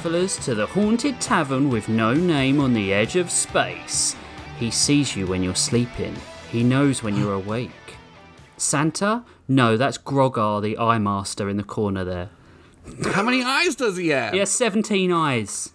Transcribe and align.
travellers 0.00 0.36
to 0.36 0.54
the 0.54 0.66
haunted 0.66 1.18
tavern 1.22 1.70
with 1.70 1.88
no 1.88 2.12
name 2.12 2.60
on 2.60 2.74
the 2.74 2.92
edge 2.92 3.16
of 3.16 3.30
space. 3.30 4.14
He 4.58 4.70
sees 4.70 5.16
you 5.16 5.26
when 5.26 5.42
you're 5.42 5.54
sleeping, 5.54 6.14
he 6.50 6.62
knows 6.62 7.02
when 7.02 7.16
you're 7.16 7.32
awake. 7.32 7.70
Santa? 8.58 9.24
No, 9.48 9.78
that's 9.78 9.96
Grogar, 9.96 10.60
the 10.60 10.76
Eye 10.76 10.98
Master 10.98 11.48
in 11.48 11.56
the 11.56 11.62
corner 11.64 12.04
there. 12.04 12.28
How 13.14 13.22
many 13.22 13.42
eyes 13.42 13.74
does 13.74 13.96
he 13.96 14.08
have? 14.08 14.34
He 14.34 14.38
has 14.40 14.50
17 14.50 15.10
eyes. 15.10 15.72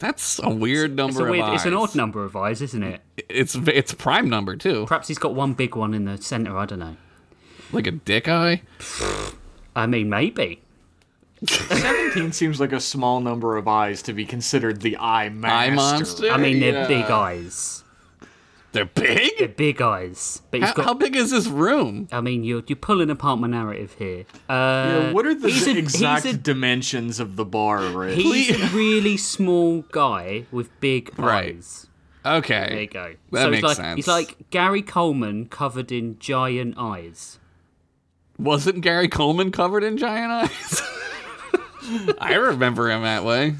That's 0.00 0.40
a 0.42 0.50
weird 0.50 0.96
number 0.96 1.28
It's, 1.28 1.38
a 1.38 1.40
of 1.42 1.48
eyes. 1.50 1.54
it's 1.54 1.66
an 1.66 1.74
odd 1.74 1.94
number 1.94 2.24
of 2.24 2.34
eyes, 2.34 2.60
isn't 2.60 2.82
it? 2.82 3.00
It's 3.28 3.54
it's 3.54 3.94
prime 3.94 4.28
number 4.28 4.56
too, 4.56 4.86
Perhaps 4.88 5.06
he's 5.06 5.18
got 5.18 5.36
one 5.36 5.52
big 5.52 5.76
one 5.76 5.94
in 5.94 6.04
the 6.04 6.20
centre, 6.20 6.58
I 6.58 6.66
don't 6.66 6.80
know. 6.80 6.96
like 7.70 7.86
a 7.86 7.92
dick 7.92 8.26
eye. 8.28 8.62
I 9.76 9.86
mean, 9.86 10.08
maybe. 10.08 10.62
17 11.46 12.32
seems 12.32 12.60
like 12.60 12.72
a 12.72 12.80
small 12.80 13.20
number 13.20 13.56
of 13.56 13.66
eyes 13.68 14.02
to 14.02 14.12
be 14.12 14.24
considered 14.26 14.80
the 14.82 14.96
eye 14.98 15.28
master. 15.30 15.72
Eye 15.72 15.74
monster. 15.74 16.30
I 16.30 16.36
mean, 16.36 16.60
they're 16.60 16.72
Yeah. 16.82 16.86
big 16.86 17.04
eyes. 17.10 17.84
They're 18.72 18.84
big. 18.84 19.32
They're 19.38 19.48
big 19.48 19.82
eyes. 19.82 20.42
But 20.52 20.60
How, 20.62 20.72
got. 20.74 20.84
how 20.84 20.94
big 20.94 21.16
is 21.16 21.32
this 21.32 21.48
room? 21.48 22.06
I 22.12 22.20
mean, 22.20 22.44
you're 22.44 22.62
you're 22.68 22.76
pulling 22.76 23.10
apart 23.10 23.40
my 23.40 23.48
narrative 23.48 23.96
here. 23.98 24.26
Uh, 24.48 24.52
Yeah, 24.52 25.12
what 25.12 25.26
are 25.26 25.34
the 25.34 25.48
he's 25.48 25.66
a- 25.66 25.76
exact 25.76 26.24
he's 26.24 26.34
a- 26.34 26.38
dimensions 26.38 27.18
of 27.18 27.34
the 27.34 27.44
bar, 27.44 27.82
Rich? 27.88 28.16
He's 28.18 28.50
a 28.50 28.66
really 28.76 29.16
small 29.16 29.82
guy 29.90 30.44
with 30.52 30.68
big 30.80 31.10
Right. 31.18 31.56
eyes. 31.56 31.88
Okay. 32.24 32.66
There 32.68 32.80
you 32.82 32.86
go. 32.86 33.14
That 33.32 33.42
so 33.42 33.50
makes 33.50 33.56
he's 33.56 33.64
like 33.64 33.76
sense. 33.76 33.96
he's 33.96 34.06
like 34.08 34.36
Gary 34.50 34.82
Coleman 34.82 35.46
covered 35.46 35.90
in 35.90 36.18
giant 36.20 36.74
eyes. 36.78 37.38
wasn't 38.38 38.82
Gary 38.82 39.08
Coleman 39.08 39.50
covered 39.50 39.82
in 39.82 39.96
giant 39.96 40.30
eyes? 40.30 40.82
I 42.18 42.34
remember 42.34 42.90
him 42.90 43.02
that 43.02 43.24
way. 43.24 43.56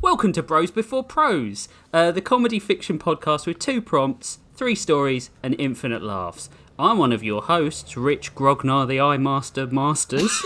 Welcome 0.00 0.32
to 0.34 0.42
Bros 0.42 0.70
Before 0.70 1.02
Pros, 1.04 1.68
uh, 1.92 2.10
the 2.12 2.20
comedy 2.20 2.58
fiction 2.58 2.98
podcast 2.98 3.46
with 3.46 3.58
two 3.58 3.82
prompts, 3.82 4.38
three 4.54 4.74
stories, 4.74 5.30
and 5.42 5.54
infinite 5.58 6.02
laughs. 6.02 6.48
I'm 6.78 6.98
one 6.98 7.12
of 7.12 7.22
your 7.22 7.42
hosts, 7.42 7.96
Rich 7.96 8.34
Grognar, 8.34 8.86
the 8.88 9.00
Eye 9.00 9.18
Master 9.18 9.66
Masters. 9.66 10.44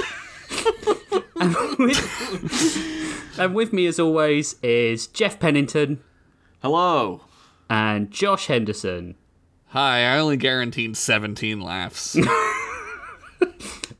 and, 1.41 1.55
with, 1.79 3.39
and 3.39 3.55
with 3.55 3.73
me, 3.73 3.87
as 3.87 4.01
always, 4.01 4.57
is 4.63 5.07
Jeff 5.07 5.39
Pennington 5.39 6.03
Hello. 6.63 7.23
and 7.71 8.11
Josh 8.11 8.47
Henderson. 8.47 9.15
Hi, 9.69 10.05
I 10.15 10.19
only 10.19 10.37
guaranteed 10.37 10.97
17 10.97 11.61
laughs. 11.61 12.17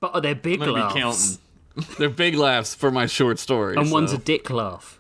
But 0.01 0.17
are 0.17 0.21
they're 0.21 0.35
big 0.35 0.61
I'm 0.61 0.67
gonna 0.69 0.73
laughs. 0.83 0.95
be 0.95 1.01
counting. 1.01 1.39
They're 1.99 2.09
big 2.09 2.35
laughs 2.37 2.75
for 2.75 2.91
my 2.91 3.07
short 3.07 3.39
story. 3.39 3.77
And 3.77 3.91
one's 3.91 4.13
a 4.13 4.19
dick 4.19 4.49
laugh. 4.51 4.99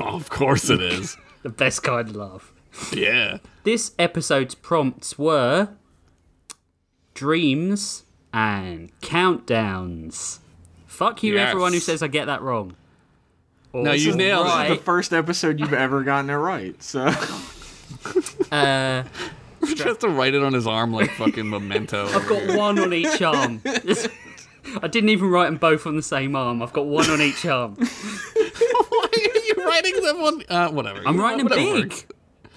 Oh, 0.00 0.02
of 0.16 0.28
course 0.30 0.70
it 0.70 0.80
is. 0.80 1.16
The 1.42 1.50
best 1.50 1.82
kind 1.82 2.08
of 2.08 2.16
laugh. 2.16 2.52
yeah. 2.90 3.36
This 3.64 3.92
episode's 3.98 4.54
prompts 4.54 5.18
were 5.18 5.68
dreams 7.12 8.04
and 8.32 8.90
countdowns. 9.00 10.38
Fuck 10.86 11.22
you, 11.22 11.34
Yes. 11.34 11.50
everyone 11.50 11.72
who 11.74 11.80
says 11.80 12.02
I 12.02 12.06
get 12.08 12.26
that 12.26 12.40
wrong. 12.40 12.76
No, 13.74 13.92
you 13.92 14.06
Also, 14.12 14.16
nailed 14.16 14.46
it. 14.46 14.48
right, 14.48 14.68
The 14.70 14.76
first 14.76 15.12
episode 15.12 15.60
you've 15.60 15.74
ever 15.74 16.02
gotten 16.02 16.30
it 16.30 16.34
right. 16.34 16.82
So 16.82 17.06
Uh, 18.50 19.02
Just 19.74 20.00
to 20.00 20.08
write 20.08 20.34
it 20.34 20.42
on 20.42 20.52
his 20.54 20.66
arm 20.66 20.92
like 20.92 21.10
fucking 21.12 21.48
memento. 21.50 22.06
I've 22.06 22.26
got 22.28 22.56
one 22.56 22.78
on 22.78 22.92
each 22.94 23.20
arm. 23.20 23.60
I 24.82 24.88
didn't 24.88 25.10
even 25.10 25.28
write 25.28 25.46
them 25.46 25.56
both 25.56 25.86
on 25.86 25.96
the 25.96 26.02
same 26.02 26.34
arm. 26.36 26.62
I've 26.62 26.72
got 26.72 26.86
one 26.86 27.08
on 27.10 27.20
each 27.20 27.44
arm. 27.46 27.74
Why 27.76 29.08
are 29.12 29.38
you 29.38 29.54
writing 29.66 30.02
them 30.02 30.16
on? 30.22 30.42
Uh, 30.48 30.68
whatever. 30.70 31.02
I'm 31.06 31.16
You 31.16 31.22
writing 31.22 31.46
them 31.46 31.56
big. 31.58 31.84
works. 31.90 32.06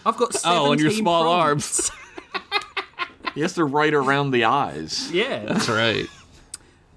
I've 0.06 0.18
got 0.18 0.36
Oh, 0.46 0.72
on 0.72 0.80
your 0.80 0.92
small 0.92 1.24
prompts. 1.24 1.92
he 3.36 3.42
has 3.42 3.54
to 3.54 3.66
write 3.66 3.94
around 3.94 4.32
the 4.32 4.46
eyes. 4.46 5.12
Yeah. 5.12 5.46
That's 5.46 5.70
right. 5.70 6.08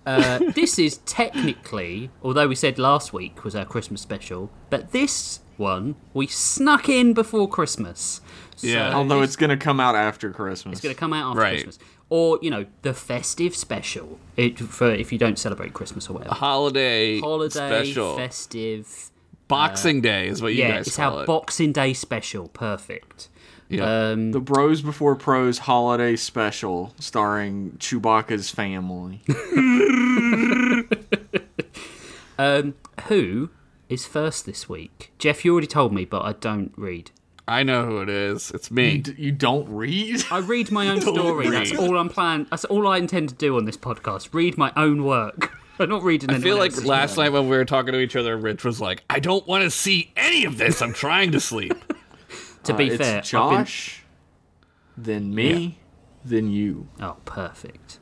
Uh, 0.07 0.39
this 0.55 0.79
is 0.79 0.99
technically, 0.99 2.11
although 2.23 2.49
we 2.49 2.55
said 2.55 2.79
last 2.79 3.13
week 3.13 3.45
was 3.45 3.55
our 3.55 3.65
Christmas 3.67 4.01
special, 4.01 4.51
but 4.71 4.93
this 4.93 5.41
one 5.57 5.95
we 6.15 6.27
snuck 6.27 6.89
in 6.89 7.13
before 7.13 7.49
Christmas. 7.49 8.21
So 8.57 8.67
Yeah. 8.67 8.95
Although 8.95 9.23
it's 9.23 9.37
gonna 9.37 9.57
come 9.59 9.79
out 9.81 9.95
after 9.95 10.31
Christmas. 10.31 10.75
It's 10.79 10.81
going 10.83 10.95
to 10.95 10.99
come 10.99 11.13
out 11.13 11.31
after 11.31 11.41
Right. 11.41 11.53
Christmas, 11.65 11.79
or 12.11 12.39
you 12.43 12.51
know, 12.51 12.67
the 12.83 12.93
festive 12.93 13.57
special. 13.57 14.19
It 14.37 14.59
for 14.59 14.91
if 14.93 15.13
you 15.13 15.19
don't 15.19 15.39
celebrate 15.39 15.73
Christmas 15.73 16.11
or 16.11 16.15
whatever. 16.15 16.35
Holiday, 16.35 17.21
Holiday, 17.21 17.85
special. 17.85 18.17
festive. 18.17 19.11
Boxing 19.49 20.01
Day 20.01 20.29
is 20.29 20.41
what 20.43 20.53
you 20.55 20.61
Yeah, 20.61 20.77
guys 20.77 20.87
it's 20.87 20.97
call 20.97 21.17
our 21.17 21.23
it. 21.25 21.27
Boxing 21.27 21.73
Day 21.73 21.93
special. 21.93 22.47
Perfect. 22.51 23.29
yeah. 23.69 24.11
Um, 24.11 24.31
the 24.31 24.39
Bros 24.41 24.81
Before 24.81 25.17
Pros 25.17 25.59
holiday 25.59 26.15
special 26.15 26.95
starring 27.01 27.73
Chewbacca's 27.81 28.49
family. 28.51 29.23
um, 32.39 32.75
who 33.09 33.51
is 33.89 34.07
first 34.07 34.47
this 34.47 34.69
week? 34.69 35.13
Jeff, 35.19 35.45
you 35.45 35.51
already 35.53 35.67
told 35.67 35.93
me, 35.93 36.05
but 36.05 36.23
I 36.25 36.33
don't 36.35 36.73
read. 36.77 37.11
I 37.51 37.65
know 37.65 37.85
who 37.85 38.01
it 38.01 38.09
is. 38.09 38.51
It's 38.53 38.71
you, 38.71 38.77
me. 38.77 38.99
d- 38.99 39.15
you 39.19 39.33
don't 39.33 39.69
read? 39.69 40.23
I 40.31 40.39
read 40.39 40.71
my 40.71 40.89
own 40.91 41.01
story. 41.01 41.51
That's 41.51 41.77
all 41.77 41.97
I'm 41.99 42.09
planning. 42.09 42.47
That's 42.51 42.65
all 42.67 42.87
I 42.87 42.99
intend 42.99 43.31
to 43.31 43.35
do 43.35 43.57
on 43.57 43.65
this 43.65 43.77
podcast. 43.77 44.33
Read 44.33 44.57
my 44.57 44.73
own 44.77 45.05
work. 45.05 45.53
I'm 45.81 45.89
not 45.89 46.03
reading. 46.03 46.31
I 46.31 46.39
feel 46.39 46.59
like 46.59 46.85
last 46.85 47.17
night 47.17 47.31
when 47.33 47.49
we 47.49 47.57
were 47.57 47.65
talking 47.65 47.93
to 47.93 47.99
each 47.99 48.15
other, 48.15 48.37
Rich 48.37 48.65
was 48.65 48.81
like, 48.81 49.03
"I 49.11 49.19
don't 49.19 49.47
want 49.49 49.65
to 49.65 49.71
see 49.71 50.13
any 50.17 50.45
of 50.45 50.59
this. 50.59 50.81
I'm 50.83 50.93
trying 50.93 51.33
to 51.33 51.41
sleep." 51.41 51.75
To 52.65 52.75
be 52.75 52.93
Uh, 52.93 52.99
fair, 52.99 53.19
it's 53.21 53.33
I've 53.33 53.51
been- 53.51 53.59
Josh, 53.65 54.03
then 54.95 55.35
me, 55.35 55.79
then 56.23 56.51
you. 56.51 56.89
Oh, 57.01 57.17
perfect. 57.25 57.99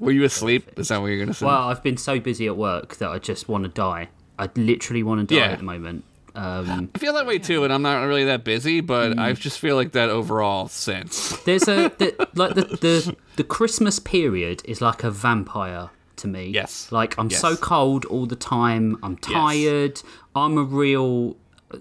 Were 0.00 0.10
you 0.10 0.24
asleep? 0.24 0.76
Is 0.76 0.88
that 0.88 1.00
what 1.00 1.06
you're 1.06 1.20
gonna 1.20 1.32
say? 1.34 1.46
Well, 1.46 1.68
I've 1.68 1.84
been 1.84 1.96
so 1.96 2.18
busy 2.18 2.48
at 2.48 2.56
work 2.56 2.96
that 2.96 3.08
I 3.10 3.20
just 3.20 3.48
want 3.48 3.62
to 3.62 3.70
die. 3.70 4.08
I 4.40 4.48
literally 4.56 5.04
want 5.04 5.28
to 5.28 5.32
die 5.36 5.40
Yeah. 5.40 5.52
at 5.52 5.58
the 5.58 5.64
moment. 5.64 6.04
Um, 6.34 6.90
I 6.94 6.98
feel 6.98 7.12
that 7.14 7.26
way 7.26 7.38
too, 7.38 7.62
and 7.64 7.72
I'm 7.72 7.82
not 7.82 8.00
really 8.04 8.24
that 8.24 8.42
busy, 8.44 8.80
but 8.80 9.12
Mm. 9.12 9.20
I 9.20 9.32
just 9.34 9.58
feel 9.58 9.76
like 9.76 9.92
that 9.92 10.08
overall 10.08 10.68
since. 10.68 11.36
there's 11.44 11.68
a 11.68 11.90
the, 11.98 12.28
like 12.34 12.54
the, 12.54 12.62
the 12.64 13.16
the 13.36 13.44
Christmas 13.44 13.98
period 13.98 14.62
is 14.64 14.80
like 14.80 15.04
a 15.04 15.10
vampire 15.10 15.90
to 16.16 16.28
me. 16.28 16.46
Yes. 16.48 16.90
Like 16.90 17.18
I'm 17.18 17.28
Yes. 17.28 17.40
so 17.40 17.56
cold 17.56 18.04
all 18.06 18.24
the 18.26 18.36
time. 18.36 18.98
I'm 19.02 19.16
tired. 19.18 20.00
I'm 20.34 20.56
a 20.56 20.62
real 20.64 21.36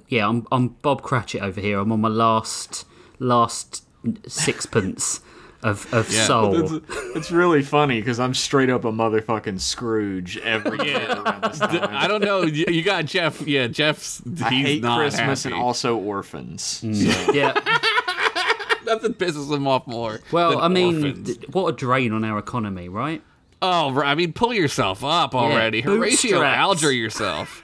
yeah. 0.10 0.28
I'm 0.28 0.46
I'm 0.52 0.70
Bob 0.82 1.02
Cratchit 1.02 1.42
over 1.42 1.62
here. 1.62 1.80
I'm 1.80 1.92
on 1.94 2.02
my 2.02 2.10
last 2.10 2.86
last 3.20 3.86
sixpence 4.28 5.22
of 5.64 5.92
of 5.94 6.12
Yeah. 6.12 6.26
soul. 6.26 6.74
It's, 6.76 6.86
it's 7.16 7.32
really 7.32 7.62
funny 7.62 8.00
because 8.02 8.20
I'm 8.20 8.34
straight 8.34 8.70
up 8.70 8.84
a 8.86 8.92
motherfucking 8.92 9.60
Scrooge 9.60 10.38
every 10.40 10.88
year 10.88 11.06
around 11.12 11.44
this 11.44 11.60
time. 11.60 11.88
I 11.92 12.08
don't 12.08 12.24
know. 12.24 12.44
You 12.44 12.66
you 12.70 12.84
got 12.84 13.06
Jeff. 13.06 13.42
Yeah, 13.48 13.68
Jeff's. 13.68 14.22
He's 14.24 14.42
I 14.42 14.50
hate 14.50 14.82
not 14.84 15.00
Christmas 15.00 15.44
happy. 15.44 15.54
and 15.56 15.64
also 15.64 15.98
orphans. 15.98 16.62
So. 16.64 16.88
Mm. 16.88 17.34
Yeah. 17.34 17.54
Nothing 18.86 19.14
pisses 19.14 19.50
him 19.56 19.68
off 19.68 19.86
more. 19.88 20.20
Well, 20.32 20.52
than 20.52 20.60
I 20.60 20.68
mean, 20.68 21.24
th- 21.24 21.48
what 21.50 21.68
a 21.68 21.72
drain 21.76 22.12
on 22.14 22.26
our 22.26 22.38
economy, 22.40 22.90
right? 22.90 23.22
oh, 23.62 24.02
I 24.02 24.16
mean, 24.16 24.34
pull 24.34 24.54
yourself 24.54 25.04
up 25.04 25.36
already. 25.36 25.82
Horatio. 25.82 26.42
Alger 26.42 26.92
yourself. 26.92 27.62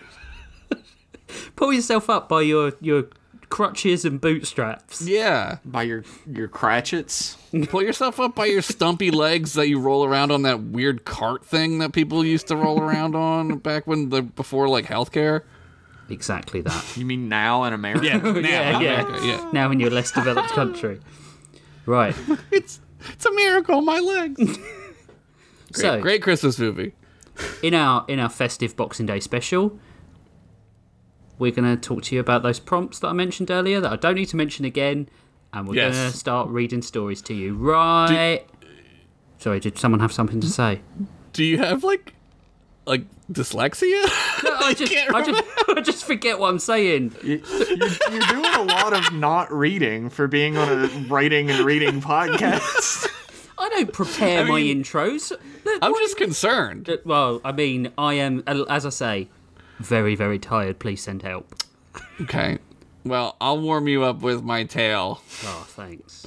Pull 1.55 1.73
yourself 1.73 2.09
up 2.09 2.29
by 2.29 2.41
your 2.41 2.73
your 2.79 3.07
crutches 3.49 4.03
and 4.05 4.19
bootstraps. 4.19 5.01
Yeah, 5.01 5.57
By 5.65 5.83
your 5.83 6.03
your 6.29 6.47
cratchits. 6.47 7.37
pull 7.69 7.81
yourself 7.81 8.19
up 8.19 8.35
by 8.35 8.45
your 8.45 8.61
stumpy 8.61 9.09
legs 9.11 9.53
that 9.53 9.67
you 9.69 9.79
roll 9.79 10.03
around 10.05 10.31
on 10.31 10.41
that 10.43 10.61
weird 10.63 11.05
cart 11.05 11.45
thing 11.45 11.79
that 11.79 11.93
people 11.93 12.25
used 12.25 12.47
to 12.47 12.55
roll 12.57 12.81
around 12.81 13.15
on 13.15 13.57
back 13.59 13.87
when 13.87 14.09
the 14.09 14.21
before 14.21 14.67
like 14.67 14.85
healthcare. 14.85 15.43
Exactly 16.09 16.61
that. 16.61 16.97
You 16.97 17.05
mean 17.05 17.27
now 17.29 17.63
in 17.65 17.73
America? 17.73 18.05
Yeah, 18.05 18.17
now, 18.21 18.39
yeah, 18.39 18.79
yeah. 18.79 19.01
America, 19.01 19.25
yeah. 19.27 19.49
Now 19.51 19.71
in 19.71 19.79
your 19.79 19.89
less 19.89 20.11
developed 20.11 20.49
country. 20.49 20.99
Right. 21.85 22.15
It's 22.51 22.79
it's 23.13 23.25
a 23.25 23.31
miracle. 23.33 23.81
My 23.81 23.99
legs. 23.99 24.57
Great, 25.73 25.81
so 25.81 26.01
great 26.01 26.21
Christmas 26.23 26.57
movie. 26.57 26.93
in 27.61 27.73
our 27.73 28.05
in 28.07 28.19
our 28.19 28.29
festive 28.29 28.75
Boxing 28.75 29.05
Day 29.05 29.19
special, 29.19 29.77
we're 31.39 31.51
going 31.51 31.75
to 31.75 31.79
talk 31.81 32.03
to 32.03 32.15
you 32.15 32.21
about 32.21 32.43
those 32.43 32.59
prompts 32.59 32.99
that 32.99 33.07
I 33.07 33.13
mentioned 33.13 33.51
earlier 33.51 33.79
that 33.81 33.91
I 33.91 33.95
don't 33.95 34.15
need 34.15 34.27
to 34.29 34.35
mention 34.37 34.65
again, 34.65 35.09
and 35.53 35.67
we're 35.67 35.75
Yes. 35.75 35.95
going 35.95 36.11
to 36.11 36.17
start 36.17 36.49
reading 36.49 36.81
stories 36.81 37.21
to 37.23 37.33
you. 37.33 37.55
Right. 37.55 38.45
Sorry, 39.39 39.59
did 39.59 39.77
someone 39.77 39.99
have 39.99 40.11
something 40.11 40.41
to 40.41 40.47
say? 40.47 40.81
Do 41.33 41.43
you 41.43 41.59
have 41.59 41.83
like 41.83 42.13
like 42.87 43.03
dyslexia? 43.31 44.01
I 44.63 44.73
just, 44.75 44.91
can't 44.91 45.13
I 45.13 45.21
just, 45.23 45.43
I 45.77 45.81
just 45.81 46.05
forget 46.05 46.39
what 46.39 46.49
I'm 46.49 46.59
saying. 46.59 47.13
You- 47.23 47.43
You're, 47.69 47.77
you're 48.11 48.27
doing 48.27 48.45
a 48.55 48.63
lot 48.63 48.93
of 48.93 49.13
not 49.13 49.51
reading 49.53 50.09
for 50.09 50.27
being 50.27 50.57
on 50.57 50.69
a 50.69 50.87
writing 51.07 51.51
and 51.51 51.63
reading 51.65 52.01
podcast. 52.13 53.07
I 53.59 53.69
don't 53.69 53.91
prepare 53.91 54.45
mean, 54.45 54.51
my 54.53 54.61
intros. 54.61 55.31
I'm 55.81 55.93
just 55.95 56.15
concerned. 56.17 56.97
Well, 57.05 57.41
I 57.43 57.51
mean, 57.51 57.91
I 57.97 58.13
am, 58.15 58.43
as 58.47 58.85
I 58.85 58.89
say, 58.89 59.29
Very, 59.79 60.15
very 60.15 60.39
tired. 60.39 60.79
Please 60.79 61.01
send 61.01 61.21
help. 61.21 61.55
Okay. 62.21 62.57
Well, 63.03 63.37
I'll 63.39 63.59
warm 63.59 63.87
you 63.87 64.03
up 64.03 64.21
with 64.21 64.43
my 64.43 64.63
tale. 64.63 65.21
Oh, 65.43 65.65
thanks. 65.69 66.25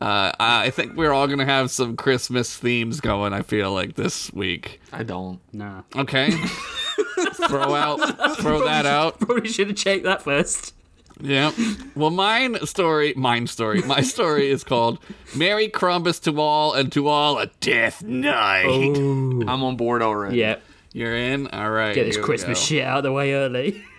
Uh, 0.00 0.32
I 0.40 0.70
think 0.70 0.96
we're 0.96 1.12
all 1.12 1.28
gonna 1.28 1.44
have 1.44 1.70
some 1.70 1.96
Christmas 1.96 2.56
themes 2.56 3.00
going. 3.00 3.32
I 3.32 3.42
feel 3.42 3.72
like 3.72 3.94
this 3.94 4.32
week. 4.32 4.80
I 4.92 5.04
don't. 5.04 5.38
Nah. 5.52 5.82
Okay. 5.94 6.30
throw 7.48 7.74
out, 7.74 7.98
throw 8.38 8.64
that 8.64 8.84
out. 8.84 9.20
Probably 9.20 9.48
should 9.48 9.68
have 9.68 9.76
checked 9.76 10.02
that 10.02 10.22
first. 10.22 10.74
Yeah. 11.20 11.52
Well, 11.94 12.10
mine 12.10 12.66
story, 12.66 13.14
mine 13.16 13.46
story, 13.46 13.82
my 13.82 14.00
story 14.14 14.50
is 14.50 14.64
called 14.64 14.98
"Merry 15.36 15.68
Crumbus 15.68 16.20
to 16.22 16.40
all, 16.40 16.74
and 16.74 16.90
to 16.92 17.06
all 17.06 17.38
a 17.38 17.46
death 17.60 18.02
night." 18.02 18.96
I'm 18.96 19.62
on 19.62 19.76
board 19.76 20.02
already. 20.02 20.38
Yeah. 20.38 20.56
You're 20.92 21.16
in. 21.16 21.46
All 21.48 21.70
right. 21.70 21.94
Get 21.94 22.04
this 22.04 22.16
Christmas 22.18 22.58
go. 22.58 22.64
shit 22.64 22.84
out 22.84 22.98
of 22.98 23.04
the 23.04 23.12
way 23.12 23.32
early. 23.34 23.82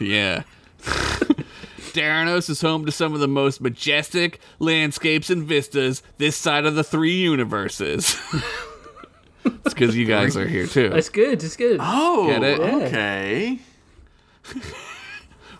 Yeah. 0.00 0.44
Daranos 1.92 2.48
is 2.48 2.60
home 2.60 2.86
to 2.86 2.92
some 2.92 3.14
of 3.14 3.18
the 3.18 3.26
most 3.26 3.60
majestic 3.60 4.38
landscapes 4.60 5.28
and 5.28 5.42
vistas 5.42 6.04
this 6.18 6.36
side 6.36 6.66
of 6.66 6.76
the 6.76 6.84
three 6.84 7.16
universes. 7.16 8.16
it's 9.44 9.74
because 9.74 9.96
you 9.96 10.04
guys 10.06 10.36
are 10.36 10.46
here 10.46 10.68
too. 10.68 10.90
That's 10.90 11.08
good. 11.08 11.42
It's 11.42 11.56
good. 11.56 11.78
Oh, 11.82 12.28
Get 12.28 12.44
it? 12.44 12.60
okay. 12.60 13.58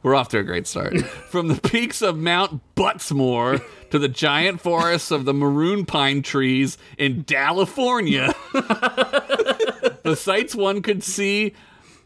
We're 0.05 0.15
off 0.15 0.29
to 0.29 0.39
a 0.39 0.45
great 0.45 0.69
start. 0.69 0.97
From 1.01 1.49
the 1.49 1.61
peaks 1.61 2.01
of 2.01 2.17
Mount 2.17 2.61
Buttsmore 2.77 3.61
to 3.91 3.99
the 3.99 4.09
giant 4.09 4.61
forests 4.61 5.11
of 5.11 5.25
the 5.25 5.35
maroon 5.35 5.85
pine 5.85 6.23
trees 6.23 6.79
in 6.97 7.25
California, 7.25 8.35
the 8.53 10.17
sights 10.19 10.55
one 10.55 10.83
could 10.83 11.03
see. 11.03 11.55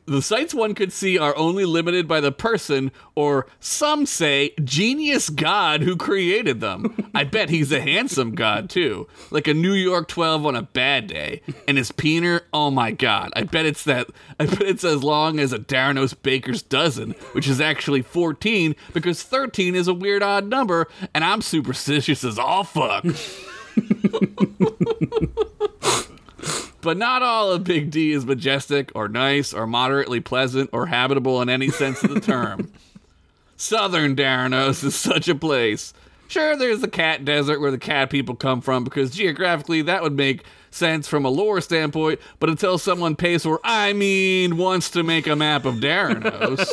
The 0.04 0.20
sights 0.20 0.52
one 0.52 0.74
could 0.74 0.92
see 0.92 1.16
are 1.16 1.36
only 1.36 1.64
limited 1.64 2.08
by 2.08 2.20
the 2.20 2.32
person, 2.32 2.90
or 3.14 3.46
some 3.60 4.04
say, 4.04 4.52
genius 4.64 5.30
God 5.30 5.82
who 5.82 5.96
created 5.96 6.60
them. 6.60 7.10
I 7.14 7.22
bet 7.22 7.50
he's 7.50 7.70
a 7.70 7.80
handsome 7.80 8.34
God, 8.34 8.68
too. 8.68 9.06
Like 9.30 9.46
a 9.46 9.54
New 9.54 9.74
York 9.74 10.08
12 10.08 10.44
on 10.44 10.56
a 10.56 10.62
bad 10.62 11.06
day. 11.06 11.40
And 11.68 11.78
his 11.78 11.92
peener, 11.92 12.42
oh 12.52 12.70
my 12.70 12.90
God. 12.90 13.30
I 13.36 13.44
bet 13.44 13.64
it's 13.64 13.84
that, 13.84 14.08
I 14.40 14.46
bet 14.46 14.62
it's 14.62 14.84
as 14.84 15.04
long 15.04 15.38
as 15.38 15.52
a 15.52 15.58
Daranos 15.58 16.16
Baker's 16.20 16.62
dozen, 16.62 17.12
which 17.32 17.46
is 17.46 17.60
actually 17.60 18.02
14, 18.02 18.74
because 18.92 19.22
13 19.22 19.76
is 19.76 19.86
a 19.86 19.94
weird 19.94 20.22
odd 20.22 20.46
number, 20.46 20.88
and 21.14 21.22
I'm 21.22 21.42
superstitious 21.42 22.24
as 22.24 22.38
all 22.38 22.64
fuck. 22.64 23.04
But 26.82 26.98
not 26.98 27.22
all 27.22 27.52
of 27.52 27.64
Big 27.64 27.90
D 27.90 28.12
is 28.12 28.26
majestic 28.26 28.90
or 28.94 29.08
nice 29.08 29.54
or 29.54 29.66
moderately 29.66 30.20
pleasant 30.20 30.68
or 30.72 30.86
habitable 30.86 31.40
in 31.40 31.48
any 31.48 31.70
sense 31.70 32.02
of 32.02 32.12
the 32.12 32.20
term. 32.20 32.72
Southern 33.56 34.16
Daranos 34.16 34.82
is 34.82 34.96
such 34.96 35.28
a 35.28 35.36
place. 35.36 35.94
Sure, 36.26 36.56
there's 36.56 36.80
the 36.80 36.88
cat 36.88 37.24
desert 37.24 37.60
where 37.60 37.70
the 37.70 37.78
cat 37.78 38.10
people 38.10 38.34
come 38.34 38.60
from 38.60 38.82
because 38.84 39.10
geographically 39.12 39.82
that 39.82 40.02
would 40.02 40.16
make 40.16 40.44
sense 40.70 41.06
from 41.06 41.24
a 41.24 41.28
lore 41.28 41.60
standpoint, 41.60 42.18
but 42.40 42.48
until 42.48 42.78
someone 42.78 43.14
pays 43.14 43.42
for, 43.44 43.60
I 43.62 43.92
mean, 43.92 44.56
wants 44.56 44.90
to 44.90 45.02
make 45.02 45.26
a 45.26 45.36
map 45.36 45.64
of 45.64 45.76
Daranos, 45.76 46.66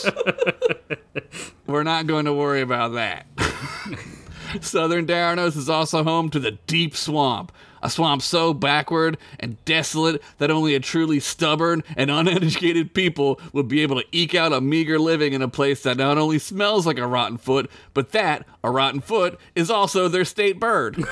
we're 1.68 1.84
not 1.84 2.08
going 2.08 2.26
to 2.26 2.34
worry 2.34 2.62
about 2.62 2.94
that. 2.94 3.28
Southern 4.62 5.06
Daranos 5.06 5.56
is 5.56 5.70
also 5.70 6.04
home 6.04 6.30
to 6.30 6.40
the 6.40 6.52
Deep 6.66 6.96
Swamp, 6.96 7.52
a 7.82 7.90
swamp 7.90 8.22
so 8.22 8.54
backward 8.54 9.18
and 9.40 9.64
desolate 9.66 10.22
that 10.38 10.52
only 10.52 10.76
a 10.76 10.80
truly 10.80 11.20
stubborn 11.20 11.84
and 11.96 12.12
uneducated 12.12 12.94
people 12.94 13.40
would 13.54 13.68
be 13.68 13.82
able 13.82 14.00
to 14.00 14.08
eke 14.12 14.36
out 14.36 14.54
a 14.54 14.62
meager 14.62 15.00
living 15.00 15.34
in 15.34 15.42
a 15.42 15.48
place 15.48 15.84
that 15.84 15.98
not 15.98 16.18
only 16.18 16.40
smells 16.40 16.86
like 16.86 16.98
a 16.98 17.08
rotten 17.08 17.38
foot, 17.38 17.70
but 17.94 18.12
that, 18.12 18.46
a 18.64 18.72
rotten 18.72 19.02
foot, 19.02 19.40
is 19.56 19.70
also 19.70 20.08
their 20.08 20.26
state 20.26 20.60
bird. 20.60 20.96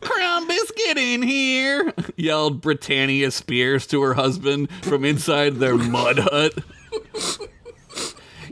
Crumbus, 0.00 0.74
get 0.76 0.98
in 0.98 1.22
here! 1.22 1.92
yelled 2.16 2.60
Britannia 2.60 3.30
Spears 3.30 3.86
to 3.88 4.02
her 4.02 4.14
husband 4.14 4.70
from 4.82 5.04
inside 5.04 5.56
their 5.56 5.76
mud 5.76 6.18
hut. 6.18 6.58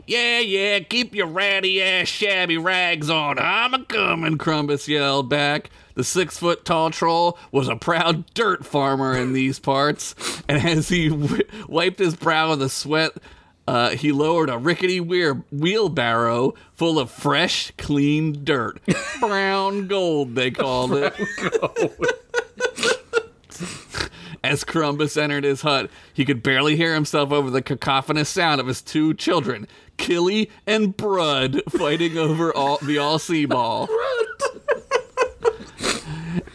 Yeah, 0.07 0.39
yeah, 0.39 0.79
keep 0.79 1.13
your 1.15 1.27
ratty 1.27 1.81
ass 1.81 2.07
shabby 2.07 2.57
rags 2.57 3.09
on. 3.09 3.37
I'm 3.39 3.73
a 3.73 3.83
comin', 3.85 4.37
Crumbus 4.37 4.87
yelled 4.87 5.29
back. 5.29 5.69
The 5.95 6.03
six 6.03 6.37
foot 6.37 6.65
tall 6.65 6.89
troll 6.91 7.37
was 7.51 7.67
a 7.67 7.75
proud 7.75 8.25
dirt 8.33 8.65
farmer 8.65 9.15
in 9.15 9.33
these 9.33 9.59
parts, 9.59 10.15
and 10.47 10.65
as 10.65 10.89
he 10.89 11.09
w- 11.09 11.43
wiped 11.67 11.99
his 11.99 12.15
brow 12.15 12.51
with 12.51 12.59
the 12.59 12.69
sweat, 12.69 13.11
uh, 13.67 13.91
he 13.91 14.11
lowered 14.11 14.49
a 14.49 14.57
rickety 14.57 14.99
weir- 14.99 15.43
wheelbarrow 15.51 16.53
full 16.73 16.97
of 16.97 17.11
fresh, 17.11 17.71
clean 17.77 18.43
dirt. 18.43 18.81
Brown 19.19 19.87
gold, 19.87 20.35
they 20.35 20.49
called 20.51 20.93
it. 20.93 21.13
As 24.43 24.63
Crumbus 24.63 25.17
entered 25.17 25.43
his 25.43 25.61
hut, 25.61 25.89
he 26.13 26.25
could 26.25 26.41
barely 26.41 26.75
hear 26.75 26.95
himself 26.95 27.31
over 27.31 27.49
the 27.51 27.61
cacophonous 27.61 28.29
sound 28.29 28.59
of 28.59 28.67
his 28.67 28.81
two 28.81 29.13
children, 29.13 29.67
Killy 29.97 30.49
and 30.65 30.97
Brud, 30.97 31.61
fighting 31.69 32.17
over 32.17 32.51
all 32.55 32.77
the 32.79 32.97
all 32.97 33.19
sea 33.19 33.45
ball. 33.45 33.87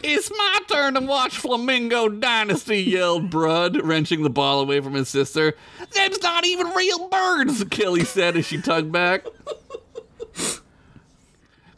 It's 0.03 0.29
my 0.31 0.59
turn 0.69 0.95
to 0.95 1.01
watch 1.01 1.37
Flamingo 1.37 2.09
Dynasty, 2.09 2.81
yelled 2.81 3.29
Brud, 3.29 3.81
wrenching 3.83 4.23
the 4.23 4.29
ball 4.29 4.59
away 4.61 4.79
from 4.79 4.93
his 4.93 5.09
sister. 5.09 5.55
Them's 5.93 6.21
not 6.21 6.45
even 6.45 6.69
real 6.69 7.07
birds, 7.09 7.63
Killy 7.69 8.03
said 8.03 8.35
as 8.37 8.45
she 8.45 8.61
tugged 8.61 8.91
back. 8.91 9.25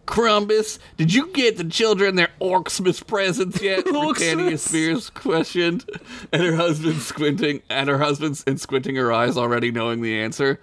Crumbus, 0.09 0.79
did 0.97 1.13
you 1.13 1.27
get 1.27 1.57
the 1.57 1.63
children 1.63 2.15
their 2.15 2.31
Orksmas 2.41 3.05
presents 3.05 3.61
yet? 3.61 3.85
Britannia? 3.85 4.57
Spears 4.57 5.11
questioned, 5.11 5.85
and 6.31 6.41
her 6.41 6.55
husband 6.55 6.99
squinting, 7.01 7.61
and 7.69 7.87
her 7.87 7.99
husband's 7.99 8.43
and 8.47 8.59
squinting 8.59 8.95
her 8.95 9.13
eyes, 9.13 9.37
already 9.37 9.71
knowing 9.71 10.01
the 10.01 10.19
answer. 10.19 10.59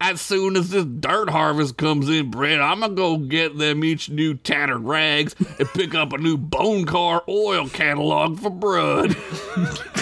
As 0.00 0.22
soon 0.22 0.56
as 0.56 0.70
this 0.70 0.86
dirt 0.86 1.28
harvest 1.28 1.76
comes 1.76 2.08
in, 2.08 2.30
Brett, 2.30 2.62
I'm 2.62 2.80
gonna 2.80 2.94
go 2.94 3.18
get 3.18 3.58
them 3.58 3.84
each 3.84 4.08
new 4.08 4.32
tattered 4.32 4.82
rags 4.82 5.36
and 5.58 5.68
pick 5.68 5.94
up 5.94 6.14
a 6.14 6.18
new 6.18 6.38
bone 6.38 6.86
car 6.86 7.22
oil 7.28 7.68
catalog 7.68 8.40
for 8.40 8.48
Brud. 8.48 9.14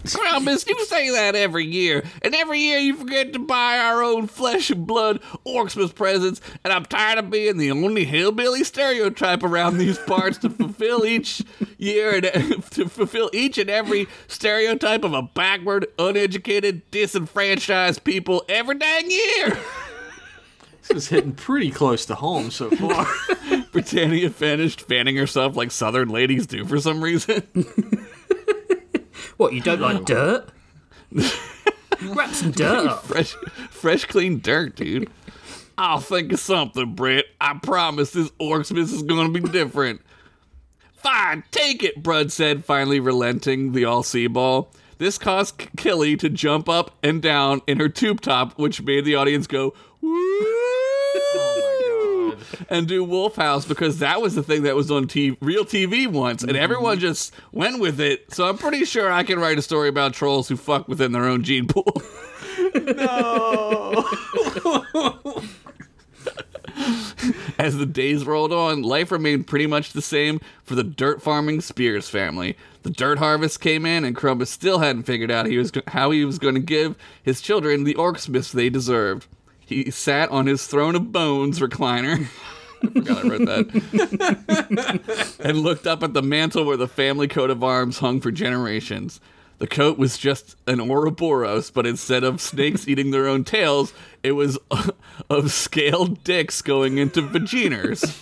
Crumbus, 0.04 0.66
you 0.66 0.84
say 0.86 1.10
that 1.10 1.34
every 1.34 1.66
year, 1.66 2.02
and 2.22 2.34
every 2.34 2.58
year 2.58 2.78
you 2.78 2.96
forget 2.96 3.34
to 3.34 3.38
buy 3.38 3.78
our 3.78 4.02
own 4.02 4.26
flesh 4.26 4.70
and 4.70 4.86
blood 4.86 5.20
Orksmas 5.46 5.94
presents, 5.94 6.40
and 6.64 6.72
I'm 6.72 6.86
tired 6.86 7.18
of 7.18 7.28
being 7.28 7.58
the 7.58 7.70
only 7.70 8.06
hillbilly 8.06 8.64
stereotype 8.64 9.42
around 9.42 9.76
these 9.76 9.98
parts 9.98 10.38
to 10.38 10.48
fulfill 10.48 11.04
each 11.04 11.42
year 11.76 12.14
and 12.14 12.64
to 12.70 12.88
fulfill 12.88 13.28
each 13.34 13.58
and 13.58 13.68
every 13.68 14.08
stereotype 14.26 15.04
of 15.04 15.12
a 15.12 15.22
backward, 15.22 15.86
uneducated, 15.98 16.90
disenfranchised 16.90 18.02
people 18.02 18.42
every 18.48 18.78
dang 18.78 19.10
year. 19.10 19.58
This 20.88 21.04
is 21.04 21.08
hitting 21.08 21.34
pretty 21.34 21.70
close 21.70 22.04
to 22.06 22.16
home 22.16 22.50
so 22.50 22.68
far. 22.70 23.06
Britannia 23.70 24.28
finished 24.28 24.80
fanning 24.80 25.14
herself 25.14 25.54
like 25.54 25.70
southern 25.70 26.08
ladies 26.08 26.48
do 26.48 26.64
for 26.64 26.80
some 26.80 27.04
reason. 27.04 27.44
What, 29.40 29.54
you 29.54 29.62
don't 29.62 29.80
like 29.80 30.04
dirt? 30.04 30.50
Wrap 32.02 32.28
some 32.34 32.50
dirt 32.50 32.86
up. 32.88 33.02
fresh, 33.06 33.32
fresh, 33.70 34.04
clean 34.04 34.40
dirt, 34.40 34.76
dude. 34.76 35.08
I'll 35.78 36.00
think 36.00 36.30
of 36.34 36.40
something, 36.40 36.94
Brett. 36.94 37.24
I 37.40 37.58
promise 37.62 38.10
this 38.10 38.28
Orksmas 38.32 38.92
is 38.92 39.02
going 39.02 39.32
to 39.32 39.40
be 39.40 39.48
different. 39.48 40.02
Fine, 40.92 41.44
take 41.52 41.82
it, 41.82 42.02
Brud 42.02 42.30
said, 42.30 42.66
finally 42.66 43.00
relenting 43.00 43.72
the 43.72 43.86
all 43.86 44.02
sea 44.02 44.26
ball. 44.26 44.74
This 44.98 45.16
caused 45.16 45.56
K- 45.56 45.68
Killy 45.74 46.16
to 46.18 46.28
jump 46.28 46.68
up 46.68 46.98
and 47.02 47.22
down 47.22 47.62
in 47.66 47.80
her 47.80 47.88
tube 47.88 48.20
top, 48.20 48.58
which 48.58 48.82
made 48.82 49.06
the 49.06 49.14
audience 49.14 49.46
go, 49.46 49.72
woo! 50.02 50.69
And 52.68 52.86
do 52.88 53.04
Wolf 53.04 53.36
House 53.36 53.64
because 53.64 53.98
that 53.98 54.20
was 54.20 54.34
the 54.34 54.42
thing 54.42 54.62
that 54.62 54.76
was 54.76 54.90
on 54.90 55.06
real 55.40 55.64
TV 55.64 56.06
once, 56.06 56.42
and 56.42 56.52
mm-hmm. 56.52 56.62
everyone 56.62 56.98
just 56.98 57.32
went 57.52 57.80
with 57.80 58.00
it. 58.00 58.32
So 58.32 58.48
I'm 58.48 58.58
pretty 58.58 58.84
sure 58.84 59.10
I 59.10 59.22
can 59.22 59.38
write 59.38 59.58
a 59.58 59.62
story 59.62 59.88
about 59.88 60.14
trolls 60.14 60.48
who 60.48 60.56
fuck 60.56 60.88
within 60.88 61.12
their 61.12 61.24
own 61.24 61.42
gene 61.42 61.66
pool. 61.66 62.02
No. 62.74 64.04
As 67.58 67.76
the 67.76 67.86
days 67.86 68.24
rolled 68.24 68.52
on, 68.52 68.82
life 68.82 69.10
remained 69.10 69.46
pretty 69.46 69.66
much 69.66 69.92
the 69.92 70.00
same 70.00 70.40
for 70.64 70.74
the 70.74 70.84
dirt 70.84 71.20
farming 71.20 71.60
Spears 71.60 72.08
family. 72.08 72.56
The 72.82 72.90
dirt 72.90 73.18
harvest 73.18 73.60
came 73.60 73.84
in, 73.84 74.04
and 74.04 74.16
Crumbus 74.16 74.48
still 74.48 74.78
hadn't 74.78 75.02
figured 75.02 75.30
out 75.30 75.46
he 75.46 75.58
was 75.58 75.70
how 75.88 76.10
he 76.10 76.24
was 76.24 76.38
going 76.38 76.54
to 76.54 76.60
give 76.60 76.96
his 77.22 77.40
children 77.42 77.84
the 77.84 77.94
Orksmas 77.94 78.52
they 78.52 78.70
deserved. 78.70 79.26
He 79.70 79.90
sat 79.92 80.30
on 80.30 80.46
his 80.46 80.66
throne 80.66 80.96
of 80.96 81.12
bones 81.12 81.60
recliner, 81.60 82.26
forgot 82.80 83.24
I 83.24 83.28
wrote 83.28 83.46
that. 83.46 85.36
and 85.44 85.58
looked 85.58 85.86
up 85.86 86.02
at 86.02 86.12
the 86.12 86.22
mantle 86.22 86.64
where 86.64 86.76
the 86.76 86.88
family 86.88 87.28
coat 87.28 87.50
of 87.50 87.62
arms 87.62 88.00
hung 88.00 88.20
for 88.20 88.32
generations. 88.32 89.20
The 89.58 89.68
coat 89.68 89.96
was 89.96 90.18
just 90.18 90.56
an 90.66 90.80
Ouroboros, 90.80 91.70
but 91.70 91.86
instead 91.86 92.24
of 92.24 92.40
snakes 92.40 92.88
eating 92.88 93.12
their 93.12 93.28
own 93.28 93.44
tails, 93.44 93.94
it 94.24 94.32
was 94.32 94.58
of 95.30 95.52
scaled 95.52 96.24
dicks 96.24 96.62
going 96.62 96.98
into 96.98 97.22
vaginas. 97.22 98.18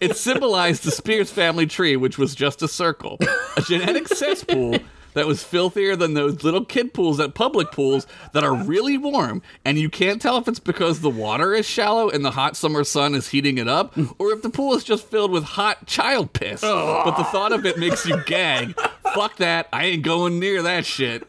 It 0.00 0.16
symbolized 0.16 0.84
the 0.84 0.92
Spears 0.92 1.30
family 1.30 1.66
tree, 1.66 1.94
which 1.94 2.16
was 2.16 2.34
just 2.34 2.62
a 2.62 2.68
circle, 2.68 3.18
a 3.54 3.60
genetic 3.60 4.08
cesspool 4.08 4.78
that 5.14 5.26
was 5.26 5.42
filthier 5.42 5.96
than 5.96 6.14
those 6.14 6.42
little 6.44 6.64
kid 6.64 6.94
pools 6.94 7.20
at 7.20 7.34
public 7.34 7.70
pools 7.72 8.06
that 8.32 8.44
are 8.44 8.54
really 8.54 8.96
warm, 8.98 9.42
and 9.64 9.78
you 9.78 9.88
can't 9.88 10.20
tell 10.20 10.36
if 10.38 10.48
it's 10.48 10.60
because 10.60 11.00
the 11.00 11.10
water 11.10 11.54
is 11.54 11.66
shallow 11.66 12.08
and 12.08 12.24
the 12.24 12.30
hot 12.32 12.56
summer 12.56 12.84
sun 12.84 13.14
is 13.14 13.28
heating 13.28 13.58
it 13.58 13.68
up, 13.68 13.96
or 14.18 14.32
if 14.32 14.42
the 14.42 14.50
pool 14.50 14.74
is 14.74 14.84
just 14.84 15.06
filled 15.06 15.30
with 15.30 15.44
hot 15.44 15.86
child 15.86 16.32
piss. 16.32 16.60
But 16.60 17.16
the 17.16 17.24
thought 17.24 17.52
of 17.52 17.66
it 17.66 17.78
makes 17.78 18.06
you 18.06 18.22
gag. 18.24 18.78
Fuck 19.14 19.36
that. 19.36 19.68
I 19.72 19.86
ain't 19.86 20.02
going 20.02 20.38
near 20.38 20.62
that 20.62 20.86
shit. 20.86 21.26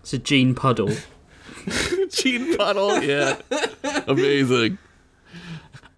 It's 0.00 0.12
a 0.12 0.18
gene 0.18 0.54
puddle. 0.54 0.90
Gene 2.10 2.56
Puddle, 2.56 3.02
yeah. 3.02 3.36
Amazing. 4.06 4.78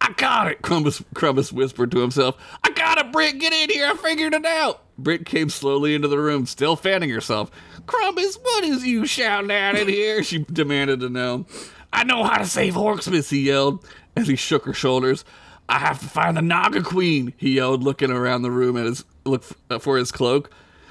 I 0.00 0.12
got 0.16 0.48
it, 0.48 0.62
Crumbus, 0.62 1.02
Crumbus 1.14 1.52
whispered 1.52 1.90
to 1.92 2.00
himself. 2.00 2.36
I 2.64 2.70
got 2.70 2.98
it, 2.98 3.12
Brick. 3.12 3.38
Get 3.38 3.52
in 3.52 3.70
here. 3.70 3.86
I 3.86 3.94
figured 3.94 4.34
it 4.34 4.44
out. 4.44 4.82
Britt 5.02 5.26
came 5.26 5.48
slowly 5.48 5.94
into 5.94 6.08
the 6.08 6.18
room, 6.18 6.46
still 6.46 6.76
fanning 6.76 7.10
herself. 7.10 7.50
Crumbus, 7.86 8.38
what 8.40 8.64
is 8.64 8.86
you 8.86 9.06
shouting 9.06 9.50
out 9.50 9.76
in 9.76 9.88
here? 9.88 10.22
She 10.22 10.38
demanded 10.38 11.00
to 11.00 11.08
know. 11.08 11.46
I 11.92 12.04
know 12.04 12.24
how 12.24 12.38
to 12.38 12.46
save 12.46 12.74
Orksmas, 12.74 13.30
he 13.30 13.42
yelled 13.42 13.84
as 14.16 14.28
he 14.28 14.36
shook 14.36 14.64
her 14.64 14.74
shoulders. 14.74 15.24
I 15.68 15.78
have 15.78 16.00
to 16.00 16.08
find 16.08 16.36
the 16.36 16.42
Naga 16.42 16.82
Queen, 16.82 17.32
he 17.36 17.56
yelled, 17.56 17.82
looking 17.82 18.10
around 18.10 18.42
the 18.42 18.50
room 18.50 18.76
at 18.76 18.86
his 18.86 19.04
look 19.24 19.44
uh, 19.70 19.78
for 19.78 19.98
his 19.98 20.12
cloak. 20.12 20.50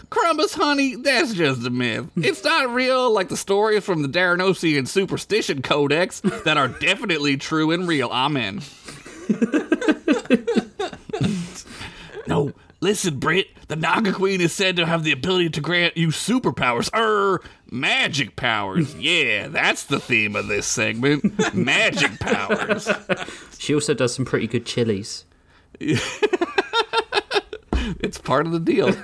Crumbus, 0.09 0.53
honey, 0.53 0.95
that's 0.95 1.33
just 1.33 1.65
a 1.65 1.69
myth. 1.69 2.09
It's 2.17 2.43
not 2.43 2.73
real 2.73 3.13
like 3.13 3.29
the 3.29 3.37
stories 3.37 3.85
from 3.85 4.01
the 4.01 4.09
Daranosian 4.09 4.87
Superstition 4.87 5.61
Codex 5.61 6.19
that 6.43 6.57
are 6.57 6.67
definitely 6.67 7.37
true 7.37 7.71
and 7.71 7.87
real. 7.87 8.09
Amen. 8.09 8.61
no, 12.27 12.51
listen, 12.81 13.17
Britt. 13.19 13.47
The 13.67 13.75
Naga 13.77 14.11
Queen 14.11 14.41
is 14.41 14.51
said 14.51 14.75
to 14.75 14.85
have 14.85 15.03
the 15.05 15.13
ability 15.13 15.49
to 15.51 15.61
grant 15.61 15.95
you 15.95 16.09
superpowers. 16.09 16.89
Er, 16.93 17.39
magic 17.71 18.35
powers. 18.35 18.93
Yeah, 19.01 19.47
that's 19.47 19.85
the 19.85 19.99
theme 19.99 20.35
of 20.35 20.47
this 20.47 20.67
segment. 20.67 21.23
Magic 21.55 22.19
powers. 22.19 22.89
She 23.57 23.73
also 23.73 23.93
does 23.93 24.13
some 24.13 24.25
pretty 24.25 24.47
good 24.47 24.65
chilies. 24.65 25.25
It's 27.99 28.17
part 28.17 28.45
of 28.45 28.51
the 28.51 28.59
deal. 28.59 28.95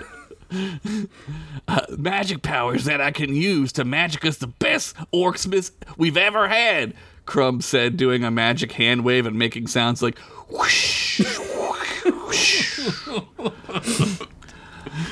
Uh, 1.68 1.82
magic 1.98 2.42
powers 2.42 2.86
that 2.86 3.02
I 3.02 3.12
can 3.12 3.36
use 3.36 3.72
to 3.74 3.84
magic 3.84 4.24
us 4.26 4.38
the 4.38 4.48
best 4.48 4.96
orksmas 5.14 5.72
we've 5.98 6.18
ever 6.18 6.48
had. 6.48 6.94
Crumb 7.26 7.62
said, 7.62 7.98
doing 7.98 8.24
a 8.24 8.32
magic 8.32 8.72
hand 8.74 9.04
wave 9.04 9.26
and 9.26 9.38
making 9.38 9.68
sounds 9.68 10.02
like 10.02 10.18
whoosh, 10.50 11.20
whoosh. 11.20 11.57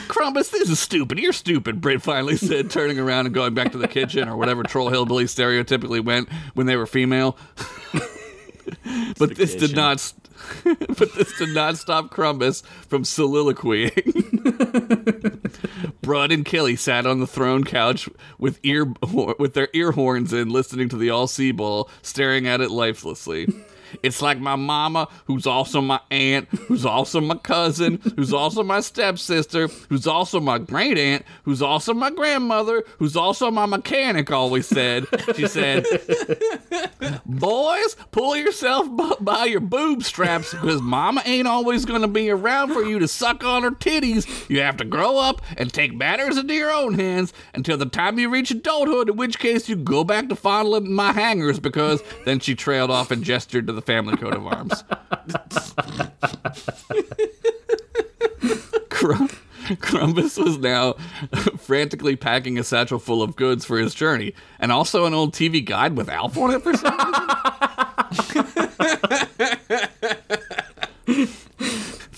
Crumbus, 0.08 0.50
this 0.52 0.70
is 0.70 0.80
stupid. 0.80 1.20
You're 1.20 1.34
stupid, 1.34 1.82
Britt 1.82 2.02
finally 2.02 2.38
said, 2.38 2.72
turning 2.72 2.98
around 3.00 3.26
and 3.26 3.36
going 3.36 3.54
back 3.54 3.72
to 3.74 3.78
the 3.78 3.88
kitchen 3.88 4.28
or 4.28 4.38
whatever 4.38 4.64
Troll 4.64 4.90
Hillbilly 4.90 5.26
stereotypically 5.26 6.04
went 6.04 6.30
when 6.54 6.66
they 6.68 6.76
were 6.76 6.86
female. 6.86 7.38
but 9.18 9.36
this 9.36 9.56
did 9.56 9.76
not. 9.76 10.14
but 10.64 11.14
this 11.16 11.38
did 11.38 11.54
not 11.54 11.78
stop 11.78 12.12
Crumbus 12.12 12.64
from 12.88 13.04
soliloquying. 13.04 14.02
Brud 16.02 16.32
and 16.32 16.46
Killy 16.46 16.76
sat 16.76 17.06
on 17.06 17.20
the 17.20 17.28
throne 17.28 17.64
couch 17.64 18.10
with 18.38 18.60
ear 18.64 18.94
with 19.40 19.54
their 19.54 19.70
ear 19.74 19.92
horns 19.94 20.34
in, 20.34 20.50
listening 20.50 20.90
to 20.90 20.98
the 20.98 21.10
all 21.10 21.28
sea 21.28 21.52
ball, 21.52 21.90
staring 22.02 22.48
at 22.48 22.62
it 22.62 22.70
lifelessly. 22.70 23.48
It's 24.04 24.22
like 24.22 24.40
my 24.40 24.56
mama, 24.56 25.08
who's 25.26 25.46
also 25.48 25.82
my 25.82 26.00
aunt, 26.12 26.48
who's 26.68 26.86
also 26.86 27.22
my 27.22 27.36
cousin, 27.36 28.00
who's 28.16 28.34
also 28.34 28.64
my 28.64 28.80
stepsister, 28.80 29.68
who's 29.90 30.08
also 30.08 30.40
my 30.40 30.58
great 30.58 30.98
aunt, 30.98 31.26
who's 31.44 31.62
also 31.62 31.94
my 31.94 32.10
grandmother, 32.10 32.84
who's 33.00 33.16
also 33.16 33.52
my 33.52 33.66
mechanic, 33.66 34.32
always 34.32 34.68
said. 34.68 35.06
She 35.36 35.48
said, 35.48 35.86
Boys, 37.26 37.96
pull 38.12 38.36
yourself 38.36 38.88
by 39.20 39.46
your 39.46 39.60
boob 39.60 40.04
straps 40.04 40.52
because 40.52 40.82
mama 40.82 41.22
ain't 41.26 41.48
always 41.48 41.86
going 41.86 42.02
to 42.02 42.08
be 42.08 42.30
around 42.30 42.74
for 42.74 42.84
you 42.84 43.00
to 43.00 43.08
suck 43.08 43.44
on 43.44 43.64
her 43.64 43.72
titties. 43.72 44.50
You 44.50 44.62
have 44.62 44.78
to 44.78 44.86
grow 44.86 45.18
up 45.18 45.42
and 45.58 45.72
take 45.72 45.94
matters 45.94 46.38
into 46.38 46.54
your 46.54 46.72
own 46.72 46.94
hands 46.96 47.34
until 47.54 47.78
the 47.78 47.86
time 47.86 48.20
you 48.20 48.30
reach 48.30 48.52
adulthood, 48.52 49.10
in 49.10 49.16
which 49.16 49.40
case 49.40 49.68
you 49.70 49.76
go 49.76 50.04
back 50.04 50.30
to 50.30 50.36
fondling 50.36 50.92
my 50.92 51.12
hangers 51.12 51.60
because 51.60 52.04
then 52.26 52.40
she 52.40 52.56
trailed 52.56 52.92
off 52.92 53.12
and 53.12 53.24
gestured 53.24 53.68
to 53.68 53.74
the 53.74 53.82
family 53.86 54.18
coat 54.18 54.34
of 54.34 54.46
arms. 54.46 54.84
Crum- 58.90 59.30
Crumbus 59.78 60.38
was 60.44 60.58
now 60.58 60.94
frantically 61.58 62.16
packing 62.16 62.58
a 62.60 62.64
satchel 62.64 63.00
full 63.00 63.22
of 63.24 63.36
goods 63.36 63.66
for 63.66 63.78
his 63.78 63.94
journey, 63.96 64.34
and 64.60 64.72
also 64.72 65.06
an 65.06 65.14
old 65.14 65.34
TV 65.34 65.64
guide 65.64 65.96
with 65.98 66.10
Alf 66.10 66.38
on 66.38 66.52
it 66.52 66.62
for 66.62 66.74
some 66.76 66.98
reason. 71.08 71.36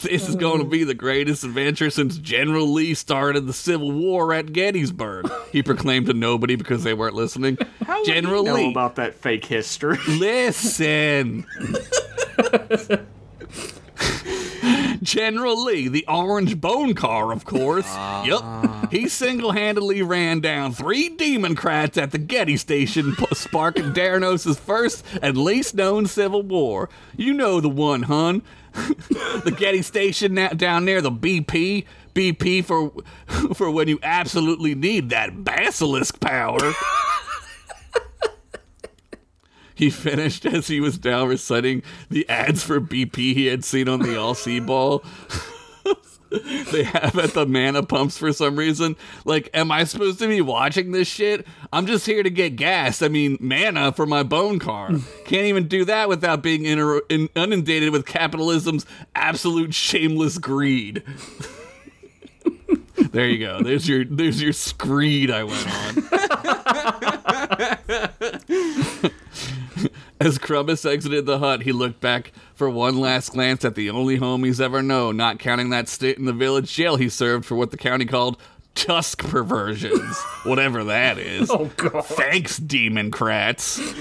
this 0.01 0.27
is 0.29 0.35
going 0.35 0.59
to 0.59 0.65
be 0.65 0.83
the 0.83 0.93
greatest 0.93 1.43
adventure 1.43 1.89
since 1.89 2.17
General 2.17 2.71
Lee 2.71 2.93
started 2.93 3.47
the 3.47 3.53
Civil 3.53 3.91
War 3.91 4.33
at 4.33 4.53
Gettysburg. 4.53 5.31
He 5.51 5.63
proclaimed 5.63 6.07
to 6.07 6.13
nobody 6.13 6.55
because 6.55 6.83
they 6.83 6.93
weren't 6.93 7.15
listening. 7.15 7.57
How 7.83 7.99
would 7.99 8.05
General 8.05 8.43
you 8.43 8.49
know 8.49 8.55
Lee, 8.55 8.71
about 8.71 8.95
that 8.95 9.15
fake 9.15 9.45
history? 9.45 9.97
Listen. 10.07 11.45
General 15.01 15.63
Lee, 15.63 15.87
the 15.87 16.05
orange 16.07 16.59
bone 16.59 16.93
car, 16.93 17.31
of 17.31 17.45
course. 17.45 17.85
Ah. 17.87 18.23
Yup. 18.25 18.91
He 18.91 19.07
single 19.09 19.51
handedly 19.51 20.01
ran 20.01 20.39
down 20.39 20.73
three 20.73 21.09
Democrats 21.09 21.97
at 21.97 22.11
the 22.11 22.17
Getty 22.17 22.57
Station, 22.57 23.15
sparking 23.33 23.93
Daranos' 23.93 24.57
first 24.57 25.03
and 25.21 25.37
least 25.37 25.75
known 25.75 26.05
civil 26.05 26.41
war. 26.41 26.89
You 27.15 27.33
know 27.33 27.59
the 27.59 27.69
one, 27.69 28.03
hun. 28.03 28.41
the 28.73 29.53
Getty 29.55 29.81
Station 29.81 30.35
down 30.35 30.85
there, 30.85 31.01
the 31.01 31.11
BP. 31.11 31.85
BP 32.13 32.65
for, 32.65 32.91
for 33.53 33.69
when 33.69 33.87
you 33.87 33.99
absolutely 34.01 34.73
need 34.73 35.09
that 35.09 35.43
basilisk 35.43 36.19
power. 36.19 36.59
He 39.77 39.91
finished 39.91 40.43
as 40.47 40.67
he 40.67 40.79
was 40.79 41.03
now 41.03 41.23
reciting 41.25 41.83
the 42.09 42.27
ads 42.27 42.63
for 42.63 42.81
BP 42.81 43.15
he 43.35 43.45
had 43.45 43.63
seen 43.63 43.87
on 43.87 43.99
the 43.99 44.19
All 44.19 44.33
C 44.33 44.59
Ball. 44.59 45.03
they 46.71 46.83
have 46.83 47.15
at 47.19 47.33
the 47.35 47.45
mana 47.45 47.83
pumps 47.83 48.17
for 48.17 48.33
some 48.33 48.55
reason. 48.55 48.95
Like, 49.23 49.51
am 49.53 49.71
I 49.71 49.83
supposed 49.83 50.17
to 50.17 50.27
be 50.27 50.41
watching 50.41 50.93
this 50.93 51.07
shit? 51.07 51.45
I'm 51.71 51.85
just 51.85 52.07
here 52.07 52.23
to 52.23 52.29
get 52.31 52.55
gas. 52.55 53.03
I 53.03 53.07
mean, 53.07 53.37
mana 53.39 53.91
for 53.91 54.07
my 54.07 54.23
bone 54.23 54.57
car. 54.57 54.89
Can't 55.25 55.45
even 55.45 55.67
do 55.67 55.85
that 55.85 56.09
without 56.09 56.41
being 56.41 56.65
inter- 56.65 57.03
in- 57.07 57.29
inundated 57.35 57.91
with 57.91 58.07
capitalism's 58.07 58.85
absolute 59.13 59.75
shameless 59.75 60.39
greed. 60.39 61.03
there 63.11 63.27
you 63.29 63.45
go. 63.45 63.61
There's 63.61 63.87
your 63.87 64.05
there's 64.05 64.41
your 64.41 64.53
screed 64.53 65.29
I 65.29 65.43
went 65.43 65.67
on. 69.03 69.11
As 70.19 70.39
Crumbus 70.39 70.89
exited 70.89 71.25
the 71.25 71.39
hut, 71.39 71.61
he 71.61 71.71
looked 71.71 72.01
back 72.01 72.31
for 72.55 72.69
one 72.69 72.97
last 72.97 73.33
glance 73.33 73.63
at 73.63 73.75
the 73.75 73.89
only 73.89 74.15
home 74.15 74.43
he's 74.43 74.59
ever 74.59 74.81
known, 74.81 75.15
not 75.15 75.37
counting 75.37 75.69
that 75.69 75.87
stint 75.87 76.17
in 76.17 76.25
the 76.25 76.33
village 76.33 76.73
jail 76.73 76.95
he 76.95 77.07
served 77.07 77.45
for 77.45 77.55
what 77.55 77.71
the 77.71 77.77
county 77.77 78.05
called 78.05 78.37
tusk 78.73 79.23
perversions. 79.29 80.17
Whatever 80.43 80.83
that 80.85 81.17
is. 81.17 81.51
Oh 81.51 81.69
god. 81.77 82.05
Thanks, 82.05 82.57
Democrats. 82.57 83.79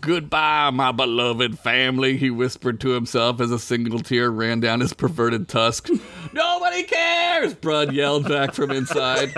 Goodbye, 0.00 0.70
my 0.70 0.92
beloved 0.92 1.58
family, 1.58 2.16
he 2.16 2.30
whispered 2.30 2.80
to 2.80 2.90
himself 2.90 3.40
as 3.40 3.50
a 3.50 3.58
single 3.58 3.98
tear 3.98 4.30
ran 4.30 4.60
down 4.60 4.80
his 4.80 4.92
perverted 4.92 5.48
tusk. 5.48 5.88
Nobody 6.32 6.84
cares, 6.84 7.54
Brud 7.54 7.92
yelled 7.92 8.28
back 8.28 8.54
from 8.54 8.70
inside. 8.70 9.34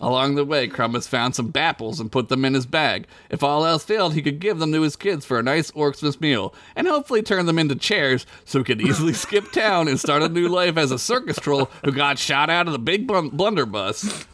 Along 0.00 0.36
the 0.36 0.44
way, 0.44 0.68
Crumbus 0.68 1.08
found 1.08 1.34
some 1.34 1.52
bapples 1.52 1.98
and 2.00 2.12
put 2.12 2.28
them 2.28 2.44
in 2.44 2.54
his 2.54 2.66
bag. 2.66 3.06
If 3.30 3.42
all 3.42 3.64
else 3.66 3.82
failed, 3.84 4.14
he 4.14 4.22
could 4.22 4.38
give 4.38 4.58
them 4.60 4.72
to 4.72 4.82
his 4.82 4.94
kids 4.94 5.24
for 5.24 5.38
a 5.38 5.42
nice 5.42 5.70
Orksmas 5.72 6.20
meal, 6.20 6.54
and 6.76 6.86
hopefully 6.86 7.20
turn 7.22 7.46
them 7.46 7.58
into 7.58 7.74
chairs 7.74 8.24
so 8.44 8.58
he 8.58 8.64
could 8.64 8.80
easily 8.80 9.12
skip 9.14 9.50
town 9.50 9.88
and 9.88 9.98
start 9.98 10.22
a 10.22 10.28
new 10.28 10.48
life 10.48 10.76
as 10.76 10.92
a 10.92 10.98
circus 10.98 11.36
troll 11.38 11.68
who 11.84 11.90
got 11.92 12.18
shot 12.18 12.48
out 12.48 12.66
of 12.66 12.72
the 12.72 12.78
big 12.78 13.08
blun- 13.08 13.30
blunderbuss. 13.32 14.26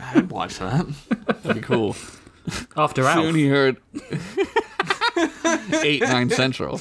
I'd 0.00 0.30
watch 0.30 0.58
that. 0.58 0.86
That'd 1.42 1.54
be 1.56 1.60
cool. 1.60 1.94
After 2.76 3.02
Soon 3.02 3.26
Alf. 3.26 3.34
he 3.34 3.48
heard 3.48 3.76
eight 5.84 6.02
nine 6.02 6.30
central. 6.30 6.80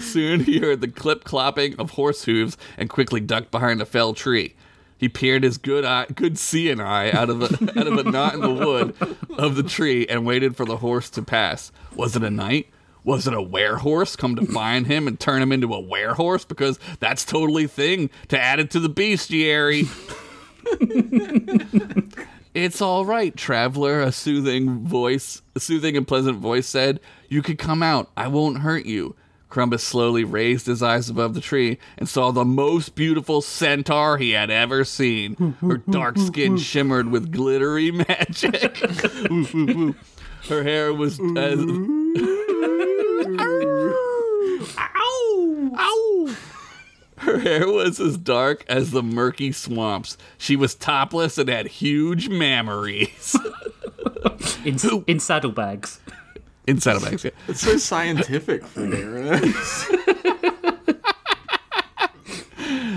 Soon 0.00 0.40
he 0.44 0.58
heard 0.58 0.80
the 0.80 0.88
clip 0.88 1.24
clopping 1.24 1.78
of 1.78 1.92
horse 1.92 2.24
hooves 2.24 2.56
and 2.76 2.90
quickly 2.90 3.20
ducked 3.20 3.50
behind 3.50 3.80
a 3.80 3.86
fell 3.86 4.14
tree. 4.14 4.54
He 5.02 5.08
peered 5.08 5.42
his 5.42 5.58
good 5.58 5.84
eye, 5.84 6.06
good 6.14 6.38
seeing 6.38 6.80
eye 6.80 7.10
out 7.10 7.28
of 7.28 7.42
a 7.42 7.46
out 7.80 7.88
of 7.88 7.98
a 7.98 8.04
knot 8.04 8.34
in 8.34 8.40
the 8.40 8.54
wood 8.54 8.94
of 9.36 9.56
the 9.56 9.64
tree 9.64 10.06
and 10.06 10.24
waited 10.24 10.56
for 10.56 10.64
the 10.64 10.76
horse 10.76 11.10
to 11.10 11.22
pass. 11.22 11.72
Was 11.96 12.14
it 12.14 12.22
a 12.22 12.30
knight? 12.30 12.68
Was 13.02 13.26
it 13.26 13.34
a 13.34 13.42
werehorse 13.42 14.16
come 14.16 14.36
to 14.36 14.46
find 14.46 14.86
him 14.86 15.08
and 15.08 15.18
turn 15.18 15.42
him 15.42 15.50
into 15.50 15.74
a 15.74 15.82
werehorse? 15.82 16.46
Because 16.46 16.78
that's 17.00 17.24
totally 17.24 17.66
thing 17.66 18.10
to 18.28 18.40
add 18.40 18.60
it 18.60 18.70
to 18.70 18.78
the 18.78 18.88
bestiary. 18.88 19.88
It's 22.54 22.82
all 22.82 23.06
right, 23.06 23.34
traveler, 23.34 24.02
a 24.02 24.12
soothing 24.12 24.84
voice, 24.84 25.40
a 25.54 25.60
soothing 25.60 25.96
and 25.96 26.06
pleasant 26.06 26.36
voice 26.38 26.66
said. 26.66 27.00
You 27.30 27.40
could 27.40 27.58
come 27.58 27.82
out. 27.82 28.10
I 28.14 28.28
won't 28.28 28.58
hurt 28.58 28.84
you. 28.84 29.16
Crumbus 29.52 29.82
slowly 29.82 30.24
raised 30.24 30.64
his 30.64 30.82
eyes 30.82 31.10
above 31.10 31.34
the 31.34 31.40
tree 31.42 31.76
and 31.98 32.08
saw 32.08 32.30
the 32.30 32.42
most 32.42 32.94
beautiful 32.94 33.42
centaur 33.42 34.16
he 34.16 34.30
had 34.30 34.50
ever 34.50 34.82
seen. 34.82 35.56
Her 35.60 35.76
dark 35.76 36.16
skin 36.16 36.56
shimmered 36.70 37.10
with 37.10 37.30
glittery 37.30 37.90
magic. 37.90 38.78
Her 40.48 40.62
hair 40.62 40.94
was 40.94 41.20
as. 41.36 41.58
Ow! 44.78 45.70
Ow! 45.76 46.36
Her 47.18 47.38
hair 47.40 47.68
was 47.68 48.00
as 48.00 48.16
dark 48.16 48.64
as 48.68 48.90
the 48.90 49.02
murky 49.02 49.52
swamps. 49.52 50.16
She 50.38 50.56
was 50.56 50.74
topless 50.74 51.36
and 51.36 51.50
had 51.50 51.66
huge 51.66 52.30
mammaries. 52.30 53.36
In, 54.64 55.04
in 55.06 55.20
saddlebags. 55.20 56.00
In 56.66 56.80
saddlebags, 56.80 57.24
yeah. 57.24 57.30
It's 57.48 57.60
so 57.60 57.76
scientific 57.76 58.64
for 58.64 58.86
Darren. 58.86 59.52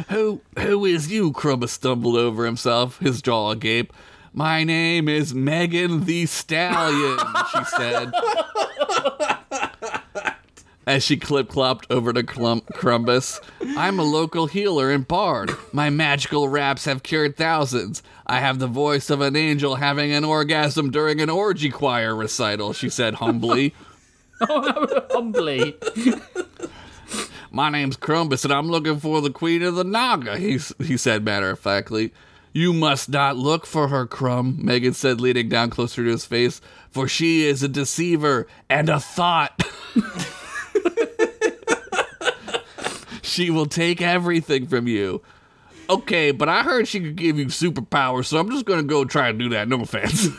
Who, 0.09 0.41
who 0.59 0.85
is 0.85 1.11
you? 1.11 1.31
Crumba 1.31 1.67
stumbled 1.67 2.15
over 2.15 2.45
himself, 2.45 2.99
his 2.99 3.21
jaw 3.21 3.49
agape. 3.51 3.91
My 4.33 4.63
name 4.63 5.09
is 5.09 5.33
Megan 5.33 6.05
the 6.05 6.25
Stallion, 6.27 7.17
she 7.51 7.63
said. 7.65 8.11
As 10.87 11.03
she 11.03 11.17
clip 11.17 11.49
clopped 11.49 11.85
over 11.89 12.13
to 12.13 12.21
Clump 12.21 12.67
Crumbus, 12.67 13.39
I'm 13.75 13.97
a 13.97 14.03
local 14.03 14.45
healer 14.45 14.91
and 14.91 15.07
bard. 15.07 15.51
My 15.71 15.89
magical 15.89 16.47
raps 16.47 16.85
have 16.85 17.01
cured 17.01 17.35
thousands. 17.35 18.03
I 18.27 18.39
have 18.39 18.59
the 18.59 18.67
voice 18.67 19.09
of 19.09 19.19
an 19.21 19.35
angel 19.35 19.75
having 19.75 20.11
an 20.11 20.23
orgasm 20.23 20.91
during 20.91 21.21
an 21.21 21.29
orgy 21.29 21.69
choir 21.69 22.15
recital, 22.15 22.71
she 22.73 22.89
said 22.89 23.15
humbly. 23.15 23.73
Oh, 24.41 25.07
humbly. 25.11 25.75
My 27.49 27.69
name's 27.69 27.97
Crumbus, 27.97 28.43
and 28.43 28.53
I'm 28.53 28.67
looking 28.67 28.99
for 28.99 29.21
the 29.21 29.31
Queen 29.31 29.63
of 29.63 29.75
the 29.75 29.83
Naga, 29.83 30.37
he, 30.37 30.59
he 30.83 30.97
said 30.97 31.25
matter 31.25 31.49
of 31.49 31.59
factly. 31.59 32.13
You 32.53 32.73
must 32.73 33.09
not 33.09 33.37
look 33.37 33.65
for 33.65 33.87
her, 33.87 34.05
Crumb, 34.05 34.63
Megan 34.63 34.93
said, 34.93 35.19
leaning 35.19 35.49
down 35.49 35.71
closer 35.71 36.03
to 36.03 36.11
his 36.11 36.25
face, 36.25 36.61
for 36.91 37.07
she 37.07 37.45
is 37.45 37.63
a 37.63 37.67
deceiver 37.67 38.45
and 38.69 38.87
a 38.87 38.99
thought. 38.99 39.63
she 43.21 43.49
will 43.49 43.65
take 43.65 44.01
everything 44.01 44.67
from 44.67 44.87
you. 44.87 45.21
Okay, 45.89 46.31
but 46.31 46.49
I 46.49 46.63
heard 46.63 46.87
she 46.87 46.99
could 46.99 47.15
give 47.15 47.37
you 47.37 47.45
superpowers, 47.47 48.25
so 48.25 48.39
I'm 48.39 48.49
just 48.49 48.65
gonna 48.65 48.83
go 48.83 49.05
try 49.05 49.29
and 49.29 49.37
do 49.37 49.49
that. 49.49 49.67
No 49.67 49.81
offense. 49.81 50.29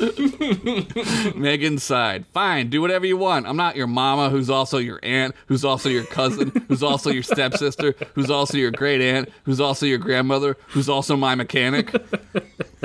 Megan 1.36 1.78
sighed. 1.78 2.24
Fine, 2.32 2.70
do 2.70 2.80
whatever 2.80 3.04
you 3.04 3.18
want. 3.18 3.46
I'm 3.46 3.56
not 3.56 3.76
your 3.76 3.86
mama, 3.86 4.30
who's 4.30 4.48
also 4.48 4.78
your 4.78 4.98
aunt, 5.02 5.34
who's 5.46 5.64
also 5.64 5.90
your 5.90 6.04
cousin, 6.04 6.50
who's 6.68 6.82
also 6.82 7.10
your 7.10 7.22
stepsister, 7.22 7.94
who's 8.14 8.30
also 8.30 8.56
your 8.56 8.70
great 8.70 9.02
aunt, 9.02 9.28
who's 9.44 9.60
also 9.60 9.84
your 9.84 9.98
grandmother, 9.98 10.56
who's 10.68 10.88
also 10.88 11.16
my 11.16 11.34
mechanic. 11.34 11.94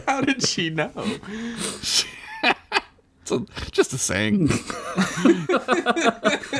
How 0.05 0.19
did 0.19 0.45
she 0.45 0.69
know? 0.69 0.91
So, 3.25 3.45
just 3.71 3.91
a 3.93 3.97
saying. 3.97 4.49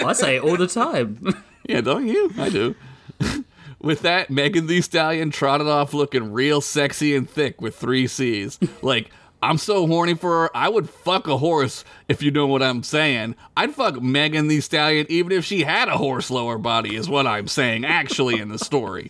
I 0.04 0.14
say 0.14 0.38
it 0.38 0.44
all 0.44 0.58
the 0.58 0.68
time. 0.68 1.44
Yeah, 1.68 1.82
don't 1.82 2.06
you? 2.08 2.32
I 2.38 2.50
do. 2.50 2.76
With 3.82 4.02
that, 4.04 4.30
Megan 4.30 4.68
the 4.68 4.82
Stallion 4.82 5.32
trotted 5.32 5.66
off 5.66 5.96
looking 5.96 6.32
real 6.32 6.62
sexy 6.62 7.16
and 7.16 7.28
thick 7.28 7.60
with 7.60 7.76
three 7.76 8.06
C's. 8.06 8.60
Like, 8.84 9.10
I'm 9.42 9.58
so 9.58 9.88
horny 9.88 10.14
for 10.14 10.44
her, 10.44 10.56
I 10.56 10.70
would 10.70 10.88
fuck 10.88 11.28
a 11.28 11.38
horse 11.38 11.84
if 12.08 12.22
you 12.22 12.30
know 12.30 12.46
what 12.46 12.62
I'm 12.62 12.84
saying. 12.84 13.36
I'd 13.58 13.74
fuck 13.74 14.00
Megan 14.00 14.48
the 14.48 14.62
Stallion 14.62 15.08
even 15.10 15.32
if 15.32 15.44
she 15.44 15.64
had 15.64 15.88
a 15.88 15.98
horse 15.98 16.30
lower 16.30 16.60
body, 16.60 16.96
is 16.96 17.10
what 17.10 17.26
I'm 17.26 17.48
saying, 17.48 17.84
actually, 17.84 18.40
in 18.40 18.50
the 18.50 18.60
story. 18.60 19.10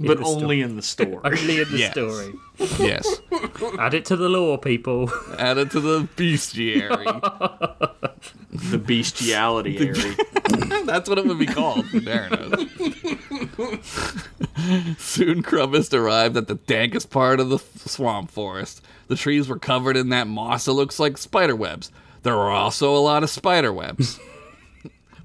But 0.00 0.18
the 0.18 0.24
only 0.24 0.60
in 0.60 0.76
the 0.76 0.82
story. 0.82 1.18
Only 1.24 1.60
in 1.60 1.70
the 1.70 1.78
Yes. 1.78 1.92
story. 1.92 2.32
Yes. 2.78 3.20
Add 3.80 3.94
it 3.94 4.04
to 4.06 4.16
the 4.16 4.28
law, 4.28 4.56
people. 4.56 5.10
Add 5.38 5.58
it 5.58 5.70
to 5.72 5.80
the 5.80 6.02
bestiary. 6.16 7.04
the 8.70 8.78
bestiality 8.78 9.76
area. 9.78 10.14
That's 10.84 11.08
what 11.08 11.18
it 11.18 11.26
would 11.26 11.38
be 11.38 11.46
called. 11.46 11.84
There 11.92 12.28
it 12.30 12.60
is. 12.60 12.68
Soon 14.98 15.42
Crumbus 15.42 15.92
arrived 15.92 16.36
at 16.36 16.46
the 16.46 16.56
dankest 16.56 17.10
part 17.10 17.40
of 17.40 17.48
the 17.48 17.58
swamp 17.58 18.30
forest. 18.30 18.82
The 19.08 19.16
trees 19.16 19.48
were 19.48 19.58
covered 19.58 19.96
in 19.96 20.10
that 20.10 20.26
moss 20.28 20.66
that 20.66 20.72
looks 20.72 20.98
like 21.00 21.18
spider 21.18 21.56
webs. 21.56 21.90
There 22.22 22.36
were 22.36 22.50
also 22.50 22.94
a 22.94 22.98
lot 22.98 23.22
of 23.22 23.30
spider 23.30 23.72
webs. 23.72 24.18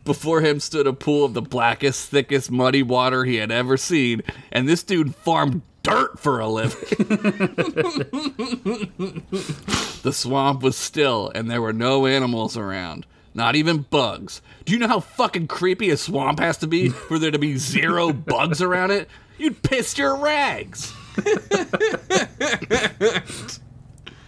Before 0.09 0.41
him 0.41 0.59
stood 0.59 0.87
a 0.87 0.93
pool 0.93 1.23
of 1.23 1.35
the 1.35 1.41
blackest, 1.43 2.09
thickest, 2.09 2.49
muddy 2.49 2.81
water 2.81 3.25
he 3.25 3.35
had 3.35 3.51
ever 3.51 3.77
seen, 3.77 4.23
and 4.51 4.67
this 4.67 4.81
dude 4.81 5.13
farmed 5.13 5.61
dirt 5.83 6.17
for 6.17 6.39
a 6.39 6.47
living. 6.47 6.79
the 10.01 10.11
swamp 10.11 10.63
was 10.63 10.75
still, 10.75 11.31
and 11.35 11.47
there 11.47 11.61
were 11.61 11.73
no 11.73 12.07
animals 12.07 12.57
around. 12.57 13.05
Not 13.35 13.55
even 13.55 13.83
bugs. 13.83 14.41
Do 14.65 14.73
you 14.73 14.79
know 14.79 14.87
how 14.87 14.99
fucking 14.99 15.45
creepy 15.45 15.91
a 15.91 15.97
swamp 15.97 16.39
has 16.39 16.57
to 16.57 16.65
be 16.65 16.89
for 16.89 17.19
there 17.19 17.29
to 17.29 17.37
be 17.37 17.57
zero 17.57 18.11
bugs 18.11 18.63
around 18.63 18.89
it? 18.89 19.07
You'd 19.37 19.61
piss 19.61 19.95
your 19.95 20.17
rags. 20.17 20.91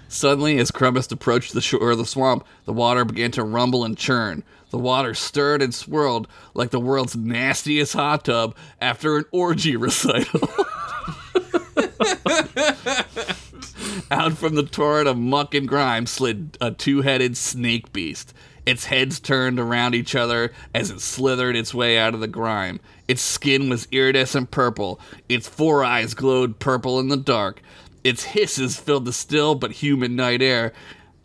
Suddenly, 0.08 0.60
as 0.60 0.72
Crumbus 0.72 1.12
approached 1.12 1.54
the 1.54 1.62
shore 1.62 1.90
of 1.90 1.98
the 1.98 2.06
swamp, 2.06 2.46
the 2.66 2.74
water 2.74 3.04
began 3.04 3.32
to 3.32 3.44
rumble 3.44 3.84
and 3.84 3.98
churn. 3.98 4.44
The 4.72 4.78
water 4.78 5.14
stirred 5.14 5.62
and 5.62 5.76
swirled 5.76 6.28
like 6.54 6.72
the 6.72 6.80
world's 6.80 7.16
nastiest 7.16 7.94
hot 7.94 8.26
tub 8.26 8.56
after 8.82 9.18
an 9.18 9.26
orgy 9.32 9.76
recital. 9.78 10.50
Out 14.10 14.34
from 14.34 14.56
the 14.56 14.68
torrent 14.70 15.08
of 15.08 15.18
muck 15.18 15.54
and 15.54 15.68
grime 15.68 16.06
slid 16.06 16.58
a 16.60 16.72
two 16.72 17.02
headed 17.02 17.38
snake 17.38 17.94
beast. 17.94 18.34
Its 18.66 18.86
heads 18.86 19.20
turned 19.20 19.60
around 19.60 19.96
each 19.96 20.16
other 20.16 20.54
as 20.74 20.90
it 20.92 21.02
slithered 21.02 21.56
its 21.56 21.74
way 21.74 21.98
out 21.98 22.14
of 22.14 22.20
the 22.20 22.28
grime. 22.28 22.80
Its 23.08 23.22
skin 23.22 23.70
was 23.70 23.88
iridescent 23.92 24.52
purple. 24.52 25.00
Its 25.28 25.48
four 25.48 25.84
eyes 25.84 26.14
glowed 26.14 26.60
purple 26.60 27.00
in 27.00 27.10
the 27.10 27.18
dark. 27.18 27.62
Its 28.04 28.24
hisses 28.24 28.78
filled 28.80 29.06
the 29.06 29.14
still 29.14 29.56
but 29.56 29.72
humid 29.72 30.12
night 30.12 30.42
air. 30.42 30.74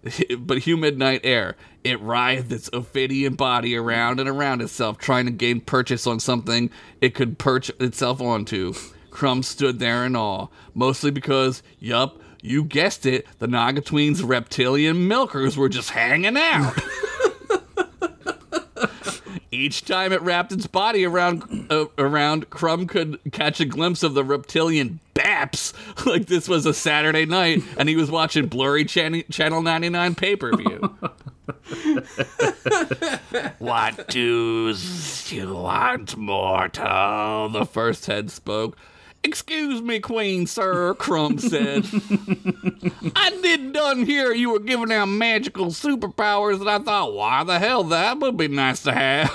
But 0.38 0.58
humid 0.58 0.98
night 0.98 1.22
air. 1.24 1.56
It 1.86 2.00
writhed 2.00 2.50
its 2.50 2.68
Ophidian 2.72 3.34
body 3.34 3.76
around 3.76 4.18
and 4.18 4.28
around 4.28 4.60
itself, 4.60 4.98
trying 4.98 5.26
to 5.26 5.30
gain 5.30 5.60
purchase 5.60 6.04
on 6.04 6.18
something 6.18 6.68
it 7.00 7.14
could 7.14 7.38
perch 7.38 7.70
itself 7.78 8.20
onto. 8.20 8.74
Crumb 9.10 9.44
stood 9.44 9.78
there 9.78 10.04
in 10.04 10.16
awe, 10.16 10.48
mostly 10.74 11.12
because, 11.12 11.62
yup, 11.78 12.20
you 12.42 12.64
guessed 12.64 13.06
it, 13.06 13.24
the 13.38 13.46
Naga 13.46 13.82
Queen's 13.82 14.24
reptilian 14.24 15.06
milkers 15.06 15.56
were 15.56 15.68
just 15.68 15.90
hanging 15.90 16.36
out. 16.36 16.74
Each 19.52 19.84
time 19.84 20.12
it 20.12 20.22
wrapped 20.22 20.50
its 20.50 20.66
body 20.66 21.04
around, 21.04 21.68
uh, 21.70 21.84
around, 21.98 22.50
Crumb 22.50 22.88
could 22.88 23.20
catch 23.30 23.60
a 23.60 23.64
glimpse 23.64 24.02
of 24.02 24.14
the 24.14 24.24
reptilian 24.24 24.98
baps, 25.16 25.72
like 26.06 26.26
this 26.26 26.48
was 26.48 26.66
a 26.66 26.74
Saturday 26.74 27.26
night 27.26 27.62
and 27.76 27.88
he 27.88 27.96
was 27.96 28.10
watching 28.10 28.46
blurry 28.46 28.84
Chan- 28.84 29.24
Channel 29.30 29.62
99 29.62 30.14
pay 30.14 30.36
per 30.36 30.54
view. 30.56 30.96
what 33.58 34.08
do 34.08 34.74
you 35.28 35.54
want, 35.54 36.16
mortal? 36.16 37.48
The 37.48 37.64
first 37.64 38.06
head 38.06 38.30
spoke. 38.30 38.76
Excuse 39.24 39.82
me, 39.82 39.98
Queen 39.98 40.46
Sir, 40.46 40.94
Crumb 40.94 41.38
said. 41.38 41.84
I 43.16 43.30
did 43.42 43.72
done 43.72 44.04
hear 44.04 44.32
you 44.32 44.50
were 44.52 44.60
giving 44.60 44.92
out 44.92 45.06
magical 45.06 45.66
superpowers, 45.66 46.60
and 46.60 46.70
I 46.70 46.78
thought, 46.78 47.12
why 47.12 47.42
the 47.42 47.58
hell, 47.58 47.82
that 47.84 48.20
would 48.20 48.36
be 48.36 48.46
nice 48.46 48.84
to 48.84 48.92
have. 48.92 49.32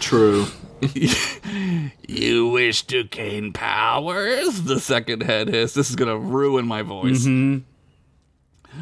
True. 0.00 0.46
You 2.08 2.48
wish 2.48 2.82
to 2.84 3.04
gain 3.04 3.52
powers? 3.52 4.62
The 4.62 4.80
second 4.80 5.22
head 5.22 5.48
hissed. 5.48 5.74
This 5.74 5.90
is 5.90 5.96
gonna 5.96 6.18
ruin 6.18 6.66
my 6.66 6.82
voice. 6.82 7.26
Mm-hmm. 7.26 7.58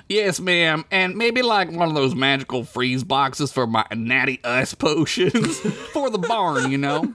Yes, 0.08 0.40
ma'am, 0.40 0.84
and 0.90 1.16
maybe 1.16 1.42
like 1.42 1.70
one 1.70 1.88
of 1.88 1.94
those 1.94 2.14
magical 2.14 2.64
freeze 2.64 3.04
boxes 3.04 3.52
for 3.52 3.66
my 3.66 3.84
natty 3.94 4.40
ice 4.44 4.74
potions 4.74 5.58
for 5.92 6.10
the 6.10 6.18
barn, 6.18 6.70
you 6.70 6.78
know. 6.78 7.12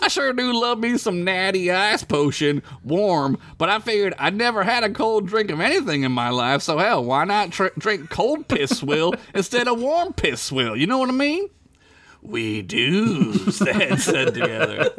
I 0.00 0.08
sure 0.08 0.32
do 0.32 0.52
love 0.58 0.78
me 0.78 0.96
some 0.96 1.24
natty 1.24 1.70
ice 1.70 2.02
potion, 2.04 2.62
warm, 2.82 3.38
but 3.58 3.68
I 3.68 3.78
figured 3.80 4.14
I'd 4.18 4.34
never 4.34 4.62
had 4.62 4.82
a 4.82 4.90
cold 4.90 5.26
drink 5.26 5.50
of 5.50 5.60
anything 5.60 6.04
in 6.04 6.12
my 6.12 6.30
life, 6.30 6.62
so 6.62 6.78
hell, 6.78 7.04
why 7.04 7.24
not 7.24 7.52
tr- 7.52 7.66
drink 7.78 8.08
cold 8.10 8.48
piss 8.48 8.78
swill 8.78 9.14
instead 9.34 9.68
of 9.68 9.80
warm 9.80 10.12
piss 10.14 10.40
swill? 10.40 10.74
You 10.74 10.86
know 10.86 10.98
what 10.98 11.10
I 11.10 11.12
mean? 11.12 11.48
We 12.24 12.62
do, 12.62 13.32
the 13.32 13.72
head 13.74 14.00
said 14.00 14.34
together. 14.34 14.90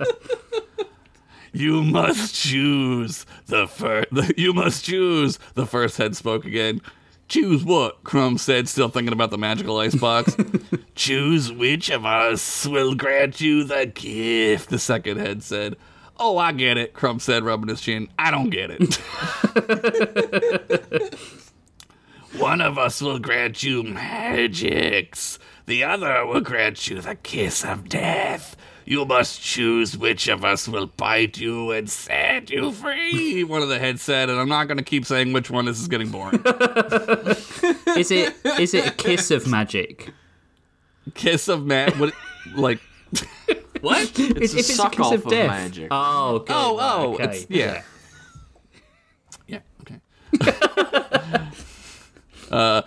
You 1.52 1.84
must 1.84 2.36
choose 2.36 3.26
the 3.48 3.68
first. 3.68 4.10
You 4.38 4.54
must 4.54 4.86
choose. 4.86 5.40
The 5.56 5.66
first 5.66 5.98
head 5.98 6.16
spoke 6.16 6.46
again. 6.46 6.82
Choose 7.28 7.64
what? 7.64 8.04
Crumb 8.04 8.38
said, 8.38 8.70
still 8.70 8.90
thinking 8.90 9.14
about 9.14 9.32
the 9.32 9.38
magical 9.38 9.80
icebox. 9.80 10.38
choose 10.96 11.52
which 11.52 11.90
of 11.90 12.06
us 12.06 12.68
will 12.68 12.94
grant 12.94 13.42
you 13.42 13.64
the 13.64 13.88
gift. 13.88 14.70
The 14.70 14.78
second 14.78 15.18
head 15.18 15.42
said. 15.42 15.76
Oh, 16.18 16.38
I 16.38 16.52
get 16.52 16.78
it. 16.78 16.94
Crumb 16.94 17.20
said, 17.20 17.44
rubbing 17.44 17.70
his 17.70 17.82
chin. 17.82 18.10
I 18.20 18.32
don't 18.32 18.50
get 18.50 18.70
it. 18.72 18.96
One 22.38 22.62
of 22.62 22.78
us 22.78 23.02
will 23.02 23.20
grant 23.20 23.64
you 23.64 23.84
magics. 23.84 25.40
The 25.66 25.84
other 25.84 26.26
will 26.26 26.42
grant 26.42 26.88
you 26.90 27.02
the 27.02 27.16
kiss 27.16 27.64
of 27.66 27.90
death. 27.90 28.56
You 28.88 29.04
must 29.04 29.42
choose 29.42 29.98
which 29.98 30.28
of 30.28 30.46
us 30.46 30.68
will 30.68 30.86
bite 30.86 31.40
you 31.40 31.72
and 31.72 31.90
set 31.90 32.52
you 32.52 32.72
free. 32.72 33.44
One 33.48 33.64
of 33.64 33.70
the 33.70 33.80
heads 33.80 34.04
said, 34.04 34.30
and 34.30 34.40
I'm 34.40 34.48
not 34.48 34.68
going 34.68 34.78
to 34.78 34.84
keep 34.84 35.06
saying 35.08 35.34
which 35.34 35.50
one. 35.50 35.66
This 35.66 35.80
is 35.80 35.88
getting 35.88 36.10
boring. 36.10 36.36
Is 37.98 38.12
it 38.12 38.36
is 38.60 38.74
it 38.76 38.88
a 38.88 38.92
kiss 38.92 39.32
of 39.32 39.48
magic? 39.48 40.12
kiss 41.16 41.48
of 41.48 41.66
man. 41.66 41.98
What? 41.98 42.14
Like 42.56 42.80
what? 43.82 44.02
It's 44.20 44.20
if 44.20 44.54
a 44.54 44.58
it's 44.60 44.76
suck 44.76 44.94
a 44.94 44.98
kiss 44.98 45.06
off 45.08 45.14
of 45.14 45.26
of 45.26 45.32
death. 45.32 45.48
magic. 45.48 45.88
Oh, 45.90 46.40
good. 46.40 46.52
Oh, 46.56 46.78
oh, 46.80 47.14
okay. 47.16 47.24
it's, 47.24 47.48
yeah. 47.50 47.82
Yeah, 49.48 49.60
okay. 49.82 50.00
uh, 52.52 52.82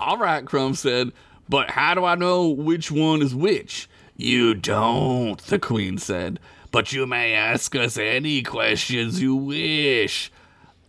all 0.00 0.16
right, 0.18 0.44
Crumb 0.46 0.74
said, 0.74 1.12
but 1.52 1.72
how 1.72 1.92
do 1.92 2.02
I 2.06 2.14
know 2.14 2.48
which 2.48 2.90
one 2.90 3.20
is 3.20 3.34
which? 3.34 3.86
You 4.16 4.54
don't, 4.54 5.38
the 5.38 5.58
Queen 5.58 5.98
said, 5.98 6.40
but 6.70 6.94
you 6.94 7.06
may 7.06 7.34
ask 7.34 7.76
us 7.76 7.98
any 7.98 8.42
questions 8.42 9.20
you 9.20 9.36
wish. 9.36 10.32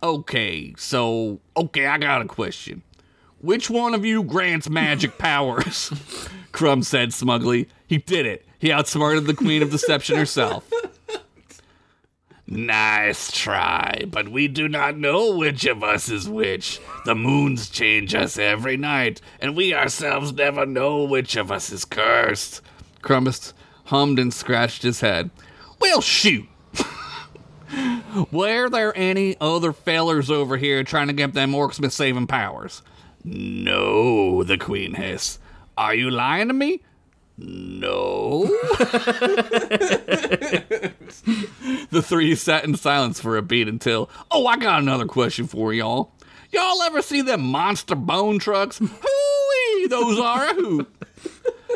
Okay, 0.02 0.72
so, 0.78 1.40
okay, 1.54 1.84
I 1.84 1.98
got 1.98 2.22
a 2.22 2.24
question. 2.24 2.82
Which 3.42 3.68
one 3.68 3.92
of 3.92 4.06
you 4.06 4.22
grants 4.22 4.70
magic 4.70 5.18
powers? 5.18 5.92
Crumb 6.52 6.82
said 6.82 7.12
smugly. 7.12 7.68
He 7.86 7.98
did 7.98 8.24
it. 8.24 8.46
He 8.58 8.72
outsmarted 8.72 9.26
the 9.26 9.34
Queen 9.34 9.62
of 9.62 9.70
Deception 9.70 10.16
herself. 10.16 10.66
Nice 12.46 13.32
try, 13.32 14.04
but 14.10 14.28
we 14.28 14.48
do 14.48 14.68
not 14.68 14.98
know 14.98 15.34
which 15.34 15.64
of 15.64 15.82
us 15.82 16.10
is 16.10 16.28
which. 16.28 16.78
The 17.06 17.14
moons 17.14 17.70
change 17.70 18.14
us 18.14 18.38
every 18.38 18.76
night, 18.76 19.22
and 19.40 19.56
we 19.56 19.72
ourselves 19.72 20.32
never 20.32 20.66
know 20.66 21.04
which 21.04 21.36
of 21.36 21.50
us 21.50 21.72
is 21.72 21.86
cursed. 21.86 22.60
Crumbus 23.00 23.54
hummed 23.86 24.18
and 24.18 24.32
scratched 24.32 24.82
his 24.82 25.00
head. 25.00 25.30
Well, 25.80 26.02
shoot. 26.02 26.46
Were 28.30 28.68
there 28.68 28.96
any 28.96 29.36
other 29.40 29.72
fellers 29.72 30.30
over 30.30 30.58
here 30.58 30.84
trying 30.84 31.06
to 31.06 31.12
get 31.14 31.32
them 31.32 31.52
orcs 31.52 31.80
with 31.80 31.92
saving 31.94 32.26
powers? 32.26 32.82
No, 33.24 34.42
the 34.44 34.58
queen 34.58 34.94
hissed. 34.94 35.40
Are 35.78 35.94
you 35.94 36.10
lying 36.10 36.48
to 36.48 36.54
me? 36.54 36.82
No. 37.36 38.44
the 41.90 42.02
three 42.02 42.34
sat 42.36 42.64
in 42.64 42.76
silence 42.76 43.20
for 43.20 43.36
a 43.36 43.42
beat 43.42 43.68
until, 43.68 44.08
oh, 44.30 44.46
I 44.46 44.56
got 44.56 44.80
another 44.80 45.06
question 45.06 45.46
for 45.46 45.72
y'all. 45.72 46.12
Y'all 46.52 46.82
ever 46.82 47.02
see 47.02 47.22
them 47.22 47.40
monster 47.42 47.96
bone 47.96 48.38
trucks? 48.38 48.78
Hooey, 48.78 49.86
those 49.88 50.18
are 50.20 50.48
a 50.48 50.54
hoot. 50.54 50.88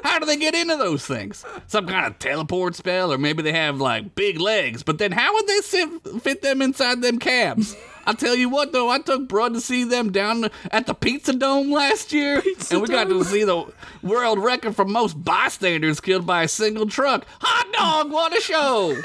How 0.05 0.21
do 0.21 0.27
they 0.27 0.37
get 0.37 0.55
into 0.55 0.77
those 0.77 1.05
things? 1.05 1.45
Some 1.67 1.89
kind 1.89 2.07
of 2.07 2.19
teleport 2.21 2.77
spell, 2.77 3.13
or 3.13 3.19
maybe 3.19 3.43
they 3.43 3.53
have 3.53 3.81
like 3.81 4.15
big 4.15 4.39
legs. 4.41 4.85
But 4.85 4.99
then 4.99 5.11
how 5.11 5.35
would 5.35 5.47
they 5.49 5.59
sit, 5.59 5.89
fit 6.23 6.43
them 6.43 6.63
inside 6.63 7.03
them 7.03 7.19
cabs? 7.19 7.75
I 8.09 8.15
tell 8.15 8.35
you 8.35 8.49
what, 8.49 8.73
though, 8.73 8.89
I 8.89 9.01
took 9.01 9.29
Brud 9.29 9.53
to 9.53 9.61
see 9.61 9.85
them 9.85 10.11
down 10.11 10.49
at 10.71 10.87
the 10.87 10.95
Pizza 10.95 11.35
Dome 11.35 11.71
last 11.71 12.11
year, 12.11 12.43
and 12.71 12.81
we 12.81 12.89
got 12.89 13.11
to 13.11 13.23
see 13.23 13.45
the 13.45 13.67
world 14.03 14.39
record 14.39 14.75
for 14.75 14.87
most 14.87 15.23
bystanders 15.23 16.01
killed 16.01 16.25
by 16.25 16.45
a 16.45 16.49
single 16.49 16.87
truck. 16.87 17.27
Hot 17.41 17.71
dog, 17.75 18.11
what 18.11 18.35
a 18.35 18.41
show! 18.41 18.97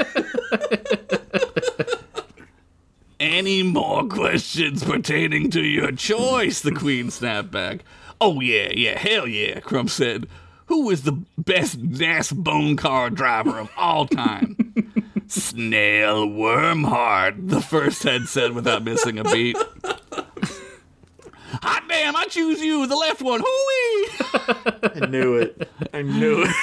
Any 3.20 3.62
more 3.62 4.08
questions 4.08 4.86
pertaining 4.86 5.52
to 5.52 5.62
your 5.62 5.92
choice? 5.92 6.62
The 6.62 6.72
Queen 6.72 7.12
snapped 7.12 7.52
back. 7.52 7.84
Oh, 8.22 8.40
yeah, 8.40 8.72
yeah, 8.74 8.98
hell 8.98 9.28
yeah, 9.28 9.60
Crumb 9.60 9.90
said. 9.90 10.28
Who 10.68 10.90
is 10.90 11.04
the 11.04 11.22
best 11.38 11.78
NAS 11.78 12.32
bone 12.32 12.78
car 12.78 13.10
driver 13.10 13.60
of 13.60 13.70
all 13.76 14.08
time? 14.08 14.74
Snail 15.28 16.28
Wormheart, 16.28 17.50
the 17.50 17.62
first 17.62 18.04
head 18.04 18.28
said 18.28 18.54
without 18.54 18.84
missing 18.84 19.20
a 19.20 19.24
beat. 19.24 19.58
Hot 21.62 21.84
damn, 21.88 22.16
I 22.16 22.26
choose 22.26 22.62
you, 22.62 22.86
the 22.88 22.96
left 22.96 23.22
one. 23.22 23.42
Hooey! 23.44 24.08
I 25.02 25.06
knew 25.08 25.36
it. 25.36 25.70
I 25.94 26.02
knew 26.02 26.44
it. 26.44 26.56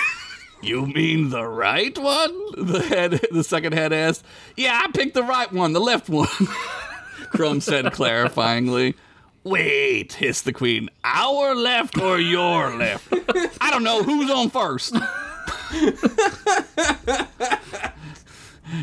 You 0.63 0.87
mean 0.87 1.31
the 1.31 1.47
right 1.47 1.97
one? 1.97 2.67
The 2.67 2.83
head, 2.83 3.13
the 3.31 3.43
second 3.43 3.73
head 3.73 3.93
asked. 3.93 4.25
Yeah, 4.57 4.79
I 4.85 4.91
picked 4.91 5.15
the 5.15 5.23
right 5.23 5.51
one, 5.51 5.73
the 5.73 5.81
left 5.81 6.09
one. 6.11 6.29
Crumb 7.31 7.61
said 7.61 7.87
clarifyingly. 7.87 8.95
Wait, 9.43 10.13
hissed 10.13 10.45
the 10.45 10.53
queen. 10.53 10.91
Our 11.03 11.55
left 11.55 11.99
or 11.99 12.19
your 12.19 12.77
left? 12.77 13.09
I 13.61 13.71
don't 13.71 13.85
know 13.85 14.03
who's 14.03 14.31
on 14.31 14.51
first. 14.51 14.95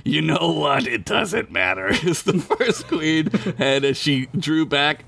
You 0.03 0.21
know 0.21 0.51
what? 0.51 0.87
It 0.87 1.05
doesn't 1.05 1.51
matter. 1.51 1.93
Hissed 1.93 2.25
the 2.25 2.39
first 2.39 2.87
queen 2.87 3.29
and 3.57 3.85
as 3.85 3.97
she 3.97 4.27
drew 4.37 4.65
back 4.65 5.05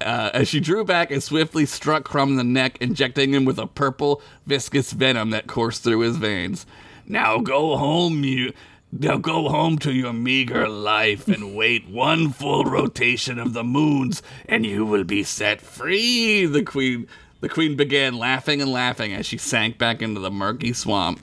uh, 0.00 0.30
as 0.32 0.48
she 0.48 0.60
drew 0.60 0.84
back 0.84 1.10
and 1.10 1.22
swiftly 1.22 1.66
struck 1.66 2.04
Crumb 2.04 2.30
in 2.30 2.36
the 2.36 2.44
neck, 2.44 2.78
injecting 2.80 3.34
him 3.34 3.44
with 3.44 3.58
a 3.58 3.66
purple, 3.66 4.22
viscous 4.46 4.92
venom 4.92 5.30
that 5.30 5.46
coursed 5.46 5.82
through 5.82 6.00
his 6.00 6.16
veins. 6.16 6.66
Now 7.06 7.38
go 7.38 7.76
home, 7.76 8.22
you. 8.24 8.52
Now 8.90 9.18
go 9.18 9.48
home 9.50 9.78
to 9.80 9.92
your 9.92 10.14
meager 10.14 10.66
life 10.66 11.28
and 11.28 11.54
wait 11.54 11.88
one 11.88 12.30
full 12.30 12.64
rotation 12.64 13.38
of 13.38 13.52
the 13.52 13.64
moons, 13.64 14.22
and 14.46 14.64
you 14.64 14.86
will 14.86 15.04
be 15.04 15.22
set 15.22 15.60
free. 15.60 16.46
The 16.46 16.62
queen, 16.62 17.06
the 17.40 17.50
queen 17.50 17.76
began 17.76 18.16
laughing 18.16 18.62
and 18.62 18.72
laughing 18.72 19.12
as 19.12 19.26
she 19.26 19.36
sank 19.36 19.76
back 19.76 20.00
into 20.00 20.20
the 20.20 20.30
murky 20.30 20.72
swamp. 20.72 21.20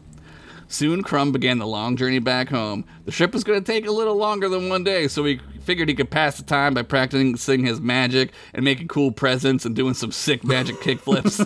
Soon, 0.67 1.04
Crumb 1.04 1.32
began 1.32 1.60
the 1.60 1.67
long 1.67 1.95
journey 1.95 2.19
back 2.19 2.49
home. 2.49 2.86
The 3.06 3.12
trip 3.12 3.34
was 3.34 3.43
going 3.43 3.63
to 3.63 3.71
take 3.71 3.86
a 3.86 3.91
little 3.91 4.15
longer 4.15 4.49
than 4.49 4.67
one 4.67 4.84
day, 4.84 5.08
so 5.08 5.23
he 5.23 5.39
figured 5.62 5.89
he 5.89 5.95
could 5.95 6.10
pass 6.10 6.38
the 6.38 6.43
time 6.43 6.73
by 6.73 6.82
practicing 6.82 7.65
his 7.65 7.80
magic 7.80 8.32
and 8.54 8.65
making 8.65 8.88
cool 8.88 9.12
presents 9.12 9.65
and 9.65 9.75
doing 9.75 9.93
some 9.93 10.12
sick 10.12 10.43
magic 10.43 10.75
kickflips. 10.82 11.39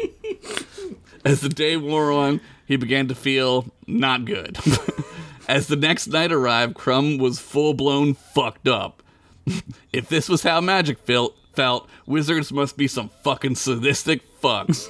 As 1.24 1.40
the 1.40 1.48
day 1.48 1.76
wore 1.76 2.12
on, 2.12 2.40
he 2.66 2.76
began 2.76 3.08
to 3.08 3.14
feel 3.14 3.66
not 3.86 4.24
good. 4.24 4.58
As 5.48 5.68
the 5.68 5.76
next 5.76 6.08
night 6.08 6.32
arrived, 6.32 6.74
Crumb 6.74 7.18
was 7.18 7.38
full 7.38 7.74
blown 7.74 8.14
fucked 8.14 8.68
up. 8.68 9.02
if 9.92 10.08
this 10.08 10.28
was 10.28 10.42
how 10.42 10.60
magic 10.60 10.98
felt, 10.98 11.36
felt, 11.54 11.88
wizards 12.06 12.52
must 12.52 12.76
be 12.76 12.88
some 12.88 13.10
fucking 13.22 13.54
sadistic 13.54 14.22
fucks. 14.40 14.88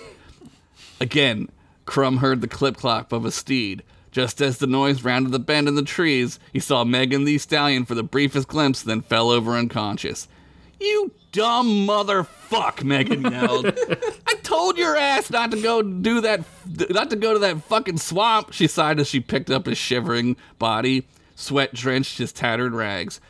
Again, 1.00 1.50
Crumb 1.86 2.18
heard 2.18 2.40
the 2.40 2.48
clip 2.48 2.76
clop 2.76 3.12
of 3.12 3.24
a 3.24 3.30
steed. 3.30 3.82
Just 4.10 4.40
as 4.40 4.58
the 4.58 4.66
noise 4.66 5.02
rounded 5.02 5.32
the 5.32 5.38
bend 5.38 5.68
in 5.68 5.74
the 5.74 5.82
trees, 5.82 6.38
he 6.52 6.60
saw 6.60 6.84
Megan 6.84 7.24
the 7.24 7.38
Stallion 7.38 7.84
for 7.84 7.94
the 7.94 8.02
briefest 8.02 8.48
glimpse, 8.48 8.82
then 8.82 9.02
fell 9.02 9.30
over 9.30 9.52
unconscious. 9.52 10.26
You 10.80 11.12
dumb 11.32 11.86
motherfuck, 11.86 12.82
Megan 12.82 13.22
yelled. 13.22 13.66
I 14.26 14.34
told 14.42 14.78
your 14.78 14.96
ass 14.96 15.30
not 15.30 15.50
to 15.50 15.60
go 15.60 15.82
do 15.82 16.20
that, 16.22 16.44
not 16.90 17.10
to 17.10 17.16
go 17.16 17.32
to 17.34 17.38
that 17.40 17.62
fucking 17.64 17.98
swamp, 17.98 18.52
she 18.52 18.66
sighed 18.66 19.00
as 19.00 19.08
she 19.08 19.20
picked 19.20 19.50
up 19.50 19.66
his 19.66 19.78
shivering 19.78 20.36
body. 20.58 21.06
Sweat 21.34 21.74
drenched 21.74 22.18
his 22.18 22.32
tattered 22.32 22.72
rags. 22.72 23.20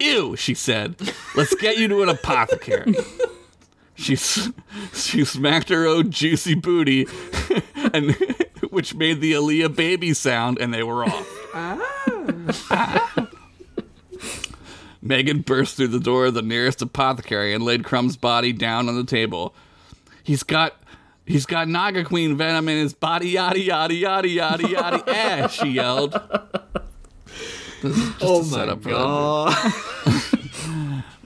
Ew, 0.00 0.34
she 0.34 0.54
said. 0.54 0.96
Let's 1.36 1.54
get 1.54 1.78
you 1.78 1.86
to 1.88 2.02
an 2.02 2.08
apothecary. 2.08 2.94
She 3.94 4.16
she 4.16 5.24
smacked 5.24 5.68
her 5.68 5.86
own 5.86 6.10
juicy 6.10 6.54
booty 6.54 7.06
and 7.92 8.14
which 8.70 8.94
made 8.94 9.20
the 9.20 9.32
Aaliyah 9.32 9.74
baby 9.76 10.14
sound, 10.14 10.58
and 10.58 10.72
they 10.72 10.82
were 10.82 11.04
off. 11.04 11.28
Megan 15.02 15.40
burst 15.40 15.76
through 15.76 15.88
the 15.88 16.00
door 16.00 16.26
of 16.26 16.34
the 16.34 16.42
nearest 16.42 16.80
apothecary 16.80 17.52
and 17.52 17.64
laid 17.64 17.84
Crumb's 17.84 18.16
body 18.16 18.52
down 18.52 18.88
on 18.88 18.94
the 18.96 19.04
table. 19.04 19.54
He's 20.22 20.42
got 20.44 20.74
he's 21.26 21.44
got 21.44 21.68
Naga 21.68 22.04
Queen 22.04 22.36
venom 22.36 22.68
in 22.68 22.78
his 22.78 22.94
body, 22.94 23.30
yada 23.30 23.58
yada 23.58 23.94
yada 23.94 24.28
yada 24.28 24.68
yada. 24.68 25.04
ah, 25.06 25.46
she 25.50 25.68
yelled. 25.70 26.14
oh 28.20 28.42
set 28.42 28.68
my 28.68 28.72
up 28.72 28.82
for 28.82 28.90
god. 28.90 29.72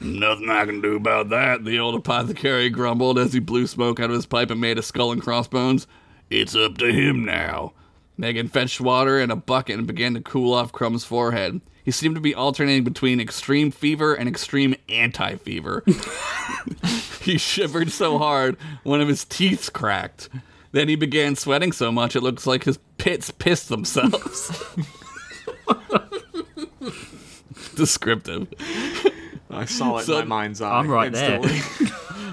Nothing 0.01 0.51
I 0.51 0.67
can 0.67 0.81
do 0.81 0.97
about 0.97 1.31
that, 1.31 1.65
the 1.65 1.79
old 1.79 1.95
apothecary 1.95 2.69
grumbled 2.69 3.19
as 3.19 3.33
he 3.33 3.41
blew 3.41 3.67
smoke 3.67 3.99
out 3.99 4.11
of 4.11 4.17
his 4.17 4.27
pipe 4.27 4.51
and 4.51 4.61
made 4.61 4.79
a 4.79 4.83
skull 4.83 5.13
and 5.13 5.23
crossbones. 5.23 5.87
It's 6.29 6.55
up 6.55 6.77
to 6.79 6.93
him 6.93 7.25
now. 7.25 7.73
Megan 8.19 8.49
fetched 8.49 8.81
water 8.81 9.19
and 9.19 9.31
a 9.31 9.37
bucket 9.37 9.79
and 9.79 9.87
began 9.87 10.15
to 10.15 10.21
cool 10.21 10.53
off 10.53 10.73
Crumb's 10.73 11.05
forehead. 11.05 11.61
He 11.85 11.91
seemed 11.91 12.17
to 12.17 12.21
be 12.21 12.35
alternating 12.35 12.85
between 12.85 13.21
extreme 13.21 13.71
fever 13.71 14.15
and 14.15 14.29
extreme 14.29 14.75
anti 14.89 15.37
fever. 15.37 15.85
he 17.23 17.39
shivered 17.39 17.93
so 17.93 18.19
hard, 18.19 18.57
one 18.83 19.01
of 19.01 19.09
his 19.09 19.25
teeth 19.25 19.73
cracked. 19.73 20.29
Then 20.73 20.89
he 20.89 20.97
began 20.97 21.37
sweating 21.37 21.73
so 21.73 21.93
much 21.93 22.17
it 22.17 22.23
looks 22.23 22.47
like 22.47 22.65
his 22.65 22.79
pits 22.99 23.31
pissed 23.31 23.69
themselves. 23.69 24.75
Descriptive. 27.77 28.49
I 29.51 29.65
saw 29.65 29.99
it 29.99 30.05
So- 30.05 30.19
in 30.19 30.29
my 30.29 30.37
mind's 30.43 30.61
eye. 30.61 30.79
I'm 30.79 30.89
right 30.89 31.13
there. 31.13 31.41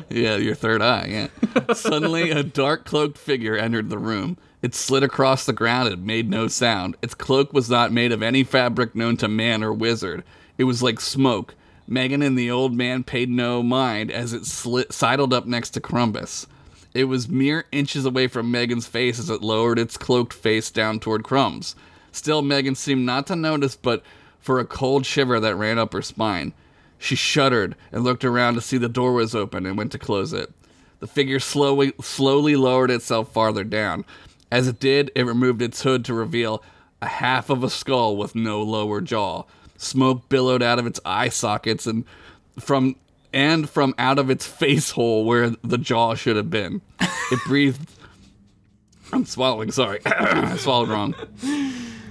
Yeah, 0.10 0.36
your 0.36 0.54
third 0.54 0.82
eye, 0.82 1.08
yeah. 1.10 1.74
Suddenly, 1.74 2.30
a 2.30 2.44
dark 2.44 2.86
cloaked 2.86 3.18
figure 3.18 3.56
entered 3.56 3.90
the 3.90 3.98
room. 3.98 4.38
It 4.62 4.76
slid 4.76 5.02
across 5.02 5.46
the 5.46 5.54
ground 5.54 5.92
and 5.92 6.06
made 6.06 6.30
no 6.30 6.48
sound. 6.48 6.98
Its 7.02 7.16
cloak 7.16 7.52
was 7.52 7.70
not 7.70 7.92
made 7.92 8.12
of 8.12 8.22
any 8.22 8.44
fabric 8.44 8.94
known 8.96 9.18
to 9.18 9.28
man 9.28 9.64
or 9.64 9.74
wizard. 9.74 10.24
It 10.58 10.66
was 10.66 10.84
like 10.84 11.00
smoke. 11.00 11.56
Megan 11.88 12.22
and 12.22 12.38
the 12.38 12.52
old 12.52 12.74
man 12.76 13.04
paid 13.04 13.30
no 13.30 13.64
mind 13.64 14.12
as 14.12 14.34
it 14.34 14.46
slit, 14.46 14.94
sidled 14.94 15.34
up 15.34 15.46
next 15.48 15.72
to 15.72 15.82
Crumbus. 15.82 16.46
It 16.94 17.06
was 17.06 17.28
mere 17.28 17.66
inches 17.72 18.06
away 18.06 18.28
from 18.28 18.52
Megan's 18.52 18.88
face 18.88 19.18
as 19.18 19.30
it 19.32 19.42
lowered 19.42 19.80
its 19.80 19.98
cloaked 19.98 20.34
face 20.34 20.70
down 20.70 21.00
toward 21.00 21.24
Crumbs. 21.24 21.76
Still, 22.12 22.42
Megan 22.44 22.76
seemed 22.76 23.06
not 23.06 23.26
to 23.28 23.36
notice, 23.36 23.76
but 23.76 24.04
for 24.40 24.60
a 24.60 24.66
cold 24.66 25.06
shiver 25.08 25.40
that 25.40 25.56
ran 25.56 25.80
up 25.80 25.94
her 25.94 26.02
spine. 26.04 26.54
She 27.04 27.16
shuddered 27.18 27.76
and 27.92 28.06
looked 28.06 28.24
around 28.24 28.54
to 28.54 28.62
see 28.62 28.78
the 28.78 28.88
door 28.88 29.12
was 29.12 29.36
open 29.36 29.66
and 29.66 29.78
went 29.78 29.92
to 29.92 30.00
close 30.00 30.32
it. 30.32 30.54
The 31.02 31.08
figure 31.08 31.42
slowly 31.42 31.92
slowly 32.00 32.56
lowered 32.56 32.90
itself 32.90 33.34
farther 33.34 33.66
down. 33.66 34.06
As 34.50 34.70
it 34.70 34.80
did, 34.80 35.12
it 35.14 35.26
removed 35.26 35.62
its 35.62 35.82
hood 35.82 36.06
to 36.06 36.14
reveal 36.14 36.64
a 37.02 37.08
half 37.08 37.50
of 37.50 37.62
a 37.62 37.70
skull 37.70 38.16
with 38.16 38.36
no 38.36 38.62
lower 38.64 39.02
jaw. 39.02 39.44
Smoke 39.78 40.30
billowed 40.30 40.64
out 40.64 40.80
of 40.80 40.88
its 40.88 41.02
eye 41.04 41.28
sockets 41.28 41.86
and 41.86 42.06
from 42.58 42.96
and 43.34 43.70
from 43.70 43.94
out 43.98 44.18
of 44.18 44.30
its 44.30 44.48
face 44.48 44.92
hole 44.92 45.26
where 45.26 45.50
the 45.62 45.78
jaw 45.78 46.16
should 46.16 46.38
have 46.38 46.50
been. 46.50 46.82
It 47.02 47.40
breathed 47.46 47.86
I'm 49.12 49.26
swallowing, 49.26 49.74
sorry. 49.74 50.00
I 50.06 50.56
swallowed 50.56 50.88
wrong. 50.88 51.16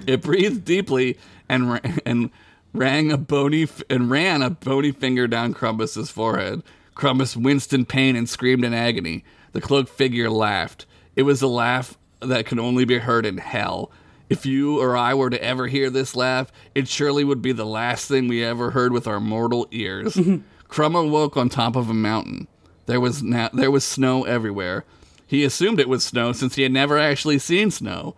It 0.07 0.20
breathed 0.20 0.66
deeply 0.66 1.18
and 1.48 1.81
and 2.05 2.31
rang 2.72 3.12
a 3.12 3.16
bony 3.18 3.64
f- 3.64 3.82
and 3.90 4.11
ran 4.11 4.42
a 4.42 4.50
bony 4.50 4.92
finger 4.92 5.26
down 5.26 5.54
Crumbus's 5.54 6.11
forehead. 6.11 6.62
Crumbus 6.94 7.37
winced 7.37 7.72
in 7.72 7.85
pain 7.85 8.16
and 8.16 8.28
screamed 8.28 8.64
in 8.64 8.74
agony. 8.74 9.24
The 9.52 9.61
cloaked 9.61 9.88
figure 9.90 10.30
laughed. 10.30 10.87
It 11.16 11.22
was 11.22 11.42
a 11.42 11.46
laugh 11.46 11.96
that 12.20 12.46
could 12.46 12.58
only 12.58 12.85
be 12.85 12.98
heard 12.98 13.26
in 13.26 13.38
hell. 13.38 13.90
If 14.30 14.46
you 14.46 14.80
or 14.80 14.96
I 14.96 15.12
were 15.12 15.28
to 15.30 15.42
ever 15.42 15.66
hear 15.66 15.90
this 15.90 16.16
laugh, 16.16 16.50
it 16.74 16.88
surely 16.88 17.22
would 17.24 17.42
be 17.42 17.52
the 17.52 17.66
last 17.66 18.08
thing 18.08 18.28
we 18.28 18.42
ever 18.42 18.70
heard 18.70 18.92
with 18.92 19.06
our 19.06 19.20
mortal 19.20 19.66
ears. 19.70 20.18
Crumb 20.68 20.94
awoke 20.96 21.37
on 21.37 21.48
top 21.50 21.76
of 21.76 21.90
a 21.90 21.94
mountain. 21.94 22.48
There 22.87 23.00
was 23.00 23.22
na- 23.22 23.50
there 23.52 23.70
was 23.70 23.85
snow 23.85 24.24
everywhere. 24.24 24.85
He 25.26 25.44
assumed 25.44 25.80
it 25.80 25.88
was 25.88 26.02
snow 26.02 26.32
since 26.32 26.54
he 26.54 26.62
had 26.62 26.72
never 26.72 26.98
actually 26.98 27.38
seen 27.38 27.70
snow. 27.70 28.14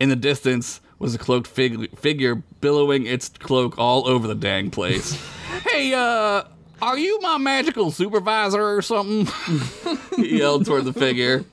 In 0.00 0.08
the 0.08 0.16
distance 0.16 0.80
was 0.98 1.14
a 1.14 1.18
cloaked 1.18 1.46
fig- 1.46 1.96
figure 1.98 2.36
billowing 2.60 3.06
its 3.06 3.28
cloak 3.28 3.78
all 3.78 4.08
over 4.08 4.26
the 4.26 4.34
dang 4.34 4.70
place. 4.70 5.12
hey, 5.70 5.94
uh, 5.94 6.44
are 6.80 6.98
you 6.98 7.20
my 7.20 7.38
magical 7.38 7.90
supervisor 7.90 8.62
or 8.62 8.82
something? 8.82 9.26
he 10.16 10.38
yelled 10.38 10.66
toward 10.66 10.84
the 10.84 10.92
figure. 10.92 11.44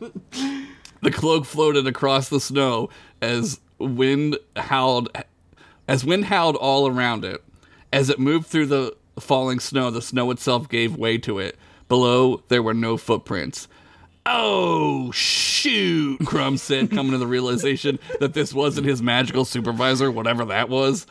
The 1.01 1.11
cloak 1.11 1.45
floated 1.45 1.87
across 1.87 2.29
the 2.29 2.39
snow 2.39 2.89
as 3.21 3.59
wind 3.77 4.37
howled 4.55 5.09
as 5.87 6.05
wind 6.05 6.25
howled 6.25 6.55
all 6.55 6.87
around 6.87 7.23
it. 7.23 7.43
As 7.93 8.09
it 8.09 8.19
moved 8.19 8.47
through 8.47 8.65
the 8.67 8.95
falling 9.19 9.59
snow, 9.59 9.91
the 9.91 10.01
snow 10.01 10.31
itself 10.31 10.67
gave 10.67 10.95
way 10.95 11.17
to 11.19 11.39
it. 11.39 11.57
Below, 11.87 12.43
there 12.47 12.63
were 12.63 12.73
no 12.73 12.97
footprints. 12.97 13.67
Oh, 14.25 15.11
shoot, 15.11 16.19
Crumb 16.25 16.57
said, 16.57 16.89
coming 16.89 17.11
to 17.11 17.17
the 17.19 17.27
realization 17.27 17.99
that 18.19 18.33
this 18.33 18.53
wasn't 18.53 18.87
his 18.87 19.01
magical 19.01 19.45
supervisor, 19.45 20.11
whatever 20.11 20.45
that 20.45 20.67
was. 20.67 21.05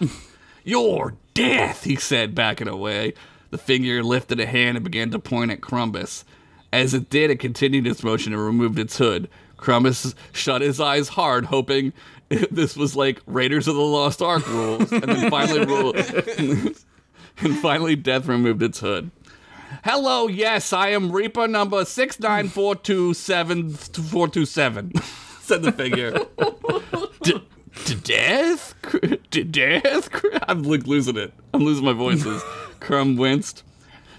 Your 0.65 1.15
death, 1.35 1.85
he 1.85 1.95
said, 1.97 2.35
backing 2.35 2.67
away. 2.69 3.15
The 3.51 3.59
figure 3.59 4.03
lifted 4.03 4.41
a 4.41 4.47
hand 4.47 4.77
and 4.77 4.85
began 4.85 5.11
to 5.13 5.19
point 5.21 5.53
at 5.53 5.61
Crumbus. 5.61 6.25
As 6.73 6.93
it 6.93 7.09
did, 7.09 7.31
it 7.31 7.39
continued 7.39 7.87
its 7.87 8.03
motion 8.03 8.33
and 8.33 8.45
removed 8.45 8.81
its 8.81 8.99
hood. 8.99 9.29
Crumbus 9.57 10.15
shut 10.33 10.61
his 10.61 10.81
eyes 10.81 11.09
hard, 11.09 11.45
hoping 11.47 11.93
this 12.29 12.77
was 12.77 12.97
like 12.97 13.21
Raiders 13.27 13.69
of 13.69 13.77
the 13.77 13.81
Lost 13.81 14.23
Ark 14.23 14.47
rules, 14.49 14.91
and 14.91 15.05
then 15.05 15.31
finally 15.31 15.61
and 17.39 17.59
finally, 17.59 17.95
Death 17.97 18.27
removed 18.27 18.63
its 18.63 18.81
hood. 18.81 19.11
Hello, 19.85 20.29
yes, 20.29 20.73
I 20.73 20.89
am 20.89 21.13
Reaper 21.13 21.47
number 21.49 21.85
six 21.85 22.19
nine 22.21 22.49
four 22.49 22.75
two 22.75 23.15
seven 23.15 23.71
four 23.71 24.29
two 24.29 24.47
seven. 24.47 24.93
Said 25.41 25.63
the 25.63 25.73
figure. 25.73 26.13
D- 27.23 27.47
to 27.87 27.95
death? 27.97 28.75
To 29.31 29.45
death? 29.45 30.09
I'm 30.49 30.63
like 30.63 30.87
losing 30.87 31.17
it. 31.17 31.33
I'm 31.53 31.63
losing 31.65 31.85
my 31.85 31.93
voices. 31.93 32.43
Crumb 32.81 33.17
winced. 33.17 33.63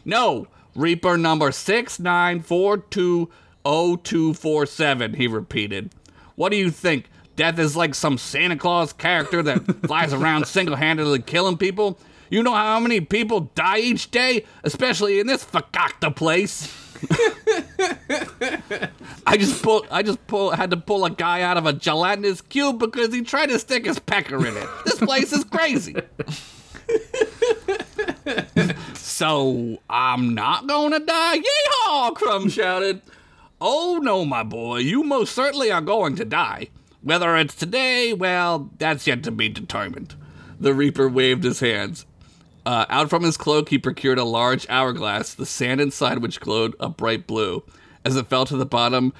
No, 0.03 0.47
Reaper 0.75 1.17
number 1.17 1.51
six 1.51 1.99
nine 1.99 2.41
four 2.41 2.77
two 2.77 3.29
oh 3.63 3.95
two 3.95 4.33
four 4.33 4.65
seven. 4.65 5.13
He 5.13 5.27
repeated. 5.27 5.91
What 6.35 6.49
do 6.49 6.57
you 6.57 6.69
think? 6.69 7.09
Death 7.35 7.59
is 7.59 7.75
like 7.75 7.95
some 7.95 8.17
Santa 8.17 8.55
Claus 8.55 8.93
character 8.93 9.41
that 9.43 9.59
flies 9.87 10.13
around 10.13 10.47
single-handedly 10.47 11.21
killing 11.23 11.57
people. 11.57 11.97
You 12.29 12.43
know 12.43 12.53
how 12.53 12.79
many 12.79 13.01
people 13.01 13.51
die 13.55 13.79
each 13.79 14.11
day, 14.11 14.45
especially 14.63 15.19
in 15.19 15.27
this 15.27 15.43
fakakta 15.43 16.15
place. 16.15 16.73
I 19.27 19.37
just 19.37 19.61
pull, 19.61 19.85
I 19.91 20.01
just 20.01 20.25
pull, 20.27 20.51
had 20.51 20.71
to 20.71 20.77
pull 20.77 21.05
a 21.05 21.09
guy 21.09 21.41
out 21.41 21.57
of 21.57 21.65
a 21.65 21.73
gelatinous 21.73 22.41
cube 22.41 22.79
because 22.79 23.13
he 23.13 23.21
tried 23.21 23.47
to 23.47 23.59
stick 23.59 23.85
his 23.85 23.99
pecker 23.99 24.45
in 24.45 24.55
it. 24.55 24.67
This 24.85 24.99
place 24.99 25.33
is 25.33 25.43
crazy. 25.43 25.95
so 28.95 29.77
I'm 29.89 30.33
not 30.33 30.67
gonna 30.67 30.99
die. 30.99 31.39
Yeehaw! 31.39 32.15
Crumb 32.15 32.49
shouted. 32.49 33.01
Oh 33.61 33.99
no, 34.01 34.25
my 34.25 34.43
boy, 34.43 34.79
you 34.79 35.03
most 35.03 35.33
certainly 35.33 35.71
are 35.71 35.81
going 35.81 36.15
to 36.15 36.25
die. 36.25 36.69
Whether 37.01 37.35
it's 37.37 37.55
today, 37.55 38.13
well, 38.13 38.71
that's 38.77 39.05
yet 39.05 39.23
to 39.23 39.31
be 39.31 39.47
determined. 39.47 40.15
The 40.59 40.73
Reaper 40.73 41.07
waved 41.07 41.43
his 41.43 41.59
hands. 41.59 42.05
Uh, 42.65 42.85
out 42.89 43.09
from 43.09 43.23
his 43.23 43.37
cloak, 43.37 43.69
he 43.69 43.77
procured 43.77 44.17
a 44.17 44.23
large 44.23 44.67
hourglass, 44.69 45.33
the 45.33 45.45
sand 45.45 45.79
inside 45.79 46.19
which 46.19 46.39
glowed 46.39 46.75
a 46.79 46.89
bright 46.89 47.27
blue. 47.27 47.63
As 48.03 48.15
it 48.15 48.27
fell 48.27 48.45
to 48.45 48.57
the 48.57 48.65
bottom, 48.65 49.13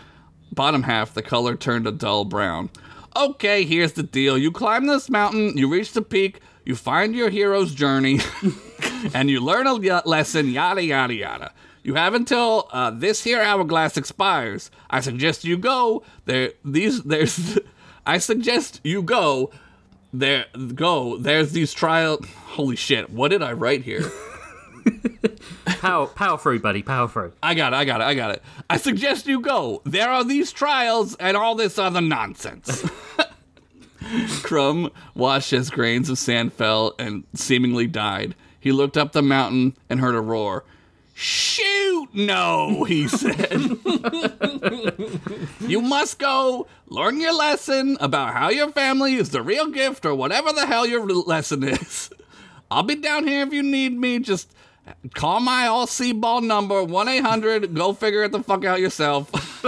bottom 0.51 0.83
half, 0.83 1.13
the 1.13 1.21
color 1.21 1.55
turned 1.55 1.87
a 1.87 1.91
dull 1.91 2.25
brown. 2.25 2.69
Okay, 3.15 3.63
here's 3.63 3.93
the 3.93 4.03
deal. 4.03 4.37
You 4.37 4.51
climb 4.51 4.87
this 4.87 5.09
mountain, 5.09 5.57
you 5.57 5.71
reach 5.71 5.93
the 5.93 6.01
peak, 6.01 6.41
you 6.65 6.75
find 6.75 7.15
your 7.15 7.29
hero's 7.29 7.73
journey, 7.73 8.19
and 9.13 9.29
you 9.29 9.39
learn 9.39 9.67
a 9.67 9.73
lesson, 9.73 10.49
yada, 10.49 10.83
yada, 10.83 11.13
yada. 11.13 11.53
You 11.83 11.93
have 11.93 12.15
until 12.15 12.67
uh, 12.71 12.89
this 12.89 13.23
here 13.23 13.39
hourglass 13.39 13.95
expires. 13.95 14.71
I 14.89 15.01
suggest 15.01 15.45
you 15.45 15.55
go. 15.55 16.03
There, 16.25 16.53
these, 16.63 17.03
there's, 17.03 17.59
I 18.07 18.17
suggest 18.17 18.81
you 18.83 19.03
go. 19.03 19.51
There, 20.17 20.45
go. 20.73 21.17
There's 21.17 21.51
these 21.51 21.73
trial. 21.73 22.19
Holy 22.45 22.77
shit! 22.77 23.09
What 23.09 23.29
did 23.29 23.43
I 23.43 23.51
write 23.51 23.83
here? 23.83 24.09
Power, 25.65 26.07
power 26.07 26.37
through, 26.37 26.59
buddy. 26.61 26.81
Power 26.81 27.07
through. 27.07 27.33
I 27.43 27.53
got 27.53 27.73
it. 27.73 27.75
I 27.75 27.85
got 27.85 28.01
it. 28.01 28.05
I 28.05 28.13
got 28.15 28.31
it. 28.31 28.41
I 28.69 28.77
suggest 28.77 29.27
you 29.27 29.39
go. 29.39 29.81
There 29.83 30.09
are 30.09 30.23
these 30.23 30.51
trials 30.51 31.15
and 31.15 31.35
all 31.35 31.53
this 31.53 31.77
other 31.77 32.01
nonsense. 32.01 32.89
Crumb 34.43 34.91
watched 35.13 35.53
as 35.53 35.69
grains 35.69 36.09
of 36.09 36.17
sand 36.17 36.53
fell 36.53 36.93
and 36.97 37.23
seemingly 37.33 37.87
died. 37.87 38.35
He 38.59 38.71
looked 38.71 38.97
up 38.97 39.11
the 39.11 39.21
mountain 39.21 39.75
and 39.89 39.99
heard 39.99 40.15
a 40.15 40.21
roar. 40.21 40.63
Shoot, 41.17 42.09
no, 42.13 42.83
he 42.83 43.07
said. 43.07 43.77
you 45.61 45.79
must 45.79 46.19
go 46.19 46.67
learn 46.87 47.21
your 47.21 47.33
lesson 47.33 47.95
about 48.01 48.33
how 48.33 48.49
your 48.49 48.69
family 48.73 49.15
is 49.15 49.29
the 49.29 49.41
real 49.41 49.67
gift 49.67 50.05
or 50.05 50.13
whatever 50.13 50.51
the 50.51 50.65
hell 50.65 50.85
your 50.85 51.07
lesson 51.07 51.63
is. 51.63 52.09
I'll 52.69 52.83
be 52.83 52.95
down 52.95 53.25
here 53.25 53.43
if 53.43 53.53
you 53.53 53.63
need 53.63 53.97
me. 53.97 54.19
Just 54.19 54.51
call 55.13 55.39
my 55.39 55.67
all 55.67 55.87
C 55.87 56.11
ball 56.11 56.41
number 56.41 56.83
1 56.83 57.07
800. 57.07 57.73
Go 57.73 57.93
figure 57.93 58.23
it 58.23 58.33
the 58.33 58.43
fuck 58.43 58.65
out 58.65 58.81
yourself. 58.81 59.31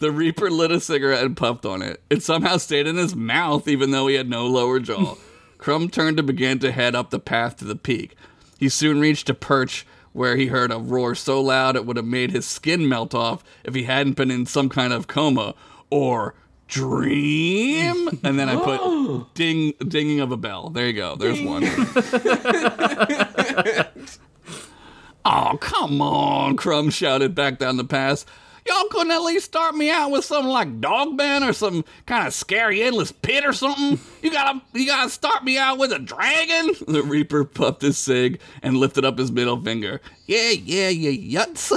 the 0.00 0.10
Reaper 0.10 0.50
lit 0.50 0.72
a 0.72 0.80
cigarette 0.80 1.22
and 1.22 1.36
puffed 1.36 1.66
on 1.66 1.82
it. 1.82 2.00
It 2.08 2.22
somehow 2.22 2.56
stayed 2.56 2.86
in 2.86 2.96
his 2.96 3.14
mouth 3.14 3.68
even 3.68 3.90
though 3.90 4.06
he 4.06 4.14
had 4.14 4.30
no 4.30 4.46
lower 4.46 4.80
jaw. 4.80 5.16
Crumb 5.58 5.90
turned 5.90 6.18
and 6.18 6.26
began 6.26 6.58
to 6.60 6.72
head 6.72 6.94
up 6.94 7.10
the 7.10 7.20
path 7.20 7.58
to 7.58 7.66
the 7.66 7.76
peak. 7.76 8.16
He 8.60 8.68
soon 8.68 9.00
reached 9.00 9.30
a 9.30 9.34
perch 9.34 9.86
where 10.12 10.36
he 10.36 10.48
heard 10.48 10.70
a 10.70 10.76
roar 10.76 11.14
so 11.14 11.40
loud 11.40 11.76
it 11.76 11.86
would 11.86 11.96
have 11.96 12.04
made 12.04 12.30
his 12.30 12.46
skin 12.46 12.86
melt 12.86 13.14
off 13.14 13.42
if 13.64 13.74
he 13.74 13.84
hadn't 13.84 14.16
been 14.16 14.30
in 14.30 14.44
some 14.44 14.68
kind 14.68 14.92
of 14.92 15.06
coma 15.06 15.54
or 15.88 16.34
dream. 16.68 18.10
And 18.22 18.38
then 18.38 18.50
I 18.50 18.56
put 18.56 19.30
ding 19.34 19.72
dinging 19.88 20.20
of 20.20 20.30
a 20.30 20.36
bell. 20.36 20.68
There 20.68 20.86
you 20.86 20.92
go. 20.92 21.16
There's 21.16 21.40
one. 21.40 21.64
oh, 25.24 25.56
come 25.58 26.02
on, 26.02 26.56
Crumb 26.56 26.90
shouted 26.90 27.34
back 27.34 27.58
down 27.58 27.78
the 27.78 27.84
pass. 27.84 28.26
Y'all 28.70 28.84
couldn't 28.88 29.10
at 29.10 29.22
least 29.22 29.46
start 29.46 29.74
me 29.74 29.90
out 29.90 30.12
with 30.12 30.24
something 30.24 30.52
like 30.52 30.80
Dogman 30.80 31.42
or 31.42 31.52
some 31.52 31.84
kind 32.06 32.28
of 32.28 32.32
scary 32.32 32.84
endless 32.84 33.10
pit 33.10 33.44
or 33.44 33.52
something. 33.52 33.98
You 34.22 34.30
gotta, 34.30 34.62
you 34.72 34.86
gotta 34.86 35.10
start 35.10 35.42
me 35.42 35.58
out 35.58 35.76
with 35.78 35.92
a 35.92 35.98
dragon. 35.98 36.74
The 36.86 37.02
Reaper 37.02 37.44
puffed 37.44 37.82
his 37.82 37.98
cig 37.98 38.40
and 38.62 38.76
lifted 38.76 39.04
up 39.04 39.18
his 39.18 39.32
middle 39.32 39.60
finger. 39.60 40.00
Yeah, 40.26 40.50
yeah, 40.50 40.88
yeah, 40.88 41.44
yuts. 41.44 41.72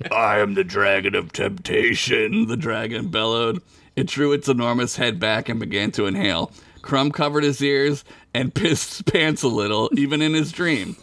I 0.12 0.40
am 0.40 0.54
the 0.54 0.64
dragon 0.64 1.14
of 1.14 1.32
temptation. 1.32 2.48
The 2.48 2.56
dragon 2.56 3.08
bellowed. 3.08 3.62
It 3.94 4.08
drew 4.08 4.32
its 4.32 4.48
enormous 4.48 4.96
head 4.96 5.20
back 5.20 5.48
and 5.48 5.60
began 5.60 5.92
to 5.92 6.06
inhale. 6.06 6.50
Crumb 6.82 7.12
covered 7.12 7.44
his 7.44 7.62
ears 7.62 8.04
and 8.34 8.52
pissed 8.56 9.06
pants 9.06 9.44
a 9.44 9.48
little, 9.48 9.88
even 9.94 10.20
in 10.20 10.34
his 10.34 10.50
dream. 10.50 10.96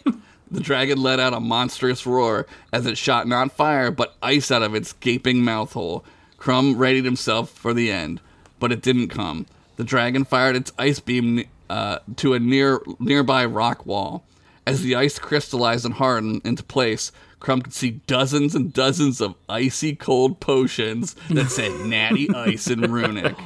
The 0.50 0.60
dragon 0.60 1.02
let 1.02 1.18
out 1.20 1.34
a 1.34 1.40
monstrous 1.40 2.06
roar 2.06 2.46
as 2.72 2.86
it 2.86 2.96
shot 2.96 3.26
not 3.26 3.52
fire 3.52 3.90
but 3.90 4.16
ice 4.22 4.50
out 4.50 4.62
of 4.62 4.74
its 4.74 4.92
gaping 4.92 5.44
mouth 5.44 5.72
hole. 5.72 6.04
Crumb 6.36 6.76
readied 6.76 7.04
himself 7.04 7.50
for 7.50 7.74
the 7.74 7.90
end, 7.90 8.20
but 8.60 8.70
it 8.70 8.82
didn't 8.82 9.08
come. 9.08 9.46
The 9.76 9.84
dragon 9.84 10.24
fired 10.24 10.54
its 10.56 10.72
ice 10.78 11.00
beam 11.00 11.44
uh, 11.68 11.98
to 12.16 12.34
a 12.34 12.38
near 12.38 12.80
nearby 13.00 13.44
rock 13.44 13.84
wall. 13.84 14.24
As 14.66 14.82
the 14.82 14.94
ice 14.96 15.18
crystallized 15.18 15.84
and 15.84 15.94
hardened 15.94 16.42
into 16.44 16.62
place, 16.62 17.12
Crumb 17.38 17.62
could 17.62 17.72
see 17.74 18.00
dozens 18.06 18.54
and 18.54 18.72
dozens 18.72 19.20
of 19.20 19.34
icy 19.48 19.94
cold 19.94 20.40
potions 20.40 21.14
that 21.30 21.50
said 21.50 21.72
Natty 21.86 22.28
Ice 22.34 22.68
in 22.68 22.80
runic. 22.90 23.36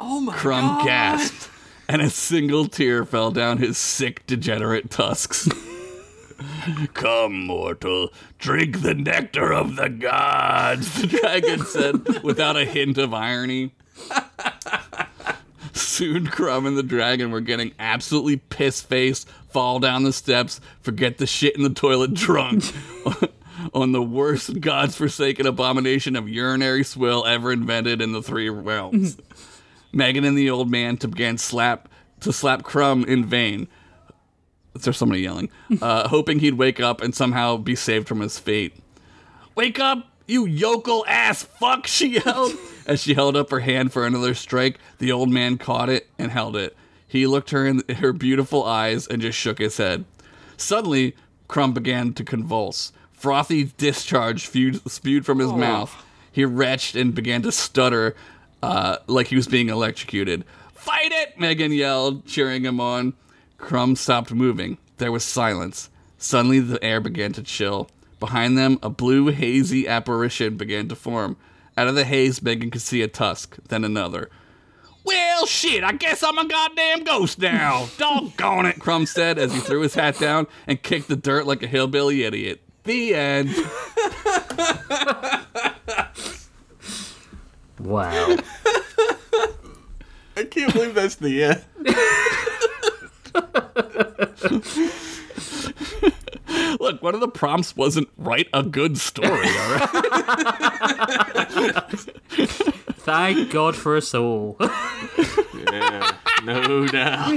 Oh 0.00 0.20
my 0.20 0.34
Crumb 0.34 0.66
god. 0.78 0.84
gasped, 0.86 1.50
and 1.88 2.00
a 2.00 2.08
single 2.10 2.66
tear 2.68 3.04
fell 3.04 3.30
down 3.30 3.58
his 3.58 3.76
sick, 3.76 4.26
degenerate 4.26 4.90
tusks. 4.90 5.48
Come, 6.94 7.46
mortal, 7.46 8.12
drink 8.38 8.82
the 8.82 8.94
nectar 8.94 9.52
of 9.52 9.76
the 9.76 9.88
gods, 9.88 11.00
the 11.00 11.06
dragon 11.20 11.64
said 11.64 12.22
without 12.22 12.56
a 12.56 12.64
hint 12.64 12.98
of 12.98 13.12
irony. 13.12 13.72
Soon, 15.72 16.26
Crumb 16.26 16.66
and 16.66 16.76
the 16.76 16.82
dragon 16.82 17.30
were 17.30 17.40
getting 17.40 17.72
absolutely 17.78 18.36
piss 18.36 18.80
faced, 18.80 19.28
fall 19.48 19.78
down 19.80 20.04
the 20.04 20.12
steps, 20.12 20.60
forget 20.80 21.18
the 21.18 21.26
shit 21.26 21.56
in 21.56 21.62
the 21.62 21.70
toilet 21.70 22.14
drunk. 22.14 22.64
On 23.74 23.90
the 23.90 24.02
worst 24.02 24.60
god's 24.60 24.94
forsaken 24.94 25.44
abomination 25.44 26.14
of 26.14 26.28
urinary 26.28 26.84
swill 26.84 27.26
ever 27.26 27.50
invented 27.50 28.00
in 28.00 28.12
the 28.12 28.22
three 28.22 28.48
realms. 28.48 29.16
Megan 29.92 30.24
and 30.24 30.38
the 30.38 30.50
old 30.50 30.70
man 30.70 30.96
to 30.98 31.08
began 31.08 31.38
slap 31.38 31.88
to 32.20 32.32
slap 32.32 32.62
Crumb 32.62 33.04
in 33.04 33.24
vain. 33.24 33.66
There's 34.74 34.96
somebody 34.96 35.22
yelling, 35.22 35.50
uh, 35.82 36.08
hoping 36.08 36.38
he'd 36.38 36.54
wake 36.54 36.80
up 36.80 37.00
and 37.00 37.14
somehow 37.14 37.56
be 37.56 37.74
saved 37.74 38.06
from 38.06 38.20
his 38.20 38.38
fate. 38.38 38.74
Wake 39.54 39.80
up, 39.80 40.08
you 40.26 40.46
yokel 40.46 41.04
ass 41.08 41.42
fuck! 41.42 41.86
She 41.86 42.20
yelled 42.20 42.52
as 42.86 43.02
she 43.02 43.14
held 43.14 43.36
up 43.36 43.50
her 43.50 43.60
hand 43.60 43.92
for 43.92 44.06
another 44.06 44.34
strike. 44.34 44.78
The 44.98 45.10
old 45.10 45.30
man 45.30 45.58
caught 45.58 45.88
it 45.88 46.08
and 46.18 46.30
held 46.30 46.54
it. 46.56 46.76
He 47.06 47.26
looked 47.26 47.50
her 47.50 47.66
in 47.66 47.82
her 47.88 48.12
beautiful 48.12 48.64
eyes 48.64 49.06
and 49.06 49.22
just 49.22 49.38
shook 49.38 49.58
his 49.58 49.78
head. 49.78 50.04
Suddenly, 50.56 51.16
Crumb 51.48 51.72
began 51.72 52.12
to 52.12 52.22
convulse. 52.22 52.92
Frothy 53.12 53.72
discharge 53.78 54.46
spewed, 54.46 54.88
spewed 54.90 55.24
from 55.24 55.38
his 55.38 55.52
mouth. 55.52 56.04
He 56.30 56.44
retched 56.44 56.94
and 56.94 57.14
began 57.14 57.42
to 57.42 57.50
stutter 57.50 58.14
uh, 58.62 58.98
like 59.06 59.28
he 59.28 59.36
was 59.36 59.48
being 59.48 59.70
electrocuted. 59.70 60.44
Fight 60.74 61.10
it! 61.10 61.40
Megan 61.40 61.72
yelled, 61.72 62.26
cheering 62.26 62.64
him 62.64 62.80
on. 62.80 63.14
Crumb 63.58 63.96
stopped 63.96 64.32
moving. 64.32 64.78
There 64.96 65.12
was 65.12 65.24
silence. 65.24 65.90
Suddenly, 66.16 66.60
the 66.60 66.82
air 66.82 67.00
began 67.00 67.32
to 67.34 67.42
chill. 67.42 67.90
Behind 68.18 68.56
them, 68.56 68.78
a 68.82 68.88
blue, 68.88 69.28
hazy 69.28 69.86
apparition 69.86 70.56
began 70.56 70.88
to 70.88 70.96
form. 70.96 71.36
Out 71.76 71.86
of 71.86 71.94
the 71.94 72.04
haze, 72.04 72.42
Megan 72.42 72.70
could 72.70 72.82
see 72.82 73.02
a 73.02 73.08
tusk, 73.08 73.56
then 73.68 73.84
another. 73.84 74.30
Well, 75.04 75.46
shit, 75.46 75.84
I 75.84 75.92
guess 75.92 76.22
I'm 76.22 76.38
a 76.38 76.48
goddamn 76.48 77.04
ghost 77.04 77.38
now. 77.38 77.88
Doggone 77.98 78.66
it, 78.66 78.80
Crumb 78.80 79.06
said 79.06 79.38
as 79.38 79.52
he 79.52 79.60
threw 79.60 79.82
his 79.82 79.94
hat 79.94 80.18
down 80.18 80.46
and 80.66 80.82
kicked 80.82 81.08
the 81.08 81.16
dirt 81.16 81.46
like 81.46 81.62
a 81.62 81.66
hillbilly 81.68 82.24
idiot. 82.24 82.60
The 82.84 83.14
end. 83.14 83.54
Wow. 87.80 88.36
I 90.36 90.44
can't 90.44 90.72
believe 90.72 90.94
that's 90.94 91.16
the 91.16 91.44
end. 91.44 91.64
Look, 96.80 97.02
one 97.02 97.14
of 97.14 97.20
the 97.20 97.28
prompts 97.28 97.76
wasn't 97.76 98.08
write 98.16 98.48
a 98.54 98.62
good 98.62 98.96
story, 98.98 99.28
all 99.30 99.74
right? 99.74 99.88
Thank 103.00 103.50
God 103.50 103.76
for 103.76 103.96
us 103.96 104.14
all. 104.14 104.56
Yeah, 104.60 106.12
no 106.44 106.86
doubt. 106.86 107.30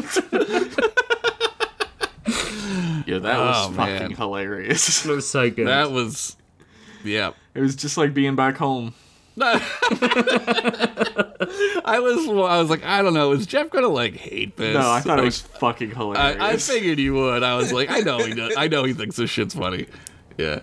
yeah, 3.06 3.20
that 3.20 3.40
was 3.40 3.68
Oh, 3.68 3.72
fucking 3.76 3.94
man. 3.96 4.12
hilarious. 4.12 5.04
That 5.04 5.16
was 5.16 5.30
so 5.30 5.50
good. 5.50 5.68
That 5.68 5.92
was, 5.92 6.36
yeah. 7.04 7.32
It 7.54 7.62
was 7.62 7.76
just 7.76 7.98
like 7.98 8.14
being 8.14 8.36
back 8.36 8.58
home. 8.58 8.94
I 9.40 9.54
was, 12.02 12.28
I 12.28 12.60
was 12.60 12.70
like, 12.70 12.84
I 12.84 13.02
don't 13.02 13.14
know, 13.14 13.32
is 13.32 13.46
Jeff 13.46 13.70
gonna 13.70 13.88
like 13.88 14.16
hate 14.16 14.58
this? 14.58 14.74
No, 14.74 14.92
I 14.92 15.00
thought 15.02 15.20
it 15.20 15.26
was 15.26 15.42
fucking 15.60 15.92
hilarious. 15.92 16.42
I, 16.42 16.50
I 16.52 16.58
figured 16.58 17.00
you 17.00 17.14
would. 17.16 17.44
I 17.44 17.56
was 17.56 17.72
like, 17.72 17.90
I 17.90 18.00
know 18.00 18.20
he 18.20 18.34
does. 18.34 18.54
I 18.58 18.68
know 18.68 18.84
he 18.84 18.94
thinks 18.94 19.16
this 19.16 19.30
shit's 19.30 19.56
funny. 19.56 19.88
Yeah. 20.38 20.60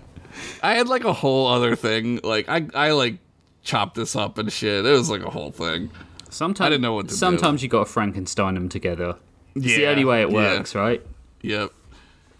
I 0.62 0.74
had 0.74 0.88
like 0.88 1.04
a 1.04 1.12
whole 1.12 1.46
other 1.48 1.76
thing. 1.76 2.20
Like 2.22 2.48
I, 2.48 2.66
I 2.74 2.92
like 2.92 3.18
chopped 3.62 3.96
this 3.96 4.16
up 4.16 4.38
and 4.38 4.52
shit. 4.52 4.84
It 4.86 4.90
was 4.90 5.10
like 5.10 5.22
a 5.22 5.30
whole 5.30 5.50
thing. 5.50 5.90
sometimes 6.30 6.66
I 6.66 6.70
didn't 6.70 6.82
know 6.82 6.94
what 6.94 7.06
to 7.08 7.10
do. 7.10 7.16
Sometimes 7.16 7.62
you 7.62 7.68
got 7.68 7.86
to 7.86 7.92
Frankenstein 7.92 8.54
them 8.54 8.68
together. 8.68 9.16
It's 9.54 9.66
the 9.66 9.86
only 9.86 10.04
way 10.04 10.22
it 10.22 10.30
yeah. 10.30 10.36
works, 10.56 10.74
right? 10.74 11.04
Yep. 11.42 11.72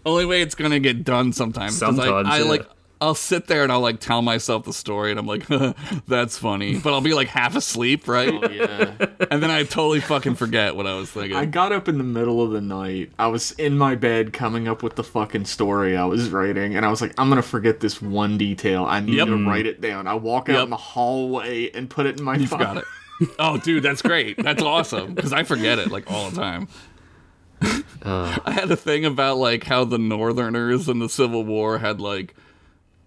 Only 0.05 0.25
way 0.25 0.41
it's 0.41 0.55
gonna 0.55 0.79
get 0.79 1.03
done 1.03 1.33
sometimes. 1.33 1.73
'cause 1.73 1.79
Sometimes, 1.95 2.27
I, 2.29 2.35
I 2.35 2.37
yeah. 2.39 2.43
like. 2.45 2.65
I'll 3.01 3.15
sit 3.15 3.47
there 3.47 3.63
and 3.63 3.71
I'll 3.71 3.79
like 3.79 4.01
tell 4.01 4.21
myself 4.21 4.65
the 4.65 4.73
story 4.73 5.11
and 5.11 5.19
I'm 5.19 5.25
like, 5.25 5.47
that's 6.07 6.37
funny. 6.37 6.77
But 6.79 6.91
I'll 6.93 6.99
be 7.01 7.13
like 7.13 7.29
half 7.29 7.55
asleep, 7.55 8.07
right? 8.07 8.29
Oh, 8.33 8.49
yeah. 8.49 9.07
And 9.31 9.43
then 9.43 9.51
I 9.51 9.63
totally 9.63 9.99
fucking 9.99 10.35
forget 10.35 10.75
what 10.75 10.87
I 10.87 10.95
was 10.95 11.11
thinking. 11.11 11.35
I 11.37 11.45
got 11.45 11.71
up 11.71 11.87
in 11.87 11.97
the 11.97 12.03
middle 12.03 12.41
of 12.41 12.51
the 12.51 12.61
night. 12.61 13.11
I 13.19 13.27
was 13.27 13.51
in 13.51 13.77
my 13.77 13.93
bed 13.95 14.33
coming 14.33 14.67
up 14.67 14.81
with 14.81 14.95
the 14.95 15.03
fucking 15.03 15.45
story 15.45 15.95
I 15.95 16.05
was 16.05 16.29
writing, 16.29 16.75
and 16.75 16.85
I 16.85 16.89
was 16.89 16.99
like, 17.01 17.13
I'm 17.17 17.29
gonna 17.29 17.41
forget 17.43 17.79
this 17.79 18.01
one 18.01 18.37
detail. 18.37 18.85
I 18.85 19.01
need 19.01 19.15
Yep. 19.15 19.27
to 19.27 19.45
write 19.47 19.65
it 19.67 19.81
down. 19.81 20.07
I 20.07 20.15
walk 20.15 20.49
out 20.49 20.53
Yep. 20.55 20.63
in 20.63 20.69
the 20.71 20.77
hallway 20.77 21.69
and 21.71 21.89
put 21.89 22.05
it 22.07 22.17
in 22.17 22.23
my 22.25 22.35
You 22.37 22.47
phone. 22.47 22.59
forgot 22.59 22.77
it. 23.21 23.29
Oh, 23.37 23.57
dude, 23.57 23.83
that's 23.83 24.01
great. 24.01 24.41
That's 24.41 24.63
awesome 24.63 25.13
because 25.13 25.31
I 25.33 25.43
forget 25.43 25.77
it 25.79 25.91
like 25.91 26.09
all 26.09 26.29
the 26.31 26.35
time. 26.37 26.67
Uh. 28.01 28.37
I 28.45 28.51
had 28.51 28.71
a 28.71 28.77
thing 28.77 29.03
about 29.05 29.37
like 29.37 29.65
how 29.65 29.83
the 29.83 29.97
Northerners 29.99 30.87
in 30.87 30.99
the 30.99 31.09
Civil 31.09 31.43
War 31.43 31.77
had 31.79 31.99
like 31.99 32.33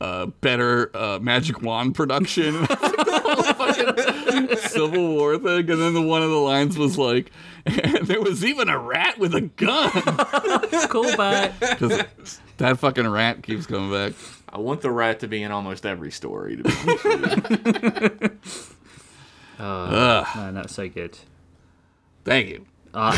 uh, 0.03 0.27
better 0.41 0.91
uh, 0.97 1.19
magic 1.23 1.63
wand 1.63 1.95
production. 1.95 2.55
the 2.55 3.23
whole 3.25 3.43
fucking 3.55 4.57
Civil 4.57 5.09
War 5.15 5.39
thing, 5.39 5.71
and 5.71 5.81
then 5.81 5.95
the 5.95 6.03
one 6.03 6.23
of 6.23 6.31
the 6.31 6.37
lines 6.37 6.77
was 6.77 6.99
like, 6.99 7.31
there 8.03 8.21
was 8.21 8.45
even 8.45 8.69
a 8.69 8.77
rat 8.79 9.19
with 9.19 9.33
a 9.35 9.43
gun." 9.43 9.91
Call 10.89 11.17
back. 11.17 11.59
Because 11.61 12.03
that 12.57 12.79
fucking 12.79 13.07
rat 13.09 13.45
keeps 13.45 13.67
coming 13.67 13.93
back. 13.93 14.15
I 14.49 14.59
want 14.59 14.81
the 14.81 14.91
rat 14.91 15.21
to 15.21 15.29
be 15.29 15.43
in 15.43 15.53
almost 15.53 15.87
every 15.87 16.11
story. 16.11 16.57
To 16.57 16.63
be 16.65 16.71
honest 16.71 17.05
with 17.05 17.83
you. 17.83 18.39
Ugh, 19.65 20.27
Man, 20.37 20.55
that's 20.55 20.75
so 20.75 20.89
good. 20.89 21.17
thank 22.25 22.49
you. 22.49 22.67
Uh, 22.93 23.17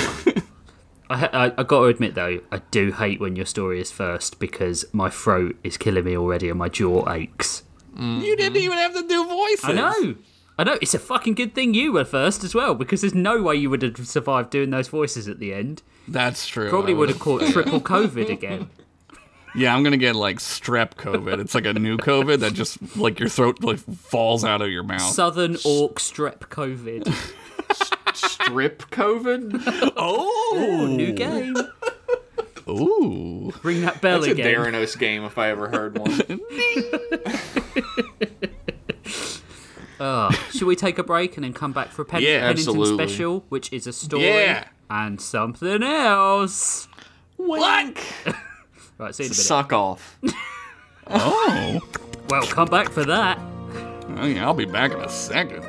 I 1.15 1.29
I, 1.33 1.45
I, 1.59 1.63
got 1.63 1.81
to 1.81 1.85
admit 1.85 2.15
though, 2.15 2.41
I 2.51 2.59
do 2.71 2.93
hate 2.93 3.21
when 3.21 3.37
your 3.37 3.47
story 3.47 3.81
is 3.81 3.91
first 3.91 4.41
because 4.41 4.85
my 4.93 5.09
throat 5.09 5.57
is 5.63 5.77
killing 5.77 6.05
me 6.05 6.17
already 6.17 6.49
and 6.49 6.59
my 6.59 6.69
jaw 6.69 7.11
aches. 7.13 7.63
You 7.97 8.37
didn't 8.37 8.57
even 8.57 8.77
have 8.77 8.95
to 8.95 9.07
do 9.07 9.25
voices. 9.25 9.65
I 9.65 9.73
know. 9.73 10.17
I 10.59 10.65
know. 10.65 10.79
It's 10.83 10.95
a 10.95 10.99
fucking 10.99 11.35
good 11.35 11.55
thing 11.55 11.75
you 11.75 11.93
were 11.93 12.05
first 12.05 12.43
as 12.43 12.55
well 12.55 12.75
because 12.75 13.01
there's 13.03 13.15
no 13.15 13.41
way 13.41 13.55
you 13.55 13.71
would 13.71 13.83
have 13.83 13.97
survived 14.07 14.51
doing 14.51 14.71
those 14.71 14.89
voices 14.89 15.29
at 15.29 15.39
the 15.39 15.55
end. 15.55 15.83
That's 16.09 16.47
true. 16.49 16.69
Probably 16.69 16.95
would 16.95 17.09
have 17.09 17.21
caught 17.21 17.43
triple 17.53 17.81
COVID 17.81 18.29
again. 18.29 18.71
Yeah, 19.55 19.75
I'm 19.75 19.85
gonna 19.85 19.97
get 19.97 20.17
like 20.17 20.39
strep 20.39 20.95
COVID. 20.95 21.39
It's 21.39 21.55
like 21.55 21.67
a 21.67 21.75
new 21.75 21.97
COVID 21.97 22.41
that 22.41 22.55
just 22.55 22.97
like 22.97 23.21
your 23.21 23.29
throat 23.29 23.63
like 23.63 23.79
falls 23.79 24.45
out 24.45 24.63
of 24.63 24.71
your 24.71 24.83
mouth. 24.83 25.01
Southern 25.01 25.57
Orc 25.65 26.01
Strep 26.01 26.39
COVID. 26.49 27.07
Strip 28.29 28.83
COVID? 28.91 29.93
oh, 29.97 30.87
New 30.91 31.13
game. 31.13 31.57
ooh. 32.69 33.53
Ring 33.63 33.83
that 33.83 34.01
bell 34.01 34.21
That's 34.21 34.29
a 34.29 34.33
again. 34.33 34.47
Daranos 34.55 34.99
game 34.99 35.25
if 35.25 35.39
I 35.39 35.51
ever 35.51 35.69
heard 35.69 35.99
one. 35.99 36.41
Uh, 40.01 40.31
should 40.53 40.65
we 40.67 40.77
take 40.77 40.99
a 40.99 41.05
break 41.05 41.37
and 41.37 41.45
then 41.45 41.53
come 41.53 41.73
back 41.73 41.89
for 41.91 42.03
a 42.03 42.05
Pen- 42.05 42.23
Yeah, 42.23 42.41
Pennington 42.41 42.69
absolutely. 42.71 43.07
special, 43.09 43.45
which 43.49 43.73
is 43.73 43.87
a 43.87 43.93
story 43.93 44.25
Yeah. 44.25 44.65
and 44.91 45.21
something 45.21 45.83
else? 45.83 46.89
What? 47.37 47.97
Right, 48.97 49.13
see 49.13 49.25
you 49.25 49.27
in 49.27 49.33
a 49.33 49.35
minute. 49.35 49.43
Suck 49.43 49.73
off. 49.73 50.21
Oh. 51.09 51.81
Well, 52.31 52.43
come 52.47 52.69
back 52.69 52.91
for 52.91 53.05
that. 53.05 53.39
Oh, 54.17 54.25
yeah, 54.25 54.45
I'll 54.47 54.55
be 54.55 54.67
back 54.67 54.93
in 54.93 55.01
a 55.01 55.09
second. 55.09 55.65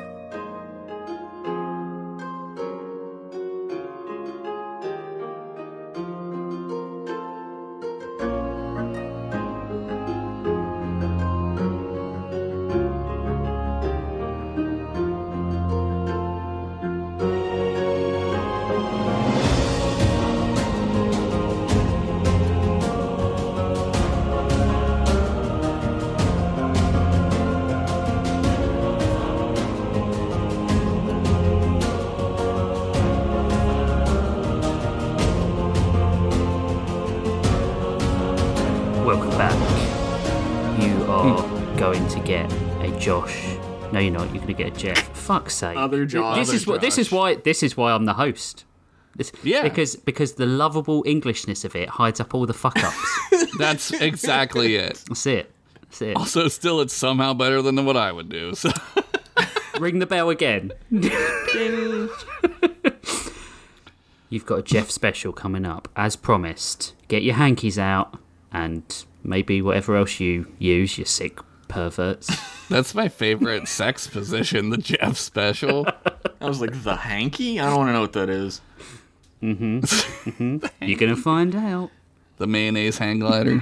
Josh. 43.06 43.56
No, 43.92 44.00
you're 44.00 44.10
not. 44.10 44.24
You're 44.34 44.42
going 44.42 44.48
to 44.48 44.52
get 44.52 44.76
a 44.76 44.76
Jeff. 44.76 44.98
Fuck's 45.16 45.54
sake. 45.54 45.76
Other 45.76 46.04
Josh. 46.04 46.38
This 46.38 46.48
Other 46.48 46.56
is 46.56 46.66
what. 46.66 46.80
This 46.80 46.98
is 46.98 47.12
why. 47.12 47.36
This 47.36 47.62
is 47.62 47.76
why 47.76 47.92
I'm 47.92 48.04
the 48.04 48.14
host. 48.14 48.64
This, 49.14 49.30
Yeah. 49.44 49.62
Because 49.62 49.94
because 49.94 50.32
the 50.32 50.46
lovable 50.46 51.04
Englishness 51.06 51.64
of 51.64 51.76
it 51.76 51.88
hides 51.88 52.18
up 52.18 52.34
all 52.34 52.46
the 52.46 52.52
fuck 52.52 52.76
ups. 52.82 53.46
That's 53.58 53.92
exactly 53.92 54.74
it. 54.74 55.04
That's 55.06 55.24
it. 55.24 55.52
That's 55.82 56.02
it. 56.02 56.16
Also, 56.16 56.48
still, 56.48 56.80
it's 56.80 56.94
somehow 56.94 57.32
better 57.32 57.62
than 57.62 57.86
what 57.86 57.96
I 57.96 58.10
would 58.10 58.28
do. 58.28 58.56
So, 58.56 58.72
Ring 59.78 60.00
the 60.00 60.06
bell 60.06 60.28
again. 60.28 60.72
You've 60.90 61.12
got 64.46 64.58
a 64.58 64.62
Jeff 64.62 64.90
special 64.90 65.32
coming 65.32 65.64
up, 65.64 65.86
as 65.94 66.16
promised. 66.16 66.94
Get 67.06 67.22
your 67.22 67.36
hankies 67.36 67.78
out 67.78 68.18
and 68.50 68.82
maybe 69.22 69.62
whatever 69.62 69.94
else 69.94 70.18
you 70.18 70.50
use, 70.58 70.98
you 70.98 71.04
sick 71.04 71.38
perverts. 71.68 72.36
That's 72.68 72.94
my 72.94 73.08
favorite 73.08 73.68
sex 73.68 74.06
position, 74.06 74.70
the 74.70 74.78
Jeff 74.78 75.16
special. 75.16 75.86
I 76.40 76.46
was 76.46 76.60
like, 76.60 76.82
the 76.82 76.96
hanky? 76.96 77.60
I 77.60 77.66
don't 77.66 77.78
want 77.78 77.88
to 77.88 77.92
know 77.92 78.00
what 78.00 78.12
that 78.14 78.30
is. 78.30 78.60
Mm-hmm. 79.42 79.78
Mm-hmm. 79.80 80.66
You're 80.84 80.98
gonna 80.98 81.16
find 81.16 81.54
out. 81.54 81.90
The 82.38 82.46
mayonnaise 82.46 82.98
hang 82.98 83.20
glider. 83.20 83.60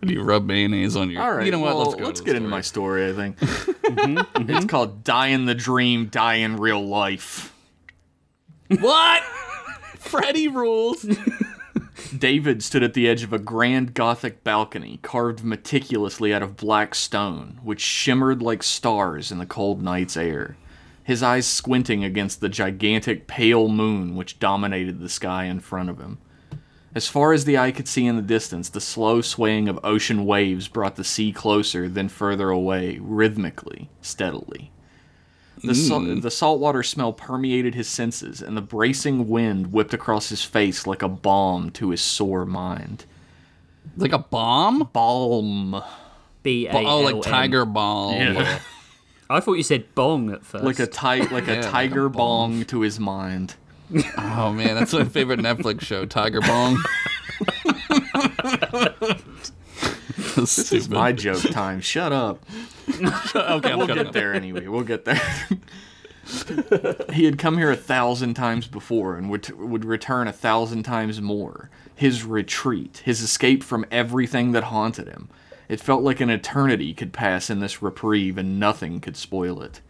When 0.00 0.10
you 0.12 0.22
rub 0.22 0.46
mayonnaise 0.46 0.96
on 0.96 1.10
your. 1.10 1.22
All 1.22 1.32
right. 1.32 1.46
You 1.46 1.52
know 1.52 1.58
what? 1.60 1.74
well, 1.74 1.84
let's 1.84 1.94
go. 1.94 2.04
let's 2.04 2.20
get 2.20 2.32
the 2.32 2.36
into 2.36 2.48
my 2.48 2.60
story. 2.60 3.10
story, 3.10 3.30
I 3.30 3.34
think. 3.34 3.38
Mm-hmm. 3.38 4.50
It's 4.50 4.66
called 4.66 5.02
Die 5.02 5.26
in 5.28 5.46
the 5.46 5.54
Dream, 5.54 6.06
Die 6.06 6.34
in 6.34 6.56
Real 6.56 6.84
Life. 6.86 7.52
What? 8.68 9.22
Freddy 9.98 10.48
rules. 10.48 11.06
David 12.18 12.62
stood 12.62 12.82
at 12.82 12.94
the 12.94 13.08
edge 13.08 13.22
of 13.22 13.32
a 13.32 13.38
grand 13.38 13.94
Gothic 13.94 14.44
balcony 14.44 14.98
carved 15.02 15.42
meticulously 15.42 16.34
out 16.34 16.42
of 16.42 16.56
black 16.56 16.94
stone, 16.94 17.58
which 17.62 17.80
shimmered 17.80 18.42
like 18.42 18.62
stars 18.62 19.32
in 19.32 19.38
the 19.38 19.46
cold 19.46 19.82
night's 19.82 20.16
air, 20.16 20.56
his 21.02 21.22
eyes 21.22 21.46
squinting 21.46 22.04
against 22.04 22.40
the 22.40 22.48
gigantic 22.48 23.26
pale 23.26 23.68
moon 23.68 24.16
which 24.16 24.38
dominated 24.38 25.00
the 25.00 25.08
sky 25.08 25.44
in 25.44 25.60
front 25.60 25.90
of 25.90 25.98
him. 25.98 26.18
As 26.94 27.08
far 27.08 27.32
as 27.32 27.44
the 27.44 27.58
eye 27.58 27.72
could 27.72 27.88
see 27.88 28.06
in 28.06 28.16
the 28.16 28.22
distance, 28.22 28.68
the 28.68 28.80
slow 28.80 29.20
swaying 29.20 29.68
of 29.68 29.80
ocean 29.82 30.24
waves 30.24 30.68
brought 30.68 30.96
the 30.96 31.04
sea 31.04 31.32
closer, 31.32 31.88
then 31.88 32.08
further 32.08 32.50
away, 32.50 32.98
rhythmically, 33.00 33.90
steadily. 34.00 34.70
The, 35.64 35.74
sal- 35.74 36.00
mm. 36.00 36.22
the 36.22 36.30
saltwater 36.30 36.82
smell 36.82 37.12
permeated 37.12 37.74
his 37.74 37.88
senses, 37.88 38.42
and 38.42 38.56
the 38.56 38.60
bracing 38.62 39.28
wind 39.28 39.72
whipped 39.72 39.94
across 39.94 40.28
his 40.28 40.44
face 40.44 40.86
like 40.86 41.02
a 41.02 41.08
balm 41.08 41.70
to 41.72 41.90
his 41.90 42.00
sore 42.00 42.44
mind. 42.44 43.04
Like 43.96 44.12
a 44.12 44.18
bomb? 44.18 44.90
Balm. 44.92 45.82
B 46.42 46.66
A 46.66 46.72
Oh, 46.74 47.00
like 47.00 47.22
tiger 47.22 47.64
balm. 47.64 48.14
Yeah. 48.14 48.58
I 49.30 49.40
thought 49.40 49.54
you 49.54 49.62
said 49.62 49.94
bong 49.94 50.30
at 50.30 50.44
first. 50.44 50.64
Like 50.64 50.78
a 50.78 50.86
ti- 50.86 51.00
like 51.00 51.22
a 51.22 51.24
Yeah, 51.30 51.30
like 51.30 51.48
a 51.48 51.62
tiger 51.62 52.08
bong 52.08 52.64
to 52.66 52.82
his 52.82 53.00
mind. 53.00 53.54
Oh 54.18 54.52
man, 54.52 54.74
that's 54.74 54.92
my 54.92 55.04
favorite 55.04 55.40
Netflix 55.40 55.82
show, 55.82 56.06
Tiger 56.06 56.40
Bong. 56.40 56.78
This 60.36 60.72
is 60.72 60.88
my 60.88 61.12
joke 61.12 61.42
time. 61.42 61.80
Shut 61.80 62.12
up. 62.12 62.44
okay, 62.88 63.72
I'm 63.72 63.78
We'll 63.78 63.86
get 63.86 64.06
up. 64.06 64.12
there 64.12 64.34
anyway. 64.34 64.66
We'll 64.68 64.82
get 64.82 65.04
there. 65.04 65.20
he 67.12 67.24
had 67.24 67.38
come 67.38 67.58
here 67.58 67.70
a 67.70 67.76
thousand 67.76 68.34
times 68.34 68.66
before 68.66 69.16
and 69.16 69.28
would, 69.30 69.50
would 69.58 69.84
return 69.84 70.28
a 70.28 70.32
thousand 70.32 70.84
times 70.84 71.20
more. 71.20 71.70
His 71.94 72.24
retreat, 72.24 73.02
his 73.04 73.20
escape 73.20 73.62
from 73.62 73.84
everything 73.90 74.52
that 74.52 74.64
haunted 74.64 75.08
him. 75.08 75.28
It 75.68 75.80
felt 75.80 76.02
like 76.02 76.20
an 76.20 76.30
eternity 76.30 76.94
could 76.94 77.12
pass 77.12 77.50
in 77.50 77.60
this 77.60 77.82
reprieve 77.82 78.38
and 78.38 78.60
nothing 78.60 79.00
could 79.00 79.16
spoil 79.16 79.62
it. 79.62 79.80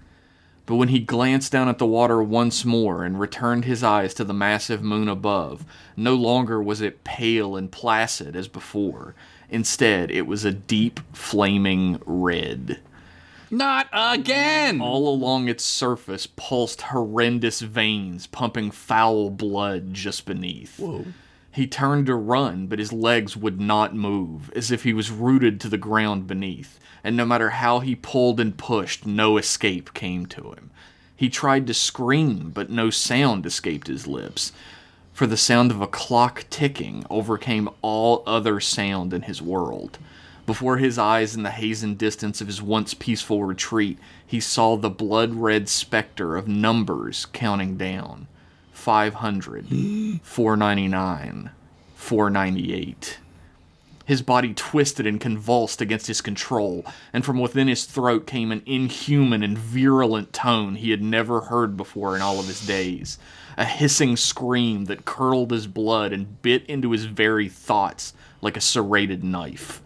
But 0.66 0.77
when 0.77 0.89
he 0.89 1.01
glanced 1.01 1.53
down 1.53 1.68
at 1.68 1.79
the 1.79 1.87
water 1.87 2.22
once 2.22 2.64
more 2.64 3.05
and 3.05 3.20
returned 3.20 3.64
his 3.66 3.83
eyes 3.83 4.14
to 4.14 4.25
the 4.25 4.33
massive 4.33 4.83
moon 4.83 5.09
above, 5.09 5.64
no 5.97 6.14
longer 6.14 6.62
was 6.62 6.81
it 6.81 7.05
pale 7.05 7.55
and 7.55 7.70
placid 7.70 8.35
as 8.35 8.49
before. 8.49 9.14
Instead, 9.51 10.11
it 10.11 10.26
was 10.26 10.45
a 10.45 10.53
deep, 10.53 11.01
flaming 11.12 12.01
red. 12.07 12.80
Not 13.51 13.88
again. 13.92 14.80
All 14.80 15.09
along 15.09 15.49
its 15.49 15.64
surface 15.64 16.26
pulsed 16.26 16.82
horrendous 16.82 17.61
veins, 17.61 18.26
pumping 18.26 18.70
foul 18.70 19.30
blood 19.30 19.95
just 19.95 20.26
beneath. 20.26 20.80
Whoa. 20.80 21.05
He 21.53 21.68
turned 21.68 22.07
to 22.07 22.16
run, 22.16 22.66
but 22.66 22.80
his 22.80 22.92
legs 22.92 23.36
would 23.36 23.61
not 23.61 23.95
move, 23.95 24.51
as 24.57 24.72
if 24.72 24.82
he 24.82 24.92
was 24.92 25.12
rooted 25.12 25.61
to 25.61 25.68
the 25.68 25.78
ground 25.78 26.26
beneath, 26.26 26.80
and 27.05 27.16
no 27.16 27.24
matter 27.24 27.51
how 27.51 27.78
he 27.78 27.95
pulled 27.95 28.40
and 28.40 28.57
pushed, 28.59 29.07
no 29.07 29.36
escape 29.36 29.95
came 29.95 30.26
to 30.26 30.51
him. 30.53 30.72
He 31.14 31.28
tried 31.28 31.68
to 31.68 31.74
scream, 31.74 32.51
but 32.51 32.70
no 32.70 32.90
sound 32.90 33.47
escaped 33.47 33.86
his 33.86 34.09
lips, 34.09 34.51
for 35.15 35.29
the 35.29 35.37
sound 35.37 35.71
of 35.71 35.81
a 35.81 35.87
clock 35.87 36.45
ticking 36.51 37.07
overcame 37.09 37.71
all 37.81 38.25
other 38.27 38.61
sound 38.61 39.15
in 39.15 39.23
his 39.23 39.41
world. 39.41 39.97
Before 40.45 40.77
his 40.77 40.99
eyes 40.99 41.35
in 41.35 41.45
the 41.45 41.53
hazen 41.53 41.95
distance 41.95 42.41
of 42.41 42.49
his 42.49 42.61
once 42.61 42.93
peaceful 42.93 43.45
retreat, 43.45 43.97
he 44.27 44.41
saw 44.41 44.77
the 44.77 44.91
blood 44.91 45.35
red 45.35 45.69
specter 45.69 46.37
of 46.37 46.49
numbers 46.49 47.27
counting 47.33 47.77
down 47.77 48.27
500, 48.73 49.69
499, 50.23 51.51
498. 51.95 53.19
His 54.05 54.21
body 54.21 54.53
twisted 54.53 55.07
and 55.07 55.19
convulsed 55.19 55.81
against 55.81 56.09
his 56.09 56.21
control, 56.21 56.85
and 57.12 57.25
from 57.25 57.39
within 57.39 57.69
his 57.69 57.85
throat 57.85 58.27
came 58.27 58.53
an 58.53 58.62
inhuman 58.67 59.43
and 59.43 59.57
virulent 59.57 60.33
tone 60.35 60.75
he 60.75 60.91
had 60.91 61.03
never 61.03 61.43
heard 61.43 61.77
before 61.77 62.15
in 62.15 62.21
all 62.21 62.39
of 62.39 62.47
his 62.47 62.67
days. 62.67 63.17
A 63.57 63.65
hissing 63.65 64.17
scream 64.17 64.87
that 64.87 65.05
curdled 65.05 65.51
his 65.53 65.67
blood 65.67 66.13
and 66.13 66.41
bit 66.43 66.67
into 66.67 66.91
his 66.91 67.05
very 67.05 67.49
thoughts 67.49 68.13
like 68.41 68.57
a 68.57 68.61
serrated 68.61 69.23
knife. 69.23 69.81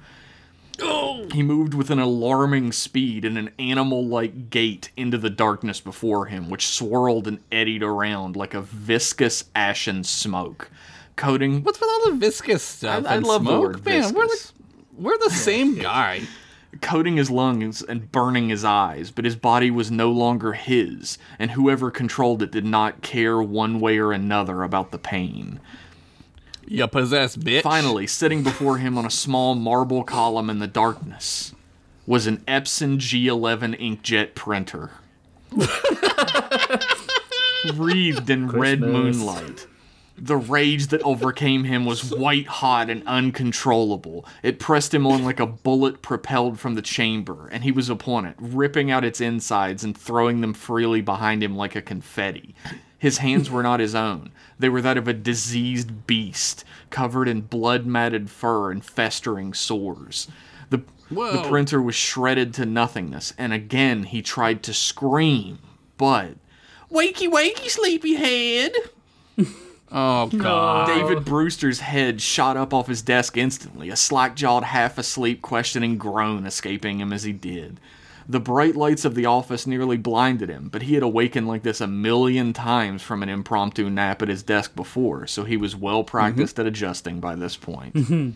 Oh! 0.80 1.26
He 1.32 1.42
moved 1.42 1.74
with 1.74 1.90
an 1.90 1.98
alarming 1.98 2.72
speed 2.72 3.24
and 3.24 3.36
an 3.36 3.50
animal 3.58 4.06
like 4.06 4.48
gait 4.48 4.90
into 4.96 5.18
the 5.18 5.28
darkness 5.30 5.80
before 5.80 6.26
him, 6.26 6.48
which 6.50 6.68
swirled 6.68 7.26
and 7.26 7.40
eddied 7.50 7.82
around 7.82 8.36
like 8.36 8.54
a 8.54 8.60
viscous 8.62 9.44
ashen 9.56 10.04
smoke. 10.04 10.70
Coating. 11.16 11.64
What's 11.64 11.80
with 11.80 11.90
all 11.90 12.10
the 12.12 12.16
viscous 12.16 12.62
stuff? 12.62 13.04
I- 13.06 13.16
I 13.16 13.18
love 13.18 13.42
the 13.44 13.50
smoke? 13.50 13.62
word 13.62 13.84
Man, 13.86 14.14
we're 14.14 14.22
the, 14.26 14.28
viscous. 14.28 14.52
we're 14.96 15.18
the 15.18 15.30
same 15.30 15.74
guy. 15.78 16.20
Coating 16.80 17.16
his 17.16 17.30
lungs 17.30 17.82
and 17.82 18.12
burning 18.12 18.48
his 18.48 18.64
eyes, 18.64 19.10
but 19.10 19.24
his 19.24 19.36
body 19.36 19.70
was 19.70 19.90
no 19.90 20.10
longer 20.10 20.52
his, 20.52 21.18
and 21.38 21.52
whoever 21.52 21.90
controlled 21.90 22.42
it 22.42 22.50
did 22.50 22.64
not 22.64 23.02
care 23.02 23.40
one 23.40 23.80
way 23.80 23.98
or 23.98 24.12
another 24.12 24.62
about 24.62 24.90
the 24.90 24.98
pain. 24.98 25.60
You 26.66 26.86
possessed 26.86 27.40
bitch. 27.40 27.62
Finally, 27.62 28.06
sitting 28.08 28.42
before 28.42 28.78
him 28.78 28.98
on 28.98 29.06
a 29.06 29.10
small 29.10 29.54
marble 29.54 30.04
column 30.04 30.50
in 30.50 30.58
the 30.58 30.66
darkness 30.66 31.54
was 32.06 32.26
an 32.26 32.38
Epson 32.48 32.98
G11 32.98 33.78
inkjet 33.80 34.34
printer. 34.34 34.90
Wreathed 37.74 38.28
in 38.28 38.48
red 38.48 38.80
moonlight. 38.80 39.66
The 40.20 40.36
rage 40.36 40.88
that 40.88 41.02
overcame 41.02 41.64
him 41.64 41.84
was 41.84 42.12
white 42.12 42.46
hot 42.46 42.90
and 42.90 43.06
uncontrollable. 43.06 44.26
It 44.42 44.58
pressed 44.58 44.92
him 44.92 45.06
on 45.06 45.22
like 45.22 45.38
a 45.38 45.46
bullet 45.46 46.02
propelled 46.02 46.58
from 46.58 46.74
the 46.74 46.82
chamber, 46.82 47.48
and 47.48 47.62
he 47.62 47.70
was 47.70 47.88
upon 47.88 48.24
it, 48.26 48.34
ripping 48.38 48.90
out 48.90 49.04
its 49.04 49.20
insides 49.20 49.84
and 49.84 49.96
throwing 49.96 50.40
them 50.40 50.54
freely 50.54 51.00
behind 51.00 51.42
him 51.42 51.56
like 51.56 51.76
a 51.76 51.82
confetti. 51.82 52.54
His 52.98 53.18
hands 53.18 53.48
were 53.48 53.62
not 53.62 53.78
his 53.78 53.94
own. 53.94 54.32
They 54.58 54.68
were 54.68 54.82
that 54.82 54.98
of 54.98 55.06
a 55.06 55.12
diseased 55.12 56.06
beast, 56.06 56.64
covered 56.90 57.28
in 57.28 57.42
blood 57.42 57.86
matted 57.86 58.28
fur 58.28 58.72
and 58.72 58.84
festering 58.84 59.54
sores. 59.54 60.26
The, 60.70 60.82
the 61.10 61.44
printer 61.48 61.80
was 61.80 61.94
shredded 61.94 62.52
to 62.54 62.66
nothingness, 62.66 63.34
and 63.38 63.52
again 63.52 64.02
he 64.02 64.20
tried 64.20 64.64
to 64.64 64.74
scream, 64.74 65.60
but. 65.96 66.34
Wakey, 66.90 67.30
wakey, 67.30 67.68
sleepyhead! 67.68 68.72
Oh 69.90 70.26
god. 70.26 70.86
David 70.86 71.24
Brewster's 71.24 71.80
head 71.80 72.20
shot 72.20 72.56
up 72.56 72.74
off 72.74 72.88
his 72.88 73.02
desk 73.02 73.36
instantly, 73.36 73.90
a 73.90 73.96
slack 73.96 74.36
jawed, 74.36 74.64
half 74.64 74.98
asleep, 74.98 75.42
questioning 75.42 75.96
groan 75.96 76.46
escaping 76.46 77.00
him 77.00 77.12
as 77.12 77.24
he 77.24 77.32
did. 77.32 77.80
The 78.30 78.40
bright 78.40 78.76
lights 78.76 79.06
of 79.06 79.14
the 79.14 79.24
office 79.24 79.66
nearly 79.66 79.96
blinded 79.96 80.50
him, 80.50 80.68
but 80.68 80.82
he 80.82 80.92
had 80.92 81.02
awakened 81.02 81.48
like 81.48 81.62
this 81.62 81.80
a 81.80 81.86
million 81.86 82.52
times 82.52 83.02
from 83.02 83.22
an 83.22 83.30
impromptu 83.30 83.88
nap 83.88 84.20
at 84.20 84.28
his 84.28 84.42
desk 84.42 84.76
before, 84.76 85.26
so 85.26 85.44
he 85.44 85.56
was 85.56 85.74
well 85.74 86.00
mm-hmm. 86.00 86.10
practiced 86.10 86.58
at 86.60 86.66
adjusting 86.66 87.20
by 87.20 87.34
this 87.34 87.56
point. 87.56 87.94
Mm-hmm. 87.94 88.30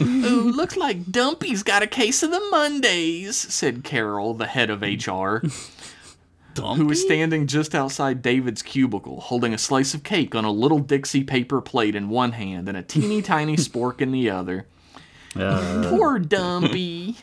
Ooh, 0.00 0.52
looks 0.52 0.76
like 0.76 1.10
Dumpy's 1.10 1.62
got 1.62 1.82
a 1.82 1.86
case 1.86 2.22
of 2.22 2.30
the 2.30 2.46
Mondays, 2.50 3.36
said 3.36 3.84
Carol, 3.84 4.34
the 4.34 4.46
head 4.46 4.70
of 4.70 4.82
HR 4.82 5.38
who 6.58 6.86
was 6.86 7.00
standing 7.00 7.46
just 7.46 7.74
outside 7.74 8.22
David's 8.22 8.62
cubicle, 8.62 9.20
holding 9.20 9.54
a 9.54 9.58
slice 9.58 9.94
of 9.94 10.02
cake 10.02 10.34
on 10.34 10.44
a 10.44 10.50
little 10.50 10.78
Dixie 10.78 11.24
paper 11.24 11.60
plate 11.60 11.94
in 11.94 12.08
one 12.08 12.32
hand 12.32 12.68
and 12.68 12.76
a 12.76 12.82
teeny 12.82 13.22
tiny 13.22 13.56
spork 13.56 14.00
in 14.00 14.12
the 14.12 14.30
other. 14.30 14.66
Uh. 15.36 15.86
Poor 15.88 16.18
Dumpy. 16.18 17.16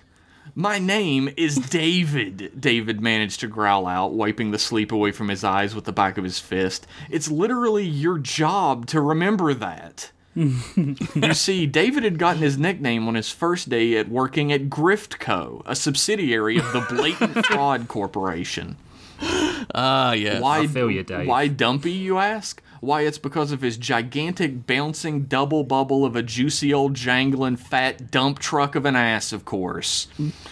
My 0.57 0.79
name 0.79 1.33
is 1.35 1.57
David, 1.57 2.61
David 2.61 3.01
managed 3.01 3.41
to 3.41 3.47
growl 3.47 3.87
out, 3.87 4.13
wiping 4.13 4.51
the 4.51 4.59
sleep 4.59 4.93
away 4.93 5.11
from 5.11 5.27
his 5.27 5.43
eyes 5.43 5.75
with 5.75 5.83
the 5.83 5.91
back 5.91 6.17
of 6.17 6.23
his 6.23 6.39
fist. 6.39 6.87
It's 7.09 7.29
literally 7.29 7.83
your 7.85 8.17
job 8.19 8.85
to 8.87 9.01
remember 9.01 9.53
that. 9.53 10.11
you 10.33 10.55
see, 11.33 11.65
David 11.65 12.03
had 12.03 12.17
gotten 12.17 12.41
his 12.41 12.57
nickname 12.57 13.05
on 13.07 13.15
his 13.15 13.31
first 13.31 13.67
day 13.67 13.97
at 13.97 14.07
working 14.07 14.53
at 14.53 14.69
Griftco, 14.69 15.61
a 15.65 15.75
subsidiary 15.75 16.57
of 16.57 16.71
the 16.71 16.85
Blatant 16.89 17.45
Fraud 17.47 17.89
Corporation. 17.89 18.77
Ah, 19.73 20.13
yes. 20.13 20.41
Why, 20.41 20.59
I 20.59 20.67
feel 20.67 20.89
you, 20.91 21.03
Dave. 21.03 21.27
why 21.27 21.47
Dumpy, 21.47 21.91
you 21.91 22.17
ask? 22.17 22.61
Why, 22.81 23.01
it's 23.01 23.17
because 23.17 23.51
of 23.51 23.61
his 23.61 23.77
gigantic 23.77 24.67
bouncing 24.67 25.23
double 25.23 25.63
bubble 25.63 26.05
of 26.05 26.15
a 26.15 26.21
juicy 26.21 26.73
old 26.73 26.93
jangling 26.93 27.57
fat 27.57 28.11
dump 28.11 28.39
truck 28.39 28.75
of 28.75 28.85
an 28.85 28.95
ass, 28.95 29.33
of 29.33 29.43
course. 29.43 30.07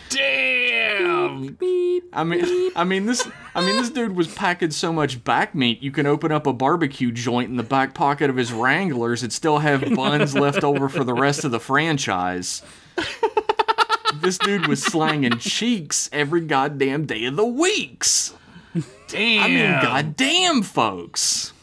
Damn. 0.09 1.57
I 2.11 2.23
mean, 2.23 2.71
I 2.75 2.83
mean 2.83 3.05
this, 3.05 3.27
I 3.55 3.63
mean 3.65 3.77
this 3.77 3.89
dude 3.91 4.15
was 4.15 4.33
packing 4.33 4.71
so 4.71 4.91
much 4.91 5.23
back 5.23 5.53
meat 5.55 5.81
you 5.81 5.91
can 5.91 6.05
open 6.05 6.31
up 6.31 6.47
a 6.47 6.53
barbecue 6.53 7.11
joint 7.11 7.49
in 7.49 7.57
the 7.57 7.63
back 7.63 7.93
pocket 7.93 8.29
of 8.29 8.35
his 8.35 8.51
Wranglers 8.51 9.23
and 9.23 9.31
still 9.31 9.59
have 9.59 9.81
buns 9.95 10.35
left 10.35 10.63
over 10.63 10.89
for 10.89 11.03
the 11.03 11.13
rest 11.13 11.43
of 11.43 11.51
the 11.51 11.59
franchise. 11.59 12.61
This 14.15 14.37
dude 14.37 14.67
was 14.67 14.81
slanging 14.81 15.37
cheeks 15.39 16.09
every 16.13 16.41
goddamn 16.41 17.05
day 17.05 17.25
of 17.25 17.35
the 17.35 17.45
weeks. 17.45 18.33
Damn. 19.13 19.43
I 19.43 19.47
mean, 19.47 19.81
goddamn, 19.81 20.63
folks. 20.63 21.53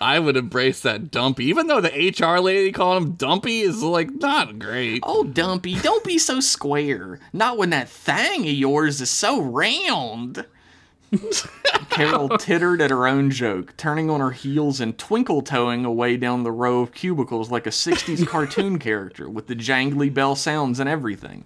I 0.00 0.18
would 0.18 0.36
embrace 0.36 0.80
that 0.80 1.10
dumpy. 1.10 1.46
Even 1.46 1.66
though 1.66 1.80
the 1.80 1.88
HR 2.18 2.38
lady 2.40 2.72
calling 2.72 3.02
him 3.02 3.12
dumpy 3.12 3.60
is 3.60 3.82
like 3.82 4.10
not 4.12 4.58
great. 4.58 5.02
Oh, 5.04 5.24
Dumpy, 5.24 5.74
don't 5.76 6.04
be 6.04 6.18
so 6.18 6.40
square. 6.40 7.18
Not 7.32 7.56
when 7.58 7.70
that 7.70 7.88
thing 7.88 8.42
of 8.42 8.52
yours 8.52 9.00
is 9.00 9.10
so 9.10 9.40
round. 9.40 10.44
Carol 11.90 12.28
tittered 12.38 12.80
at 12.80 12.90
her 12.90 13.06
own 13.06 13.30
joke, 13.30 13.76
turning 13.76 14.08
on 14.08 14.20
her 14.20 14.30
heels 14.30 14.80
and 14.80 14.96
twinkle 14.96 15.42
toeing 15.42 15.84
away 15.84 16.16
down 16.16 16.44
the 16.44 16.52
row 16.52 16.80
of 16.80 16.92
cubicles 16.92 17.50
like 17.50 17.66
a 17.66 17.70
60s 17.70 18.26
cartoon 18.28 18.78
character 18.78 19.28
with 19.28 19.48
the 19.48 19.56
jangly 19.56 20.12
bell 20.12 20.36
sounds 20.36 20.78
and 20.78 20.88
everything. 20.88 21.44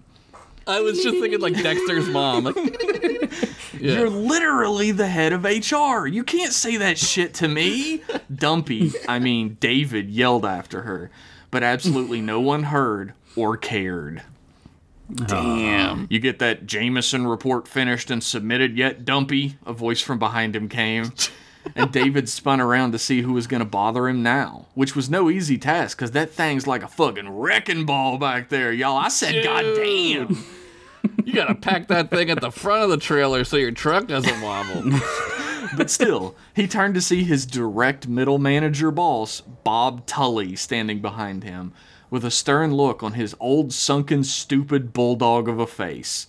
I 0.67 0.81
was 0.81 1.01
just 1.03 1.17
thinking 1.19 1.39
like 1.39 1.53
Dexter's 1.61 2.07
mom. 2.09 2.45
Like, 2.45 2.55
yeah. 3.79 3.99
You're 3.99 4.09
literally 4.09 4.91
the 4.91 5.07
head 5.07 5.31
of 5.33 5.43
HR. 5.43 6.07
You 6.07 6.23
can't 6.23 6.53
say 6.53 6.77
that 6.77 6.97
shit 6.97 7.33
to 7.35 7.47
me. 7.47 8.01
Dumpy, 8.33 8.91
I 9.07 9.19
mean, 9.19 9.57
David 9.59 10.09
yelled 10.09 10.45
after 10.45 10.81
her, 10.83 11.11
but 11.51 11.63
absolutely 11.63 12.21
no 12.21 12.39
one 12.39 12.63
heard 12.63 13.13
or 13.35 13.57
cared. 13.57 14.23
Damn. 15.13 16.07
You 16.09 16.19
get 16.19 16.39
that 16.39 16.65
Jameson 16.65 17.27
report 17.27 17.67
finished 17.67 18.09
and 18.09 18.23
submitted 18.23 18.75
yet, 18.75 19.05
Dumpy? 19.05 19.57
A 19.65 19.73
voice 19.73 20.01
from 20.01 20.17
behind 20.17 20.55
him 20.55 20.67
came. 20.67 21.11
And 21.75 21.91
David 21.91 22.29
spun 22.29 22.61
around 22.61 22.91
to 22.91 22.99
see 22.99 23.21
who 23.21 23.33
was 23.33 23.47
going 23.47 23.59
to 23.59 23.65
bother 23.65 24.07
him 24.07 24.21
now, 24.21 24.67
which 24.75 24.95
was 24.95 25.09
no 25.09 25.29
easy 25.29 25.57
task 25.57 25.97
because 25.97 26.11
that 26.11 26.31
thing's 26.31 26.67
like 26.67 26.83
a 26.83 26.87
fucking 26.87 27.29
wrecking 27.29 27.85
ball 27.85 28.17
back 28.17 28.49
there, 28.49 28.71
y'all. 28.71 28.97
I 28.97 29.07
said, 29.07 29.43
goddamn. 29.43 30.43
You 31.23 31.33
gotta 31.33 31.55
pack 31.55 31.87
that 31.87 32.09
thing 32.09 32.29
at 32.29 32.41
the 32.41 32.51
front 32.51 32.83
of 32.83 32.89
the 32.89 32.97
trailer 32.97 33.43
so 33.43 33.57
your 33.57 33.71
truck 33.71 34.07
doesn't 34.07 34.41
wobble. 34.41 34.99
But 35.75 35.89
still, 35.89 36.35
he 36.53 36.67
turned 36.67 36.93
to 36.95 37.01
see 37.01 37.23
his 37.23 37.45
direct 37.45 38.07
middle 38.07 38.37
manager 38.37 38.91
boss, 38.91 39.41
Bob 39.41 40.05
Tully, 40.05 40.55
standing 40.55 41.01
behind 41.01 41.43
him, 41.43 41.73
with 42.09 42.23
a 42.23 42.31
stern 42.31 42.73
look 42.75 43.03
on 43.03 43.13
his 43.13 43.35
old, 43.39 43.73
sunken, 43.73 44.23
stupid 44.23 44.93
bulldog 44.93 45.49
of 45.49 45.59
a 45.59 45.67
face. 45.67 46.27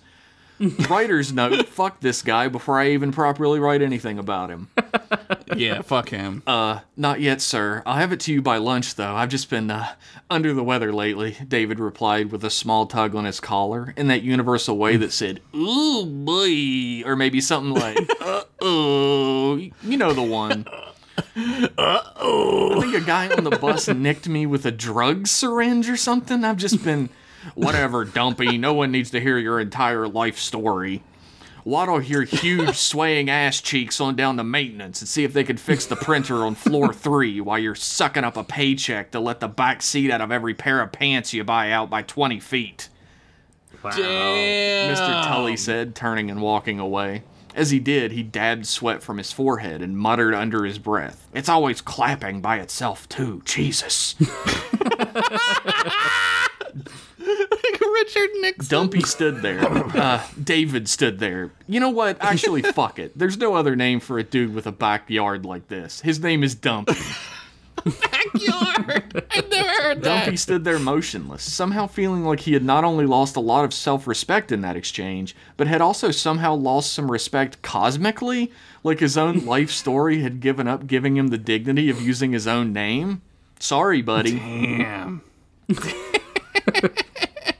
Writer's 0.88 1.32
note, 1.32 1.68
fuck 1.68 2.00
this 2.00 2.22
guy 2.22 2.48
before 2.48 2.80
I 2.80 2.90
even 2.90 3.12
properly 3.12 3.61
write 3.61 3.82
anything 3.82 4.18
about 4.18 4.50
him. 4.50 4.68
yeah, 5.57 5.82
fuck 5.82 6.09
him. 6.09 6.42
Uh, 6.46 6.80
not 6.96 7.20
yet, 7.20 7.40
sir. 7.40 7.82
I'll 7.84 7.96
have 7.96 8.12
it 8.12 8.20
to 8.20 8.32
you 8.32 8.40
by 8.40 8.57
lunch, 8.57 8.94
though. 8.94 9.14
I've 9.14 9.28
just 9.28 9.50
been, 9.50 9.70
uh, 9.70 9.94
under 10.30 10.54
the 10.54 10.64
weather 10.64 10.92
lately, 10.92 11.36
David 11.46 11.78
replied 11.78 12.32
with 12.32 12.44
a 12.44 12.50
small 12.50 12.86
tug 12.86 13.14
on 13.14 13.24
his 13.24 13.38
collar 13.38 13.92
in 13.96 14.09
that 14.09 14.22
universal 14.22 14.78
way 14.78 14.96
that 14.96 15.12
said, 15.12 15.40
ooh, 15.54 16.07
boy, 16.07 17.02
or 17.04 17.16
maybe 17.16 17.40
something 17.40 17.74
like, 17.74 17.98
uh-oh, 18.20 19.57
you 19.57 19.96
know 19.96 20.12
the 20.14 20.22
one. 20.22 20.66
Uh-oh. 21.36 22.78
I 22.78 22.80
think 22.80 22.94
a 22.94 23.00
guy 23.07 23.28
on 23.28 23.44
the 23.44 23.50
bus 23.50 23.88
nicked 23.88 24.28
me 24.28 24.46
with 24.46 24.64
a 24.64 24.72
drug 24.72 25.26
syringe 25.26 25.88
or 25.90 25.96
something. 25.96 26.44
I've 26.44 26.57
just 26.57 26.82
been, 26.82 27.11
whatever, 27.55 28.05
dumpy. 28.05 28.59
No 28.59 28.74
one 28.74 28.90
needs 28.92 29.11
to 29.11 29.20
hear 29.20 29.38
your 29.38 29.61
entire 29.61 30.09
life 30.09 30.38
story. 30.38 31.03
Waddle 31.64 31.99
hear 31.99 32.22
huge 32.22 32.76
swaying 32.76 33.28
ass 33.28 33.61
cheeks 33.61 34.01
on 34.01 34.14
down 34.14 34.36
to 34.36 34.44
maintenance 34.44 35.01
and 35.01 35.09
see 35.09 35.24
if 35.24 35.32
they 35.32 35.42
can 35.42 35.57
fix 35.57 35.84
the 35.84 35.97
printer 35.97 36.44
on 36.44 36.55
floor 36.55 36.92
three 36.94 37.40
while 37.40 37.59
you're 37.59 37.74
sucking 37.74 38.22
up 38.22 38.36
a 38.36 38.44
paycheck 38.44 39.11
to 39.11 39.18
let 39.18 39.40
the 39.40 39.49
back 39.49 39.82
seat 39.82 40.12
out 40.12 40.20
of 40.20 40.30
every 40.30 40.55
pair 40.55 40.80
of 40.80 40.92
pants 40.92 41.34
you 41.34 41.42
buy 41.42 41.72
out 41.72 41.90
by 41.90 42.03
20 42.03 42.38
feet. 42.38 42.88
Wow. 43.82 43.90
Damn. 43.90 44.94
Mr. 44.94 45.26
Tully 45.26 45.57
said, 45.57 45.97
turning 45.97 46.30
and 46.30 46.40
walking 46.40 46.78
away. 46.78 47.24
As 47.57 47.70
he 47.70 47.80
did, 47.80 48.12
he 48.12 48.22
dabbed 48.22 48.66
sweat 48.66 49.03
from 49.03 49.18
his 49.18 49.32
forehead 49.32 49.82
and 49.82 49.97
muttered 49.99 50.34
under 50.34 50.64
his 50.64 50.78
breath, 50.78 51.26
It's 51.34 51.49
always 51.49 51.80
clapping 51.80 52.42
by 52.42 52.59
itself, 52.59 53.09
too. 53.09 53.42
Jesus. 53.44 54.14
Richard 57.97 58.30
Nixon. 58.40 58.68
Dumpy 58.68 59.01
stood 59.03 59.42
there. 59.42 59.61
Uh, 59.97 60.22
David 60.42 60.88
stood 60.88 61.18
there. 61.18 61.51
You 61.66 61.80
know 61.80 61.88
what? 61.88 62.18
Actually, 62.20 62.61
fuck 62.74 62.99
it. 62.99 63.16
There's 63.16 63.38
no 63.38 63.55
other 63.55 63.74
name 63.76 63.99
for 63.99 64.18
a 64.18 64.22
dude 64.22 64.55
with 64.55 64.66
a 64.66 64.72
backyard 64.72 65.47
like 65.47 65.68
this. 65.68 66.01
His 66.01 66.20
name 66.20 66.42
is 66.44 66.55
Dumpy. 66.55 66.94
Backyard. 67.84 69.26
I've 69.30 69.49
never 69.49 69.68
heard 69.82 70.03
that. 70.03 70.24
Dumpy 70.24 70.36
stood 70.36 70.64
there 70.64 70.78
motionless, 70.78 71.51
somehow 71.51 71.86
feeling 71.86 72.24
like 72.24 72.40
he 72.40 72.53
had 72.53 72.64
not 72.64 72.84
only 72.84 73.07
lost 73.07 73.36
a 73.36 73.40
lot 73.40 73.64
of 73.64 73.72
self 73.72 74.07
respect 74.07 74.53
in 74.53 74.61
that 74.62 74.76
exchange, 74.76 75.34
but 75.57 75.66
had 75.66 75.80
also 75.80 76.11
somehow 76.11 76.55
lost 76.55 76.92
some 76.92 77.11
respect 77.11 77.62
cosmically, 77.62 78.53
like 78.84 79.01
his 79.01 79.16
own 79.16 79.47
life 79.47 79.70
story 79.70 80.20
had 80.20 80.40
given 80.40 80.68
up 80.68 80.86
giving 80.86 81.16
him 81.16 81.28
the 81.28 81.38
dignity 81.38 81.88
of 81.88 82.03
using 82.03 82.32
his 82.32 82.47
own 82.47 82.72
name. 82.72 83.22
Sorry, 83.61 84.03
buddy. 84.03 84.38
Damn. 84.38 85.22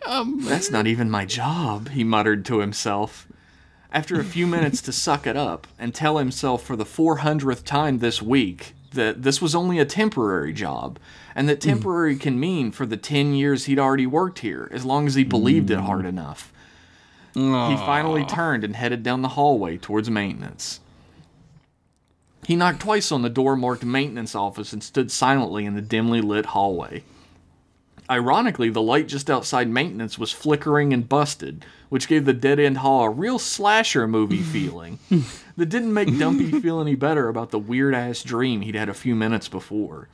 Um, 0.07 0.41
That's 0.43 0.71
not 0.71 0.87
even 0.87 1.11
my 1.11 1.25
job, 1.25 1.91
he 1.91 2.05
muttered 2.05 2.45
to 2.47 2.61
himself. 2.61 3.27
After 3.93 4.21
a 4.21 4.25
few 4.25 4.47
minutes 4.47 4.81
to 4.83 4.93
suck 4.93 5.27
it 5.27 5.37
up 5.37 5.67
and 5.79 5.95
tell 5.95 6.19
himself 6.19 6.63
for 6.63 6.77
the 6.77 6.85
400th 6.85 7.65
time 7.65 7.99
this 7.99 8.21
week 8.21 8.75
that 8.93 9.23
this 9.23 9.43
was 9.43 9.55
only 9.55 9.79
a 9.79 9.85
temporary 9.85 10.53
job, 10.53 10.99
and 11.35 11.49
that 11.49 11.63
hmm. 11.63 11.71
temporary 11.71 12.17
can 12.17 12.39
mean 12.39 12.71
for 12.71 12.87
the 12.87 12.97
10 12.97 13.35
years 13.35 13.65
he'd 13.65 13.79
already 13.79 14.07
worked 14.07 14.41
here, 14.41 14.69
as 14.73 14.85
long 14.85 15.07
as 15.07 15.15
he 15.15 15.25
believed 15.25 15.71
it 15.71 15.79
hard 15.79 16.03
hmm. 16.03 16.09
enough. 16.09 16.53
He 17.35 17.77
finally 17.77 18.25
turned 18.25 18.65
and 18.65 18.75
headed 18.75 19.03
down 19.03 19.21
the 19.21 19.29
hallway 19.29 19.77
towards 19.77 20.09
maintenance. 20.09 20.81
He 22.47 22.57
knocked 22.57 22.81
twice 22.81 23.13
on 23.13 23.21
the 23.21 23.29
door 23.29 23.57
marked 23.57 23.85
maintenance 23.85 24.35
office 24.35 24.73
and 24.73 24.83
stood 24.83 25.11
silently 25.11 25.67
in 25.67 25.75
the 25.75 25.83
dimly 25.83 26.23
lit 26.23 26.47
hallway. 26.47 27.03
Ironically, 28.09 28.71
the 28.71 28.83
light 28.83 29.09
just 29.09 29.29
outside 29.29 29.69
maintenance 29.69 30.19
was 30.19 30.31
flickering 30.33 30.93
and 30.93 31.09
busted, 31.09 31.65
which 31.89 32.09
gave 32.09 32.25
the 32.25 32.33
dead 32.33 32.61
end 32.61 32.79
hall 32.79 33.05
a 33.05 33.11
real 33.11 33.39
slasher 33.39 34.07
movie 34.07 34.43
feeling. 34.43 34.99
that 35.57 35.67
didn't 35.67 35.93
make 35.95 36.19
Dumpy 36.19 36.51
feel 36.61 36.81
any 36.81 36.95
better 36.95 37.29
about 37.29 37.51
the 37.51 37.59
weird 37.59 37.95
ass 37.95 38.23
dream 38.23 38.61
he'd 38.63 38.75
had 38.77 38.89
a 38.89 38.95
few 38.95 39.15
minutes 39.17 39.49
before. 39.49 40.09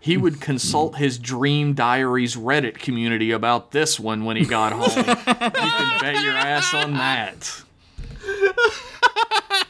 He 0.00 0.16
would 0.16 0.40
consult 0.40 0.96
his 0.96 1.18
Dream 1.18 1.74
Diaries 1.74 2.36
Reddit 2.36 2.74
community 2.78 3.32
about 3.32 3.72
this 3.72 3.98
one 3.98 4.24
when 4.24 4.36
he 4.36 4.44
got 4.44 4.72
home. 4.72 4.96
you 4.96 5.14
can 5.14 6.00
bet 6.00 6.22
your 6.22 6.34
ass 6.34 6.72
on 6.72 6.92
that. 6.94 7.62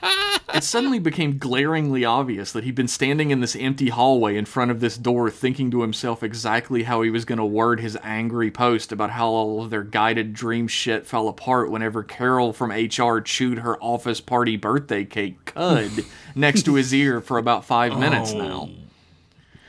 It 0.03 0.65
suddenly 0.65 0.99
became 0.99 1.39
glaringly 1.39 2.05
obvious 2.05 2.53
that 2.53 2.65
he'd 2.65 2.75
been 2.75 2.89
standing 2.89 3.31
in 3.31 3.41
this 3.41 3.55
empty 3.55 3.91
hallway 3.91 4.37
in 4.37 4.45
front 4.45 4.71
of 4.71 4.81
this 4.81 4.97
door 4.97 5.31
thinking 5.31 5.71
to 5.71 5.83
himself 5.83 6.23
exactly 6.23 6.85
how 6.85 7.03
he 7.03 7.11
was 7.11 7.25
going 7.25 7.39
to 7.39 7.45
word 7.45 7.81
his 7.81 7.99
angry 8.03 8.51
post 8.51 8.91
about 8.91 9.11
how 9.11 9.29
all 9.29 9.63
of 9.63 9.71
their 9.71 9.85
guided 9.85 10.33
dream 10.33 10.67
shit 10.67 11.07
fell 11.07 11.29
apart 11.29 11.71
whenever 11.71 12.03
Carol 12.03 12.53
from 12.53 12.71
HR 12.71 13.21
chewed 13.21 13.59
her 13.59 13.77
office 13.83 14.21
party 14.21 14.57
birthday 14.57 15.05
cake 15.05 15.45
cud 15.45 15.91
next 16.35 16.63
to 16.65 16.75
his 16.75 16.95
ear 16.95 17.21
for 17.21 17.39
about 17.39 17.65
five 17.65 17.99
minutes 17.99 18.33
now. 18.33 18.71
Oh. 18.73 18.88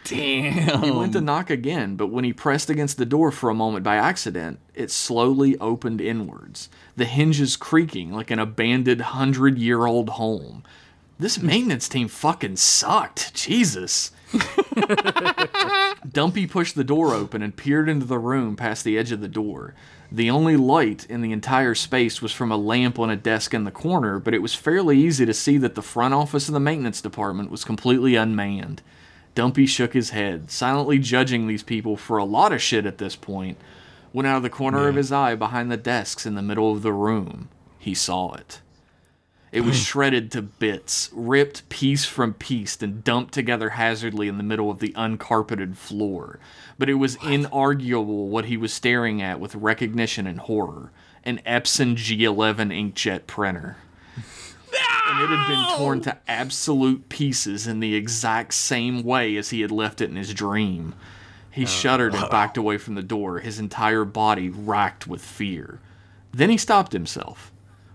Damn. 0.10 0.82
He 0.84 0.92
went 0.92 1.14
to 1.14 1.22
knock 1.22 1.50
again, 1.50 1.96
but 1.96 2.08
when 2.08 2.24
he 2.24 2.34
pressed 2.34 2.70
against 2.70 2.98
the 2.98 3.06
door 3.06 3.32
for 3.32 3.50
a 3.50 3.56
moment 3.56 3.84
by 3.84 3.96
accident, 3.96 4.60
it 4.74 4.90
slowly 4.90 5.58
opened 5.60 6.02
inwards, 6.02 6.70
the 6.96 7.06
hinges 7.06 7.56
creaking 7.56 8.12
like 8.12 8.32
an 8.32 8.40
abandoned 8.40 9.02
hundred 9.02 9.60
year 9.60 9.86
old 9.86 10.10
home. 10.10 10.64
This 11.20 11.40
maintenance 11.42 11.88
team 11.88 12.08
fucking 12.08 12.56
sucked. 12.56 13.36
Jesus. 13.36 14.12
Dumpy 16.12 16.48
pushed 16.48 16.76
the 16.76 16.84
door 16.84 17.14
open 17.14 17.42
and 17.42 17.56
peered 17.56 17.90
into 17.90 18.06
the 18.06 18.20
room 18.20 18.56
past 18.56 18.84
the 18.84 18.98
edge 18.98 19.12
of 19.12 19.22
the 19.22 19.28
door. 19.28 19.76
The 20.12 20.32
only 20.32 20.58
light 20.58 21.06
in 21.06 21.22
the 21.22 21.32
entire 21.32 21.76
space 21.76 22.20
was 22.20 22.32
from 22.32 22.52
a 22.52 22.58
lamp 22.58 22.98
on 22.98 23.12
a 23.12 23.16
desk 23.16 23.54
in 23.54 23.64
the 23.64 23.72
corner, 23.72 24.18
but 24.18 24.34
it 24.34 24.42
was 24.42 24.56
fairly 24.56 24.98
easy 24.98 25.26
to 25.26 25.34
see 25.36 25.60
that 25.60 25.76
the 25.76 25.84
front 25.84 26.16
office 26.16 26.48
of 26.48 26.54
the 26.54 26.60
maintenance 26.60 27.00
department 27.00 27.52
was 27.52 27.64
completely 27.64 28.16
unmanned. 28.16 28.82
Dumpy 29.40 29.68
shook 29.68 29.94
his 29.94 30.10
head, 30.10 30.52
silently 30.52 31.00
judging 31.00 31.48
these 31.48 31.64
people 31.64 31.96
for 31.96 32.18
a 32.18 32.26
lot 32.26 32.52
of 32.52 32.62
shit 32.62 32.86
at 32.86 32.98
this 32.98 33.16
point, 33.16 33.58
when 34.12 34.26
out 34.26 34.36
of 34.36 34.44
the 34.44 34.50
corner 34.50 34.90
of 34.90 34.96
his 34.96 35.14
eye 35.14 35.34
behind 35.34 35.72
the 35.72 35.78
desks 35.78 36.26
in 36.26 36.36
the 36.36 36.42
middle 36.42 36.74
of 36.74 36.82
the 36.82 36.92
room, 36.92 37.48
he 37.78 37.94
saw 37.94 38.34
it. 38.34 38.60
It 39.54 39.62
was 39.62 39.78
hmm. 39.78 39.84
shredded 39.84 40.30
to 40.34 40.42
bits, 40.42 41.10
ripped 41.14 41.70
piece 41.70 42.04
from 42.04 42.34
piece, 42.34 42.76
and 42.82 43.02
dumped 43.02 43.34
together 43.34 43.70
hazardly 43.70 44.28
in 44.28 44.36
the 44.36 44.44
middle 44.44 44.70
of 44.70 44.80
the 44.80 44.92
uncarpeted 44.98 45.78
floor. 45.78 46.42
But 46.78 46.90
it 46.90 46.96
was 46.96 47.16
inarguable 47.16 48.28
what 48.28 48.44
he 48.44 48.58
was 48.58 48.74
staring 48.74 49.22
at 49.22 49.40
with 49.40 49.56
recognition 49.56 50.28
and 50.28 50.42
horror 50.42 50.92
an 51.24 51.40
Epson 51.46 51.96
G11 51.96 52.94
inkjet 52.94 53.26
printer. 53.26 53.78
And 55.08 55.24
it 55.24 55.36
had 55.36 55.48
been 55.48 55.78
torn 55.78 56.02
to 56.02 56.18
absolute 56.28 57.10
pieces 57.10 57.68
in 57.68 57.80
the 57.80 57.96
exact 57.96 58.54
same 58.54 59.04
way 59.04 59.38
as 59.38 59.50
he 59.50 59.62
had 59.62 59.72
left 59.72 60.02
it 60.02 60.10
in 60.10 60.16
his 60.16 60.34
dream. 60.34 60.94
He 61.52 61.64
oh. 61.64 61.68
shuddered 61.68 62.14
and 62.14 62.30
backed 62.32 62.58
away 62.58 62.78
from 62.78 62.96
the 62.96 63.04
door, 63.04 63.40
his 63.40 63.60
entire 63.60 64.06
body 64.06 64.50
racked 64.50 65.08
with 65.08 65.22
fear. 65.22 65.80
Then 66.32 66.50
he 66.50 66.58
stopped 66.58 66.94
himself. 66.94 67.52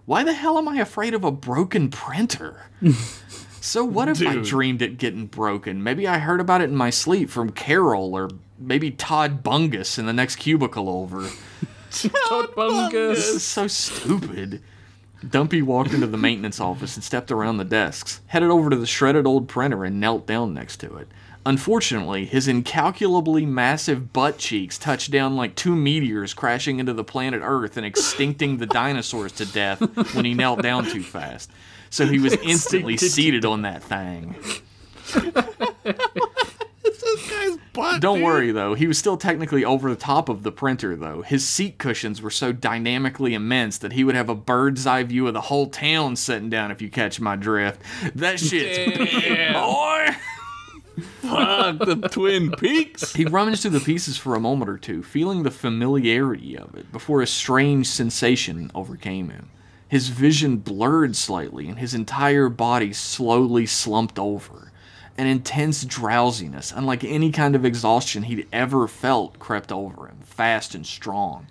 Why 0.07 0.23
the 0.23 0.35
hell 0.35 0.59
am 0.59 0.69
I 0.69 0.79
afraid 0.79 1.15
of 1.15 1.25
a 1.25 1.31
broken 1.31 1.89
printer? 1.91 2.67
so 3.61 3.85
what 3.85 4.09
if 4.09 4.21
I 4.21 4.35
Dude. 4.35 4.45
dreamed 4.45 4.83
it 4.83 4.99
getting 4.99 5.27
broken? 5.27 5.83
Maybe 5.83 6.07
I 6.07 6.19
heard 6.19 6.41
about 6.41 6.61
it 6.61 6.69
in 6.69 6.77
my 6.77 6.91
sleep 6.91 7.31
from 7.31 7.51
Carol 7.51 8.15
or 8.15 8.29
maybe 8.59 8.91
Todd 8.91 9.43
Bungus 9.43 9.99
in 9.99 10.07
the 10.07 10.13
next 10.13 10.37
cubicle 10.37 10.91
over. 10.91 11.23
Todd 11.91 12.51
Bungus. 12.55 13.15
This 13.15 13.29
is 13.29 13.45
so 13.45 13.67
stupid. 13.67 14.63
Dumpy 15.31 15.63
walked 15.63 15.93
into 15.93 16.07
the 16.07 16.17
maintenance 16.17 16.61
office 16.61 16.97
and 16.97 17.05
stepped 17.05 17.31
around 17.31 17.57
the 17.57 17.65
desks, 17.65 18.21
headed 18.27 18.51
over 18.51 18.71
to 18.71 18.77
the 18.77 18.87
shredded 18.87 19.27
old 19.27 19.49
printer 19.49 19.85
and 19.85 20.01
knelt 20.01 20.27
down 20.27 20.55
next 20.55 20.79
to 20.79 20.97
it. 20.97 21.09
Unfortunately, 21.47 22.25
his 22.25 22.49
incalculably 22.49 23.45
massive 23.45 24.13
butt 24.13 24.39
cheeks 24.39 24.79
touched 24.79 25.11
down 25.11 25.37
like 25.37 25.55
two 25.55 25.77
meteors 25.77 26.33
crashing 26.33 26.79
into 26.79 26.95
the 26.95 27.05
planet 27.05 27.43
Earth 27.45 27.77
and 27.77 27.87
extincting 27.87 28.59
the 28.59 28.67
dinosaurs 28.67 29.33
to 29.33 29.45
death 29.45 29.81
when 30.15 30.25
he 30.25 30.33
knelt 30.33 30.63
down 30.63 30.87
too 30.87 31.03
fast. 31.03 31.51
So 31.91 32.07
he 32.07 32.19
was 32.19 32.33
instantly 32.43 32.97
seated 32.97 33.45
on 33.45 33.63
that 33.63 33.83
thing. 33.83 34.37
Don't 38.01 38.19
dude. 38.19 38.25
worry 38.25 38.51
though, 38.53 38.75
he 38.75 38.87
was 38.87 38.99
still 38.99 39.17
technically 39.17 39.65
over 39.65 39.91
the 39.91 39.97
top 39.97 40.29
of 40.29 40.43
the 40.43 40.53
printer 40.53 40.97
though. 40.97 41.23
His 41.23 41.47
seat 41.47 41.79
cushions 41.79 42.21
were 42.23 42.31
so 42.31 42.53
dynamically 42.53 43.35
immense 43.35 43.79
that 43.79 43.93
he 43.93 44.05
would 44.05 44.15
have 44.15 44.29
a 44.29 44.35
bird's 44.35 44.87
eye 44.87 45.03
view 45.03 45.27
of 45.27 45.35
the 45.35 45.43
whole 45.43 45.69
town 45.69 46.17
sitting 46.17 46.51
down 46.51 46.71
if 46.71 46.83
you 46.83 46.89
catch 46.91 47.21
my 47.21 47.37
drift. 47.37 47.81
That 48.15 48.41
shit's 48.41 48.99
big, 48.99 49.53
boy. 49.53 50.07
Fuck 51.23 51.79
the 51.79 52.09
Twin 52.11 52.53
Peaks. 52.53 53.13
He 53.15 53.25
rummaged 53.25 53.63
through 53.63 53.73
the 53.73 53.81
pieces 53.81 54.17
for 54.17 54.35
a 54.35 54.41
moment 54.41 54.71
or 54.71 54.79
two, 54.79 55.03
feeling 55.03 55.43
the 55.43 55.51
familiarity 55.51 56.57
of 56.57 56.75
it, 56.77 56.93
before 56.93 57.23
a 57.23 57.27
strange 57.27 57.89
sensation 57.89 58.71
overcame 58.75 59.31
him. 59.31 59.51
His 59.89 60.09
vision 60.09 60.59
blurred 60.59 61.17
slightly, 61.17 61.69
and 61.69 61.79
his 61.79 61.95
entire 61.95 62.49
body 62.49 62.93
slowly 62.93 63.67
slumped 63.67 64.19
over. 64.19 64.64
An 65.17 65.27
intense 65.27 65.85
drowsiness, 65.85 66.73
unlike 66.75 67.05
any 67.05 67.31
kind 67.31 67.55
of 67.55 67.65
exhaustion 67.65 68.25
he'd 68.25 68.49
ever 68.53 68.89
felt, 68.89 69.39
crept 69.39 69.71
over 69.71 70.09
him, 70.09 70.19
fast 70.25 70.75
and 70.75 70.85
strong, 70.85 71.47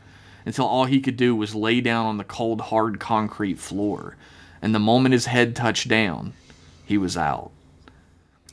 until 0.45 0.65
all 0.65 0.85
he 0.85 0.99
could 0.99 1.15
do 1.15 1.33
was 1.33 1.55
lay 1.55 1.79
down 1.79 2.05
on 2.05 2.17
the 2.17 2.25
cold, 2.25 2.59
hard 2.59 2.99
concrete 2.99 3.59
floor. 3.59 4.17
And 4.61 4.75
the 4.75 4.79
moment 4.79 5.13
his 5.13 5.27
head 5.27 5.55
touched 5.55 5.87
down, 5.87 6.33
he 6.85 6.97
was 6.97 7.15
out. 7.15 7.51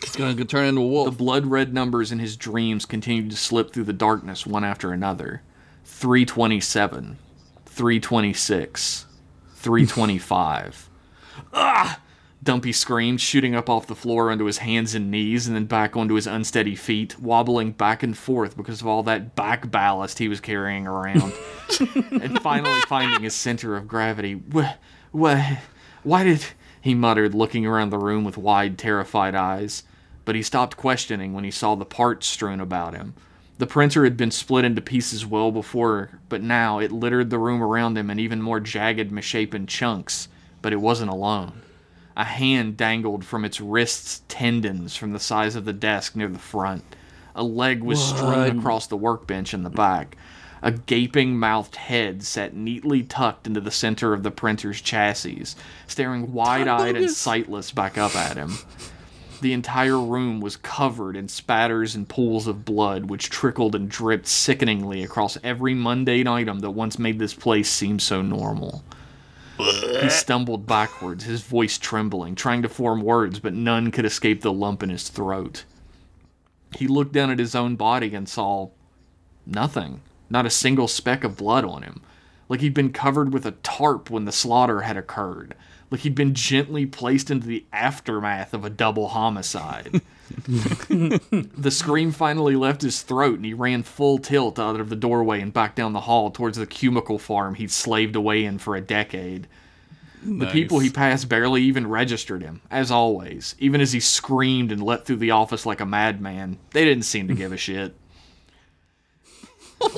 He's 0.00 0.16
gonna 0.16 0.44
turn 0.44 0.66
into 0.66 0.80
a 0.80 0.86
wolf. 0.86 1.06
The 1.06 1.16
blood 1.16 1.46
red 1.46 1.74
numbers 1.74 2.12
in 2.12 2.20
his 2.20 2.36
dreams 2.36 2.86
continued 2.86 3.30
to 3.30 3.36
slip 3.36 3.72
through 3.72 3.84
the 3.84 3.92
darkness 3.92 4.46
one 4.46 4.64
after 4.64 4.92
another. 4.92 5.42
327, 5.84 7.18
326, 7.66 9.06
325. 9.54 10.90
ah! 11.52 12.00
Dumpy 12.42 12.72
screamed, 12.72 13.20
shooting 13.20 13.54
up 13.54 13.68
off 13.68 13.86
the 13.86 13.94
floor 13.94 14.30
onto 14.30 14.46
his 14.46 14.58
hands 14.58 14.94
and 14.94 15.10
knees 15.10 15.46
and 15.46 15.54
then 15.54 15.66
back 15.66 15.94
onto 15.94 16.14
his 16.14 16.26
unsteady 16.26 16.74
feet, 16.74 17.18
wobbling 17.18 17.72
back 17.72 18.02
and 18.02 18.16
forth 18.16 18.56
because 18.56 18.80
of 18.80 18.86
all 18.86 19.02
that 19.02 19.36
back 19.36 19.70
ballast 19.70 20.18
he 20.18 20.28
was 20.28 20.40
carrying 20.40 20.86
around. 20.86 21.34
and 22.10 22.40
finally 22.40 22.80
finding 22.82 23.22
his 23.22 23.34
center 23.34 23.76
of 23.76 23.86
gravity. 23.86 24.40
Wh- 24.54 24.72
wh- 25.14 25.58
why 26.02 26.24
did. 26.24 26.46
He 26.80 26.94
muttered, 26.94 27.34
looking 27.34 27.66
around 27.66 27.90
the 27.90 27.98
room 27.98 28.24
with 28.24 28.38
wide, 28.38 28.78
terrified 28.78 29.34
eyes. 29.34 29.82
But 30.24 30.34
he 30.34 30.42
stopped 30.42 30.78
questioning 30.78 31.34
when 31.34 31.44
he 31.44 31.50
saw 31.50 31.74
the 31.74 31.84
parts 31.84 32.26
strewn 32.26 32.60
about 32.60 32.94
him. 32.94 33.14
The 33.58 33.66
printer 33.66 34.04
had 34.04 34.16
been 34.16 34.30
split 34.30 34.64
into 34.64 34.80
pieces 34.80 35.26
well 35.26 35.52
before, 35.52 36.18
but 36.30 36.42
now 36.42 36.78
it 36.78 36.90
littered 36.90 37.28
the 37.28 37.38
room 37.38 37.62
around 37.62 37.98
him 37.98 38.08
in 38.08 38.18
even 38.18 38.40
more 38.40 38.60
jagged, 38.60 39.12
misshapen 39.12 39.66
chunks. 39.66 40.28
But 40.62 40.72
it 40.72 40.80
wasn't 40.80 41.10
alone. 41.10 41.60
A 42.16 42.24
hand 42.24 42.76
dangled 42.76 43.24
from 43.24 43.44
its 43.44 43.60
wrist's 43.60 44.22
tendons 44.28 44.96
from 44.96 45.12
the 45.12 45.20
size 45.20 45.56
of 45.56 45.64
the 45.64 45.72
desk 45.72 46.16
near 46.16 46.28
the 46.28 46.38
front. 46.38 46.84
A 47.34 47.42
leg 47.42 47.82
was 47.82 48.02
strewn 48.02 48.58
across 48.58 48.86
the 48.86 48.96
workbench 48.96 49.54
in 49.54 49.62
the 49.62 49.70
back. 49.70 50.16
A 50.62 50.72
gaping 50.72 51.38
mouthed 51.38 51.76
head 51.76 52.22
sat 52.22 52.54
neatly 52.54 53.02
tucked 53.02 53.46
into 53.46 53.60
the 53.60 53.70
center 53.70 54.12
of 54.12 54.22
the 54.22 54.30
printer's 54.30 54.80
chassis, 54.80 55.44
staring 55.86 56.32
wide 56.32 56.68
eyed 56.68 56.96
and 56.96 57.10
sightless 57.10 57.70
back 57.70 57.96
up 57.96 58.14
at 58.14 58.36
him. 58.36 58.58
The 59.40 59.54
entire 59.54 59.98
room 59.98 60.40
was 60.40 60.56
covered 60.56 61.16
in 61.16 61.28
spatters 61.28 61.94
and 61.94 62.06
pools 62.06 62.46
of 62.46 62.66
blood, 62.66 63.08
which 63.08 63.30
trickled 63.30 63.74
and 63.74 63.88
dripped 63.88 64.26
sickeningly 64.26 65.02
across 65.02 65.38
every 65.42 65.72
mundane 65.72 66.26
item 66.26 66.58
that 66.58 66.72
once 66.72 66.98
made 66.98 67.18
this 67.18 67.32
place 67.32 67.70
seem 67.70 67.98
so 67.98 68.20
normal. 68.20 68.84
He 70.02 70.08
stumbled 70.10 70.66
backwards, 70.66 71.24
his 71.24 71.42
voice 71.42 71.78
trembling, 71.78 72.34
trying 72.34 72.62
to 72.62 72.68
form 72.68 73.02
words, 73.02 73.40
but 73.40 73.54
none 73.54 73.90
could 73.90 74.04
escape 74.04 74.42
the 74.42 74.52
lump 74.52 74.82
in 74.82 74.90
his 74.90 75.08
throat. 75.08 75.64
He 76.76 76.86
looked 76.86 77.12
down 77.12 77.30
at 77.30 77.38
his 77.38 77.54
own 77.54 77.76
body 77.76 78.14
and 78.14 78.28
saw 78.28 78.70
nothing, 79.44 80.00
not 80.28 80.46
a 80.46 80.50
single 80.50 80.88
speck 80.88 81.24
of 81.24 81.36
blood 81.36 81.64
on 81.64 81.82
him, 81.82 82.00
like 82.48 82.60
he'd 82.60 82.74
been 82.74 82.92
covered 82.92 83.32
with 83.32 83.44
a 83.46 83.52
tarp 83.52 84.10
when 84.10 84.24
the 84.24 84.32
slaughter 84.32 84.82
had 84.82 84.96
occurred 84.96 85.54
like 85.90 86.02
he'd 86.02 86.14
been 86.14 86.34
gently 86.34 86.86
placed 86.86 87.30
into 87.30 87.46
the 87.46 87.64
aftermath 87.72 88.54
of 88.54 88.64
a 88.64 88.70
double 88.70 89.08
homicide. 89.08 90.00
the 90.46 91.70
scream 91.70 92.12
finally 92.12 92.56
left 92.56 92.82
his 92.82 93.02
throat, 93.02 93.36
and 93.36 93.44
he 93.44 93.54
ran 93.54 93.82
full 93.82 94.18
tilt 94.18 94.58
out 94.58 94.80
of 94.80 94.88
the 94.88 94.96
doorway 94.96 95.40
and 95.40 95.52
back 95.52 95.74
down 95.74 95.92
the 95.92 96.00
hall 96.00 96.30
towards 96.30 96.58
the 96.58 96.66
cubicle 96.66 97.18
farm 97.18 97.54
he'd 97.54 97.70
slaved 97.70 98.16
away 98.16 98.44
in 98.44 98.58
for 98.58 98.76
a 98.76 98.80
decade. 98.80 99.46
The 100.22 100.46
people 100.46 100.80
he 100.80 100.90
passed 100.90 101.28
barely 101.30 101.62
even 101.62 101.86
registered 101.86 102.42
him, 102.42 102.60
as 102.70 102.90
always. 102.90 103.54
Even 103.58 103.80
as 103.80 103.92
he 103.92 104.00
screamed 104.00 104.70
and 104.70 104.82
leapt 104.82 105.06
through 105.06 105.16
the 105.16 105.30
office 105.30 105.64
like 105.64 105.80
a 105.80 105.86
madman, 105.86 106.58
they 106.72 106.84
didn't 106.84 107.04
seem 107.04 107.28
to 107.28 107.34
give 107.34 107.52
a 107.52 107.56
shit. 107.56 107.94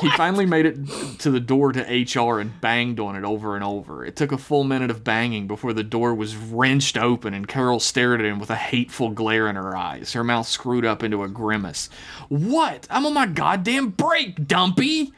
He 0.01 0.11
finally 0.11 0.47
made 0.47 0.67
it 0.67 0.79
to 1.21 1.31
the 1.31 1.41
door 1.41 1.73
to 1.73 1.81
HR 1.81 2.39
and 2.39 2.61
banged 2.61 3.01
on 3.01 3.17
it 3.17 3.25
over 3.25 3.57
and 3.57 3.65
over. 3.65 4.05
It 4.05 4.17
took 4.17 4.31
a 4.31 4.39
full 4.39 4.65
minute 4.65 4.91
of 4.91 5.03
banging 5.03 5.47
before 5.47 5.73
the 5.73 5.83
door 5.83 6.15
was 6.15 6.37
wrenched 6.37 6.97
open 6.97 7.35
and 7.35 7.49
Carol 7.49 7.81
stared 7.81 8.21
at 8.21 8.27
him 8.27 8.39
with 8.39 8.51
a 8.51 8.57
hateful 8.57 9.11
glare 9.11 9.49
in 9.49 9.57
her 9.57 9.77
eyes, 9.77 10.13
her 10.13 10.25
mouth 10.25 10.47
screwed 10.47 10.85
up 10.85 11.03
into 11.03 11.23
a 11.23 11.29
grimace. 11.29 11.89
What? 12.29 12.87
I'm 12.91 13.07
on 13.07 13.15
my 13.15 13.27
goddamn 13.27 13.91
break, 13.91 14.47
Dumpy! 14.47 15.13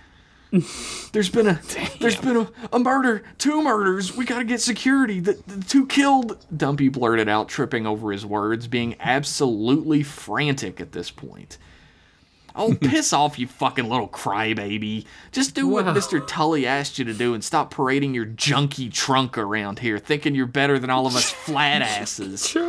There's 1.12 1.31
been 1.31 1.49
a 1.49 1.61
there's 1.99 2.17
been 2.17 2.37
a, 2.37 2.49
a 2.73 2.79
murder, 2.79 3.25
two 3.39 3.61
murders. 3.61 4.17
We 4.17 4.25
gotta 4.25 4.45
get 4.45 4.61
security. 4.61 5.19
The, 5.19 5.33
the 5.49 5.65
two 5.65 5.85
killed. 5.87 6.47
Dumpy 6.57 6.89
blurted 6.89 7.29
out, 7.29 7.49
tripping 7.49 7.89
over 7.89 8.12
his 8.12 8.25
words, 8.25 8.69
being 8.69 8.95
absolutely 9.01 10.05
frantic 10.05 10.81
at 10.81 10.93
this 10.93 11.11
point. 11.11 11.59
Oh, 12.57 12.75
piss 12.81 13.13
off, 13.13 13.39
you 13.39 13.47
fucking 13.47 13.89
little 13.89 14.09
crybaby. 14.09 15.05
Just 15.33 15.55
do 15.55 15.67
what 15.67 15.87
Wow. 15.87 15.95
Mr. 15.95 16.25
Tully 16.27 16.67
asked 16.67 16.99
you 16.99 17.05
to 17.07 17.15
do 17.15 17.35
and 17.35 17.43
stop 17.43 17.71
parading 17.71 18.15
your 18.15 18.27
junky 18.27 18.93
trunk 18.93 19.37
around 19.37 19.81
here, 19.81 19.99
thinking 19.99 20.35
you're 20.35 20.47
better 20.47 20.79
than 20.79 20.91
all 20.91 21.07
of 21.07 21.17
us 21.17 21.31
flat 21.45 21.83
asses. 21.83 22.57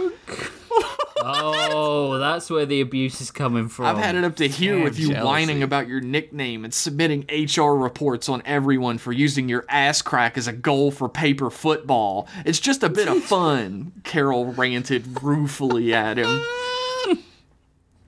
Oh, 1.27 2.19
that's 2.19 2.51
where 2.51 2.65
the 2.67 2.81
abuse 2.81 3.19
is 3.19 3.31
coming 3.31 3.67
from. 3.67 3.85
I've 3.85 3.97
had 3.97 4.13
it 4.15 4.23
up 4.23 4.35
to 4.35 4.47
here 4.47 4.83
with 4.83 4.99
you 4.99 5.07
jealousy. 5.07 5.25
whining 5.25 5.63
about 5.63 5.87
your 5.87 5.99
nickname 5.99 6.63
and 6.63 6.71
submitting 6.73 7.25
HR 7.31 7.71
reports 7.71 8.29
on 8.29 8.43
everyone 8.45 8.99
for 8.99 9.11
using 9.11 9.49
your 9.49 9.65
ass 9.67 10.03
crack 10.03 10.37
as 10.37 10.45
a 10.47 10.53
goal 10.53 10.91
for 10.91 11.09
paper 11.09 11.49
football. 11.49 12.27
It's 12.45 12.59
just 12.59 12.83
a 12.83 12.89
bit 12.89 13.07
of 13.07 13.23
fun, 13.23 13.93
Carol 14.03 14.53
ranted 14.53 15.23
ruefully 15.23 15.95
at 15.95 16.17
him. 16.17 16.45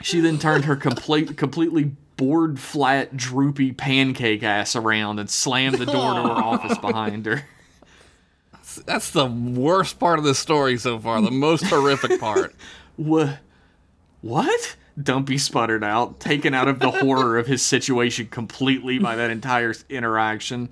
She 0.01 0.19
then 0.19 0.39
turned 0.39 0.65
her 0.65 0.75
complete, 0.75 1.37
completely 1.37 1.91
bored, 2.17 2.59
flat, 2.59 3.15
droopy 3.15 3.71
pancake 3.71 4.43
ass 4.43 4.75
around 4.75 5.19
and 5.19 5.29
slammed 5.29 5.77
the 5.77 5.85
door 5.85 6.13
to 6.13 6.21
her 6.21 6.29
office 6.29 6.77
behind 6.81 7.25
her. 7.25 7.43
That's 8.85 9.11
the 9.11 9.25
worst 9.25 9.99
part 9.99 10.19
of 10.19 10.25
the 10.25 10.35
story 10.35 10.77
so 10.77 10.99
far. 10.99 11.21
The 11.21 11.31
most 11.31 11.65
horrific 11.65 12.19
part. 12.19 12.53
What? 12.97 13.37
What? 14.21 14.75
Dumpy 14.99 15.37
sputtered 15.37 15.83
out, 15.83 16.19
taken 16.19 16.55
out 16.55 16.67
of 16.67 16.79
the 16.79 16.89
horror 16.89 17.37
of 17.37 17.45
his 17.45 17.61
situation 17.61 18.25
completely 18.25 18.97
by 18.97 19.15
that 19.15 19.29
entire 19.29 19.75
interaction. 19.87 20.71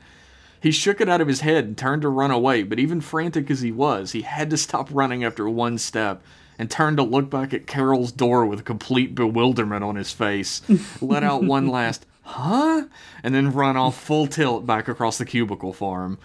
He 0.59 0.71
shook 0.71 0.99
it 0.99 1.07
out 1.07 1.21
of 1.21 1.27
his 1.27 1.41
head 1.41 1.65
and 1.65 1.77
turned 1.77 2.01
to 2.01 2.09
run 2.09 2.31
away, 2.31 2.63
but 2.63 2.79
even 2.79 2.99
frantic 2.99 3.51
as 3.51 3.61
he 3.61 3.71
was, 3.71 4.13
he 4.13 4.23
had 4.23 4.49
to 4.49 4.57
stop 4.57 4.89
running 4.91 5.23
after 5.23 5.47
one 5.47 5.77
step 5.77 6.23
and 6.57 6.69
turned 6.69 6.97
to 6.97 7.03
look 7.03 7.29
back 7.29 7.53
at 7.53 7.67
Carol's 7.67 8.11
door 8.11 8.45
with 8.45 8.65
complete 8.65 9.15
bewilderment 9.15 9.83
on 9.83 9.95
his 9.95 10.11
face, 10.11 10.61
let 11.01 11.23
out 11.23 11.43
one 11.43 11.67
last, 11.67 12.05
huh? 12.23 12.85
And 13.23 13.33
then 13.33 13.53
run 13.53 13.77
off 13.77 13.99
full 13.99 14.27
tilt 14.27 14.65
back 14.65 14.87
across 14.87 15.17
the 15.17 15.25
cubicle 15.25 15.73
farm. 15.73 16.17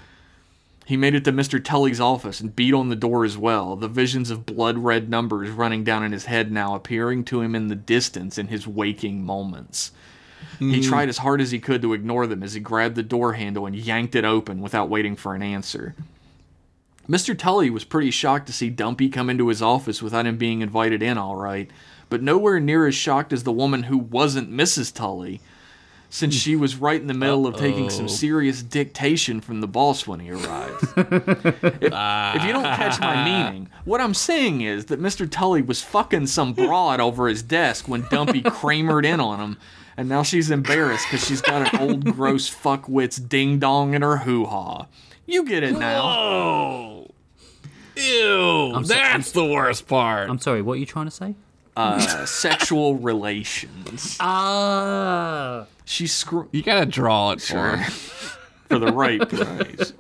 He 0.87 0.97
made 0.97 1.15
it 1.15 1.25
to 1.27 1.33
Mr. 1.33 1.63
Tully's 1.63 2.01
office 2.01 2.41
and 2.41 2.57
beat 2.57 2.75
on 2.75 2.89
the 2.89 2.97
door 2.97 3.25
as 3.25 3.39
well, 3.39 3.77
the 3.77 3.87
visions 3.87 4.29
of 4.29 4.45
blood 4.45 4.77
red 4.79 5.09
numbers 5.09 5.49
running 5.49 5.85
down 5.85 6.03
in 6.03 6.11
his 6.11 6.25
head 6.25 6.51
now 6.51 6.75
appearing 6.75 7.25
to 7.27 7.41
him 7.43 7.55
in 7.55 7.69
the 7.69 7.77
distance 7.77 8.39
in 8.39 8.49
his 8.49 8.67
waking 8.67 9.25
moments. 9.25 9.93
He 10.59 10.83
hmm. 10.83 10.89
tried 10.89 11.09
as 11.09 11.19
hard 11.19 11.41
as 11.41 11.53
he 11.53 11.59
could 11.61 11.81
to 11.83 11.93
ignore 11.93 12.27
them 12.27 12.43
as 12.43 12.55
he 12.55 12.61
grabbed 12.61 12.97
the 12.97 13.03
door 13.03 13.35
handle 13.35 13.67
and 13.67 13.77
yanked 13.77 14.17
it 14.17 14.25
open 14.25 14.61
without 14.61 14.89
waiting 14.89 15.15
for 15.15 15.35
an 15.35 15.43
answer. 15.43 15.95
Mr. 17.09 17.37
Tully 17.37 17.71
was 17.71 17.85
pretty 17.85 18.11
shocked 18.11 18.47
to 18.47 18.53
see 18.53 18.71
Dumpy 18.71 19.09
come 19.09 19.29
into 19.31 19.49
his 19.49 19.63
office 19.63 20.03
without 20.03 20.27
him 20.27 20.37
being 20.37 20.61
invited 20.61 21.03
in, 21.03 21.19
all 21.19 21.37
right, 21.37 21.71
but 22.09 22.23
nowhere 22.23 22.61
near 22.61 22.87
as 22.87 22.95
shocked 22.95 23.33
as 23.33 23.43
the 23.45 23.53
woman 23.53 23.85
who 23.85 23.99
wasn't 23.99 24.53
Mrs. 24.53 24.95
Tully, 24.95 25.41
since 26.11 26.35
she 26.35 26.57
was 26.57 26.77
right 26.77 27.01
in 27.01 27.07
the 27.07 27.15
middle 27.15 27.47
of 27.47 27.57
taking 27.57 27.89
some 27.89 28.09
serious 28.09 28.63
dictation 28.63 29.41
from 29.41 29.61
the 29.61 29.69
boss 29.69 30.09
when 30.09 30.19
he 30.19 30.31
arrived. 30.31 30.83
if, 30.97 31.83
if 31.83 32.45
you 32.45 32.53
don't 32.53 32.65
catch 32.65 33.01
my 33.01 33.25
meaning, 33.25 33.71
what 33.85 34.01
I'm 34.01 34.15
saying 34.15 34.61
is 34.61 34.87
that 34.87 35.01
Mr. 35.01 35.31
Tully 35.31 35.63
was 35.63 35.83
fucking 35.83 36.27
some 36.27 36.53
broad 36.53 36.99
over 37.01 37.29
his 37.29 37.43
desk 37.43 37.87
when 37.87 38.07
Dumpy 38.11 38.43
Kramered 38.43 39.05
in 39.05 39.21
on 39.21 39.39
him, 39.39 39.59
and 39.97 40.09
now 40.09 40.25
she's 40.25 40.51
embarrassed 40.51 41.07
because 41.09 41.25
she's 41.25 41.41
got 41.41 41.73
an 41.73 41.81
old 41.81 42.05
gross 42.05 42.51
fuckwit's 42.51 43.17
ding 43.17 43.61
dong 43.61 43.95
in 43.95 44.03
her 44.03 44.19
hoo 44.19 44.47
ha. 44.47 44.87
You 45.31 45.45
get 45.45 45.63
it 45.63 45.79
now. 45.79 46.01
Oh. 46.03 47.07
Ew. 47.97 48.73
so- 48.75 48.83
that's 48.83 49.33
the 49.33 49.45
worst 49.45 49.87
part. 49.87 50.29
I'm 50.29 50.39
sorry, 50.39 50.61
what 50.63 50.75
are 50.75 50.77
you 50.79 50.87
trying 50.87 51.05
to 51.07 51.11
say? 51.11 51.35
Uh, 51.77 52.25
sexual 52.27 52.97
relations. 52.97 54.17
Ah. 54.21 55.67
She 55.85 56.07
screamed. 56.07 56.49
you 56.53 56.63
gotta 56.63 56.87
draw 56.87 57.31
it 57.33 57.41
for 57.41 57.47
Sure. 57.47 57.77
him. 57.77 57.91
for 58.71 58.79
the 58.79 58.93
right 58.93 59.21
price. 59.29 59.93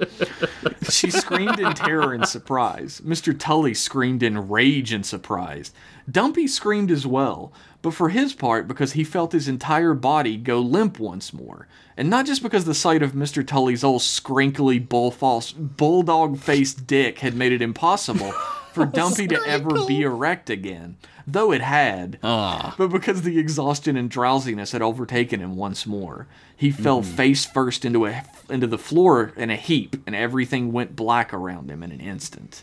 She 0.89 1.11
screamed 1.11 1.59
in 1.59 1.72
terror 1.74 2.12
and 2.12 2.26
surprise. 2.26 3.01
Mr. 3.05 3.37
Tully 3.39 3.74
screamed 3.74 4.22
in 4.22 4.49
rage 4.49 4.93
and 4.93 5.05
surprise. 5.05 5.72
Dumpy 6.11 6.47
screamed 6.47 6.91
as 6.91 7.05
well, 7.07 7.53
but 7.83 7.95
for 7.95 8.09
his 8.11 8.33
part 8.33 8.68
because 8.68 8.93
he 8.93 9.03
felt 9.05 9.33
his 9.33 9.49
entire 9.49 9.95
body 9.95 10.37
go 10.37 10.61
limp 10.61 10.99
once 11.01 11.33
more. 11.33 11.66
And 12.01 12.09
not 12.09 12.24
just 12.24 12.42
because 12.42 12.64
the 12.64 12.72
sight 12.72 13.03
of 13.03 13.12
Mr. 13.12 13.46
Tully's 13.46 13.84
old 13.84 14.01
scrinkly 14.01 14.88
bull 14.88 15.11
false 15.11 15.53
bulldog 15.53 16.38
faced 16.38 16.86
dick 16.86 17.18
had 17.18 17.34
made 17.34 17.53
it 17.53 17.61
impossible 17.61 18.32
for 18.72 18.86
Dumpy 18.86 19.26
to 19.28 19.38
ever 19.46 19.84
be 19.86 20.01
erect 20.01 20.48
again. 20.48 20.96
Though 21.26 21.53
it 21.53 21.61
had 21.61 22.18
Ah. 22.22 22.74
but 22.78 22.88
because 22.88 23.20
the 23.20 23.38
exhaustion 23.38 23.98
and 23.98 24.11
drowsiness 24.11 24.72
had 24.72 24.80
overtaken 24.80 25.40
him 25.40 25.57
once 25.57 25.86
more, 25.86 26.26
he 26.57 26.70
fell 26.70 27.03
face 27.03 27.44
first 27.44 27.84
into 27.84 28.07
a 28.07 28.24
into 28.48 28.66
the 28.66 28.78
floor 28.78 29.34
in 29.36 29.51
a 29.51 29.57
heap, 29.57 29.96
and 30.07 30.16
everything 30.16 30.72
went 30.72 30.96
black 30.96 31.34
around 31.34 31.70
him 31.70 31.82
in 31.82 31.92
an 31.92 32.01
instant. 32.01 32.62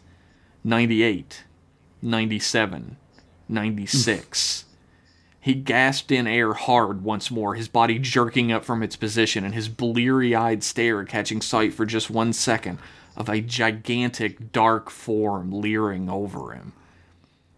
98, 0.64 1.44
97, 2.02 2.98
96. 3.48 4.66
He 5.48 5.54
gasped 5.54 6.12
in 6.12 6.28
air 6.28 6.52
hard 6.52 7.06
once 7.06 7.32
more, 7.32 7.56
his 7.56 7.70
body 7.70 8.00
jerking 8.00 8.52
up 8.52 8.66
from 8.66 8.84
its 8.84 8.98
position, 8.98 9.46
and 9.46 9.54
his 9.54 9.70
bleary 9.70 10.36
eyed 10.36 10.62
stare 10.62 11.06
catching 11.06 11.40
sight 11.40 11.74
for 11.74 11.86
just 11.86 12.10
one 12.10 12.34
second 12.34 12.80
of 13.16 13.30
a 13.30 13.40
gigantic 13.40 14.52
dark 14.52 14.90
form 14.90 15.54
leering 15.54 16.10
over 16.10 16.52
him. 16.52 16.74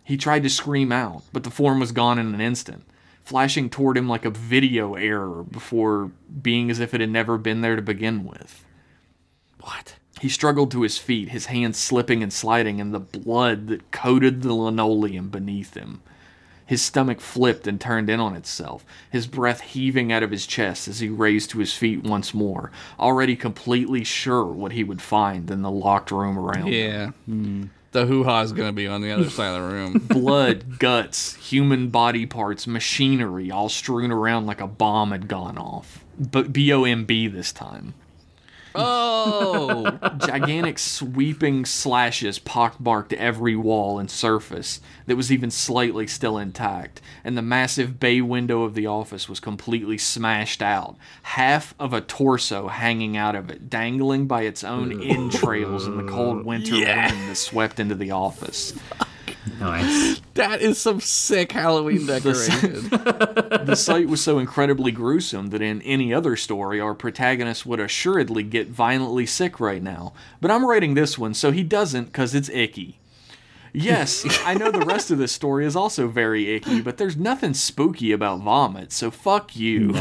He 0.03 0.17
tried 0.17 0.43
to 0.43 0.51
scream 0.51 0.91
out, 0.91 1.23
but 1.33 1.43
the 1.43 1.49
form 1.49 1.79
was 1.79 1.91
gone 1.91 2.19
in 2.19 2.31
an 2.31 2.39
instant, 2.39 2.83
flashing 3.23 3.71
toward 3.71 3.97
him 3.97 4.07
like 4.07 4.23
a 4.23 4.29
video 4.29 4.93
error 4.93 5.41
before 5.41 6.11
being 6.43 6.69
as 6.69 6.79
if 6.79 6.93
it 6.93 7.01
had 7.01 7.09
never 7.09 7.39
been 7.39 7.61
there 7.61 7.75
to 7.75 7.81
begin 7.81 8.23
with. 8.23 8.63
What? 9.61 9.95
He 10.21 10.29
struggled 10.29 10.69
to 10.73 10.83
his 10.83 10.99
feet, 10.99 11.29
his 11.29 11.47
hands 11.47 11.79
slipping 11.79 12.21
and 12.21 12.31
sliding 12.31 12.77
in 12.77 12.91
the 12.91 12.99
blood 12.99 13.65
that 13.69 13.89
coated 13.89 14.43
the 14.43 14.53
linoleum 14.53 15.29
beneath 15.29 15.73
him. 15.73 16.03
His 16.69 16.83
stomach 16.83 17.19
flipped 17.19 17.65
and 17.65 17.81
turned 17.81 18.11
in 18.11 18.19
on 18.19 18.35
itself, 18.35 18.85
his 19.09 19.25
breath 19.25 19.61
heaving 19.61 20.11
out 20.11 20.21
of 20.21 20.29
his 20.29 20.45
chest 20.45 20.87
as 20.87 20.99
he 20.99 21.09
raised 21.09 21.49
to 21.49 21.57
his 21.57 21.73
feet 21.73 22.03
once 22.03 22.31
more, 22.31 22.71
already 22.99 23.35
completely 23.35 24.03
sure 24.03 24.45
what 24.45 24.73
he 24.73 24.83
would 24.83 25.01
find 25.01 25.49
in 25.49 25.63
the 25.63 25.71
locked 25.71 26.11
room 26.11 26.37
around 26.37 26.67
him. 26.67 26.73
Yeah. 26.73 27.07
Hmm. 27.25 27.63
The 27.91 28.05
hoo 28.05 28.23
ha 28.23 28.41
is 28.41 28.51
gonna 28.51 28.71
be 28.71 28.85
on 28.85 29.01
the 29.01 29.09
other 29.11 29.31
side 29.31 29.59
of 29.59 29.63
the 29.63 29.75
room. 29.75 29.93
blood, 30.09 30.77
guts, 30.77 31.33
human 31.37 31.89
body 31.89 32.27
parts, 32.27 32.67
machinery, 32.67 33.49
all 33.49 33.69
strewn 33.69 34.11
around 34.11 34.45
like 34.45 34.61
a 34.61 34.67
bomb 34.67 35.09
had 35.09 35.27
gone 35.27 35.57
off. 35.57 36.05
But 36.19 36.53
B 36.53 36.71
O 36.71 36.83
M 36.83 37.03
B 37.03 37.25
this 37.25 37.51
time. 37.51 37.95
Oh, 38.75 39.97
Gigantic 40.25 40.79
sweeping 40.79 41.65
slashes 41.65 42.39
pockmarked 42.39 43.13
every 43.13 43.55
wall 43.55 43.99
and 43.99 44.09
surface 44.09 44.79
that 45.07 45.15
was 45.15 45.31
even 45.31 45.49
slightly 45.51 46.05
still 46.07 46.37
intact, 46.37 47.01
and 47.23 47.37
the 47.37 47.41
massive 47.41 47.99
bay 47.99 48.21
window 48.21 48.63
of 48.63 48.75
the 48.75 48.85
office 48.85 49.27
was 49.27 49.39
completely 49.39 49.97
smashed 49.97 50.61
out, 50.61 50.95
half 51.23 51.73
of 51.79 51.93
a 51.93 52.01
torso 52.01 52.67
hanging 52.67 53.17
out 53.17 53.35
of 53.35 53.49
it, 53.49 53.69
dangling 53.69 54.27
by 54.27 54.43
its 54.43 54.63
own 54.63 55.01
entrails 55.01 55.87
in 55.87 55.97
the 55.97 56.11
cold 56.11 56.45
winter 56.45 56.75
Yeah. 56.75 57.11
wind 57.11 57.29
that 57.29 57.35
swept 57.35 57.79
into 57.79 57.95
the 57.95 58.11
office. 58.11 58.73
Nice. 59.59 60.21
that 60.35 60.61
is 60.61 60.77
some 60.77 60.99
sick 60.99 61.51
Halloween 61.51 62.05
decoration. 62.07 62.89
The 63.69 63.75
sight 63.75 64.07
was 64.07 64.21
so 64.21 64.39
incredibly 64.39 64.91
gruesome 64.91 65.47
that 65.47 65.61
in 65.61 65.81
any 65.83 66.13
other 66.13 66.35
story, 66.35 66.79
our 66.79 66.95
protagonist 66.95 67.65
would 67.65 67.79
assuredly 67.79 68.41
get 68.41 68.67
violently 68.67 69.25
sick 69.27 69.59
right 69.59 69.81
now. 69.83 70.13
But 70.41 70.49
I'm 70.49 70.65
writing 70.65 70.93
this 70.95 71.17
one 71.19 71.33
so 71.35 71.51
he 71.51 71.61
doesn't 71.63 72.05
because 72.05 72.33
it's 72.33 72.49
icky. 72.49 72.97
Yes, 73.71 74.25
I 74.43 74.55
know 74.55 74.71
the 74.71 74.79
rest 74.85 75.11
of 75.11 75.19
this 75.19 75.31
story 75.31 75.65
is 75.65 75.75
also 75.75 76.07
very 76.07 76.49
icky, 76.55 76.81
but 76.81 76.97
there's 76.97 77.15
nothing 77.15 77.53
spooky 77.53 78.11
about 78.11 78.39
vomit, 78.39 78.91
so 78.91 79.11
fuck 79.11 79.55
you. 79.55 79.93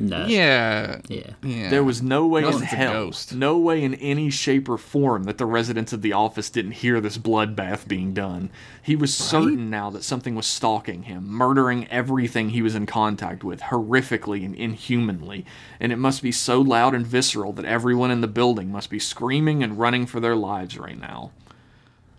No. 0.00 0.26
yeah. 0.26 1.00
Yeah. 1.08 1.30
Yeah. 1.42 1.70
There 1.70 1.82
was 1.82 2.00
no 2.00 2.26
way 2.26 2.42
Unless 2.42 2.56
in 2.58 2.62
it's 2.64 2.72
a 2.72 2.76
hell, 2.76 2.92
ghost. 3.06 3.34
no 3.34 3.58
way 3.58 3.82
in 3.82 3.94
any 3.96 4.30
shape 4.30 4.68
or 4.68 4.78
form 4.78 5.24
that 5.24 5.38
the 5.38 5.46
residents 5.46 5.92
of 5.92 6.02
the 6.02 6.12
office 6.12 6.50
didn't 6.50 6.72
hear 6.72 7.00
this 7.00 7.18
bloodbath 7.18 7.88
being 7.88 8.14
done. 8.14 8.50
He 8.80 8.94
was 8.94 9.12
certain 9.12 9.70
now 9.70 9.90
that 9.90 10.04
something 10.04 10.36
was 10.36 10.46
stalking 10.46 11.02
him, 11.04 11.28
murdering 11.28 11.88
everything 11.88 12.50
he 12.50 12.62
was 12.62 12.76
in 12.76 12.86
contact 12.86 13.42
with, 13.42 13.60
horrifically 13.60 14.44
and 14.44 14.54
inhumanly. 14.54 15.44
And 15.80 15.90
it 15.90 15.96
must 15.96 16.22
be 16.22 16.30
so 16.32 16.60
loud 16.60 16.94
and 16.94 17.04
visceral 17.06 17.52
that 17.54 17.64
everyone 17.64 18.12
in 18.12 18.20
the 18.20 18.28
building 18.28 18.70
must 18.70 18.90
be 18.90 19.00
screaming 19.00 19.64
and 19.64 19.78
running 19.80 20.06
for 20.06 20.20
their 20.20 20.36
lives 20.36 20.78
right 20.78 20.98
now. 21.00 21.32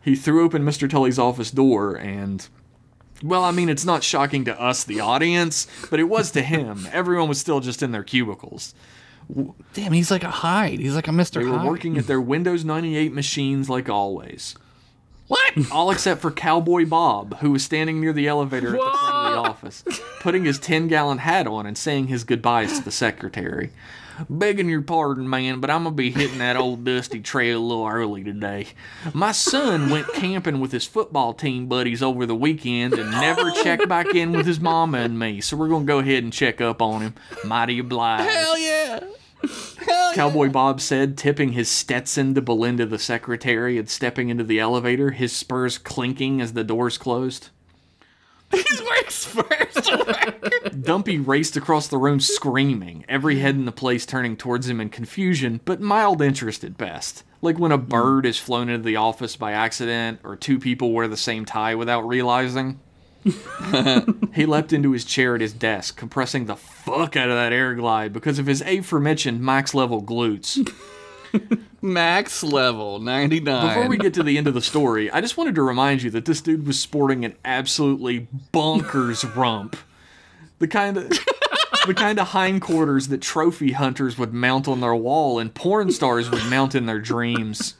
He 0.01 0.15
threw 0.15 0.43
open 0.43 0.63
Mr. 0.63 0.89
Tully's 0.89 1.19
office 1.19 1.51
door 1.51 1.95
and. 1.95 2.47
Well, 3.23 3.43
I 3.43 3.51
mean, 3.51 3.69
it's 3.69 3.85
not 3.85 4.03
shocking 4.03 4.45
to 4.45 4.59
us, 4.61 4.83
the 4.83 4.99
audience, 5.01 5.67
but 5.89 5.99
it 5.99 6.05
was 6.05 6.31
to 6.31 6.41
him. 6.41 6.87
Everyone 6.91 7.27
was 7.27 7.39
still 7.39 7.59
just 7.59 7.83
in 7.83 7.91
their 7.91 8.03
cubicles. 8.03 8.73
Damn, 9.73 9.91
he's 9.91 10.09
like 10.09 10.23
a 10.23 10.31
Hyde. 10.31 10.79
He's 10.79 10.95
like 10.95 11.07
a 11.07 11.11
Mr. 11.11 11.35
They 11.35 11.45
were 11.45 11.57
Hyde. 11.59 11.67
working 11.67 11.97
at 11.97 12.07
their 12.07 12.21
Windows 12.21 12.65
98 12.65 13.13
machines 13.13 13.69
like 13.69 13.89
always. 13.89 14.55
What? 15.29 15.53
All 15.71 15.91
except 15.91 16.21
for 16.21 16.31
Cowboy 16.31 16.85
Bob, 16.85 17.37
who 17.37 17.51
was 17.51 17.63
standing 17.63 18.01
near 18.01 18.13
the 18.13 18.27
elevator 18.27 18.69
at 18.69 18.71
the 18.73 18.97
front 18.97 19.15
of 19.15 19.31
the 19.31 19.49
office, 19.49 19.83
putting 20.19 20.43
his 20.43 20.59
10 20.59 20.87
gallon 20.87 21.19
hat 21.19 21.45
on 21.47 21.65
and 21.65 21.77
saying 21.77 22.07
his 22.07 22.23
goodbyes 22.23 22.79
to 22.79 22.83
the 22.83 22.91
secretary. 22.91 23.69
Begging 24.29 24.67
your 24.67 24.81
pardon, 24.81 25.29
man, 25.29 25.61
but 25.61 25.69
I'm 25.69 25.83
gonna 25.83 25.95
be 25.95 26.11
hitting 26.11 26.39
that 26.39 26.57
old 26.57 26.83
dusty 26.83 27.21
trail 27.21 27.59
a 27.59 27.63
little 27.63 27.87
early 27.87 28.21
today. 28.23 28.67
My 29.13 29.31
son 29.31 29.89
went 29.89 30.11
camping 30.13 30.59
with 30.59 30.73
his 30.73 30.85
football 30.85 31.33
team 31.33 31.67
buddies 31.67 32.03
over 32.03 32.25
the 32.25 32.35
weekend 32.35 32.95
and 32.95 33.11
never 33.11 33.49
checked 33.51 33.87
back 33.87 34.13
in 34.13 34.33
with 34.33 34.45
his 34.45 34.59
mama 34.59 34.97
and 34.97 35.17
me, 35.17 35.39
so 35.39 35.55
we're 35.55 35.69
gonna 35.69 35.85
go 35.85 35.99
ahead 35.99 36.23
and 36.23 36.33
check 36.33 36.59
up 36.59 36.81
on 36.81 37.01
him. 37.01 37.15
Mighty 37.45 37.79
obliged. 37.79 38.29
Hell 38.29 38.57
yeah. 38.57 38.78
Cowboy 40.13 40.49
Bob 40.49 40.81
said, 40.81 41.17
tipping 41.17 41.53
his 41.53 41.69
Stetson 41.69 42.33
to 42.35 42.41
Belinda 42.41 42.85
the 42.85 42.99
secretary 42.99 43.77
and 43.77 43.89
stepping 43.89 44.29
into 44.29 44.43
the 44.43 44.59
elevator, 44.59 45.11
his 45.11 45.33
spurs 45.33 45.77
clinking 45.77 46.41
as 46.41 46.53
the 46.53 46.63
doors 46.63 46.97
closed. 46.97 47.49
He's 48.51 48.81
wearing 48.81 49.09
spurs. 49.09 49.89
Dumpy 50.81 51.19
raced 51.19 51.55
across 51.55 51.87
the 51.87 51.97
room 51.97 52.19
screaming, 52.19 53.05
every 53.07 53.39
head 53.39 53.55
in 53.55 53.65
the 53.65 53.71
place 53.71 54.05
turning 54.05 54.35
towards 54.35 54.67
him 54.67 54.81
in 54.81 54.89
confusion, 54.89 55.61
but 55.65 55.81
mild 55.81 56.21
interest 56.21 56.63
at 56.63 56.77
best. 56.77 57.23
Like 57.41 57.59
when 57.59 57.71
a 57.71 57.77
bird 57.77 58.25
is 58.25 58.39
flown 58.39 58.69
into 58.69 58.83
the 58.83 58.95
office 58.95 59.35
by 59.35 59.51
accident, 59.51 60.19
or 60.23 60.35
two 60.35 60.59
people 60.59 60.91
wear 60.91 61.07
the 61.07 61.17
same 61.17 61.45
tie 61.45 61.75
without 61.75 62.07
realizing. 62.07 62.79
he 64.33 64.45
leapt 64.45 64.73
into 64.73 64.91
his 64.91 65.05
chair 65.05 65.35
at 65.35 65.41
his 65.41 65.53
desk, 65.53 65.97
compressing 65.97 66.45
the 66.45 66.55
fuck 66.55 67.15
out 67.15 67.29
of 67.29 67.35
that 67.35 67.53
air 67.53 67.75
glide 67.75 68.13
because 68.13 68.39
of 68.39 68.45
his 68.45 68.61
aforementioned 68.61 69.41
max 69.41 69.73
level 69.73 70.01
glutes. 70.01 70.67
Max 71.81 72.43
level 72.43 72.99
99. 72.99 73.67
Before 73.67 73.87
we 73.87 73.97
get 73.97 74.13
to 74.15 74.23
the 74.23 74.37
end 74.37 74.47
of 74.47 74.53
the 74.53 74.61
story, 74.61 75.09
I 75.11 75.21
just 75.21 75.37
wanted 75.37 75.55
to 75.55 75.61
remind 75.61 76.01
you 76.01 76.09
that 76.11 76.25
this 76.25 76.41
dude 76.41 76.67
was 76.67 76.79
sporting 76.79 77.23
an 77.23 77.35
absolutely 77.45 78.27
bonkers 78.53 79.35
rump. 79.35 79.77
The 80.59 80.67
kind 80.67 80.97
of 80.97 81.09
the 81.85 81.93
kind 81.93 82.19
of 82.19 82.29
hindquarters 82.29 83.07
that 83.07 83.21
trophy 83.21 83.71
hunters 83.71 84.17
would 84.17 84.33
mount 84.33 84.67
on 84.67 84.81
their 84.81 84.95
wall 84.95 85.39
and 85.39 85.53
porn 85.53 85.91
stars 85.91 86.29
would 86.29 86.45
mount 86.45 86.75
in 86.75 86.85
their 86.85 86.99
dreams. 86.99 87.75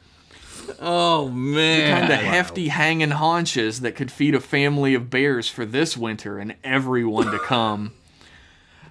Oh 0.80 1.30
man. 1.30 2.00
Kind 2.02 2.14
of 2.14 2.20
hefty 2.20 2.68
hanging 2.70 3.12
haunches 3.12 3.82
that 3.82 3.96
could 3.96 4.12
feed 4.12 4.36
a 4.36 4.40
family 4.40 4.94
of 4.94 5.10
bears 5.10 5.48
for 5.50 5.66
this 5.66 5.96
winter 5.98 6.38
and 6.38 6.56
everyone 6.64 7.32
to 7.32 7.40
come. 7.40 7.94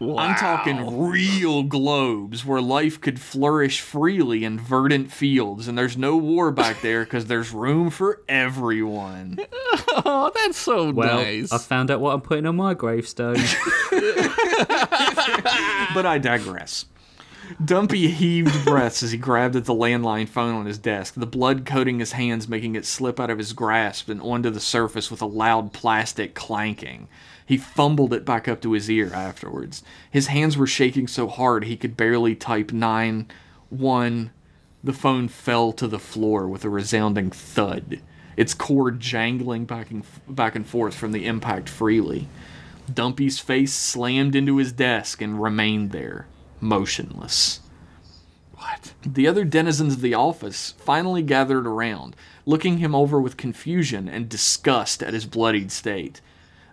wow. 0.01 0.17
I'm 0.19 0.35
talking 0.37 1.09
real 1.09 1.63
globes 1.65 2.45
where 2.45 2.61
life 2.61 3.01
could 3.01 3.21
flourish 3.21 3.81
freely 3.81 4.45
in 4.45 4.59
verdant 4.59 5.11
fields, 5.13 5.67
and 5.69 5.77
there's 5.77 5.97
no 5.97 6.17
war 6.17 6.51
back 6.53 6.81
there 6.83 7.03
because 7.05 7.27
there's 7.27 7.53
room 7.53 7.91
for 7.91 8.23
everyone. 8.29 9.39
Oh, 10.05 10.31
that's 10.35 10.57
so 10.57 10.93
Well, 10.93 11.17
nice. 11.23 11.51
I 11.53 11.59
found 11.59 11.91
out 11.91 12.01
what 12.01 12.15
I'm 12.15 12.21
putting 12.21 12.47
on 12.47 12.55
my 12.57 12.73
gravestone. 12.75 13.35
But 15.95 16.07
I 16.07 16.19
digress. 16.19 16.85
Dumpy 17.65 18.09
heaved 18.09 18.65
breaths 18.65 19.03
as 19.03 19.13
he 19.13 19.19
grabbed 19.19 19.57
at 19.57 19.65
the 19.65 19.75
landline 19.75 20.29
phone 20.29 20.55
on 20.55 20.67
his 20.67 20.79
desk, 20.79 21.15
the 21.15 21.27
blood 21.27 21.65
coating 21.65 21.99
his 21.99 22.13
hands, 22.13 22.49
making 22.49 22.75
it 22.75 22.85
slip 22.85 23.19
out 23.19 23.31
of 23.31 23.39
his 23.39 23.53
grasp 23.53 24.09
and 24.09 24.21
onto 24.21 24.51
the 24.51 24.61
surface 24.61 25.11
with 25.11 25.23
a 25.23 25.27
loud 25.27 25.73
plastic 25.73 26.35
clanking. 26.35 27.09
He 27.47 27.57
fumbled 27.57 28.13
it 28.13 28.27
back 28.27 28.49
up 28.49 28.61
to 28.63 28.73
his 28.73 28.91
ear 28.91 29.13
afterwards. 29.15 29.83
His 30.11 30.27
hands 30.27 30.57
were 30.57 30.67
shaking 30.67 31.09
so 31.09 31.27
hard 31.27 31.65
he 31.65 31.77
could 31.77 31.97
barely 31.97 32.35
type 32.35 32.73
9 32.73 33.27
1. 33.71 34.31
The 34.85 34.93
phone 34.93 35.29
fell 35.29 35.73
to 35.73 35.89
the 35.89 35.99
floor 35.99 36.47
with 36.47 36.65
a 36.65 36.69
resounding 36.69 37.31
thud, 37.31 38.01
its 38.37 38.55
cord 38.55 39.01
jangling 39.01 39.65
back 39.65 39.91
and, 39.91 40.05
back 40.29 40.55
and 40.55 40.67
forth 40.67 40.95
from 40.95 41.13
the 41.13 41.27
impact 41.27 41.69
freely. 41.69 42.29
Dumpy's 42.93 43.39
face 43.39 43.73
slammed 43.73 44.35
into 44.35 44.59
his 44.59 44.73
desk 44.73 45.21
and 45.21 45.43
remained 45.43 45.91
there, 45.91 46.27
motionless. 46.61 47.61
what? 48.55 48.93
The 49.05 49.27
other 49.27 49.45
denizens 49.45 49.95
of 49.95 50.01
the 50.01 50.15
office 50.15 50.75
finally 50.79 51.23
gathered 51.23 51.67
around, 51.67 52.17
looking 52.47 52.79
him 52.79 52.95
over 52.95 53.21
with 53.21 53.37
confusion 53.37 54.09
and 54.09 54.29
disgust 54.29 55.03
at 55.03 55.15
his 55.15 55.27
bloodied 55.27 55.71
state. 55.71 56.21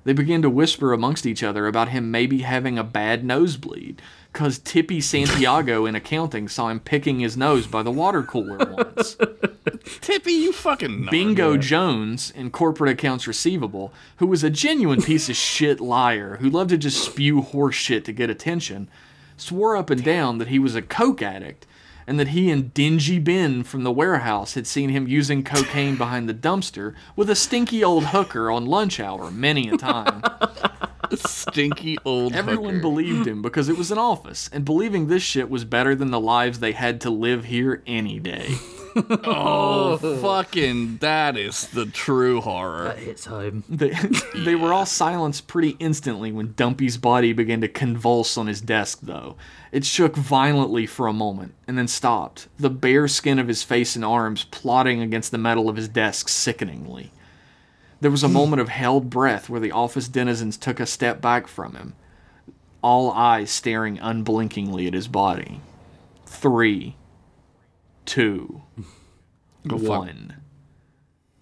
They 0.05 0.13
began 0.13 0.43
to 0.43 0.49
whisper 0.51 0.93
amongst 0.93 1.25
each 1.25 1.41
other 1.41 1.65
about 1.65 1.89
him 1.89 2.11
maybe 2.11 2.39
having 2.39 2.77
a 2.77 2.83
bad 2.83 3.25
nosebleed, 3.25 4.01
cause 4.33 4.59
Tippy 4.59 5.01
Santiago 5.01 5.88
in 5.88 5.95
accounting 5.95 6.47
saw 6.47 6.69
him 6.69 6.79
picking 6.79 7.19
his 7.19 7.36
nose 7.36 7.65
by 7.65 7.81
the 7.81 7.91
water 7.91 8.21
cooler 8.21 8.57
once. 8.57 9.17
Tippy, 10.01 10.33
you 10.33 10.53
fucking 10.53 11.07
Bingo 11.09 11.57
Jones 11.57 12.31
in 12.31 12.51
corporate 12.51 12.91
accounts 12.91 13.27
receivable, 13.27 13.93
who 14.17 14.27
was 14.27 14.43
a 14.43 14.51
genuine 14.51 15.01
piece 15.01 15.27
of 15.27 15.36
shit 15.36 15.79
liar 15.79 16.38
who 16.39 16.51
loved 16.51 16.69
to 16.69 16.77
just 16.77 17.03
spew 17.03 17.41
horse 17.41 17.75
shit 17.75 18.05
to 18.05 18.11
get 18.11 18.29
attention, 18.29 18.88
swore 19.38 19.75
up 19.77 19.89
and 19.89 20.03
down 20.03 20.38
that 20.38 20.47
he 20.47 20.59
was 20.59 20.75
a 20.75 20.81
coke 20.81 21.21
addict 21.21 21.65
and 22.07 22.19
that 22.19 22.29
he 22.29 22.51
and 22.51 22.73
Dingy 22.73 23.19
Ben 23.19 23.63
from 23.63 23.83
the 23.83 23.91
warehouse 23.91 24.53
had 24.53 24.67
seen 24.67 24.89
him 24.89 25.07
using 25.07 25.43
cocaine 25.43 25.95
behind 25.95 26.29
the 26.29 26.33
dumpster 26.33 26.93
with 27.15 27.29
a 27.29 27.36
stinky 27.36 27.83
old 27.83 28.05
hooker 28.05 28.51
on 28.51 28.65
lunch 28.65 28.99
hour 28.99 29.31
many 29.31 29.69
a 29.69 29.77
time. 29.77 30.21
Stinky 31.15 31.97
old 32.05 32.33
Everyone 32.33 32.75
hooker. 32.75 32.81
believed 32.81 33.27
him 33.27 33.41
because 33.41 33.69
it 33.69 33.77
was 33.77 33.91
an 33.91 33.97
office, 33.97 34.49
and 34.51 34.65
believing 34.65 35.07
this 35.07 35.23
shit 35.23 35.49
was 35.49 35.63
better 35.65 35.95
than 35.95 36.11
the 36.11 36.19
lives 36.19 36.59
they 36.59 36.73
had 36.73 37.01
to 37.01 37.09
live 37.09 37.45
here 37.45 37.81
any 37.88 38.19
day. 38.19 38.55
Oh, 38.95 39.97
fucking, 40.21 40.97
that 40.97 41.37
is 41.37 41.67
the 41.67 41.85
true 41.85 42.41
horror. 42.41 42.85
That 42.85 42.99
hits 42.99 43.25
home. 43.25 43.63
They, 43.67 43.89
they 44.35 44.55
were 44.55 44.73
all 44.73 44.85
silenced 44.85 45.47
pretty 45.47 45.75
instantly 45.79 46.31
when 46.31 46.53
Dumpy's 46.53 46.97
body 46.97 47.33
began 47.33 47.61
to 47.61 47.67
convulse 47.67 48.37
on 48.37 48.47
his 48.47 48.61
desk, 48.61 48.99
though. 49.01 49.35
It 49.71 49.83
shook 49.83 50.15
violently 50.15 50.85
for 50.85 51.07
a 51.07 51.13
moment, 51.13 51.53
and 51.67 51.77
then 51.77 51.87
stopped, 51.87 52.47
the 52.57 52.69
bare 52.69 53.07
skin 53.07 53.39
of 53.39 53.47
his 53.47 53.63
face 53.63 53.95
and 53.95 54.05
arms 54.05 54.45
plotting 54.45 55.01
against 55.01 55.31
the 55.31 55.37
metal 55.37 55.67
of 55.67 55.75
his 55.75 55.89
desk 55.89 56.29
sickeningly. 56.29 57.11
There 57.99 58.11
was 58.11 58.23
a 58.23 58.27
moment 58.29 58.61
of 58.61 58.69
held 58.69 59.09
breath 59.09 59.49
where 59.49 59.59
the 59.59 59.71
office 59.71 60.07
denizens 60.07 60.57
took 60.57 60.79
a 60.79 60.85
step 60.85 61.21
back 61.21 61.47
from 61.47 61.75
him, 61.75 61.95
all 62.81 63.11
eyes 63.11 63.51
staring 63.51 63.99
unblinkingly 63.99 64.87
at 64.87 64.93
his 64.93 65.07
body. 65.07 65.59
Three, 66.25 66.95
two, 68.06 68.62
Go 69.68 69.78
one. 69.78 70.38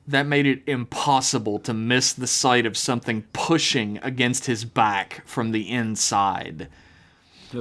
That 0.08 0.26
made 0.26 0.46
it 0.46 0.64
impossible 0.68 1.60
to 1.60 1.74
miss 1.74 2.12
the 2.14 2.28
sight 2.28 2.66
of 2.66 2.76
something 2.78 3.24
pushing 3.34 4.00
against 4.02 4.46
his 4.48 4.66
back 4.66 5.22
from 5.26 5.52
the 5.52 5.70
inside, 5.72 6.68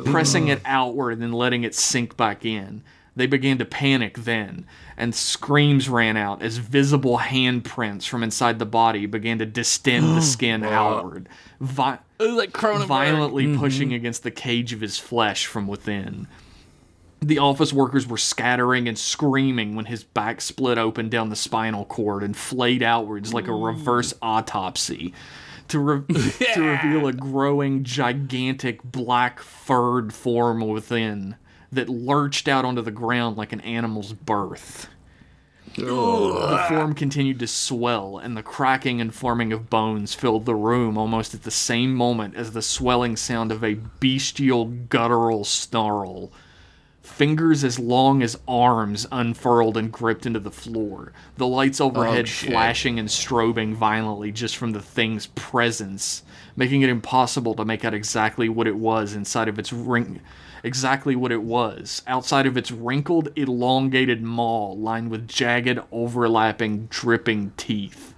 pressing 0.05 0.49
it 0.49 0.61
outward 0.65 1.13
and 1.13 1.23
then 1.23 1.33
letting 1.33 1.63
it 1.63 1.75
sink 1.75 2.17
back 2.17 2.45
in. 2.45 2.83
They 3.15 3.27
began 3.27 3.59
to 3.59 3.65
panic 3.67 4.19
then, 4.19 4.67
and 4.97 5.15
screams 5.15 5.89
ran 5.89 6.17
out 6.17 6.43
as 6.43 6.57
visible 6.57 7.19
handprints 7.19 8.09
from 8.09 8.23
inside 8.23 8.59
the 8.59 8.65
body 8.67 9.05
began 9.07 9.39
to 9.39 9.47
distend 9.47 10.17
the 10.17 10.23
skin 10.23 10.65
outward, 10.65 11.29
vi- 11.61 11.99
It 12.19 12.23
was 12.23 12.33
like 12.37 12.53
Cronenberg. 12.53 12.87
violently 12.87 13.55
pushing 13.57 13.93
against 13.93 14.23
the 14.23 14.31
cage 14.31 14.73
of 14.73 14.81
his 14.81 14.99
flesh 14.99 15.45
from 15.47 15.67
within. 15.69 16.27
The 17.23 17.39
office 17.39 17.73
workers 17.73 18.07
were 18.07 18.19
scattering 18.19 18.89
and 18.89 18.99
screaming 18.99 19.77
when 19.77 19.85
his 19.85 20.03
back 20.03 20.41
split 20.41 20.77
open 20.77 21.09
down 21.09 21.29
the 21.29 21.37
spinal 21.37 21.85
cord 21.85 22.25
and 22.25 22.37
flayed 22.37 22.83
outwards 22.83 23.33
like 23.33 23.47
a 23.47 23.53
reverse 23.53 24.13
autopsy 24.21 25.15
to, 25.69 25.79
re- 25.79 26.03
to 26.55 26.61
reveal 26.61 27.07
a 27.07 27.13
growing, 27.13 27.85
gigantic, 27.85 28.83
black 28.83 29.41
furred 29.41 30.13
form 30.13 30.61
within 30.67 31.37
that 31.71 31.89
lurched 31.89 32.49
out 32.49 32.65
onto 32.65 32.83
the 32.83 32.91
ground 32.91 33.37
like 33.37 33.53
an 33.53 33.61
animal's 33.61 34.13
birth. 34.13 34.89
The 36.59 36.67
form 36.69 36.95
continued 36.95 37.39
to 37.39 37.47
swell, 37.47 38.19
and 38.19 38.37
the 38.37 38.43
cracking 38.43 39.01
and 39.01 39.15
forming 39.15 39.53
of 39.53 39.71
bones 39.71 40.13
filled 40.13 40.45
the 40.45 40.55
room 40.55 40.99
almost 40.99 41.35
at 41.35 41.45
the 41.45 41.51
same 41.51 41.95
moment 41.95 42.35
as 42.35 42.53
the 42.53 42.61
swelling 42.61 43.17
sound 43.17 43.51
of 43.51 43.65
a 43.65 43.75
bestial, 44.01 44.67
guttural 44.67 45.45
snarl. 45.45 46.31
Fingers 47.13 47.63
as 47.63 47.79
long 47.79 48.23
as 48.23 48.39
arms 48.49 49.07
unfurled 49.13 49.77
and 49.77 49.93
gripped 49.93 50.27
into 50.27 50.41
the 50.41 50.51
floor, 50.51 51.13
the 51.37 51.47
lights 51.47 51.81
overhead 51.81 52.25
oh, 52.25 52.25
shit. 52.25 52.51
flashing 52.51 52.99
and 52.99 53.09
strobing 53.09 53.75
violently 53.75 54.33
just 54.33 54.57
from 54.57 54.73
the 54.73 54.81
thing's 54.81 55.27
presence, 55.27 56.23
making 56.57 56.83
it 56.83 56.89
impossible 56.89 57.55
to 57.55 57.65
make 57.65 57.85
out 57.85 57.95
exactly 57.95 58.49
what 58.49 58.67
it 58.67 58.77
was 58.77 59.15
inside 59.15 59.49
of 59.49 59.59
its 59.59 59.73
ring 59.73 60.21
exactly 60.65 61.17
what 61.17 61.33
it 61.33 61.43
was, 61.43 62.03
outside 62.07 62.47
of 62.47 62.57
its 62.57 62.71
wrinkled, 62.71 63.29
elongated 63.37 64.23
maw 64.23 64.73
lined 64.73 65.11
with 65.11 65.29
jagged, 65.29 65.81
overlapping, 65.91 66.87
dripping 66.87 67.53
teeth. 67.57 68.15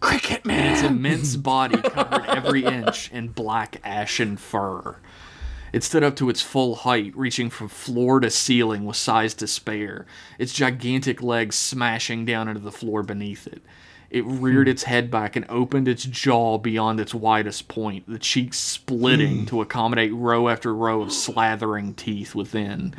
Cricket 0.00 0.44
man, 0.44 0.72
Its 0.72 0.82
immense 0.82 1.36
body 1.36 1.78
covered 1.78 2.24
every 2.28 2.64
inch 2.64 3.10
in 3.12 3.28
black 3.28 3.80
ashen 3.84 4.36
fur. 4.36 4.96
It 5.76 5.84
stood 5.84 6.02
up 6.02 6.16
to 6.16 6.30
its 6.30 6.40
full 6.40 6.74
height, 6.74 7.14
reaching 7.14 7.50
from 7.50 7.68
floor 7.68 8.18
to 8.20 8.30
ceiling 8.30 8.86
with 8.86 8.96
size 8.96 9.34
to 9.34 9.46
spare, 9.46 10.06
its 10.38 10.54
gigantic 10.54 11.22
legs 11.22 11.54
smashing 11.54 12.24
down 12.24 12.48
into 12.48 12.62
the 12.62 12.72
floor 12.72 13.02
beneath 13.02 13.46
it. 13.46 13.62
It 14.08 14.24
reared 14.24 14.68
hmm. 14.68 14.70
its 14.70 14.84
head 14.84 15.10
back 15.10 15.36
and 15.36 15.44
opened 15.50 15.86
its 15.86 16.04
jaw 16.04 16.56
beyond 16.56 16.98
its 16.98 17.14
widest 17.14 17.68
point, 17.68 18.08
the 18.08 18.18
cheeks 18.18 18.56
splitting 18.56 19.40
hmm. 19.40 19.44
to 19.48 19.60
accommodate 19.60 20.14
row 20.14 20.48
after 20.48 20.74
row 20.74 21.02
of 21.02 21.10
slathering 21.10 21.94
teeth 21.94 22.34
within. 22.34 22.94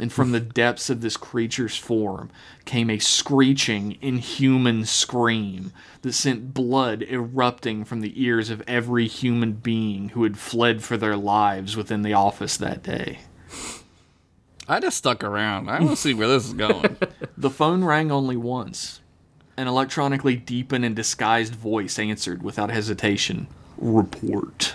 And 0.00 0.12
from 0.12 0.32
the 0.32 0.40
depths 0.40 0.90
of 0.90 1.00
this 1.00 1.16
creature's 1.16 1.76
form 1.76 2.30
came 2.66 2.90
a 2.90 2.98
screeching, 2.98 3.96
inhuman 4.02 4.84
scream 4.84 5.72
that 6.02 6.12
sent 6.12 6.52
blood 6.52 7.02
erupting 7.02 7.84
from 7.84 8.00
the 8.02 8.22
ears 8.22 8.50
of 8.50 8.62
every 8.66 9.06
human 9.06 9.52
being 9.52 10.10
who 10.10 10.22
had 10.24 10.38
fled 10.38 10.82
for 10.82 10.96
their 10.96 11.16
lives 11.16 11.76
within 11.76 12.02
the 12.02 12.12
office 12.12 12.56
that 12.58 12.82
day. 12.82 13.20
I 14.68 14.80
just 14.80 14.98
stuck 14.98 15.22
around. 15.22 15.70
I 15.70 15.78
want 15.78 15.90
to 15.90 15.96
see 15.96 16.12
where 16.14 16.28
this 16.28 16.46
is 16.46 16.54
going. 16.54 16.96
The 17.38 17.50
phone 17.50 17.84
rang 17.84 18.10
only 18.10 18.36
once. 18.38 19.02
An 19.58 19.68
electronically 19.68 20.36
deepened 20.36 20.86
and 20.86 20.96
disguised 20.96 21.54
voice 21.54 21.98
answered 21.98 22.42
without 22.42 22.70
hesitation 22.70 23.46
Report. 23.76 24.74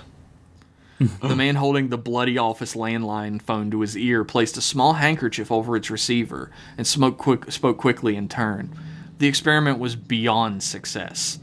the 1.21 1.35
man 1.35 1.55
holding 1.55 1.89
the 1.89 1.97
bloody 1.97 2.37
office 2.37 2.75
landline 2.75 3.41
phone 3.41 3.71
to 3.71 3.81
his 3.81 3.97
ear 3.97 4.23
placed 4.23 4.57
a 4.57 4.61
small 4.61 4.93
handkerchief 4.93 5.51
over 5.51 5.75
its 5.75 5.89
receiver 5.89 6.51
and 6.77 6.85
spoke, 6.85 7.17
quick, 7.17 7.51
spoke 7.51 7.77
quickly 7.77 8.15
in 8.15 8.27
turn. 8.27 8.75
The 9.17 9.27
experiment 9.27 9.79
was 9.79 9.95
beyond 9.95 10.63
success. 10.63 11.39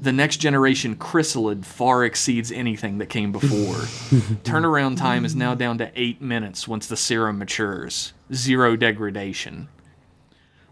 The 0.00 0.12
next 0.12 0.38
generation 0.38 0.96
chrysalid 0.96 1.64
far 1.64 2.04
exceeds 2.04 2.52
anything 2.52 2.98
that 2.98 3.06
came 3.06 3.32
before. 3.32 3.76
Turnaround 4.44 4.98
time 4.98 5.24
is 5.24 5.34
now 5.34 5.54
down 5.54 5.78
to 5.78 5.90
eight 5.94 6.20
minutes 6.20 6.68
once 6.68 6.86
the 6.86 6.96
serum 6.96 7.38
matures. 7.38 8.12
Zero 8.32 8.76
degradation. 8.76 9.68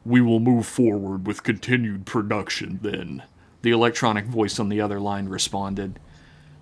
We 0.04 0.20
will 0.20 0.40
move 0.40 0.66
forward 0.66 1.26
with 1.26 1.42
continued 1.42 2.04
production 2.04 2.80
then. 2.82 3.22
The 3.62 3.70
electronic 3.70 4.26
voice 4.26 4.58
on 4.58 4.68
the 4.68 4.80
other 4.80 5.00
line 5.00 5.28
responded. 5.28 5.98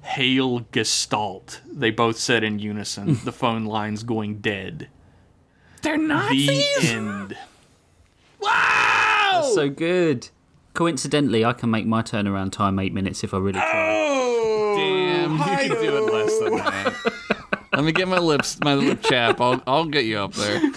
Hail 0.03 0.61
Gestalt, 0.73 1.61
they 1.71 1.91
both 1.91 2.19
said 2.19 2.43
in 2.45 2.59
unison, 2.59 3.19
the 3.25 3.33
phone 3.33 3.65
lines 3.65 4.03
going 4.03 4.39
dead. 4.39 4.89
They're 5.83 5.97
Nazis? 5.99 6.47
The 6.47 6.55
Nazis. 6.77 6.91
end. 6.93 7.37
Wow. 8.41 9.31
That's 9.35 9.55
So 9.55 9.69
good. 9.71 10.29
Coincidentally, 10.75 11.45
I 11.45 11.53
can 11.53 11.71
make 11.71 11.87
my 11.87 12.03
turnaround 12.03 12.51
time 12.53 12.79
eight 12.81 12.93
minutes 12.93 13.23
if 13.23 13.33
I 13.33 13.39
really 13.39 13.61
try. 13.61 13.71
Oh, 13.73 14.75
damn! 14.77 15.33
You 15.39 15.69
can 15.69 15.83
do 15.83 15.97
it 15.99 16.13
less 16.13 16.39
than 16.41 16.57
that. 16.57 16.95
Let 17.73 17.85
me 17.85 17.93
get 17.93 18.09
my 18.09 18.19
lips, 18.19 18.59
my 18.61 18.75
lip 18.75 19.01
chap. 19.03 19.41
I'll, 19.41 19.63
I'll 19.67 19.85
get 19.85 20.05
you 20.07 20.19
up 20.19 20.33
there. 20.35 20.61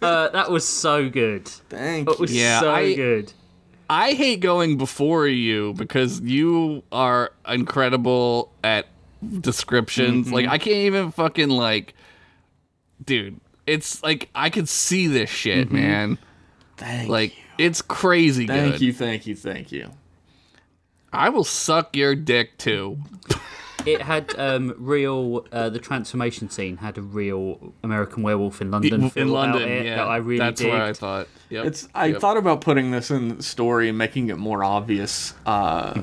Uh, 0.00 0.28
that 0.30 0.50
was 0.50 0.66
so 0.66 1.08
good. 1.10 1.46
Thank 1.48 2.08
It 2.08 2.18
was 2.18 2.32
Yeah, 2.34 2.60
so 2.60 2.70
I- 2.72 2.94
good. 2.94 3.32
I 3.90 4.12
hate 4.12 4.40
going 4.40 4.76
before 4.76 5.26
you 5.26 5.72
because 5.74 6.20
you 6.20 6.82
are 6.92 7.32
incredible 7.46 8.52
at 8.62 8.86
descriptions. 9.40 10.26
Mm-hmm. 10.26 10.34
Like 10.34 10.48
I 10.48 10.58
can't 10.58 10.76
even 10.76 11.10
fucking 11.10 11.48
like, 11.48 11.94
dude. 13.04 13.40
It's 13.66 14.02
like 14.02 14.30
I 14.34 14.50
can 14.50 14.66
see 14.66 15.06
this 15.06 15.30
shit, 15.30 15.66
mm-hmm. 15.66 15.76
man. 15.76 16.18
Thank 16.76 17.08
Like 17.08 17.34
it's 17.58 17.82
crazy 17.82 18.46
Thank 18.46 18.74
good. 18.74 18.80
you, 18.82 18.92
thank 18.92 19.26
you, 19.26 19.34
thank 19.34 19.72
you. 19.72 19.90
I 21.12 21.30
will 21.30 21.44
suck 21.44 21.96
your 21.96 22.14
dick 22.14 22.56
too. 22.58 22.98
It 23.94 24.02
had 24.02 24.34
um, 24.38 24.74
real. 24.78 25.46
Uh, 25.52 25.68
the 25.70 25.78
transformation 25.78 26.50
scene 26.50 26.76
had 26.78 26.98
a 26.98 27.02
real 27.02 27.72
American 27.82 28.22
Werewolf 28.22 28.60
in 28.60 28.70
London. 28.70 29.02
in 29.04 29.10
feel 29.10 29.26
London, 29.26 29.62
about 29.62 29.70
it 29.70 29.86
yeah. 29.86 29.96
that 29.96 30.06
I 30.08 30.16
really 30.18 30.38
That's 30.38 30.60
digged. 30.60 30.72
what 30.72 30.82
I 30.82 30.92
thought. 30.92 31.28
Yep. 31.50 31.64
It's 31.66 31.88
I 31.94 32.06
Yep. 32.06 32.20
thought 32.20 32.36
about 32.36 32.60
putting 32.60 32.90
this 32.90 33.10
in 33.10 33.36
the 33.38 33.42
story 33.42 33.88
and 33.88 33.96
making 33.98 34.28
it 34.28 34.36
more 34.38 34.62
obvious, 34.64 35.34
uh, 35.46 35.94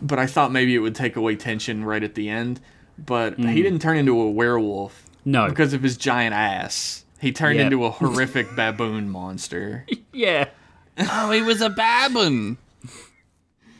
but 0.00 0.18
I 0.18 0.26
thought 0.26 0.52
maybe 0.52 0.74
it 0.74 0.78
would 0.78 0.94
take 0.94 1.16
away 1.16 1.36
tension 1.36 1.84
right 1.84 2.02
at 2.02 2.14
the 2.14 2.28
end. 2.28 2.60
But 2.98 3.38
he 3.38 3.62
didn't 3.62 3.80
turn 3.80 3.96
into 3.96 4.20
a 4.20 4.30
werewolf. 4.30 5.04
No. 5.24 5.48
because 5.48 5.72
of 5.74 5.82
his 5.82 5.96
giant 5.96 6.34
ass. 6.34 7.04
He 7.20 7.32
turned 7.32 7.56
Yep. 7.56 7.64
into 7.66 7.84
a 7.84 7.90
horrific 7.98 8.54
baboon 8.56 9.10
monster. 9.10 9.84
Yeah. 10.12 10.48
oh, 10.98 11.30
he 11.30 11.42
was 11.42 11.60
a 11.60 11.70
baboon. 11.70 12.56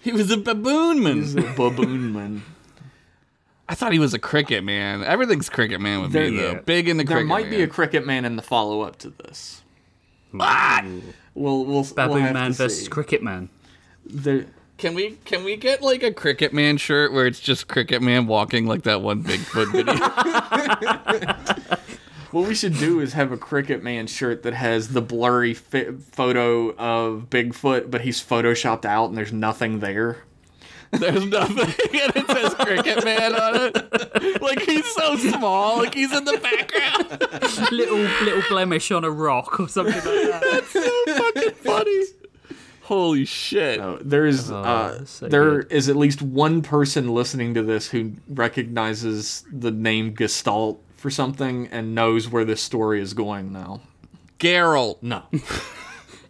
He 0.02 0.12
was 0.12 0.30
a 0.30 0.36
baboon 0.36 1.02
man. 1.02 1.16
He's 1.16 1.34
a 1.34 1.42
baboon 1.42 2.12
man. 2.12 2.42
I 3.68 3.74
thought 3.74 3.92
he 3.92 3.98
was 3.98 4.14
a 4.14 4.18
cricket 4.18 4.64
man. 4.64 5.04
Everything's 5.04 5.48
cricket 5.50 5.80
man 5.80 6.00
with 6.00 6.12
There- 6.12 6.30
me 6.30 6.36
though. 6.38 6.50
yeah. 6.52 6.60
Big 6.60 6.88
in 6.88 6.96
the 6.96 7.04
cricket. 7.04 7.28
There 7.28 7.36
cricket 7.36 7.50
might 7.50 7.50
be 7.56 7.62
a 7.62 7.66
cricket 7.66 8.06
man 8.06 8.24
in 8.24 8.36
the 8.36 8.42
follow 8.42 8.80
up 8.82 8.96
to 9.00 9.10
this. 9.10 9.62
Ah! 10.40 10.82
What? 10.84 11.02
We'll 11.34 11.64
we'll 11.64 11.84
Baboon 11.84 12.22
we'll 12.22 12.32
Man 12.32 12.52
versus 12.52 12.84
see. 12.84 12.88
Cricket 12.88 13.22
Man. 13.22 13.48
There, 14.06 14.46
Can 14.78 14.94
we 14.94 15.18
can 15.24 15.44
we 15.44 15.56
get 15.56 15.82
like 15.82 16.02
a 16.02 16.12
cricket 16.12 16.52
man 16.52 16.76
shirt 16.78 17.12
where 17.12 17.26
it's 17.26 17.40
just 17.40 17.68
cricket 17.68 18.00
man 18.02 18.26
walking 18.26 18.66
like 18.66 18.82
that 18.84 19.02
one 19.02 19.22
Bigfoot 19.22 19.72
video? 19.72 19.94
what 22.32 22.48
we 22.48 22.54
should 22.54 22.74
do 22.78 23.00
is 23.00 23.12
have 23.12 23.32
a 23.32 23.36
cricket 23.36 23.82
man 23.82 24.06
shirt 24.06 24.42
that 24.42 24.54
has 24.54 24.88
the 24.88 25.00
blurry 25.02 25.54
fi- 25.54 25.92
photo 26.12 26.74
of 26.76 27.26
Bigfoot, 27.30 27.90
but 27.90 28.00
he's 28.02 28.20
photoshopped 28.24 28.84
out 28.84 29.08
and 29.08 29.16
there's 29.16 29.32
nothing 29.32 29.80
there. 29.80 30.18
There's 30.90 31.26
nothing 31.26 31.58
and 32.00 32.12
it 32.16 32.26
says 32.30 32.54
cricket 32.54 33.04
man 33.04 33.34
on 33.34 33.54
it. 33.56 34.42
Like 34.42 34.60
he's 34.62 34.86
so 34.94 35.16
small, 35.16 35.78
like 35.78 35.94
he's 35.94 36.14
in 36.16 36.24
the 36.24 36.38
background. 36.38 37.70
little 37.72 37.98
little 37.98 38.42
blemish 38.48 38.90
on 38.90 39.04
a 39.04 39.10
rock 39.10 39.60
or 39.60 39.68
something 39.68 39.94
like 39.94 40.04
that. 40.04 40.42
That's 40.42 40.70
so 40.70 41.14
fucking 41.14 41.54
funny. 41.54 42.04
Holy 42.82 43.26
shit. 43.26 43.78
No, 43.78 43.98
there's 43.98 44.50
uh, 44.50 45.04
so 45.04 45.28
there 45.28 45.62
good. 45.62 45.72
is 45.72 45.90
at 45.90 45.96
least 45.96 46.22
one 46.22 46.62
person 46.62 47.08
listening 47.08 47.52
to 47.54 47.62
this 47.62 47.88
who 47.88 48.12
recognizes 48.28 49.44
the 49.52 49.70
name 49.70 50.14
Gestalt 50.14 50.82
for 50.96 51.10
something 51.10 51.68
and 51.68 51.94
knows 51.94 52.30
where 52.30 52.46
this 52.46 52.62
story 52.62 53.02
is 53.02 53.12
going 53.12 53.52
now. 53.52 53.82
Geralt. 54.38 55.02
No. 55.02 55.22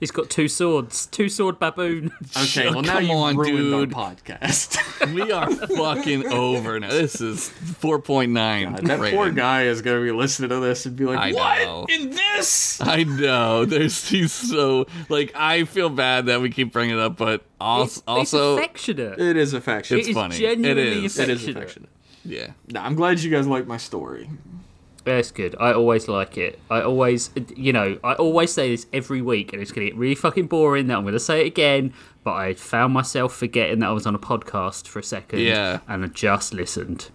He's 0.00 0.10
got 0.12 0.30
two 0.30 0.46
swords. 0.46 1.06
Two 1.06 1.28
sword 1.28 1.58
baboon. 1.58 2.12
Okay, 2.36 2.70
well 2.70 2.82
now 2.82 2.94
Come 2.94 3.04
you 3.04 3.12
on, 3.12 3.36
ruined 3.36 3.92
dude. 3.92 3.94
our 3.94 4.12
podcast. 4.12 4.78
We 5.14 5.32
are 5.32 5.50
fucking 5.50 6.26
over 6.26 6.78
now. 6.80 6.88
This 6.90 7.20
is 7.20 7.50
4.9. 7.80 8.86
that 8.86 9.00
rating. 9.00 9.16
poor 9.18 9.30
guy 9.30 9.64
is 9.64 9.80
gonna 9.82 10.02
be 10.02 10.10
listening 10.12 10.50
to 10.50 10.60
this 10.60 10.86
and 10.86 10.94
be 10.96 11.04
like, 11.04 11.18
I 11.18 11.32
"What 11.32 11.58
know. 11.62 11.86
in 11.88 12.10
this?" 12.10 12.80
I 12.80 13.04
know. 13.04 13.64
There's 13.64 14.08
he's 14.08 14.32
so 14.32 14.86
like 15.08 15.32
I 15.34 15.64
feel 15.64 15.88
bad 15.88 16.26
that 16.26 16.40
we 16.40 16.50
keep 16.50 16.72
bringing 16.72 16.96
it 16.96 17.00
up, 17.00 17.16
but 17.16 17.42
also, 17.60 17.84
It's, 17.84 18.02
also 18.06 18.52
it's 18.56 18.60
affectionate. 18.64 19.18
It 19.20 19.36
is 19.36 19.52
affectionate. 19.54 20.00
It 20.00 20.08
is 20.10 20.14
funny. 20.14 20.36
It 20.36 20.38
genuinely 20.38 21.04
is. 21.06 21.18
It 21.18 21.28
is 21.30 21.42
affectionate. 21.42 21.56
affectionate. 21.56 21.88
yeah. 22.24 22.50
No, 22.68 22.80
I'm 22.80 22.94
glad 22.94 23.20
you 23.20 23.30
guys 23.30 23.46
like 23.46 23.66
my 23.66 23.76
story. 23.78 24.28
That's 25.16 25.30
good. 25.30 25.56
I 25.58 25.72
always 25.72 26.06
like 26.08 26.36
it. 26.38 26.58
I 26.70 26.82
always, 26.82 27.30
you 27.56 27.72
know, 27.72 27.98
I 28.04 28.14
always 28.14 28.52
say 28.52 28.70
this 28.70 28.86
every 28.92 29.22
week, 29.22 29.52
and 29.52 29.60
it's 29.62 29.72
going 29.72 29.86
to 29.86 29.90
get 29.92 29.98
really 29.98 30.14
fucking 30.14 30.46
boring. 30.46 30.86
That 30.88 30.96
I'm 30.98 31.02
going 31.04 31.14
to 31.14 31.20
say 31.20 31.42
it 31.42 31.46
again, 31.46 31.92
but 32.24 32.32
I 32.34 32.54
found 32.54 32.92
myself 32.94 33.34
forgetting 33.34 33.80
that 33.80 33.88
I 33.88 33.92
was 33.92 34.06
on 34.06 34.14
a 34.14 34.18
podcast 34.18 34.86
for 34.86 34.98
a 34.98 35.02
second. 35.02 35.40
Yeah. 35.40 35.80
and 35.88 36.04
I 36.04 36.08
just 36.08 36.52
listened. 36.54 37.10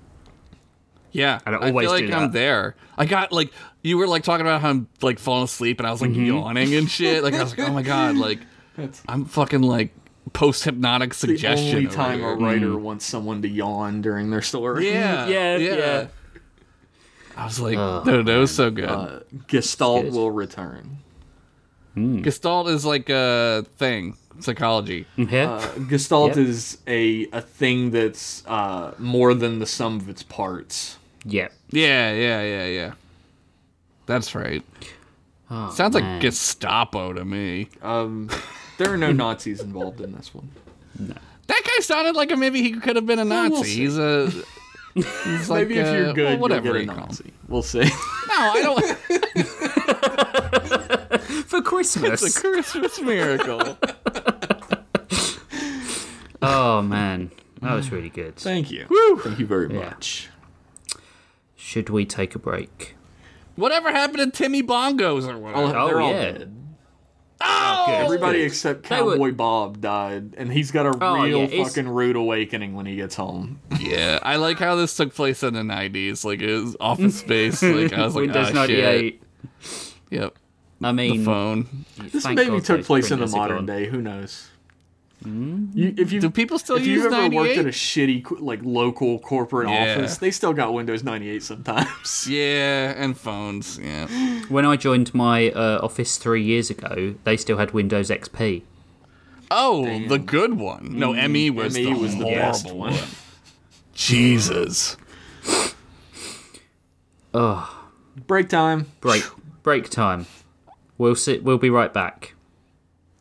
Yeah, 1.12 1.40
And 1.46 1.56
I 1.56 1.60
I 1.60 1.68
always 1.70 1.88
feel 1.90 1.98
do 2.00 2.06
like 2.08 2.16
I'm 2.16 2.32
there. 2.32 2.76
I 2.98 3.06
got 3.06 3.32
like 3.32 3.54
you 3.84 4.00
were 4.00 4.08
like 4.08 4.24
talking 4.24 4.46
about 4.48 4.62
how 4.62 4.70
I'm 4.70 4.88
like 5.04 5.20
falling 5.20 5.44
asleep, 5.44 5.80
and 5.80 5.86
I 5.88 5.92
was 5.92 6.02
like 6.02 6.10
Mm-hmm. 6.10 6.26
yawning 6.26 6.74
and 6.74 6.90
shit. 6.90 7.24
Like 7.24 7.36
I 7.36 7.44
was 7.44 7.56
like, 7.56 7.70
oh 7.70 7.72
my 7.74 7.84
god, 7.84 8.16
like 8.18 8.40
I'm 9.08 9.26
fucking 9.26 9.62
like 9.62 9.94
post 10.34 10.64
hypnotic 10.64 11.12
The 11.12 11.16
suggestion. 11.16 11.76
only 11.78 11.88
time 11.88 12.24
a 12.24 12.34
writer 12.34 12.76
wants 12.76 13.06
someone 13.06 13.44
to 13.44 13.48
yawn 13.48 14.02
during 14.02 14.32
their 14.32 14.42
story. 14.42 14.90
Yeah, 14.90 15.28
Yeah, 15.28 15.58
yeah. 15.58 16.08
I 17.36 17.46
was 17.46 17.60
like, 17.60 17.76
no, 17.76 18.22
that 18.24 18.38
was 18.38 18.54
so 18.56 18.70
good. 18.72 18.86
Uh, 18.90 19.20
Gestalt 19.48 20.04
good. 20.06 20.14
will 20.14 20.32
return. 20.32 20.98
Gestalt 21.96 22.68
is 22.70 22.86
like 22.86 23.10
a 23.10 23.66
thing, 23.78 24.18
psychology. 24.40 25.06
Yeah, 25.16 25.52
Uh, 25.54 25.78
Gestalt 25.88 26.30
Yep. 26.30 26.38
is 26.38 26.78
a 26.88 27.28
a 27.32 27.42
thing 27.42 27.92
that's 27.92 28.44
uh, 28.48 28.94
more 28.98 29.34
than 29.36 29.60
the 29.60 29.66
sum 29.68 29.98
of 29.98 30.10
its 30.10 30.24
parts. 30.24 30.98
yeah. 31.26 31.50
Yeah, 31.70 32.12
yeah, 32.14 32.42
yeah, 32.44 32.66
yeah. 32.66 32.94
That's 34.06 34.34
right. 34.36 34.64
Oh, 35.52 35.70
Sounds 35.72 35.96
man. 35.96 36.14
like 36.14 36.22
Gestapo 36.22 37.14
to 37.14 37.24
me. 37.26 37.70
Um, 37.82 38.30
there 38.78 38.92
are 38.94 38.98
no 38.98 39.12
Nazis 39.24 39.62
involved 39.62 40.02
in 40.02 40.14
this 40.14 40.34
one. 40.34 40.50
No. 41.00 41.14
That 41.48 41.62
guy 41.64 41.82
sounded 41.84 42.16
like 42.16 42.32
a, 42.32 42.36
maybe 42.38 42.62
he 42.62 42.72
could 42.74 42.96
have 42.96 43.06
been 43.06 43.20
a 43.20 43.26
Nazi. 43.26 43.52
we'll. 43.54 43.64
He's 43.64 43.98
a. 43.98 44.32
He's 44.96 45.50
like 45.50 45.68
Maybe 45.68 45.80
if 45.80 45.88
uh, 45.88 45.92
you're 45.92 46.14
good, 46.14 46.26
well, 46.26 46.38
whatever 46.40 46.68
you'll 46.68 46.86
get 46.86 46.94
a 46.94 46.96
call. 46.96 47.08
Nazi. 47.08 47.34
We'll 47.48 47.64
see. 47.64 47.84
No, 48.26 48.40
I 48.40 48.62
don't. 48.64 48.84
for 51.46 51.62
Christmas. 51.62 52.24
It's 52.24 52.36
a 52.36 52.42
Christmas 52.42 53.00
miracle. 53.00 53.78
oh 56.42 56.82
man, 56.82 57.30
that 57.62 57.74
was 57.76 57.92
really 57.92 58.10
good. 58.10 58.36
Thank 58.38 58.72
you. 58.72 58.88
Thank 59.24 59.38
you 59.40 59.46
very 59.46 59.72
Yeah. 59.72 59.82
much. 59.86 60.30
Should 61.56 61.90
we 61.90 62.06
take 62.06 62.34
a 62.34 62.40
break? 62.40 62.96
Whatever 63.56 63.92
happened 63.92 64.20
to 64.20 64.32
Timmy 64.36 64.64
Bongos 64.64 65.28
or 65.28 65.38
whatever? 65.38 65.78
Oh, 65.78 65.88
they're 65.88 66.02
all 66.02 66.12
yeah. 66.12 66.22
dead. 66.32 66.63
Oh, 67.42 67.84
good. 67.88 68.06
Everybody 68.06 68.38
Good. 68.40 68.46
except 68.46 68.90
They 68.90 69.02
were- 69.02 69.14
Cowboy 69.14 69.32
Bob 69.32 69.82
died, 69.82 70.34
and 70.38 70.52
he's 70.52 70.72
got 70.72 70.86
a 70.86 70.98
Oh, 71.02 71.22
real 71.24 71.44
yeah, 71.50 71.64
fucking 71.64 71.88
rude 71.90 72.16
awakening 72.16 72.74
when 72.76 72.86
he 72.86 72.96
gets 72.96 73.16
home. 73.16 73.60
yeah. 73.80 74.20
I 74.24 74.38
like 74.38 74.60
how 74.60 74.76
this 74.76 74.96
took 74.96 75.14
place 75.14 75.44
in 75.44 75.54
the 75.54 75.62
'90s. 75.64 76.24
Like 76.24 76.42
it 76.42 76.54
was 76.60 76.76
Office 76.80 77.20
Space. 77.20 77.62
Like 77.62 77.94
I 77.94 78.06
was 78.06 78.16
like, 78.16 78.22
Windows 78.24 78.48
ah, 78.50 78.54
ninety 78.54 78.82
eight. 78.82 79.22
shit. 79.62 79.94
Yep. 80.12 80.36
I 80.82 80.92
mean, 80.92 81.20
The 81.20 81.26
phone. 81.26 81.86
This 82.12 82.26
maybe 82.26 82.46
God 82.52 82.66
took 82.66 82.84
place 82.86 83.10
in 83.12 83.20
the 83.20 83.28
modern 83.28 83.58
gone. 83.58 83.66
day. 83.66 83.86
Who 83.88 84.02
knows? 84.02 84.50
You, 85.26 85.94
if 85.98 86.12
you 86.12 86.20
Do 86.20 86.30
people 86.30 86.60
still 86.60 86.76
if 86.78 86.86
use 86.86 87.04
you've 87.04 87.14
ever 87.14 87.24
worked 87.36 87.56
98? 87.56 87.58
at 87.60 87.66
a 87.66 87.70
shitty 87.70 88.42
like 88.42 88.60
local 88.64 89.20
corporate 89.20 89.70
Yeah. 89.70 89.94
office, 89.96 90.18
they 90.18 90.32
still 90.32 90.54
got 90.54 90.74
Windows 90.74 91.04
98 91.04 91.42
sometimes. 91.44 92.28
Yeah, 92.30 92.94
and 92.98 93.18
phones. 93.18 93.80
Yeah. 93.82 94.08
When 94.50 94.66
I 94.66 94.76
joined 94.76 95.14
my 95.14 95.50
uh, 95.52 95.80
office 95.82 96.18
three 96.18 96.44
years 96.44 96.70
ago, 96.70 97.16
they 97.24 97.38
still 97.38 97.58
had 97.58 97.72
Windows 97.72 98.10
XP. 98.10 98.64
Oh, 99.52 99.86
the 100.08 100.18
good 100.20 100.56
one. 100.56 100.98
No, 100.98 101.14
ME 101.14 101.50
was 101.52 101.74
ME 101.76 101.86
the 101.86 101.94
was 102.00 102.12
the 102.16 102.24
horrible 102.24 102.36
best 102.42 102.66
one. 102.66 102.78
one. 102.94 103.00
Jesus. 103.94 104.98
Oh, 107.34 107.88
Break 108.28 108.48
time. 108.50 108.92
break 109.02 109.24
break 109.64 109.90
time. 109.90 110.28
We'll 111.00 111.16
sit. 111.16 111.44
We'll 111.44 111.58
be 111.58 111.70
right 111.72 111.92
back. 111.92 112.36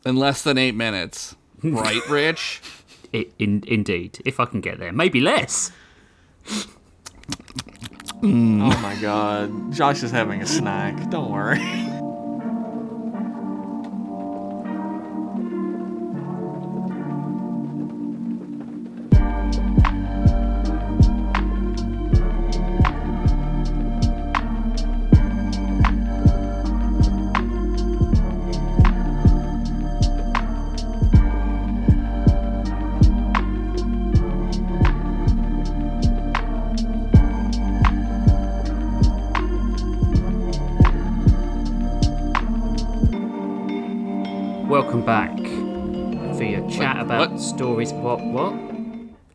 In 0.04 0.16
less 0.16 0.42
than 0.42 0.58
eight 0.58 0.74
minutes. 0.74 1.34
Right, 1.62 2.08
Rich? 2.08 2.60
I 3.14 3.26
in, 3.38 3.62
indeed, 3.66 4.20
if 4.24 4.40
I 4.40 4.46
can 4.46 4.60
get 4.60 4.78
there, 4.78 4.92
maybe 4.92 5.20
less. 5.20 5.70
Oh 8.22 8.78
my 8.80 8.96
god. 9.00 9.72
Josh 9.72 10.02
is 10.02 10.10
having 10.10 10.40
a 10.40 10.46
snack. 10.46 11.10
Don't 11.10 11.30
worry. 11.30 11.60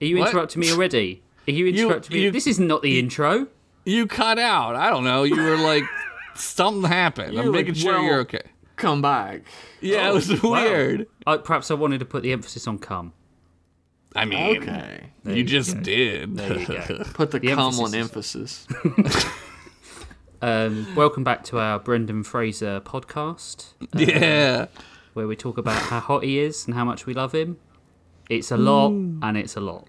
Are 0.01 0.05
you 0.05 0.17
What? 0.17 0.29
interrupting 0.29 0.59
me 0.61 0.71
already? 0.71 1.21
Are 1.47 1.51
you 1.51 1.67
interrupting 1.73 2.15
me? 2.17 2.23
you- 2.23 2.31
This 2.31 2.47
is 2.47 2.59
not 2.59 2.81
the 2.81 2.99
intro. 2.99 3.47
You 3.85 4.05
cut 4.05 4.37
out. 4.37 4.75
I 4.75 4.89
don't 4.89 5.03
know. 5.05 5.23
You 5.23 5.41
were 5.41 5.57
like, 5.57 5.83
something 6.35 6.89
happened. 6.89 7.33
You're 7.33 7.43
I'm 7.43 7.47
like, 7.51 7.61
making 7.67 7.75
sure 7.75 7.93
well- 7.93 8.03
you're 8.03 8.19
okay. 8.21 8.41
Come 8.75 9.01
back. 9.01 9.41
Yeah, 9.81 10.09
it 10.09 10.13
was 10.13 10.43
Wow. 10.43 10.51
weird. 10.51 11.07
I, 11.25 11.37
perhaps 11.37 11.71
I 11.71 11.73
wanted 11.73 11.99
to 11.99 12.05
put 12.05 12.21
the 12.21 12.31
emphasis 12.31 12.67
on 12.67 12.77
come. 12.77 13.13
I 14.15 14.25
mean, 14.25 14.57
Okay. 14.61 15.09
There 15.23 15.35
you 15.35 15.43
just 15.43 15.75
go. 15.75 15.81
did. 15.81 16.37
There 16.37 16.57
you 16.59 16.65
go. 16.67 17.03
Put 17.13 17.31
the, 17.31 17.39
The 17.39 17.53
cum 17.53 17.79
on 17.79 17.93
emphasis 17.93 18.65
emphasis. 18.71 19.25
Um, 20.41 20.87
welcome 20.95 21.23
back 21.23 21.43
to 21.45 21.59
our 21.59 21.79
Brendan 21.79 22.23
Fraser 22.23 22.79
podcast, 22.79 23.73
yeah. 23.95 24.67
where 25.13 25.27
we 25.27 25.35
talk 25.35 25.57
about 25.57 25.81
how 25.81 25.99
hot 25.99 26.23
he 26.23 26.37
is 26.39 26.65
and 26.67 26.75
how 26.75 26.85
much 26.85 27.05
we 27.07 27.13
love 27.15 27.33
him. 27.33 27.57
It's 28.29 28.51
a 28.51 28.57
lot, 28.57 28.89
and 28.91 29.37
it's 29.37 29.55
a 29.55 29.61
lot. 29.61 29.87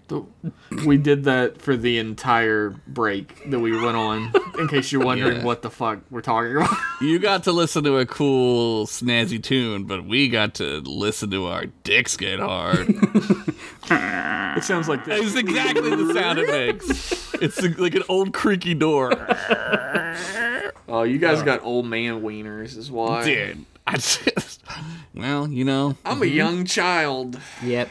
we 0.85 0.97
did 0.97 1.25
that 1.25 1.61
for 1.61 1.75
the 1.75 1.97
entire 1.97 2.69
break 2.87 3.49
that 3.49 3.59
we 3.59 3.71
went 3.79 3.97
on, 3.97 4.31
in 4.57 4.67
case 4.69 4.91
you're 4.93 5.03
wondering 5.03 5.37
Yeah. 5.39 5.43
what 5.43 5.61
the 5.61 5.69
fuck 5.69 5.99
we're 6.09 6.21
talking 6.21 6.55
about. 6.55 6.69
You 7.01 7.17
got 7.19 7.43
to 7.45 7.53
listen 7.53 7.83
to 7.85 7.97
a 7.97 8.05
cool, 8.05 8.85
snazzy 8.85 9.41
tune, 9.41 9.85
but 9.85 10.05
we 10.05 10.27
got 10.27 10.53
to 10.55 10.79
listen 10.81 11.31
to 11.31 11.45
our 11.47 11.65
dicks 11.83 12.15
get 12.17 12.39
hard. 12.39 12.87
It 13.91 14.63
sounds 14.63 14.87
like 14.89 15.05
this. 15.05 15.25
it's 15.25 15.35
exactly 15.35 15.89
the 15.95 16.13
sound 16.13 16.37
it 16.39 16.47
makes. 16.49 17.33
It's 17.35 17.61
like 17.79 17.95
an 17.95 18.03
old 18.09 18.33
creaky 18.33 18.73
door. 18.73 19.11
Oh, 20.87 21.03
you 21.03 21.17
guys 21.19 21.43
got 21.43 21.63
old 21.63 21.85
man 21.85 22.21
wieners, 22.21 22.75
is 22.77 22.91
why. 22.91 23.23
Dude, 23.23 23.65
I 23.89 23.93
just, 23.97 24.63
well, 25.15 25.47
you 25.49 25.65
know, 25.65 25.97
I'm 26.05 26.21
a 26.21 26.27
young 26.27 26.63
child. 26.65 27.39
Yep, 27.63 27.89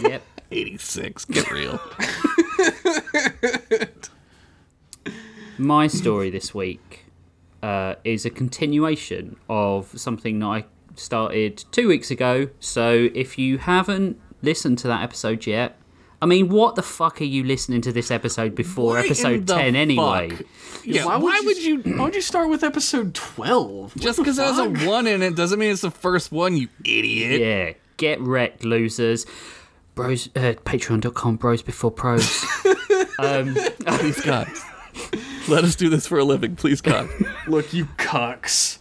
yep. 0.00 0.22
86, 0.50 1.24
get 1.26 1.50
real. 1.50 1.80
My 5.58 5.86
story 5.86 6.30
this 6.30 6.52
week 6.52 7.06
uh, 7.62 7.94
is 8.02 8.24
a 8.26 8.30
continuation 8.30 9.36
of 9.48 9.98
something 9.98 10.40
that 10.40 10.46
I 10.46 10.64
started 10.96 11.64
two 11.70 11.86
weeks 11.88 12.10
ago. 12.10 12.48
So 12.58 13.08
if 13.14 13.38
you 13.38 13.58
haven't 13.58 14.20
listened 14.42 14.78
to 14.78 14.88
that 14.88 15.02
episode 15.02 15.46
yet, 15.46 15.76
I 16.20 16.26
mean, 16.26 16.48
what 16.48 16.76
the 16.76 16.82
fuck 16.82 17.20
are 17.20 17.24
you 17.24 17.44
listening 17.44 17.82
to 17.82 17.92
this 17.92 18.10
episode 18.10 18.54
before 18.54 18.94
Why 18.94 19.00
in 19.00 19.06
episode 19.06 19.46
the 19.46 19.54
10 19.54 19.76
anyway? 19.76 20.30
Yeah, 20.84 21.04
why 21.04 21.16
why, 21.16 21.40
would 21.40 21.46
would 21.46 21.62
you? 21.62 21.80
Why 21.80 22.04
would 22.04 22.14
you 22.14 22.22
start 22.22 22.48
with 22.48 22.64
episode 22.64 23.14
12? 23.14 23.96
Just 23.96 24.18
because 24.18 24.36
there's 24.36 24.58
a 24.58 24.70
one 24.86 25.06
in 25.06 25.22
it 25.22 25.36
doesn't 25.36 25.58
mean 25.58 25.70
it's 25.70 25.82
the 25.82 25.90
first 25.90 26.32
one, 26.32 26.56
you 26.56 26.68
idiot. 26.84 27.40
Yeah, 27.40 27.72
get 27.96 28.20
wrecked, 28.20 28.64
losers. 28.64 29.26
Bros, 29.94 30.28
uh, 30.36 30.54
patreon.com, 30.64 31.36
bros 31.36 31.62
before 31.62 31.90
prose. 31.90 32.44
um, 33.18 33.54
Please, 33.86 34.20
God. 34.20 34.48
Let 35.48 35.62
us 35.64 35.76
do 35.76 35.88
this 35.88 36.06
for 36.08 36.18
a 36.18 36.24
living, 36.24 36.56
please, 36.56 36.80
God. 36.80 37.08
Look, 37.46 37.72
you 37.72 37.86
cucks. 37.98 38.78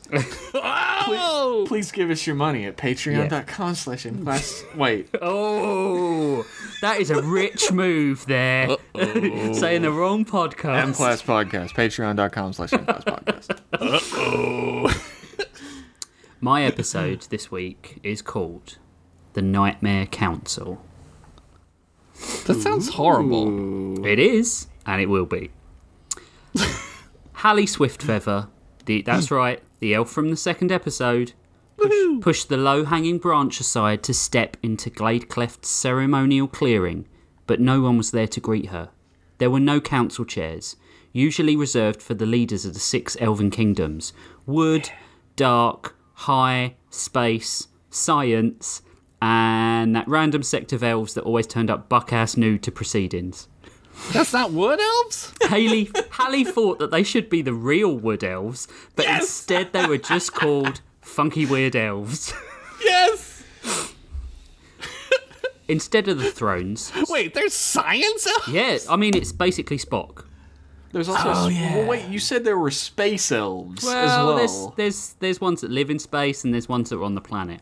oh! 0.55 1.65
Please 1.67 1.91
give 1.91 2.09
us 2.09 2.25
your 2.25 2.35
money 2.35 2.65
at 2.65 2.75
patreon.com 2.75 3.75
slash 3.75 4.07
class. 4.23 4.63
Wait. 4.75 5.09
oh, 5.21 6.45
that 6.81 6.99
is 6.99 7.11
a 7.11 7.21
rich 7.21 7.71
move 7.71 8.25
there. 8.25 8.69
Saying 8.95 9.83
the 9.83 9.91
wrong 9.91 10.25
podcast. 10.25 10.81
M 10.81 10.93
Class 10.93 11.21
Podcast. 11.21 11.73
Patreon.com 11.73 12.53
slash 12.53 12.73
M 12.73 12.85
Class 12.85 13.03
Podcast. 13.03 13.59
Oh. 13.79 15.01
My 16.41 16.63
episode 16.63 17.21
this 17.29 17.51
week 17.51 17.99
is 18.03 18.21
called 18.21 18.77
The 19.33 19.41
Nightmare 19.41 20.07
Council. 20.07 20.81
That 22.45 22.55
sounds 22.55 22.89
horrible. 22.89 24.05
It 24.05 24.19
is, 24.19 24.67
and 24.85 25.01
it 25.01 25.07
will 25.07 25.25
be. 25.25 25.51
Hallie 27.33 27.65
Swiftfeather, 27.65 28.49
the, 28.85 29.01
that's 29.01 29.31
right, 29.31 29.61
the 29.79 29.93
elf 29.93 30.09
from 30.09 30.29
the 30.29 30.37
second 30.37 30.71
episode, 30.71 31.33
push, 31.77 31.91
pushed 32.21 32.49
the 32.49 32.57
low 32.57 32.85
hanging 32.85 33.17
branch 33.17 33.59
aside 33.59 34.03
to 34.03 34.13
step 34.13 34.57
into 34.63 34.89
Gladecleft's 34.89 35.69
ceremonial 35.69 36.47
clearing, 36.47 37.07
but 37.47 37.59
no 37.59 37.81
one 37.81 37.97
was 37.97 38.11
there 38.11 38.27
to 38.27 38.39
greet 38.39 38.67
her. 38.67 38.89
There 39.37 39.49
were 39.49 39.59
no 39.59 39.81
council 39.81 40.25
chairs, 40.25 40.75
usually 41.11 41.55
reserved 41.55 42.01
for 42.01 42.13
the 42.13 42.25
leaders 42.25 42.65
of 42.65 42.73
the 42.73 42.79
six 42.79 43.17
elven 43.19 43.49
kingdoms 43.49 44.13
wood, 44.45 44.89
dark, 45.35 45.95
high, 46.13 46.75
space, 46.89 47.67
science, 47.89 48.81
and 49.21 49.95
that 49.95 50.07
random 50.07 50.43
sect 50.43 50.73
of 50.73 50.83
elves 50.83 51.13
that 51.13 51.23
always 51.23 51.47
turned 51.47 51.69
up 51.69 51.89
buck 51.89 52.13
ass 52.13 52.37
nude 52.37 52.63
to 52.63 52.71
proceedings. 52.71 53.47
That's 54.13 54.33
not 54.33 54.51
wood 54.51 54.79
elves? 54.79 55.33
Haley 55.43 55.89
Hallie 56.11 56.43
thought 56.43 56.79
that 56.79 56.91
they 56.91 57.03
should 57.03 57.29
be 57.29 57.41
the 57.41 57.53
real 57.53 57.95
wood 57.97 58.23
elves, 58.23 58.67
but 58.95 59.05
Yes! 59.05 59.21
instead 59.21 59.73
they 59.73 59.85
were 59.85 59.97
just 59.97 60.33
called 60.33 60.81
funky 61.01 61.45
weird 61.45 61.75
elves. 61.75 62.33
Yes. 62.83 63.43
instead 65.67 66.07
of 66.07 66.19
the 66.19 66.29
thrones. 66.31 66.91
Wait, 67.09 67.33
there's 67.33 67.53
science 67.53 68.27
elves? 68.27 68.47
Yeah, 68.47 68.77
I 68.89 68.95
mean 68.95 69.15
it's 69.15 69.31
basically 69.31 69.77
Spock. 69.77 70.25
There's 70.91 71.09
also. 71.09 71.23
Oh, 71.33 71.47
yeah. 71.49 71.77
Well, 71.77 71.87
wait, 71.87 72.07
you 72.07 72.19
said 72.19 72.45
there 72.45 72.57
were 72.57 72.71
space 72.71 73.31
elves 73.31 73.83
as 73.83 73.85
Well, 73.93 74.27
well. 74.27 74.37
there's 74.37 74.67
there's 74.77 75.13
there's 75.19 75.41
ones 75.41 75.61
that 75.61 75.71
live 75.71 75.89
in 75.89 75.99
space 75.99 76.43
and 76.43 76.53
there's 76.53 76.69
ones 76.69 76.89
that 76.89 76.97
are 76.97 77.03
on 77.03 77.15
the 77.15 77.21
planet. 77.21 77.61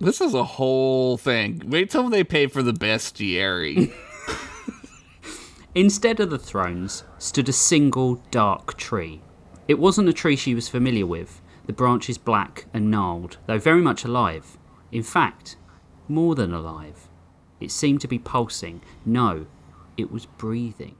This 0.00 0.20
is 0.22 0.32
a 0.32 0.44
whole 0.44 1.18
thing. 1.18 1.62
Wait 1.66 1.90
till 1.90 2.08
they 2.08 2.24
pay 2.24 2.46
for 2.46 2.62
the 2.62 2.72
bestiary. 2.72 3.92
Instead 5.74 6.18
of 6.18 6.30
the 6.30 6.38
thrones 6.38 7.04
stood 7.18 7.48
a 7.48 7.52
single 7.52 8.16
dark 8.32 8.76
tree. 8.76 9.20
It 9.68 9.78
wasn't 9.78 10.08
a 10.08 10.12
tree 10.12 10.34
she 10.34 10.54
was 10.54 10.68
familiar 10.68 11.06
with, 11.06 11.40
the 11.66 11.72
branches 11.72 12.18
black 12.18 12.66
and 12.74 12.90
gnarled, 12.90 13.36
though 13.46 13.58
very 13.58 13.80
much 13.80 14.04
alive. 14.04 14.58
In 14.90 15.04
fact, 15.04 15.56
more 16.08 16.34
than 16.34 16.52
alive. 16.52 17.08
It 17.60 17.70
seemed 17.70 18.00
to 18.00 18.08
be 18.08 18.18
pulsing. 18.18 18.80
No, 19.04 19.46
it 19.96 20.10
was 20.10 20.26
breathing. 20.26 20.96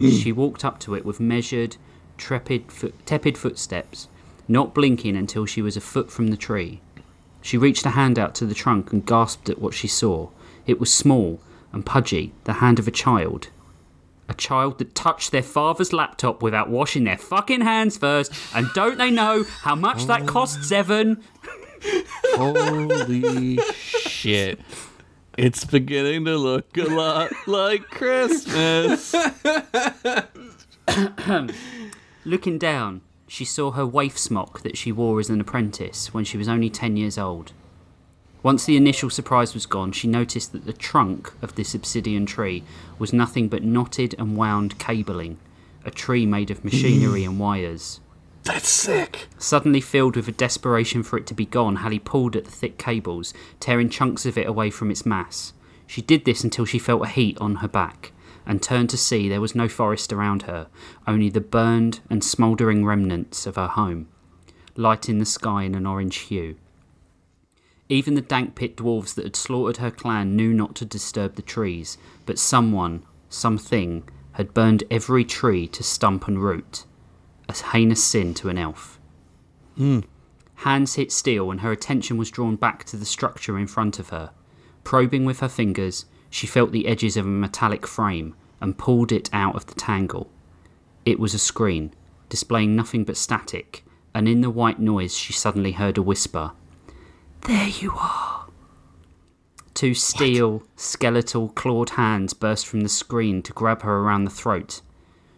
Hmm. 0.00 0.08
she 0.08 0.32
walked 0.32 0.64
up 0.64 0.80
to 0.80 0.96
it 0.96 1.04
with 1.04 1.20
measured, 1.20 1.76
trepid, 2.18 2.72
foot, 2.72 2.94
tepid 3.06 3.38
footsteps, 3.38 4.08
not 4.48 4.74
blinking 4.74 5.16
until 5.16 5.46
she 5.46 5.62
was 5.62 5.76
a 5.76 5.80
foot 5.80 6.10
from 6.10 6.28
the 6.28 6.36
tree. 6.36 6.80
She 7.42 7.56
reached 7.56 7.86
a 7.86 7.90
hand 7.90 8.18
out 8.18 8.34
to 8.36 8.46
the 8.46 8.54
trunk 8.54 8.92
and 8.92 9.06
gasped 9.06 9.48
at 9.48 9.60
what 9.60 9.74
she 9.74 9.86
saw. 9.86 10.30
It 10.66 10.80
was 10.80 10.92
small 10.92 11.40
and 11.72 11.86
pudgy, 11.86 12.32
the 12.42 12.54
hand 12.54 12.80
of 12.80 12.88
a 12.88 12.90
child. 12.90 13.50
A 14.28 14.34
child 14.34 14.78
that 14.78 14.94
touched 14.94 15.32
their 15.32 15.42
father's 15.42 15.92
laptop 15.92 16.42
without 16.42 16.70
washing 16.70 17.04
their 17.04 17.18
fucking 17.18 17.60
hands 17.60 17.96
first, 17.96 18.32
and 18.54 18.68
don't 18.74 18.98
they 18.98 19.10
know 19.10 19.44
how 19.62 19.74
much 19.74 20.06
that 20.06 20.26
costs, 20.26 20.72
Evan? 20.72 21.22
Holy 22.34 23.58
shit. 23.82 24.60
It's 25.36 25.64
beginning 25.64 26.24
to 26.26 26.36
look 26.36 26.76
a 26.78 26.84
lot 26.84 27.32
like 27.46 27.82
Christmas. 27.90 29.14
Looking 32.24 32.58
down, 32.58 33.00
she 33.26 33.44
saw 33.44 33.72
her 33.72 33.84
waif 33.84 34.16
smock 34.16 34.62
that 34.62 34.78
she 34.78 34.92
wore 34.92 35.20
as 35.20 35.28
an 35.28 35.40
apprentice 35.40 36.14
when 36.14 36.24
she 36.24 36.38
was 36.38 36.48
only 36.48 36.70
10 36.70 36.96
years 36.96 37.18
old. 37.18 37.52
Once 38.44 38.66
the 38.66 38.76
initial 38.76 39.08
surprise 39.08 39.54
was 39.54 39.64
gone, 39.64 39.90
she 39.90 40.06
noticed 40.06 40.52
that 40.52 40.66
the 40.66 40.72
trunk 40.74 41.32
of 41.40 41.54
this 41.54 41.74
obsidian 41.74 42.26
tree 42.26 42.62
was 42.98 43.10
nothing 43.10 43.48
but 43.48 43.64
knotted 43.64 44.14
and 44.18 44.36
wound 44.36 44.78
cabling, 44.78 45.38
a 45.82 45.90
tree 45.90 46.26
made 46.26 46.50
of 46.50 46.62
machinery 46.62 47.24
and 47.24 47.40
wires. 47.40 48.00
That's 48.42 48.68
sick. 48.68 49.28
Suddenly 49.38 49.80
filled 49.80 50.14
with 50.14 50.28
a 50.28 50.32
desperation 50.32 51.02
for 51.02 51.16
it 51.16 51.26
to 51.28 51.34
be 51.34 51.46
gone, 51.46 51.76
Hallie 51.76 51.98
pulled 51.98 52.36
at 52.36 52.44
the 52.44 52.50
thick 52.50 52.76
cables, 52.76 53.32
tearing 53.60 53.88
chunks 53.88 54.26
of 54.26 54.36
it 54.36 54.46
away 54.46 54.68
from 54.68 54.90
its 54.90 55.06
mass. 55.06 55.54
She 55.86 56.02
did 56.02 56.26
this 56.26 56.44
until 56.44 56.66
she 56.66 56.78
felt 56.78 57.02
a 57.02 57.08
heat 57.08 57.38
on 57.38 57.56
her 57.56 57.68
back, 57.68 58.12
and 58.44 58.62
turned 58.62 58.90
to 58.90 58.98
see 58.98 59.26
there 59.26 59.40
was 59.40 59.54
no 59.54 59.70
forest 59.70 60.12
around 60.12 60.42
her, 60.42 60.66
only 61.06 61.30
the 61.30 61.40
burned 61.40 62.00
and 62.10 62.22
smouldering 62.22 62.84
remnants 62.84 63.46
of 63.46 63.56
her 63.56 63.68
home, 63.68 64.06
light 64.76 65.08
in 65.08 65.16
the 65.16 65.24
sky 65.24 65.62
in 65.62 65.74
an 65.74 65.86
orange 65.86 66.16
hue. 66.16 66.56
Even 67.88 68.14
the 68.14 68.20
dank 68.20 68.54
pit 68.54 68.76
dwarves 68.76 69.14
that 69.14 69.24
had 69.24 69.36
slaughtered 69.36 69.76
her 69.76 69.90
clan 69.90 70.36
knew 70.36 70.52
not 70.54 70.74
to 70.76 70.84
disturb 70.84 71.34
the 71.34 71.42
trees, 71.42 71.98
but 72.24 72.38
someone, 72.38 73.04
something, 73.28 74.08
had 74.32 74.54
burned 74.54 74.84
every 74.90 75.24
tree 75.24 75.68
to 75.68 75.82
stump 75.82 76.26
and 76.26 76.42
root. 76.42 76.86
A 77.48 77.52
heinous 77.52 78.02
sin 78.02 78.32
to 78.34 78.48
an 78.48 78.58
elf. 78.58 78.98
Hmm. 79.76 80.00
Hands 80.56 80.94
hit 80.94 81.12
steel, 81.12 81.50
and 81.50 81.60
her 81.60 81.72
attention 81.72 82.16
was 82.16 82.30
drawn 82.30 82.56
back 82.56 82.84
to 82.84 82.96
the 82.96 83.04
structure 83.04 83.58
in 83.58 83.66
front 83.66 83.98
of 83.98 84.08
her. 84.08 84.30
Probing 84.82 85.24
with 85.24 85.40
her 85.40 85.48
fingers, 85.48 86.06
she 86.30 86.46
felt 86.46 86.72
the 86.72 86.86
edges 86.86 87.16
of 87.16 87.26
a 87.26 87.28
metallic 87.28 87.86
frame 87.86 88.34
and 88.60 88.78
pulled 88.78 89.12
it 89.12 89.28
out 89.32 89.56
of 89.56 89.66
the 89.66 89.74
tangle. 89.74 90.30
It 91.04 91.20
was 91.20 91.34
a 91.34 91.38
screen, 91.38 91.92
displaying 92.28 92.74
nothing 92.74 93.04
but 93.04 93.16
static, 93.16 93.84
and 94.14 94.26
in 94.26 94.40
the 94.40 94.50
white 94.50 94.80
noise 94.80 95.16
she 95.16 95.32
suddenly 95.32 95.72
heard 95.72 95.98
a 95.98 96.02
whisper. 96.02 96.52
There 97.44 97.68
you 97.68 97.92
are. 97.98 98.46
Two 99.74 99.92
steel, 99.92 100.62
skeletal, 100.76 101.50
clawed 101.50 101.90
hands 101.90 102.32
burst 102.32 102.66
from 102.66 102.80
the 102.80 102.88
screen 102.88 103.42
to 103.42 103.52
grab 103.52 103.82
her 103.82 103.98
around 103.98 104.24
the 104.24 104.30
throat. 104.30 104.80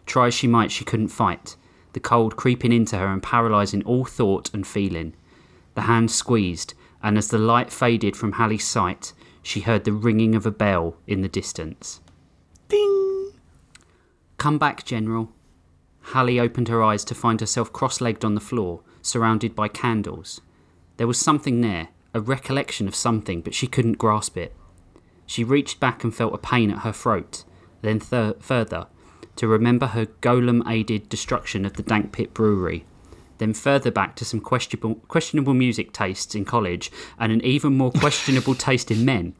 Try 0.06 0.28
as 0.28 0.34
she 0.34 0.46
might, 0.46 0.70
she 0.70 0.84
couldn't 0.84 1.08
fight, 1.08 1.56
the 1.94 2.00
cold 2.00 2.36
creeping 2.36 2.72
into 2.72 2.96
her 2.96 3.08
and 3.08 3.22
paralysing 3.22 3.82
all 3.82 4.04
thought 4.04 4.54
and 4.54 4.64
feeling. 4.64 5.14
The 5.74 5.82
hand 5.82 6.12
squeezed, 6.12 6.74
and 7.02 7.18
as 7.18 7.28
the 7.28 7.38
light 7.38 7.72
faded 7.72 8.16
from 8.16 8.32
Hallie's 8.32 8.64
sight, 8.64 9.12
she 9.42 9.60
heard 9.60 9.82
the 9.82 9.92
ringing 9.92 10.36
of 10.36 10.46
a 10.46 10.52
bell 10.52 10.96
in 11.08 11.22
the 11.22 11.28
distance. 11.28 12.00
Ding. 12.68 13.32
Come 14.36 14.58
back, 14.58 14.84
General. 14.84 15.32
Hallie 16.12 16.38
opened 16.38 16.68
her 16.68 16.84
eyes 16.84 17.04
to 17.06 17.16
find 17.16 17.40
herself 17.40 17.72
cross 17.72 18.00
legged 18.00 18.24
on 18.24 18.36
the 18.36 18.40
floor, 18.40 18.82
surrounded 19.02 19.56
by 19.56 19.66
candles. 19.66 20.40
There 20.98 21.06
was 21.08 21.18
something 21.18 21.62
there, 21.62 21.88
a 22.16 22.20
recollection 22.20 22.88
of 22.88 22.94
something, 22.94 23.42
but 23.42 23.52
she 23.54 23.66
couldn't 23.66 23.98
grasp 23.98 24.38
it. 24.38 24.54
She 25.26 25.44
reached 25.44 25.78
back 25.80 26.02
and 26.02 26.14
felt 26.14 26.32
a 26.34 26.38
pain 26.38 26.70
at 26.70 26.78
her 26.78 26.92
throat, 26.92 27.44
then 27.82 28.00
thir- 28.00 28.36
further, 28.40 28.86
to 29.36 29.46
remember 29.46 29.88
her 29.88 30.06
golem 30.06 30.62
aided 30.66 31.10
destruction 31.10 31.66
of 31.66 31.74
the 31.74 31.82
Dank 31.82 32.12
Pit 32.12 32.32
Brewery, 32.32 32.86
then 33.36 33.52
further 33.52 33.90
back 33.90 34.16
to 34.16 34.24
some 34.24 34.40
questionable, 34.40 34.94
questionable 35.08 35.52
music 35.52 35.92
tastes 35.92 36.34
in 36.34 36.46
college 36.46 36.90
and 37.18 37.30
an 37.32 37.44
even 37.44 37.76
more 37.76 37.92
questionable 37.92 38.54
taste 38.68 38.90
in 38.90 39.04
men. 39.04 39.34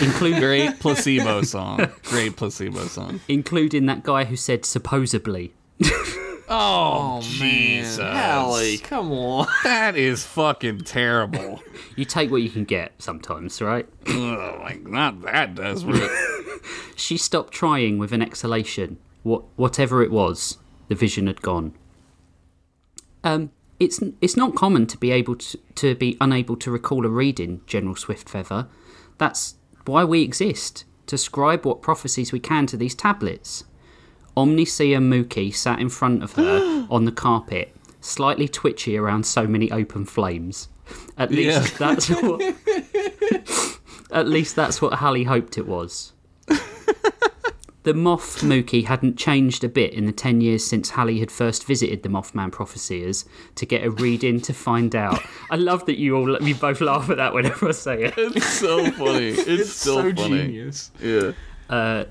Include, 0.00 0.38
Great 0.38 0.78
placebo 0.78 1.42
song. 1.42 1.88
Great 2.04 2.36
placebo 2.36 2.86
song. 2.86 3.20
including 3.26 3.86
that 3.86 4.04
guy 4.04 4.24
who 4.24 4.36
said 4.36 4.64
supposedly. 4.64 5.52
Oh, 6.48 7.18
oh 7.18 7.20
Jesus. 7.22 7.98
man, 7.98 8.40
Hallie, 8.40 8.78
come 8.78 9.12
on. 9.12 9.46
That 9.64 9.96
is 9.96 10.24
fucking 10.24 10.80
terrible. 10.80 11.62
You 11.96 12.04
take 12.04 12.30
what 12.30 12.42
you 12.42 12.50
can 12.50 12.64
get 12.64 12.92
sometimes, 12.98 13.62
right? 13.62 13.88
Ugh, 14.06 14.60
like, 14.60 14.86
not 14.86 15.22
that 15.22 15.54
desperate. 15.54 16.10
She 16.96 17.16
stopped 17.18 17.52
trying 17.52 17.98
with 17.98 18.12
an 18.12 18.22
exhalation. 18.22 18.98
What, 19.22 19.42
whatever 19.56 20.02
it 20.02 20.10
was, 20.10 20.58
the 20.88 20.94
vision 20.94 21.26
had 21.26 21.42
gone. 21.42 21.74
Um, 23.22 23.50
it's 23.80 24.00
it's 24.20 24.36
not 24.36 24.54
common 24.54 24.86
to 24.86 24.98
be 24.98 25.10
able 25.10 25.36
to, 25.36 25.58
to 25.74 25.94
be 25.94 26.16
unable 26.20 26.56
to 26.56 26.70
recall 26.70 27.04
a 27.04 27.08
reading, 27.08 27.62
General 27.66 27.94
Swiftfeather. 27.94 28.68
That's 29.18 29.56
why 29.86 30.04
we 30.04 30.22
exist 30.22 30.84
to 31.06 31.18
scribe 31.18 31.66
what 31.66 31.82
prophecies 31.82 32.32
we 32.32 32.40
can 32.40 32.66
to 32.66 32.76
these 32.76 32.94
tablets. 32.94 33.64
Omniseer 34.36 34.98
Mookie 35.00 35.54
sat 35.54 35.78
in 35.80 35.88
front 35.88 36.22
of 36.22 36.32
her 36.32 36.86
on 36.90 37.04
the 37.04 37.12
carpet, 37.12 37.74
slightly 38.00 38.48
twitchy 38.48 38.96
around 38.96 39.24
so 39.26 39.46
many 39.46 39.70
open 39.70 40.04
flames. 40.04 40.68
At 41.16 41.30
least 41.30 41.72
Yeah. 41.72 41.78
that's 41.78 42.08
what. 42.22 42.42
at 44.10 44.28
least 44.28 44.56
that's 44.56 44.82
what 44.82 44.94
Hallie 44.94 45.24
hoped 45.24 45.56
it 45.58 45.66
was. 45.66 46.12
The 47.84 47.92
Moth 47.92 48.40
Mookie 48.40 48.86
hadn't 48.86 49.18
changed 49.18 49.62
a 49.62 49.68
bit 49.68 49.92
in 49.92 50.06
the 50.06 50.12
10 50.12 50.40
years 50.40 50.64
since 50.66 50.88
Hallie 50.88 51.20
had 51.20 51.30
first 51.30 51.66
visited 51.66 52.02
the 52.02 52.08
Mothman 52.08 52.50
Prophecies 52.50 53.26
to 53.56 53.66
get 53.66 53.84
a 53.84 53.90
read 53.90 54.24
in 54.24 54.40
to 54.40 54.54
find 54.54 54.96
out. 54.96 55.20
I 55.50 55.56
love 55.56 55.84
that 55.84 55.98
you 55.98 56.16
all 56.16 56.42
you 56.42 56.54
both 56.54 56.80
laugh 56.80 57.10
at 57.10 57.18
that 57.18 57.34
whenever 57.34 57.68
I 57.68 57.72
say 57.72 58.04
it. 58.04 58.14
it's 58.16 58.46
so 58.48 58.90
funny. 58.92 59.28
It's, 59.32 59.46
It's 59.46 59.70
still 59.74 59.96
so 59.96 60.14
funny. 60.14 60.46
genius. 60.46 60.92
Yeah. 60.98 61.32
Uh, 61.68 62.04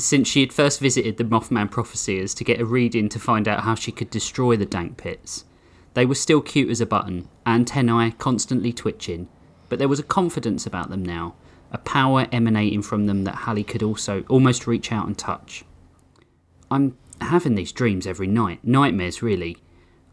Since 0.00 0.28
she 0.28 0.40
had 0.40 0.52
first 0.52 0.80
visited 0.80 1.18
the 1.18 1.24
Mothman 1.24 1.70
Prophecies 1.70 2.32
to 2.32 2.42
get 2.42 2.58
a 2.58 2.64
read 2.64 2.94
in 2.94 3.10
to 3.10 3.18
find 3.18 3.46
out 3.46 3.64
how 3.64 3.74
she 3.74 3.92
could 3.92 4.08
destroy 4.08 4.56
the 4.56 4.64
dank 4.64 4.96
pits. 4.96 5.44
They 5.92 6.06
were 6.06 6.14
still 6.14 6.40
cute 6.40 6.70
as 6.70 6.80
a 6.80 6.86
button, 6.86 7.28
antennae 7.44 8.12
constantly 8.12 8.72
twitching, 8.72 9.28
but 9.68 9.78
there 9.78 9.88
was 9.88 9.98
a 9.98 10.04
confidence 10.04 10.64
about 10.64 10.88
them 10.88 11.04
now, 11.04 11.34
a 11.70 11.76
power 11.76 12.26
emanating 12.32 12.80
from 12.80 13.06
them 13.06 13.24
that 13.24 13.34
Hallie 13.34 13.62
could 13.62 13.82
also 13.82 14.24
almost 14.28 14.66
reach 14.66 14.90
out 14.90 15.06
and 15.06 15.18
touch. 15.18 15.64
I'm 16.70 16.96
having 17.20 17.54
these 17.54 17.70
dreams 17.70 18.06
every 18.06 18.26
night. 18.26 18.64
Nightmares, 18.64 19.20
really. 19.20 19.58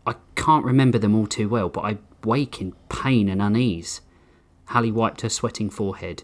I 0.05 0.15
can't 0.35 0.65
remember 0.65 0.97
them 0.97 1.15
all 1.15 1.27
too 1.27 1.47
well, 1.47 1.69
but 1.69 1.85
I 1.85 1.97
wake 2.25 2.59
in 2.59 2.73
pain 2.89 3.29
and 3.29 3.41
unease. 3.41 4.01
Hallie 4.65 4.91
wiped 4.91 5.21
her 5.21 5.29
sweating 5.29 5.69
forehead. 5.69 6.23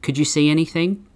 Could 0.00 0.16
you 0.16 0.24
see 0.24 0.48
anything? 0.48 1.06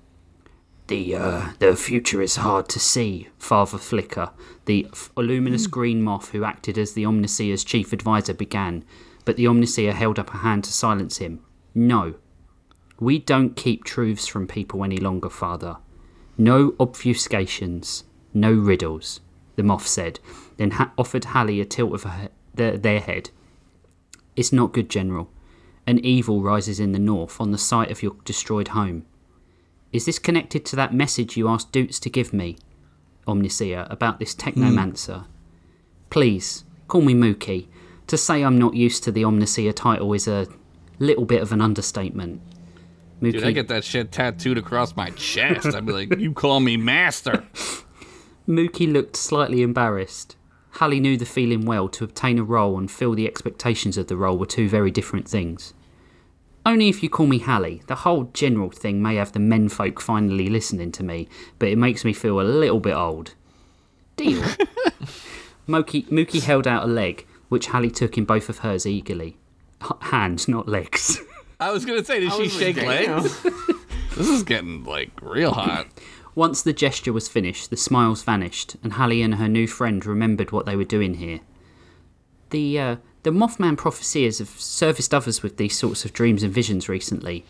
The 0.87 1.15
uh, 1.17 1.49
the 1.61 1.77
future 1.77 2.21
is 2.21 2.37
hard 2.37 2.69
to 2.69 2.79
see, 2.79 3.29
Father 3.39 3.79
Flicker, 3.79 4.31
the 4.67 4.87
f- 4.93 5.11
luminous 5.17 5.67
green 5.67 6.03
moth 6.03 6.31
who 6.31 6.45
acted 6.45 6.77
as 6.77 6.93
the 6.93 7.05
Omniseer's 7.05 7.65
chief 7.65 7.95
advisor, 7.95 8.35
began, 8.35 8.85
but 9.25 9.37
the 9.37 9.47
Omniseer 9.47 9.95
held 9.95 10.19
up 10.19 10.35
a 10.35 10.39
hand 10.39 10.65
to 10.65 10.73
silence 10.73 11.17
him. 11.19 11.41
No. 11.75 12.15
We 13.01 13.19
don't 13.19 13.57
keep 13.57 13.85
truths 13.85 14.27
from 14.27 14.47
people 14.47 14.85
any 14.85 14.99
longer, 14.99 15.31
Father. 15.31 15.79
No 16.37 16.73
obfuscations, 16.73 18.03
no 18.35 18.53
riddles, 18.53 19.21
the 19.57 19.63
moth 19.63 19.87
said, 19.87 20.21
then 20.59 20.73
ha- 20.73 20.93
offered 20.99 21.25
Hallie 21.27 21.63
a 21.63 21.65
tilt 21.65 21.95
of 21.95 22.03
her 22.03 22.23
he- 22.25 22.29
their, 22.55 22.77
their 22.77 23.01
head. 23.01 23.31
It's 24.37 24.53
not 24.53 24.73
good, 24.73 24.91
General. 24.91 25.31
An 25.87 25.99
evil 26.05 26.43
rises 26.43 26.79
in 26.79 26.93
the 26.93 26.99
north 26.99 27.41
on 27.41 27.53
the 27.53 27.59
site 27.59 27.91
of 27.91 28.03
your 28.03 28.17
destroyed 28.25 28.69
home. 28.69 29.07
Is 29.95 30.07
this 30.07 30.19
connected 30.19 30.65
to 30.67 30.77
that 30.77 30.93
message 30.93 31.37
you 31.37 31.49
asked 31.49 31.71
Doots 31.71 32.01
to 32.01 32.11
give 32.11 32.33
me, 32.33 32.59
Omniseer, 33.29 33.89
about 33.93 34.19
this 34.19 34.35
technomancer? 34.35 35.25
Please, 36.11 36.65
call 36.89 37.01
me 37.01 37.15
Mookie. 37.15 37.69
To 38.09 38.19
say 38.19 38.43
I'm 38.43 38.59
not 38.59 38.75
used 38.75 39.05
to 39.05 39.13
the 39.13 39.23
Omniseer 39.23 39.73
title 39.73 40.13
is 40.13 40.27
a 40.27 40.49
little 40.99 41.25
bit 41.25 41.43
of 41.43 41.53
an 41.53 41.61
understatement. 41.61 42.43
Mookie, 43.23 43.35
Dude, 43.35 43.45
I 43.45 43.53
get 43.53 43.69
that 43.69 43.85
shit 43.85 44.11
tattooed 44.11 44.59
across 44.59 44.97
my 44.97 45.11
chest. 45.11 45.65
I'd 45.65 45.87
be 45.87 45.93
like, 45.93 46.19
you 46.19 46.33
call 46.33 46.59
me 46.59 46.77
master. 46.77 47.45
Mookie 48.49 48.93
looked 48.93 49.15
slightly 49.15 49.63
embarrassed. 49.63 50.35
Hallie 50.71 50.99
knew 50.99 51.17
the 51.17 51.25
feeling 51.25 51.67
well. 51.67 51.89
To 51.91 52.03
obtain 52.03 52.41
a 52.41 52.43
role 52.43 52.77
and 52.77 52.91
fill 52.91 53.15
the 53.15 53.29
expectations 53.29 53.97
of 53.97 54.09
the 54.09 54.17
role 54.17 54.37
were 54.37 54.45
two 54.45 54.69
very 54.69 54.91
different 54.91 55.29
things. 55.29 55.73
Only 56.67 56.89
if 56.89 57.03
you 57.03 57.11
call 57.11 57.27
me 57.27 57.39
Hallie. 57.39 57.83
The 57.87 57.95
whole 57.95 58.25
general 58.33 58.71
thing 58.71 59.03
may 59.03 59.17
have 59.17 59.33
the 59.33 59.39
menfolk 59.39 60.01
finally 60.01 60.49
listening 60.49 60.93
to 60.93 61.03
me, 61.03 61.29
but 61.59 61.69
it 61.69 61.77
makes 61.77 62.05
me 62.05 62.13
feel 62.13 62.41
a 62.41 62.43
little 62.43 62.81
bit 62.81 62.95
old. 62.95 63.35
Deal. 64.17 64.41
Mookie, 65.69 66.07
Mookie 66.09 66.43
held 66.43 66.67
out 66.67 66.85
a 66.85 66.87
leg, 66.87 67.27
which 67.49 67.67
Hallie 67.67 67.91
took 67.91 68.17
in 68.17 68.25
both 68.25 68.49
of 68.49 68.59
hers 68.59 68.87
eagerly. 68.87 69.37
H- 69.83 69.91
hands, 70.01 70.49
not 70.49 70.69
legs. 70.69 71.21
I 71.61 71.71
was 71.71 71.85
gonna 71.85 72.05
say, 72.05 72.21
did 72.21 72.33
I 72.33 72.37
she 72.37 72.43
was 72.43 72.53
shake 72.53 72.77
legs? 72.77 73.43
this 74.17 74.29
is 74.29 74.43
getting 74.43 74.85
like 74.85 75.11
real 75.21 75.53
hot. 75.53 75.87
Once 76.35 76.63
the 76.63 76.73
gesture 76.73 77.13
was 77.13 77.29
finished, 77.29 77.71
the 77.71 77.77
smiles 77.77 78.23
vanished, 78.23 78.77
and 78.83 78.95
Hallie 78.95 79.23
and 79.23 79.37
her 79.37 79.49
new 79.49 79.67
friend 79.67 80.05
remembered 80.05 80.51
what 80.51 80.67
they 80.67 80.77
were 80.77 80.85
doing 80.85 81.15
here. 81.15 81.41
The 82.51 82.79
uh, 82.79 82.97
the 83.25 83.31
Mothman 83.31 83.77
prophecies 83.77 84.39
have 84.39 84.51
serviced 84.51 85.15
others 85.15 85.43
with 85.43 85.57
these 85.57 85.77
sorts 85.77 86.05
of 86.05 86.13
dreams 86.13 86.43
and 86.43 86.53
visions 86.53 86.89
recently. 86.89 87.45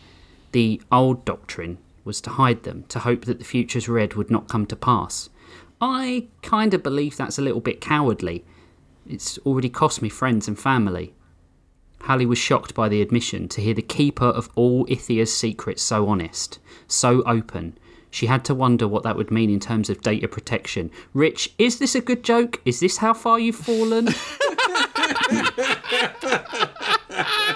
The 0.52 0.80
old 0.90 1.24
doctrine 1.24 1.78
was 2.04 2.20
to 2.22 2.30
hide 2.30 2.62
them, 2.62 2.84
to 2.88 3.00
hope 3.00 3.24
that 3.24 3.40
the 3.40 3.44
future's 3.44 3.88
read 3.88 4.14
would 4.14 4.30
not 4.30 4.48
come 4.48 4.66
to 4.66 4.76
pass. 4.76 5.28
I 5.80 6.28
kind 6.42 6.74
of 6.74 6.82
believe 6.84 7.16
that's 7.16 7.38
a 7.38 7.42
little 7.42 7.60
bit 7.60 7.80
cowardly. 7.80 8.44
It's 9.08 9.36
already 9.38 9.68
cost 9.68 10.00
me 10.00 10.08
friends 10.08 10.46
and 10.46 10.56
family. 10.56 11.12
Hallie 12.02 12.26
was 12.26 12.38
shocked 12.38 12.74
by 12.74 12.88
the 12.88 13.02
admission 13.02 13.48
to 13.48 13.60
hear 13.60 13.74
the 13.74 13.82
keeper 13.82 14.26
of 14.26 14.50
all 14.54 14.86
Ithia's 14.88 15.36
secrets 15.36 15.82
so 15.82 16.06
honest, 16.08 16.60
so 16.86 17.22
open. 17.24 17.76
She 18.10 18.26
had 18.26 18.44
to 18.44 18.54
wonder 18.54 18.86
what 18.86 19.02
that 19.02 19.16
would 19.16 19.32
mean 19.32 19.50
in 19.50 19.58
terms 19.58 19.90
of 19.90 20.02
data 20.02 20.28
protection. 20.28 20.92
Rich, 21.14 21.52
is 21.58 21.80
this 21.80 21.96
a 21.96 22.00
good 22.00 22.22
joke? 22.22 22.60
Is 22.64 22.78
this 22.78 22.98
how 22.98 23.12
far 23.12 23.40
you've 23.40 23.56
fallen? 23.56 24.08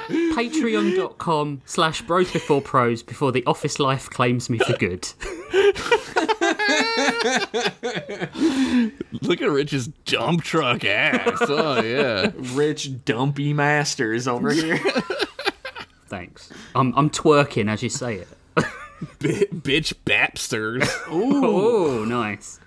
Patreon.com 0.09 1.63
slash 1.65 2.03
bros 2.03 2.31
before 2.33 2.61
prose 2.63 3.03
before 3.03 3.33
the 3.33 3.45
office 3.47 3.79
life 3.79 4.09
claims 4.11 4.49
me 4.49 4.59
for 4.59 4.75
good. 4.75 5.09
Look 9.23 9.43
at 9.43 9.51
Rich's 9.51 9.89
dump 9.89 10.43
truck 10.45 10.85
ass. 10.85 11.39
Oh 11.43 11.83
yeah. 11.83 12.31
Rich 12.37 13.05
dumpy 13.05 13.53
masters 13.53 14.29
over 14.29 14.53
here. 14.53 14.79
Thanks. 16.07 16.51
I'm, 16.75 16.95
I'm 16.97 17.11
twerking 17.11 17.71
as 17.71 17.83
you 17.83 17.89
say 17.91 18.17
it. 18.17 18.29
B- 19.19 19.47
bitch 19.53 19.95
bapsters. 20.05 20.89
Oh, 21.09 22.05
nice. 22.05 22.59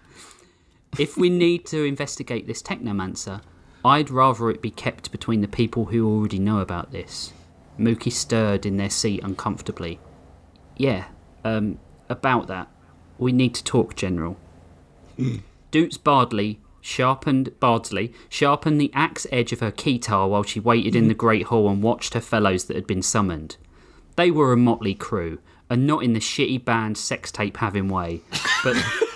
If 0.99 1.17
we 1.17 1.29
need 1.29 1.65
to 1.67 1.83
investigate 1.83 2.47
this 2.47 2.61
technomancer, 2.61 3.41
I'd 3.83 4.09
rather 4.09 4.49
it 4.49 4.61
be 4.61 4.71
kept 4.71 5.11
between 5.11 5.41
the 5.41 5.47
people 5.47 5.85
who 5.85 6.07
already 6.07 6.39
know 6.39 6.59
about 6.59 6.91
this. 6.91 7.33
Mookie 7.79 8.11
stirred 8.11 8.65
in 8.65 8.77
their 8.77 8.89
seat 8.89 9.21
uncomfortably. 9.23 9.99
Yeah, 10.77 11.05
um, 11.43 11.79
about 12.09 12.47
that. 12.47 12.67
We 13.17 13.31
need 13.31 13.55
to 13.55 13.63
talk, 13.63 13.95
General. 13.95 14.37
Doots 15.71 15.97
Bardley 15.97 16.59
sharpened 16.81 17.59
Bardsley 17.59 18.11
sharpened 18.27 18.81
the 18.81 18.91
axe 18.93 19.27
edge 19.31 19.53
of 19.53 19.59
her 19.59 19.71
keytar 19.71 20.27
while 20.27 20.43
she 20.43 20.59
waited 20.59 20.95
in 20.95 21.07
the 21.07 21.13
great 21.13 21.43
hall 21.43 21.69
and 21.69 21.83
watched 21.83 22.15
her 22.15 22.21
fellows 22.21 22.65
that 22.65 22.75
had 22.75 22.87
been 22.87 23.03
summoned. 23.03 23.57
They 24.15 24.31
were 24.31 24.51
a 24.51 24.57
motley 24.57 24.95
crew, 24.95 25.39
and 25.69 25.87
not 25.87 26.03
in 26.03 26.13
the 26.13 26.19
shitty 26.19 26.65
band 26.65 26.97
sex 26.97 27.31
tape 27.31 27.57
having 27.57 27.87
way, 27.87 28.21
but 28.63 28.75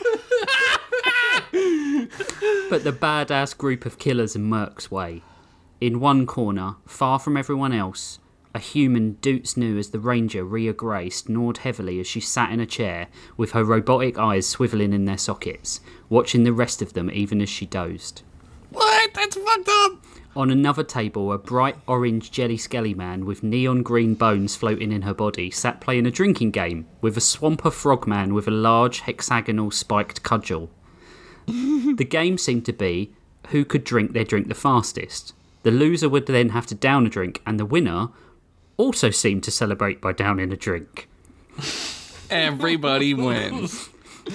but 2.69 2.83
the 2.83 2.91
badass 2.91 3.57
group 3.57 3.85
of 3.85 3.99
killers 3.99 4.35
and 4.35 4.51
mercs 4.51 4.89
way. 4.89 5.21
In 5.81 5.99
one 5.99 6.25
corner, 6.25 6.75
far 6.85 7.19
from 7.19 7.37
everyone 7.37 7.73
else, 7.73 8.19
a 8.53 8.59
human 8.59 9.17
Doots 9.21 9.57
knew 9.57 9.77
as 9.77 9.89
the 9.89 9.99
ranger 9.99 10.43
Rhea 10.43 10.73
Grey 10.73 11.09
snored 11.09 11.57
heavily 11.59 11.99
as 11.99 12.07
she 12.07 12.21
sat 12.21 12.51
in 12.51 12.59
a 12.59 12.65
chair 12.65 13.07
with 13.35 13.51
her 13.51 13.63
robotic 13.63 14.17
eyes 14.17 14.47
swiveling 14.47 14.93
in 14.93 15.05
their 15.05 15.17
sockets, 15.17 15.81
watching 16.09 16.43
the 16.43 16.53
rest 16.53 16.81
of 16.81 16.93
them 16.93 17.11
even 17.11 17.41
as 17.41 17.49
she 17.49 17.65
dozed. 17.65 18.23
what? 18.69 19.13
That's 19.13 19.35
fucked 19.35 19.69
up. 19.69 20.03
On 20.35 20.49
another 20.49 20.83
table, 20.83 21.31
a 21.31 21.37
bright 21.37 21.77
orange 21.87 22.31
jelly 22.31 22.57
skelly 22.57 22.93
man 22.93 23.25
with 23.25 23.43
neon 23.43 23.83
green 23.83 24.15
bones 24.15 24.55
floating 24.55 24.91
in 24.91 25.03
her 25.03 25.13
body 25.13 25.49
sat 25.49 25.79
playing 25.79 26.05
a 26.05 26.11
drinking 26.11 26.51
game 26.51 26.87
with 26.99 27.15
a 27.15 27.21
swamper 27.21 27.71
frogman 27.71 28.33
with 28.33 28.47
a 28.47 28.51
large 28.51 29.01
hexagonal 29.01 29.71
spiked 29.71 30.23
cudgel. 30.23 30.69
The 31.47 32.07
game 32.07 32.37
seemed 32.37 32.65
to 32.65 32.73
be 32.73 33.11
who 33.49 33.63
could 33.65 33.83
drink 33.83 34.13
their 34.13 34.23
drink 34.23 34.47
the 34.47 34.55
fastest. 34.55 35.33
The 35.63 35.71
loser 35.71 36.09
would 36.09 36.25
then 36.27 36.49
have 36.49 36.65
to 36.67 36.75
down 36.75 37.05
a 37.05 37.09
drink, 37.09 37.41
and 37.45 37.59
the 37.59 37.65
winner 37.65 38.09
also 38.77 39.09
seemed 39.09 39.43
to 39.43 39.51
celebrate 39.51 40.01
by 40.01 40.11
downing 40.11 40.51
a 40.51 40.57
drink. 40.57 41.07
Everybody 42.29 43.13
wins. 43.13 43.89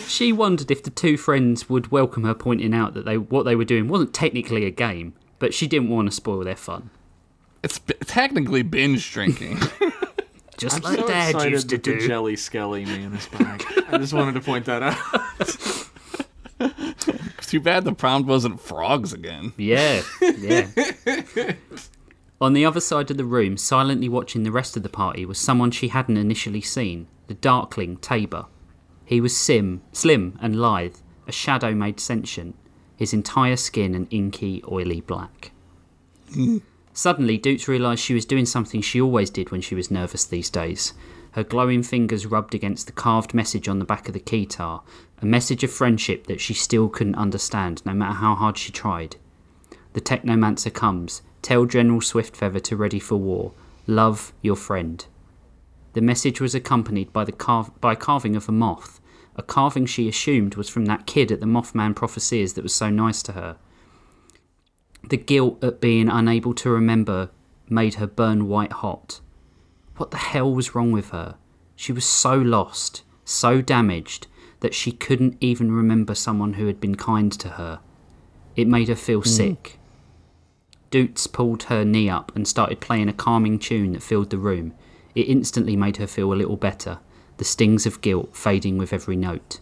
She 0.06 0.32
wondered 0.32 0.70
if 0.70 0.82
the 0.82 0.90
two 0.90 1.16
friends 1.16 1.68
would 1.68 1.90
welcome 1.90 2.24
her 2.24 2.34
pointing 2.34 2.72
out 2.72 2.94
that 2.94 3.04
they 3.04 3.18
what 3.18 3.42
they 3.44 3.56
were 3.56 3.64
doing 3.64 3.88
wasn't 3.88 4.14
technically 4.14 4.64
a 4.64 4.70
game, 4.70 5.14
but 5.38 5.52
she 5.52 5.66
didn't 5.66 5.90
want 5.90 6.08
to 6.08 6.12
spoil 6.14 6.44
their 6.44 6.56
fun. 6.56 6.90
It's 7.62 7.78
b- 7.78 7.94
technically 8.06 8.62
binge 8.62 9.12
drinking. 9.12 9.58
Just 10.56 10.76
I'm 10.76 10.82
like 10.82 10.98
so 11.00 11.08
Dad 11.08 11.30
excited 11.30 11.52
used 11.52 11.68
to 11.70 11.78
that 11.78 11.84
the. 11.84 12.06
Jelly 12.06 12.36
Skelly 12.36 12.84
man 12.84 13.14
is 13.14 13.26
back. 13.28 13.64
I 13.90 13.96
just 13.96 14.12
wanted 14.12 14.34
to 14.34 14.42
point 14.42 14.66
that 14.66 14.82
out. 14.82 15.86
Too 17.42 17.60
bad 17.60 17.84
the 17.84 17.92
prompt 17.92 18.28
wasn't 18.28 18.60
frogs 18.60 19.12
again. 19.12 19.52
Yeah, 19.56 20.02
yeah. 20.20 20.68
On 22.40 22.54
the 22.54 22.64
other 22.64 22.80
side 22.80 23.10
of 23.10 23.16
the 23.16 23.24
room, 23.24 23.56
silently 23.56 24.08
watching 24.08 24.44
the 24.44 24.52
rest 24.52 24.76
of 24.76 24.82
the 24.82 24.88
party, 24.88 25.26
was 25.26 25.38
someone 25.38 25.70
she 25.70 25.88
hadn't 25.88 26.16
initially 26.16 26.60
seen 26.60 27.06
the 27.26 27.34
Darkling 27.34 27.96
Tabor. 27.98 28.46
He 29.04 29.20
was 29.20 29.36
sim, 29.36 29.82
slim 29.92 30.38
and 30.40 30.60
lithe, 30.60 30.96
a 31.26 31.32
shadow 31.32 31.74
made 31.74 32.00
sentient, 32.00 32.56
his 32.96 33.12
entire 33.12 33.56
skin 33.56 33.94
an 33.94 34.06
inky, 34.10 34.62
oily 34.70 35.00
black. 35.00 35.52
Hmm. 36.32 36.58
Suddenly, 36.92 37.38
Doots 37.38 37.68
realised 37.68 38.02
she 38.02 38.14
was 38.14 38.24
doing 38.24 38.46
something 38.46 38.82
she 38.82 39.00
always 39.00 39.30
did 39.30 39.50
when 39.50 39.60
she 39.60 39.74
was 39.74 39.90
nervous 39.90 40.24
these 40.24 40.50
days. 40.50 40.92
Her 41.32 41.44
glowing 41.44 41.82
fingers 41.82 42.27
rubbed 42.27 42.55
against 42.55 42.86
the 42.86 42.93
carved 42.93 43.35
message 43.35 43.69
on 43.69 43.78
the 43.78 43.85
back 43.85 44.09
of 44.09 44.15
the 44.15 44.20
keytar, 44.20 44.82
a 45.23 45.27
message 45.27 45.62
of 45.62 45.70
friendship 45.70 46.27
that 46.27 46.40
she 46.40 46.55
still 46.55 46.89
couldn't 46.89 47.15
understand, 47.15 47.85
no 47.86 47.94
matter 47.94 48.15
how 48.15 48.35
hard 48.35 48.59
she 48.59 48.73
tried. 48.73 49.16
The 49.93 50.01
Technomancer 50.01 50.73
comes. 50.73 51.23
Tell 51.43 51.66
General 51.66 52.01
Swiftfeather 52.01 52.62
to 52.62 52.77
ready 52.77 52.98
for 52.98 53.16
war. 53.16 53.52
Love 53.86 54.32
your 54.43 54.57
friend. 54.57 55.05
The 55.93 56.01
message 56.01 56.40
was 56.40 56.55
accompanied 56.55 57.12
by 57.12 57.24
the 57.24 57.32
carv- 57.32 57.81
by 57.81 57.94
carving 57.94 58.36
of 58.36 58.48
a 58.48 58.52
moth, 58.52 59.01
a 59.36 59.43
carving 59.43 59.86
she 59.86 60.09
assumed 60.09 60.55
was 60.55 60.69
from 60.69 60.86
that 60.86 61.07
kid 61.07 61.32
at 61.32 61.40
the 61.40 61.47
Mothman 61.47 61.94
prophecies 61.94 62.55
that 62.55 62.62
was 62.62 62.74
so 62.74 62.90
nice 62.90 63.23
to 63.24 63.32
her. 63.32 63.57
The 65.09 65.16
guilt 65.16 65.62
at 65.65 65.81
being 65.81 66.09
unable 66.09 66.55
to 66.55 66.70
remember 66.70 67.31
made 67.69 67.94
her 67.94 68.07
burn 68.07 68.48
white 68.48 68.73
hot. 68.73 69.20
What 70.01 70.12
the 70.12 70.16
hell 70.16 70.51
was 70.51 70.74
wrong 70.74 70.93
with 70.93 71.10
her? 71.10 71.36
She 71.77 71.93
was 71.93 72.06
so 72.06 72.35
lost, 72.35 73.02
so 73.27 73.60
damaged. 73.60 74.28
that 74.60 74.72
she 74.74 74.93
couldn't 74.93 75.36
even 75.40 75.70
remember 75.72 76.14
someone 76.14 76.55
who 76.55 76.66
had 76.66 76.81
been 76.81 76.94
kind 76.94 77.31
to 77.32 77.51
her. 77.51 77.81
It 78.56 78.66
made 78.66 78.89
her 78.89 78.97
feel 78.97 79.20
mm. 79.20 79.27
sick. 79.27 79.78
Doots 80.90 81.27
pulled 81.27 81.64
her 81.64 81.85
knee 81.85 82.09
up 82.09 82.35
and 82.35 82.48
started 82.48 82.81
playing 82.81 83.10
a 83.10 83.12
calming 83.12 83.59
tune 83.59 83.93
that 83.93 84.02
filled 84.02 84.31
the 84.31 84.39
room. 84.39 84.72
It 85.14 85.28
instantly 85.28 85.77
made 85.77 85.98
her 85.98 86.06
feel 86.06 86.32
a 86.32 86.35
little 86.35 86.56
better, 86.56 87.01
the 87.36 87.44
stings 87.44 87.85
of 87.85 88.01
guilt 88.01 88.35
fading 88.35 88.78
with 88.78 88.94
every 88.94 89.16
note. 89.16 89.60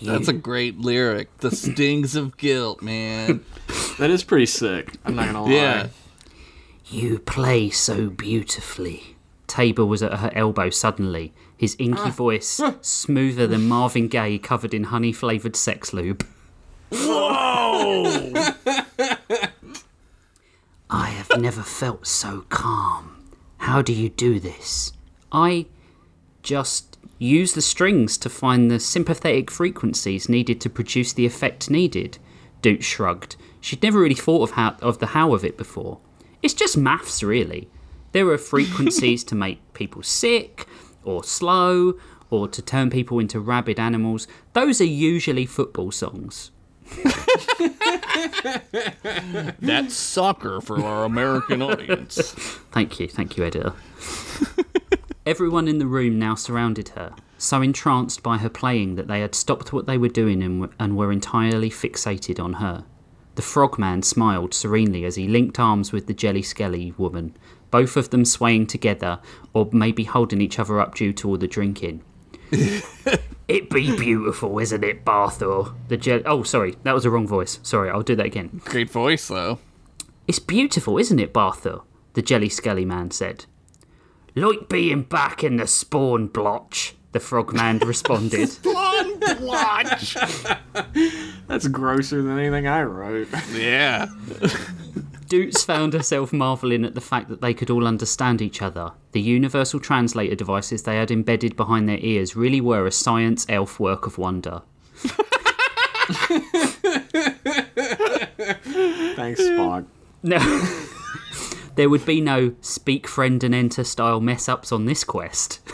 That's 0.00 0.28
a 0.28 0.32
great 0.32 0.78
lyric. 0.78 1.38
The 1.38 1.50
stings 1.50 2.14
of 2.14 2.36
guilt, 2.36 2.82
man. 2.82 3.44
That 3.98 4.10
is 4.10 4.24
pretty 4.24 4.46
sick. 4.46 4.96
I'm 5.04 5.14
not 5.14 5.26
gonna 5.26 5.44
lie. 5.44 5.52
Yeah. 5.52 5.86
You 6.86 7.20
play 7.20 7.70
so 7.70 8.10
beautifully. 8.10 9.13
Tabor 9.46 9.84
was 9.84 10.02
at 10.02 10.18
her 10.18 10.30
elbow 10.34 10.70
suddenly, 10.70 11.32
his 11.56 11.76
inky 11.78 12.00
ah. 12.02 12.10
voice 12.10 12.60
smoother 12.80 13.46
than 13.46 13.68
Marvin 13.68 14.08
Gaye 14.08 14.38
covered 14.38 14.74
in 14.74 14.84
honey 14.84 15.12
flavoured 15.12 15.56
sex 15.56 15.92
lube. 15.92 16.26
Whoa! 16.90 18.32
I 20.90 21.08
have 21.08 21.30
never 21.38 21.62
felt 21.62 22.06
so 22.06 22.44
calm. 22.48 23.24
How 23.58 23.82
do 23.82 23.92
you 23.92 24.08
do 24.08 24.38
this? 24.38 24.92
I 25.32 25.66
just 26.42 26.98
use 27.18 27.54
the 27.54 27.62
strings 27.62 28.18
to 28.18 28.28
find 28.28 28.70
the 28.70 28.78
sympathetic 28.78 29.50
frequencies 29.50 30.28
needed 30.28 30.60
to 30.60 30.70
produce 30.70 31.12
the 31.12 31.26
effect 31.26 31.70
needed. 31.70 32.18
Doot 32.62 32.84
shrugged. 32.84 33.36
She'd 33.60 33.82
never 33.82 33.98
really 33.98 34.14
thought 34.14 34.42
of 34.42 34.50
how 34.52 34.76
of 34.82 34.98
the 34.98 35.06
how 35.06 35.34
of 35.34 35.44
it 35.44 35.56
before. 35.56 35.98
It's 36.42 36.54
just 36.54 36.76
maths, 36.76 37.22
really. 37.22 37.68
There 38.14 38.28
are 38.28 38.38
frequencies 38.54 39.22
to 39.24 39.34
make 39.34 39.74
people 39.74 40.02
sick, 40.02 40.66
or 41.02 41.22
slow, 41.24 41.98
or 42.30 42.48
to 42.48 42.62
turn 42.62 42.88
people 42.88 43.18
into 43.18 43.40
rabid 43.40 43.78
animals. 43.78 44.26
Those 44.54 44.80
are 44.80 44.84
usually 44.84 45.44
football 45.44 45.90
songs. 45.90 46.52
That's 49.60 49.94
soccer 49.94 50.60
for 50.60 50.80
our 50.80 51.04
American 51.04 51.60
audience. 51.60 52.32
Thank 52.70 53.00
you, 53.00 53.08
thank 53.08 53.36
you, 53.36 53.44
editor. 53.44 53.72
Everyone 55.26 55.66
in 55.66 55.78
the 55.78 55.86
room 55.86 56.18
now 56.18 56.36
surrounded 56.36 56.90
her, 56.90 57.14
so 57.36 57.62
entranced 57.62 58.22
by 58.22 58.38
her 58.38 58.48
playing 58.48 58.94
that 58.94 59.08
they 59.08 59.20
had 59.22 59.34
stopped 59.34 59.72
what 59.72 59.86
they 59.86 59.98
were 59.98 60.08
doing 60.08 60.40
and, 60.42 60.60
w- 60.60 60.76
and 60.78 60.96
were 60.96 61.10
entirely 61.10 61.70
fixated 61.70 62.38
on 62.38 62.54
her. 62.54 62.84
The 63.34 63.42
frogman 63.42 64.02
smiled 64.02 64.54
serenely 64.54 65.04
as 65.04 65.16
he 65.16 65.26
linked 65.26 65.58
arms 65.58 65.90
with 65.90 66.06
the 66.06 66.14
jelly 66.14 66.42
skelly 66.42 66.92
woman, 66.96 67.34
both 67.74 67.96
of 67.96 68.10
them 68.10 68.24
swaying 68.24 68.68
together, 68.68 69.18
or 69.52 69.68
maybe 69.72 70.04
holding 70.04 70.40
each 70.40 70.60
other 70.60 70.78
up 70.78 70.94
due 70.94 71.12
to 71.12 71.28
all 71.28 71.36
the 71.36 71.48
drinking. 71.48 72.00
it 73.48 73.68
be 73.68 73.96
beautiful, 73.96 74.60
isn't 74.60 74.84
it, 74.84 75.04
Barthor? 75.04 75.74
The 75.88 75.96
jelly. 75.96 76.22
Oh, 76.24 76.44
sorry, 76.44 76.76
that 76.84 76.94
was 76.94 77.02
the 77.02 77.10
wrong 77.10 77.26
voice. 77.26 77.58
Sorry, 77.64 77.90
I'll 77.90 78.02
do 78.02 78.14
that 78.14 78.26
again. 78.26 78.60
Great 78.64 78.92
voice, 78.92 79.26
though. 79.26 79.58
It's 80.28 80.38
beautiful, 80.38 80.98
isn't 80.98 81.18
it, 81.18 81.34
Barthor? 81.34 81.82
The 82.12 82.22
jelly 82.22 82.48
skelly 82.48 82.84
man 82.84 83.10
said. 83.10 83.46
Like 84.36 84.68
being 84.68 85.02
back 85.02 85.42
in 85.42 85.56
the 85.56 85.66
spawn 85.66 86.28
blotch, 86.28 86.94
the 87.10 87.18
frogman 87.18 87.78
responded. 87.84 88.50
Blonde 88.62 89.18
blotch. 89.40 90.16
That's 91.48 91.66
grosser 91.66 92.22
than 92.22 92.38
anything 92.38 92.68
I 92.68 92.84
wrote. 92.84 93.30
Yeah. 93.52 94.06
Doots 95.26 95.64
found 95.64 95.92
herself 95.92 96.32
marvelling 96.32 96.84
at 96.84 96.94
the 96.94 97.00
fact 97.00 97.28
that 97.28 97.40
they 97.40 97.54
could 97.54 97.70
all 97.70 97.86
understand 97.86 98.42
each 98.42 98.60
other. 98.60 98.92
The 99.12 99.20
universal 99.20 99.80
translator 99.80 100.34
devices 100.34 100.82
they 100.82 100.96
had 100.96 101.10
embedded 101.10 101.56
behind 101.56 101.88
their 101.88 101.98
ears 101.98 102.36
really 102.36 102.60
were 102.60 102.86
a 102.86 102.92
science 102.92 103.46
elf 103.48 103.80
work 103.80 104.06
of 104.06 104.18
wonder. 104.18 104.62
Thanks, 109.16 109.40
Spock. 109.40 109.86
No. 110.22 110.38
there 111.76 111.88
would 111.88 112.04
be 112.04 112.20
no 112.20 112.54
speak 112.60 113.06
friend 113.06 113.42
and 113.42 113.54
enter 113.54 113.84
style 113.84 114.20
mess 114.20 114.48
ups 114.48 114.72
on 114.72 114.84
this 114.84 115.04
quest. 115.04 115.60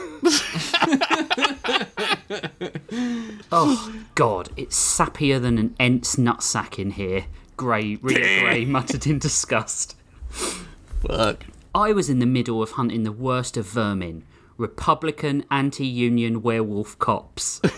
oh, 3.52 3.94
God, 4.14 4.50
it's 4.56 4.76
sappier 4.76 5.40
than 5.40 5.58
an 5.58 5.74
Ent's 5.80 6.16
nutsack 6.16 6.78
in 6.78 6.92
here. 6.92 7.26
Grey, 7.60 7.96
Rhea 7.96 8.40
Grey 8.40 8.64
muttered 8.76 9.06
in 9.06 9.18
disgust. 9.18 9.94
Fuck. 10.30 11.44
I 11.74 11.92
was 11.92 12.08
in 12.08 12.18
the 12.18 12.24
middle 12.24 12.62
of 12.62 12.70
hunting 12.70 13.02
the 13.02 13.12
worst 13.12 13.58
of 13.58 13.66
vermin 13.66 14.24
Republican 14.56 15.44
anti 15.50 15.84
union 15.84 16.40
werewolf 16.40 16.98
cops. 16.98 17.60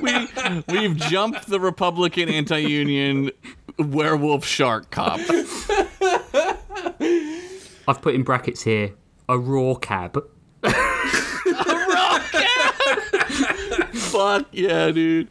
We, 0.00 0.28
we've 0.68 0.96
jumped 0.96 1.46
the 1.46 1.58
Republican 1.58 2.28
anti 2.28 2.58
union 2.58 3.30
werewolf 3.78 4.44
shark 4.44 4.90
cop. 4.90 5.18
I've 7.88 8.02
put 8.02 8.14
in 8.14 8.22
brackets 8.22 8.62
here 8.62 8.92
a 9.28 9.38
raw 9.38 9.74
cab. 9.74 10.22
Fuck 13.94 14.46
yeah, 14.52 14.90
dude. 14.90 15.28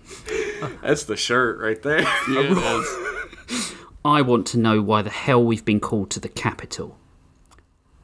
That's 0.81 1.03
the 1.03 1.15
shirt 1.17 1.59
right 1.59 1.81
there. 1.81 2.01
Yeah, 2.01 2.51
it 2.51 2.57
is. 3.49 3.73
I 4.05 4.21
want 4.21 4.45
to 4.47 4.59
know 4.59 4.81
why 4.81 5.01
the 5.01 5.09
hell 5.09 5.43
we've 5.43 5.63
been 5.65 5.79
called 5.79 6.09
to 6.11 6.19
the 6.19 6.29
capital. 6.29 6.97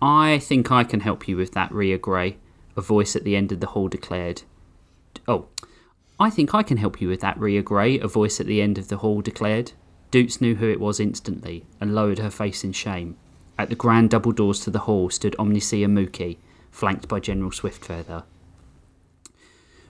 I 0.01 0.39
think 0.39 0.71
I 0.71 0.83
can 0.85 1.01
help 1.01 1.27
you 1.27 1.35
with 1.35 1.51
that, 1.53 1.71
Rhea 1.73 1.97
Grey, 1.97 2.37
a 2.77 2.81
voice 2.81 3.15
at 3.15 3.23
the 3.25 3.35
end 3.35 3.51
of 3.51 3.59
the 3.59 3.67
hall 3.67 3.89
declared. 3.89 4.43
Oh, 5.27 5.47
I 6.19 6.29
think 6.29 6.53
I 6.55 6.63
can 6.63 6.77
help 6.77 7.01
you 7.01 7.09
with 7.09 7.21
that, 7.21 7.37
Rhea 7.39 7.61
Grey, 7.61 7.99
a 7.99 8.07
voice 8.07 8.39
at 8.39 8.45
the 8.45 8.61
end 8.61 8.77
of 8.77 8.87
the 8.87 8.97
hall 8.97 9.21
declared. 9.21 9.73
Doots 10.11 10.39
knew 10.41 10.55
who 10.55 10.69
it 10.69 10.79
was 10.79 10.99
instantly 10.99 11.65
and 11.79 11.93
lowered 11.93 12.19
her 12.19 12.29
face 12.31 12.63
in 12.63 12.71
shame. 12.71 13.17
At 13.57 13.69
the 13.69 13.75
grand 13.75 14.09
double 14.09 14.31
doors 14.31 14.61
to 14.61 14.69
the 14.71 14.79
hall 14.79 15.09
stood 15.09 15.35
Omniseer 15.37 15.87
Mookie, 15.87 16.37
flanked 16.71 17.07
by 17.09 17.19
General 17.19 17.51
Swiftfeather. 17.51 18.23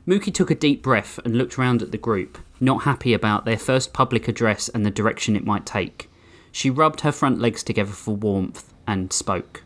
Mookie 0.09 0.33
took 0.33 0.49
a 0.49 0.55
deep 0.55 0.81
breath 0.81 1.19
and 1.23 1.37
looked 1.37 1.59
round 1.59 1.83
at 1.83 1.91
the 1.91 1.97
group, 1.97 2.39
not 2.59 2.81
happy 2.81 3.13
about 3.13 3.45
their 3.45 3.59
first 3.59 3.93
public 3.93 4.27
address 4.27 4.67
and 4.67 4.83
the 4.83 4.89
direction 4.89 5.35
it 5.35 5.45
might 5.45 5.67
take. 5.67 6.09
She 6.51 6.71
rubbed 6.71 7.01
her 7.01 7.11
front 7.11 7.39
legs 7.39 7.61
together 7.61 7.91
for 7.91 8.15
warmth 8.15 8.73
and 8.87 9.13
spoke. 9.13 9.61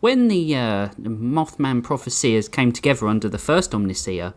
When 0.00 0.28
the 0.28 0.54
uh, 0.54 0.88
Mothman 1.00 1.82
prophecies 1.82 2.46
came 2.46 2.72
together 2.72 3.08
under 3.08 3.26
the 3.26 3.38
first 3.38 3.70
Omniseer, 3.70 4.34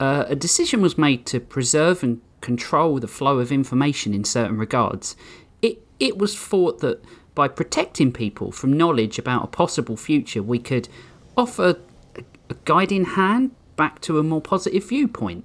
uh, 0.00 0.24
a 0.28 0.34
decision 0.34 0.80
was 0.80 0.96
made 0.96 1.26
to 1.26 1.40
preserve 1.40 2.02
and 2.02 2.22
control 2.40 2.98
the 2.98 3.06
flow 3.06 3.40
of 3.40 3.52
information 3.52 4.14
in 4.14 4.24
certain 4.24 4.56
regards. 4.56 5.14
It, 5.60 5.82
it 6.00 6.16
was 6.16 6.38
thought 6.38 6.78
that 6.80 7.04
by 7.34 7.48
protecting 7.48 8.12
people 8.12 8.50
from 8.50 8.72
knowledge 8.72 9.18
about 9.18 9.44
a 9.44 9.48
possible 9.48 9.98
future, 9.98 10.42
we 10.42 10.58
could 10.58 10.88
offer 11.36 11.76
a 12.16 12.54
guiding 12.64 13.04
hand 13.04 13.50
back 13.76 14.00
to 14.02 14.18
a 14.18 14.22
more 14.22 14.40
positive 14.40 14.88
viewpoint. 14.88 15.44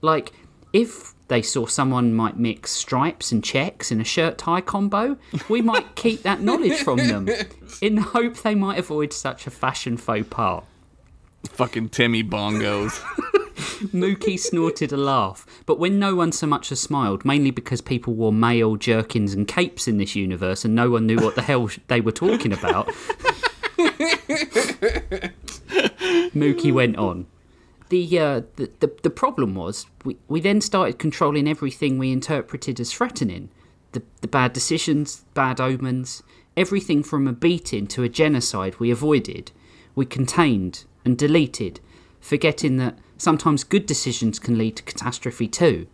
Like, 0.00 0.32
if 0.72 1.14
they 1.28 1.42
saw 1.42 1.66
someone 1.66 2.14
might 2.14 2.38
mix 2.38 2.70
stripes 2.72 3.32
and 3.32 3.44
checks 3.44 3.92
in 3.92 4.00
a 4.00 4.04
shirt 4.04 4.38
tie 4.38 4.60
combo, 4.60 5.16
we 5.48 5.62
might 5.70 5.94
keep 5.94 6.22
that 6.22 6.40
knowledge 6.40 6.78
from 6.78 6.98
them 6.98 7.28
in 7.80 7.94
the 7.96 8.02
hope 8.02 8.36
they 8.38 8.54
might 8.54 8.78
avoid 8.78 9.12
such 9.12 9.46
a 9.46 9.50
fashion 9.50 9.96
faux 9.96 10.26
pas. 10.28 10.62
Fucking 11.50 11.90
Timmy 11.90 12.24
bongos. 12.24 13.00
Mookie 13.92 14.38
snorted 14.38 14.92
a 14.92 14.96
laugh, 14.96 15.46
but 15.66 15.78
when 15.78 15.98
no 15.98 16.14
one 16.14 16.32
so 16.32 16.46
much 16.46 16.72
as 16.72 16.80
smiled, 16.80 17.24
mainly 17.24 17.50
because 17.50 17.80
people 17.80 18.14
wore 18.14 18.32
male 18.32 18.76
jerkins, 18.76 19.34
and 19.34 19.46
capes 19.46 19.86
in 19.86 19.98
this 19.98 20.16
universe 20.16 20.64
and 20.64 20.74
no 20.74 20.90
one 20.90 21.06
knew 21.06 21.16
what 21.16 21.36
the 21.36 21.42
hell 21.42 21.70
they 21.86 22.00
were 22.00 22.12
talking 22.12 22.52
about, 22.52 22.88
Mookie 26.34 26.72
went 26.72 26.96
on. 26.96 27.26
The, 27.88 28.18
uh, 28.18 28.42
the, 28.56 28.70
the 28.80 28.92
the 29.02 29.10
problem 29.10 29.54
was 29.54 29.86
we, 30.04 30.18
we 30.28 30.40
then 30.40 30.60
started 30.60 30.98
controlling 30.98 31.48
everything 31.48 31.96
we 31.96 32.12
interpreted 32.12 32.78
as 32.80 32.92
threatening. 32.92 33.48
The, 33.92 34.02
the 34.20 34.28
bad 34.28 34.52
decisions, 34.52 35.24
bad 35.32 35.60
omens, 35.60 36.22
everything 36.56 37.02
from 37.02 37.26
a 37.26 37.32
beating 37.32 37.86
to 37.88 38.02
a 38.02 38.08
genocide 38.08 38.78
we 38.78 38.90
avoided. 38.90 39.52
We 39.94 40.04
contained 40.04 40.84
and 41.04 41.16
deleted, 41.16 41.80
forgetting 42.20 42.76
that 42.76 42.98
sometimes 43.16 43.64
good 43.64 43.86
decisions 43.86 44.38
can 44.38 44.58
lead 44.58 44.76
to 44.76 44.82
catastrophe 44.82 45.48
too. 45.48 45.86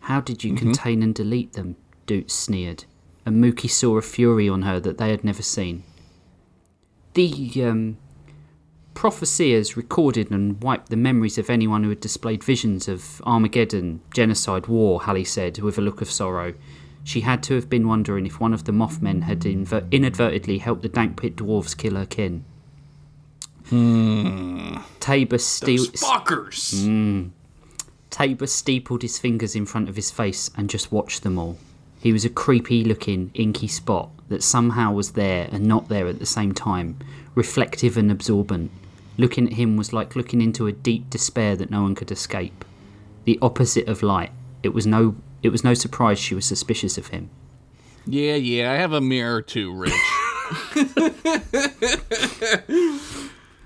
How 0.00 0.20
did 0.20 0.42
you 0.42 0.54
contain 0.54 1.02
and 1.02 1.14
delete 1.14 1.52
them? 1.52 1.76
Doots 2.06 2.34
sneered, 2.34 2.84
and 3.24 3.42
Mookie 3.42 3.70
saw 3.70 3.98
a 3.98 4.02
fury 4.02 4.48
on 4.48 4.62
her 4.62 4.80
that 4.80 4.98
they 4.98 5.10
had 5.10 5.22
never 5.22 5.42
seen. 5.42 5.84
The 7.14 7.64
um, 7.64 7.98
prophecies 8.98 9.76
recorded 9.76 10.28
and 10.32 10.60
wiped 10.60 10.88
the 10.88 10.96
memories 10.96 11.38
of 11.38 11.48
anyone 11.48 11.84
who 11.84 11.88
had 11.88 12.00
displayed 12.00 12.42
visions 12.42 12.88
of 12.88 13.22
Armageddon, 13.24 14.00
genocide, 14.12 14.66
war, 14.66 15.00
Hallie 15.02 15.22
said, 15.22 15.60
with 15.60 15.78
a 15.78 15.80
look 15.80 16.00
of 16.02 16.10
sorrow. 16.10 16.52
She 17.04 17.20
had 17.20 17.40
to 17.44 17.54
have 17.54 17.70
been 17.70 17.86
wondering 17.86 18.26
if 18.26 18.40
one 18.40 18.52
of 18.52 18.64
the 18.64 18.72
Mothmen 18.72 19.22
had 19.22 19.42
inver- 19.42 19.88
inadvertently 19.92 20.58
helped 20.58 20.82
the 20.82 20.88
Dank 20.88 21.16
Pit 21.20 21.36
dwarves 21.36 21.76
kill 21.76 21.94
her 21.94 22.06
kin. 22.06 22.44
Hmm. 23.68 24.78
Tabor 24.98 25.38
steel- 25.38 25.86
Fuckers. 25.92 26.84
Hmm. 26.84 27.28
Tabor 28.10 28.48
steepled 28.48 29.02
his 29.02 29.16
fingers 29.16 29.54
in 29.54 29.64
front 29.64 29.88
of 29.88 29.94
his 29.94 30.10
face 30.10 30.50
and 30.56 30.68
just 30.68 30.90
watched 30.90 31.22
them 31.22 31.38
all. 31.38 31.56
He 32.00 32.12
was 32.12 32.24
a 32.24 32.28
creepy 32.30 32.82
looking, 32.82 33.30
inky 33.34 33.68
spot 33.68 34.10
that 34.28 34.42
somehow 34.42 34.90
was 34.90 35.12
there 35.12 35.48
and 35.52 35.66
not 35.66 35.88
there 35.88 36.08
at 36.08 36.18
the 36.18 36.26
same 36.26 36.52
time, 36.52 36.98
reflective 37.36 37.96
and 37.96 38.10
absorbent. 38.10 38.72
Looking 39.18 39.48
at 39.48 39.54
him 39.54 39.76
was 39.76 39.92
like 39.92 40.16
looking 40.16 40.40
into 40.40 40.66
a 40.66 40.72
deep 40.72 41.10
despair 41.10 41.56
that 41.56 41.70
no 41.70 41.82
one 41.82 41.94
could 41.94 42.10
escape. 42.10 42.64
The 43.24 43.38
opposite 43.42 43.88
of 43.88 44.02
light. 44.02 44.30
It 44.62 44.70
was 44.70 44.86
no 44.86 45.16
it 45.42 45.50
was 45.50 45.62
no 45.62 45.74
surprise 45.74 46.18
she 46.18 46.34
was 46.34 46.46
suspicious 46.46 46.96
of 46.96 47.08
him. 47.08 47.28
Yeah, 48.06 48.36
yeah, 48.36 48.72
I 48.72 48.76
have 48.76 48.92
a 48.92 49.00
mirror 49.00 49.42
too, 49.42 49.74
Rich. 49.74 49.92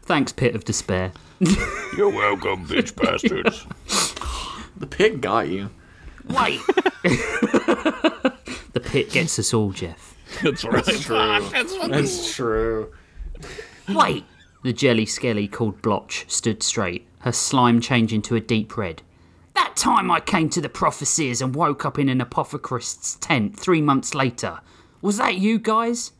Thanks, 0.03 0.33
Pit 0.33 0.55
of 0.57 0.65
Despair. 0.65 1.13
You're 1.97 2.11
welcome, 2.11 2.67
bitch 2.67 2.97
bastards. 3.03 3.65
The 4.77 4.87
pit 4.87 5.21
got 5.21 5.49
you. 5.49 5.71
Wait! 6.29 6.61
the 8.73 8.81
pit 8.83 9.11
gets 9.11 9.39
us 9.39 9.55
all, 9.55 9.71
Jeff. 9.71 10.17
That's 10.43 10.65
right. 10.65 10.85
That's 10.85 11.05
True. 11.05 11.89
That's 11.89 12.35
true. 12.35 12.93
Wait! 13.89 14.25
The 14.63 14.73
jelly 14.73 15.07
skelly 15.07 15.49
called 15.49 15.83
Blotch 15.83 16.25
stood 16.29 16.63
straight, 16.63 17.07
her 17.21 17.33
slime 17.33 17.81
changing 17.81 18.23
to 18.23 18.37
a 18.37 18.41
deep 18.41 18.77
red. 18.77 19.03
That 19.55 19.75
time 19.75 20.11
I 20.11 20.21
came 20.21 20.49
to 20.51 20.61
the 20.61 20.69
prophecies 20.69 21.43
and 21.43 21.55
woke 21.55 21.85
up 21.85 21.99
in 21.99 22.09
an 22.09 22.21
apothecarist's 22.21 23.17
tent 23.17 23.59
three 23.59 23.83
months 23.83 24.15
later. 24.15 24.61
Was 25.01 25.17
that 25.17 25.37
you 25.37 25.59
guys? 25.59 26.13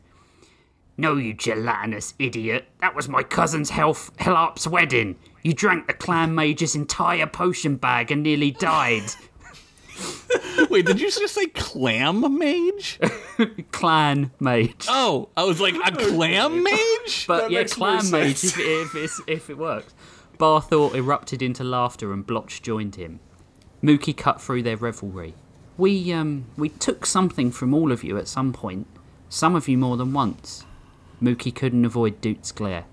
No, 0.97 1.17
you 1.17 1.35
gelatinous 1.35 2.15
idiot. 2.19 2.67
That 2.81 2.97
was 2.97 3.09
my 3.09 3.23
cousin's 3.23 3.71
Health 3.71 4.11
Helarp's 4.19 4.67
wedding. 4.67 5.17
You 5.43 5.55
drank 5.55 5.87
the 5.87 5.95
clan 5.95 6.35
mage's 6.35 6.75
entire 6.75 7.27
potion 7.27 7.77
bag 7.77 8.11
and 8.11 8.23
nearly 8.23 8.51
died. 8.51 9.05
Wait, 10.71 10.87
did 10.87 11.01
you 11.01 11.11
just 11.11 11.35
say 11.35 11.47
clam 11.47 12.39
mage? 12.39 12.99
clan 13.73 14.31
mage. 14.41 14.87
Oh, 14.89 15.29
I 15.37 15.45
was 15.45 15.61
like, 15.61 15.75
a 15.75 15.93
clam 15.93 16.63
mage? 16.63 17.27
But 17.27 17.43
That 17.43 17.51
yeah, 17.51 17.59
makes 17.61 17.77
more 17.79 17.99
clan 17.99 18.11
mage 18.11 18.37
sense. 18.39 18.59
if, 18.59 18.95
if, 18.95 19.21
if 19.27 19.51
it 19.51 19.59
works. 19.59 19.95
Barthor 20.39 20.95
erupted 20.95 21.43
into 21.43 21.63
laughter 21.65 22.13
and 22.13 22.27
Blotch 22.27 22.63
joined 22.63 22.97
him. 22.97 23.21
Mookie 23.83 24.17
cut 24.17 24.41
through 24.41 24.63
their 24.63 24.77
revelry. 24.77 25.35
We 25.77 26.13
um 26.13 26.47
we 26.57 26.69
took 26.69 27.07
something 27.07 27.51
from 27.51 27.75
all 27.75 27.91
of 27.93 28.05
you 28.05 28.17
at 28.19 28.29
some 28.29 28.53
point. 28.53 28.87
Some 29.29 29.55
of 29.55 29.69
you 29.69 29.79
more 29.79 29.97
than 29.97 30.13
once. 30.13 30.65
Mookie 31.23 31.55
couldn't 31.55 31.85
avoid 31.85 32.21
Doots' 32.21 32.53
glare. 32.53 32.85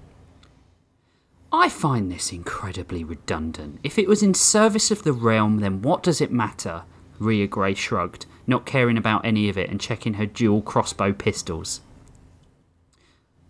I 1.52 1.68
find 1.68 2.12
this 2.12 2.32
incredibly 2.32 3.04
redundant. 3.04 3.80
If 3.84 3.98
it 3.98 4.08
was 4.08 4.22
in 4.22 4.34
service 4.36 4.92
of 4.92 5.04
the 5.04 5.14
realm, 5.14 5.60
then 5.60 5.82
what 5.82 6.04
does 6.04 6.22
it 6.22 6.32
matter? 6.32 6.84
Rhea 7.18 7.48
Grey 7.48 7.74
shrugged, 7.74 8.28
not 8.46 8.66
caring 8.66 8.98
about 8.98 9.26
any 9.26 9.50
of 9.50 9.58
it 9.58 9.70
and 9.70 9.82
checking 9.82 10.16
her 10.16 10.26
dual 10.28 10.62
crossbow 10.62 11.12
pistols. 11.12 11.82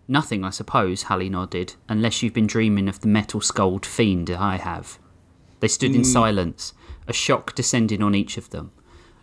Nothing, 0.08 0.44
I 0.44 0.50
suppose, 0.50 1.04
Hallie 1.04 1.28
nodded, 1.28 1.74
unless 1.88 2.22
you've 2.22 2.34
been 2.34 2.46
dreaming 2.46 2.88
of 2.88 3.00
the 3.00 3.08
metal 3.08 3.40
skulled 3.40 3.86
fiend 3.86 4.30
I 4.30 4.56
have. 4.56 4.98
They 5.60 5.68
stood 5.68 5.94
in 5.94 5.98
hmm. 5.98 6.04
silence, 6.04 6.72
a 7.06 7.12
shock 7.12 7.54
descending 7.54 8.02
on 8.02 8.14
each 8.14 8.38
of 8.38 8.50
them. 8.50 8.72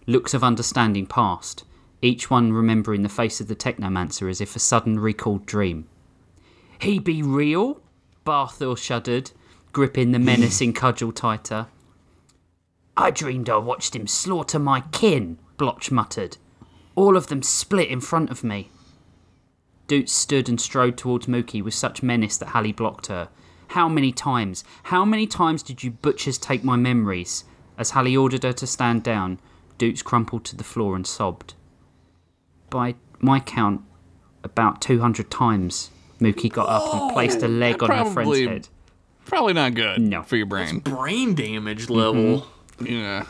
Looks 0.06 0.34
of 0.34 0.44
understanding 0.44 1.08
passed, 1.08 1.66
each 2.02 2.30
one 2.30 2.54
remembering 2.54 3.02
the 3.02 3.10
face 3.10 3.42
of 3.42 3.48
the 3.48 3.56
technomancer 3.56 4.30
as 4.30 4.40
if 4.40 4.56
a 4.56 4.60
sudden 4.60 5.00
recalled 5.00 5.46
dream. 5.46 5.90
He 6.80 7.00
be 7.00 7.24
real? 7.24 7.82
Barthor 8.28 8.78
shuddered, 8.78 9.32
gripping 9.72 10.12
the 10.12 10.20
menacing 10.20 10.74
cudgel 10.82 11.14
tighter. 11.14 11.68
I 12.98 13.10
dreamed 13.10 13.50
I 13.50 13.56
watched 13.56 13.96
him 13.96 14.06
slaughter 14.06 14.60
my 14.60 14.82
kin, 14.92 15.40
Blotch 15.56 15.92
muttered. 15.92 16.36
All 16.94 17.16
of 17.16 17.28
them 17.28 17.42
split 17.42 17.88
in 17.88 18.02
front 18.02 18.30
of 18.30 18.44
me. 18.44 18.70
Doots 19.88 20.12
stood 20.12 20.50
and 20.50 20.60
strode 20.60 20.98
towards 20.98 21.28
Mookie 21.28 21.64
with 21.64 21.74
such 21.74 22.04
menace 22.04 22.36
that 22.36 22.50
Hallie 22.50 22.74
blocked 22.74 23.08
her. 23.08 23.30
How 23.70 23.88
many 23.88 24.12
times, 24.12 24.66
how 24.84 25.06
many 25.06 25.26
times 25.26 25.64
did 25.64 25.82
you 25.82 25.92
butchers 25.92 26.38
take 26.38 26.66
my 26.66 26.76
memories? 26.76 27.46
As 27.78 27.92
Hallie 27.92 28.18
ordered 28.18 28.44
her 28.44 28.52
to 28.52 28.68
stand 28.68 29.04
down, 29.04 29.40
Doots 29.78 30.02
crumpled 30.02 30.44
to 30.46 30.58
the 30.58 30.66
floor 30.66 30.98
and 30.98 31.08
sobbed. 31.08 31.54
By 32.70 32.96
my 33.22 33.40
count, 33.40 33.84
about 34.44 34.82
200 34.82 35.32
times, 35.32 35.92
Mookie 36.20 36.52
got 36.52 36.68
up 36.70 36.94
and 36.94 37.14
placed 37.14 37.44
a 37.44 37.48
leg 37.48 37.82
on 37.84 37.90
her 37.90 37.96
friend's 38.06 38.14
Probably- 38.14 38.48
head. 38.48 38.68
Probably 39.26 39.54
not 39.54 39.74
good 39.74 40.02
No. 40.02 40.24
for 40.24 40.38
your 40.38 40.46
brain. 40.46 40.80
Brain 40.80 41.36
damage 41.36 41.90
level. 41.90 42.48
Yeah. 42.80 43.26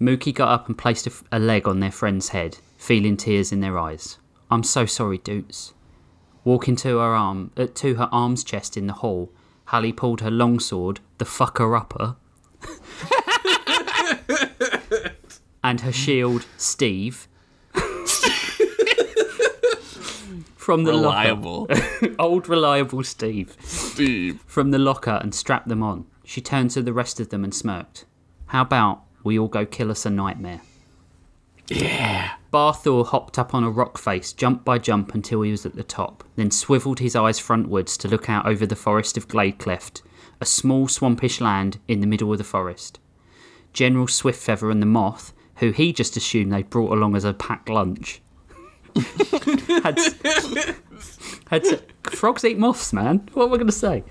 Mookie 0.00 0.34
got 0.34 0.48
up 0.48 0.68
and 0.68 0.76
placed 0.76 1.06
a, 1.06 1.10
f- 1.10 1.24
a 1.32 1.38
leg 1.38 1.66
on 1.66 1.80
their 1.80 1.90
friend's 1.90 2.28
head, 2.28 2.58
feeling 2.76 3.16
tears 3.16 3.50
in 3.50 3.60
their 3.60 3.78
eyes. 3.78 4.18
I'm 4.50 4.62
so 4.62 4.86
sorry, 4.86 5.18
Doots. 5.18 5.72
Walking 6.44 6.76
to 6.76 6.98
her 6.98 7.14
arm, 7.14 7.50
uh, 7.56 7.66
to 7.74 7.94
her 7.96 8.08
arm's 8.12 8.44
chest 8.44 8.76
in 8.76 8.86
the 8.86 8.92
hall, 8.94 9.32
Hallie 9.66 9.92
pulled 9.92 10.20
her 10.20 10.30
longsword, 10.30 11.00
the 11.18 11.24
fucker 11.24 11.78
upper, 11.78 12.16
and 15.64 15.80
her 15.80 15.92
shield, 15.92 16.46
Steve, 16.56 17.28
from 20.68 20.84
the 20.84 20.90
Reliable. 20.92 21.66
locker. 21.70 22.14
Old 22.18 22.46
reliable 22.46 23.02
Steve 23.02 23.56
Steve. 23.62 24.44
from 24.46 24.70
the 24.70 24.78
locker 24.78 25.18
and 25.22 25.34
strapped 25.34 25.66
them 25.66 25.82
on. 25.82 26.04
She 26.26 26.42
turned 26.42 26.72
to 26.72 26.82
the 26.82 26.92
rest 26.92 27.20
of 27.20 27.30
them 27.30 27.42
and 27.42 27.54
smirked. 27.54 28.04
How 28.48 28.60
about 28.60 29.00
we 29.24 29.38
all 29.38 29.48
go 29.48 29.64
kill 29.64 29.90
us 29.90 30.04
a 30.04 30.10
nightmare? 30.10 30.60
Yeah. 31.68 32.32
Barthor 32.52 33.06
hopped 33.06 33.38
up 33.38 33.54
on 33.54 33.64
a 33.64 33.70
rock 33.70 33.96
face, 33.96 34.34
jump 34.34 34.62
by 34.62 34.76
jump 34.76 35.14
until 35.14 35.40
he 35.40 35.50
was 35.52 35.64
at 35.64 35.74
the 35.74 35.82
top, 35.82 36.22
then 36.36 36.50
swivelled 36.50 36.98
his 36.98 37.16
eyes 37.16 37.40
frontwards 37.40 37.96
to 38.00 38.08
look 38.08 38.28
out 38.28 38.44
over 38.44 38.66
the 38.66 38.76
forest 38.76 39.16
of 39.16 39.26
Glade 39.26 39.58
Cleft, 39.58 40.02
a 40.38 40.44
small 40.44 40.86
swampish 40.86 41.40
land 41.40 41.78
in 41.88 42.00
the 42.00 42.06
middle 42.06 42.30
of 42.30 42.36
the 42.36 42.44
forest. 42.44 43.00
General 43.72 44.06
Swiftfeather 44.06 44.70
and 44.70 44.82
the 44.82 44.86
Moth, 44.86 45.32
who 45.56 45.70
he 45.70 45.94
just 45.94 46.14
assumed 46.18 46.52
they'd 46.52 46.68
brought 46.68 46.92
along 46.92 47.16
as 47.16 47.24
a 47.24 47.32
packed 47.32 47.70
lunch, 47.70 48.20
had, 49.82 49.98
had 51.50 51.82
frogs 52.10 52.44
eat 52.44 52.58
moths, 52.58 52.92
man. 52.92 53.28
What 53.34 53.46
am 53.46 53.54
I 53.54 53.56
going 53.56 53.66
to 53.66 53.72
say? 53.72 54.04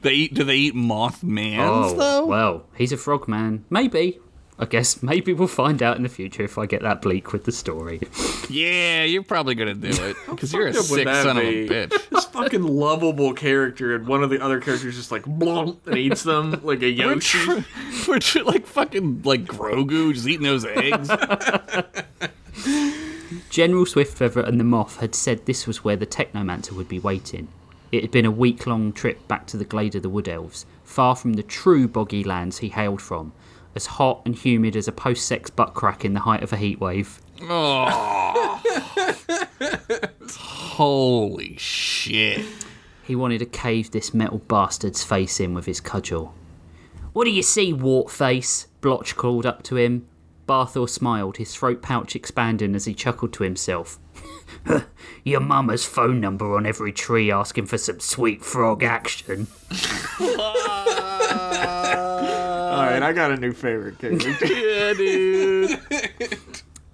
They 0.00 0.12
eat. 0.12 0.34
Do 0.34 0.44
they 0.44 0.56
eat 0.56 0.74
Mothmans 0.74 1.58
oh, 1.58 1.94
though? 1.96 2.24
Oh, 2.24 2.26
well, 2.26 2.66
he's 2.76 2.92
a 2.92 2.96
frog 2.96 3.28
man. 3.28 3.64
Maybe. 3.70 4.18
I 4.56 4.66
guess 4.66 5.02
maybe 5.02 5.32
we'll 5.32 5.48
find 5.48 5.82
out 5.82 5.96
in 5.96 6.04
the 6.04 6.08
future 6.08 6.44
if 6.44 6.58
I 6.58 6.66
get 6.66 6.82
that 6.82 7.02
bleak 7.02 7.32
with 7.32 7.44
the 7.44 7.50
story. 7.50 8.00
Yeah, 8.48 9.02
you're 9.02 9.24
probably 9.24 9.56
gonna 9.56 9.74
do 9.74 9.88
it 9.88 10.16
because 10.30 10.52
you're 10.52 10.68
a 10.68 10.72
fucked 10.72 10.84
up 10.84 10.90
would 10.90 10.98
sick 10.98 11.08
son 11.08 11.36
be? 11.36 11.64
of 11.64 11.70
a 11.70 11.74
bitch. 11.88 12.10
This 12.10 12.24
fucking 12.26 12.62
lovable 12.62 13.32
character, 13.32 13.96
and 13.96 14.06
one 14.06 14.22
of 14.22 14.30
the 14.30 14.40
other 14.40 14.60
characters 14.60 14.94
just 14.94 15.10
like 15.10 15.24
blump 15.24 15.86
and 15.86 15.96
eats 15.96 16.22
them 16.22 16.60
like 16.62 16.82
a 16.82 16.88
Yoshi. 16.88 17.38
which 18.06 18.34
we're 18.36 18.44
like 18.44 18.66
fucking 18.66 19.22
like 19.24 19.44
Grogu 19.44 20.14
just 20.14 20.28
eating 20.28 20.44
those 20.44 20.64
eggs. 20.64 21.10
General 23.54 23.84
Swiftfeather 23.84 24.44
and 24.44 24.58
the 24.58 24.64
Moth 24.64 24.98
had 24.98 25.14
said 25.14 25.46
this 25.46 25.64
was 25.64 25.84
where 25.84 25.94
the 25.94 26.08
Technomancer 26.08 26.72
would 26.72 26.88
be 26.88 26.98
waiting. 26.98 27.46
It 27.92 28.02
had 28.02 28.10
been 28.10 28.24
a 28.24 28.30
week 28.32 28.66
long 28.66 28.92
trip 28.92 29.28
back 29.28 29.46
to 29.46 29.56
the 29.56 29.64
glade 29.64 29.94
of 29.94 30.02
the 30.02 30.08
Wood 30.08 30.28
Elves, 30.28 30.66
far 30.82 31.14
from 31.14 31.34
the 31.34 31.44
true 31.44 31.86
boggy 31.86 32.24
lands 32.24 32.58
he 32.58 32.70
hailed 32.70 33.00
from, 33.00 33.32
as 33.76 33.86
hot 33.86 34.22
and 34.26 34.34
humid 34.34 34.74
as 34.74 34.88
a 34.88 34.92
post 34.92 35.24
sex 35.24 35.50
butt 35.50 35.72
crack 35.72 36.04
in 36.04 36.14
the 36.14 36.20
height 36.22 36.42
of 36.42 36.52
a 36.52 36.56
heat 36.56 36.80
wave. 36.80 37.20
oh. 37.42 38.60
Holy 40.30 41.56
shit. 41.56 42.44
He 43.04 43.14
wanted 43.14 43.38
to 43.38 43.46
cave 43.46 43.92
this 43.92 44.12
metal 44.12 44.38
bastard's 44.38 45.04
face 45.04 45.38
in 45.38 45.54
with 45.54 45.66
his 45.66 45.80
cudgel. 45.80 46.34
What 47.12 47.22
do 47.22 47.30
you 47.30 47.44
see, 47.44 47.72
wart 47.72 48.10
face? 48.10 48.66
Blotch 48.80 49.14
called 49.14 49.46
up 49.46 49.62
to 49.62 49.76
him. 49.76 50.08
Barthor 50.46 50.88
smiled, 50.88 51.36
his 51.38 51.54
throat 51.54 51.80
pouch 51.82 52.14
expanding 52.14 52.74
as 52.74 52.84
he 52.84 52.94
chuckled 52.94 53.32
to 53.34 53.42
himself. 53.44 53.98
Your 55.24 55.40
mama's 55.40 55.84
phone 55.84 56.20
number 56.20 56.54
on 56.56 56.66
every 56.66 56.92
tree 56.92 57.30
asking 57.30 57.66
for 57.66 57.78
some 57.78 58.00
sweet 58.00 58.44
frog 58.44 58.82
action. 58.82 59.46
All 62.74 62.80
right, 62.90 63.02
I 63.02 63.12
got 63.12 63.30
a 63.30 63.36
new 63.36 63.52
favorite 63.52 63.98
character. 63.98 64.30
Yeah, 64.46 64.92
dude. 64.94 65.80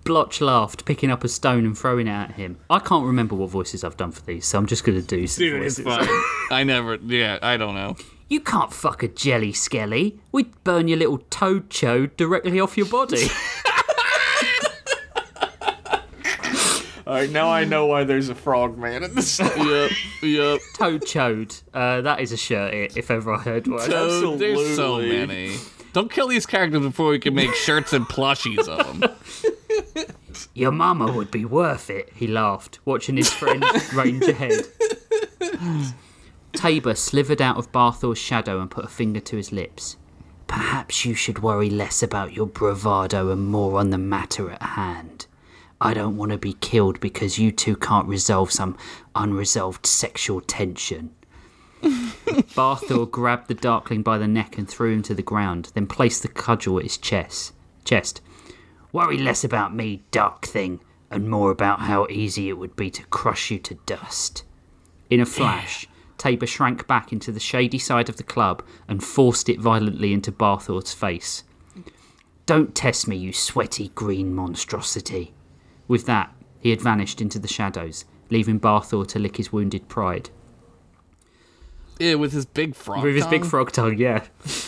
Blotch 0.05 0.41
laughed, 0.41 0.85
picking 0.85 1.11
up 1.11 1.25
a 1.25 1.29
stone 1.29 1.65
and 1.65 1.77
throwing 1.77 2.07
it 2.09 2.13
at 2.13 2.33
him. 2.33 2.59
I 2.69 2.79
can't 2.79 3.05
remember 3.07 3.35
what 3.35 3.51
voices 3.51 3.85
I've 3.85 3.97
done 3.97 4.13
for 4.13 4.23
these, 4.23 4.47
so 4.47 4.59
I'm 4.59 4.67
just 4.67 4.85
going 4.85 5.01
to 5.01 5.07
do 5.07 5.27
some 5.27 5.45
Dude, 5.45 5.63
it's 5.63 5.79
voices. 5.79 6.07
fine. 6.07 6.23
I 6.51 6.65
never. 6.65 6.97
Yeah, 6.97 7.39
I 7.43 7.57
don't 7.57 7.75
know. 7.75 7.97
You 8.31 8.41
can't 8.41 8.73
fuck 8.73 9.03
a 9.03 9.09
jelly 9.09 9.53
skelly. 9.53 10.21
We'd 10.31 10.53
burn 10.63 10.87
your 10.87 10.99
little 10.99 11.19
toad 11.31 11.69
chode 11.69 12.17
directly 12.17 12.61
off 12.61 12.77
your 12.79 12.87
body. 12.87 13.27
All 17.07 17.17
right, 17.17 17.31
now 17.31 17.51
I 17.51 17.65
know 17.65 17.87
why 17.87 18.05
there's 18.05 18.29
a 18.29 18.37
frog 18.37 18.79
man 18.79 19.03
in 19.03 19.17
the 19.17 19.23
story. 19.25 19.51
yep, 19.69 19.91
yep. 20.23 20.61
Toad 20.77 21.03
Chode. 21.03 21.61
Uh, 21.75 22.03
that 22.03 22.21
is 22.21 22.31
a 22.31 22.37
shirt, 22.37 22.97
if 22.97 23.11
ever 23.11 23.35
I 23.35 23.39
heard 23.41 23.67
one. 23.67 23.81
So 23.81 24.37
there's 24.37 24.77
so 24.77 24.99
many. 24.99 25.57
Don't 25.93 26.09
kill 26.13 26.29
these 26.29 26.47
characters 26.47 26.83
before 26.83 27.11
we 27.11 27.19
can 27.19 27.35
make 27.35 27.53
shirts 27.55 27.93
and 27.93 28.07
plushies 28.07 28.69
of 28.69 29.01
them. 29.01 29.11
Your 30.55 30.71
mama 30.71 31.11
would 31.11 31.33
be 31.33 31.45
worth 31.45 31.91
it, 31.91 32.11
he 32.15 32.29
laughed, 32.29 32.79
watching 32.85 33.17
his 33.17 33.29
friend 33.29 33.65
range 33.93 34.23
ahead. 34.29 34.67
Tabor 36.53 36.95
slithered 36.95 37.41
out 37.41 37.57
of 37.57 37.73
Barthor's 37.73 38.19
shadow 38.19 38.61
and 38.61 38.71
put 38.71 38.85
a 38.85 38.89
finger 38.89 39.21
to 39.21 39.37
his 39.37 39.53
lips. 39.53 39.97
Perhaps 40.47 41.05
you 41.05 41.15
should 41.15 41.43
worry 41.43 41.71
less 41.71 42.03
about 42.03 42.33
your 42.33 42.47
bravado 42.47 43.31
and 43.31 43.47
more 43.47 43.79
on 43.79 43.91
the 43.91 43.99
matter 43.99 44.51
at 44.51 44.63
hand. 44.63 45.27
I 45.81 45.95
don't 45.95 46.17
want 46.17 46.33
to 46.33 46.39
be 46.39 46.55
killed 46.55 47.01
because 47.01 47.39
you 47.39 47.53
two 47.53 47.77
can't 47.77 48.09
resolve 48.09 48.53
some 48.53 48.77
unresolved 49.15 49.87
sexual 49.87 50.41
tension. 50.41 51.15
Barthor 51.83 53.11
grabbed 53.11 53.49
the 53.49 53.55
Darkling 53.55 54.03
by 54.03 54.19
the 54.19 54.29
neck 54.29 54.59
and 54.59 54.69
threw 54.69 54.93
him 54.93 55.03
to 55.05 55.15
the 55.15 55.23
ground, 55.23 55.71
then 55.75 55.87
placed 55.87 56.23
the 56.23 56.29
cudgel 56.29 56.79
at 56.79 56.83
his 56.83 56.99
chest. 56.99 57.55
Chest. 57.85 58.21
Worry 58.93 59.17
less 59.17 59.45
about 59.45 59.75
me, 59.75 60.03
dark 60.11 60.45
thing, 60.45 60.81
and 61.11 61.31
more 61.31 61.51
about 61.51 61.81
how 61.81 62.07
easy 62.11 62.49
it 62.49 62.59
would 62.59 62.77
be 62.77 62.91
to 62.91 63.07
crush 63.07 63.51
you 63.51 63.59
to 63.61 63.75
dust. 63.87 64.43
In 65.09 65.21
a 65.21 65.27
flash, 65.27 65.87
Tabor 66.21 66.47
shrank 66.47 66.87
back 66.87 67.15
into 67.15 67.33
the 67.33 67.41
shady 67.41 67.79
side 67.79 68.11
of 68.11 68.19
the 68.19 68.23
club 68.23 68.63
and 68.87 69.03
forced 69.03 69.49
it 69.49 69.59
violently 69.59 70.13
into 70.13 70.31
Barthor's 70.31 70.93
face. 70.93 71.45
Don't 72.45 72.75
test 72.75 73.09
me, 73.09 73.17
you 73.17 73.33
sweaty 73.33 73.89
green 73.95 74.35
monstrosity. 74.35 75.33
With 75.89 76.05
that, 76.05 76.31
he 76.59 76.69
had 76.69 76.83
vanished 76.83 77.23
into 77.23 77.39
the 77.39 77.49
shadows, 77.49 78.05
leaving 78.29 78.61
Barthor 78.61 79.09
to 79.09 79.19
lick 79.19 79.39
his 79.39 79.51
wounded 79.51 79.89
pride. 79.89 80.29
Yeah, 81.99 82.17
with 82.17 82.33
his 82.33 82.45
big 82.45 82.75
frog. 82.75 83.03
With 83.03 83.15
his 83.15 83.27
big 83.27 83.47
frog 83.47 83.73
tongue, 83.73 83.97
yeah. 83.97 84.27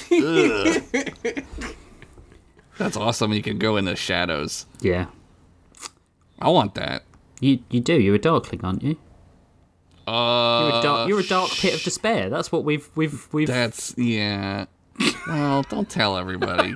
That's 2.79 2.97
awesome. 2.97 3.35
You 3.35 3.43
can 3.43 3.59
go 3.59 3.77
in 3.77 3.85
the 3.85 3.95
shadows. 3.95 4.65
Yeah. 4.81 5.09
I 6.41 6.49
want 6.49 6.77
that. 6.77 7.05
You 7.41 7.59
you 7.69 7.81
do, 7.81 8.01
you're 8.01 8.15
a 8.15 8.19
darkling, 8.19 8.65
aren't 8.65 8.83
you? 8.83 8.99
Uh, 10.07 10.69
You're 10.71 10.79
a 10.79 10.83
dark 10.83 11.09
you're 11.09 11.21
a 11.21 11.27
dark 11.27 11.51
pit 11.51 11.75
of 11.75 11.83
despair. 11.83 12.29
That's 12.29 12.51
what 12.51 12.65
we've 12.65 12.89
we've 12.97 13.29
we've 13.33 13.49
That's 13.49 13.95
yeah. 13.97 14.67
Well, 15.27 15.63
don't 15.63 15.89
tell 15.89 16.17
everybody. 16.17 16.75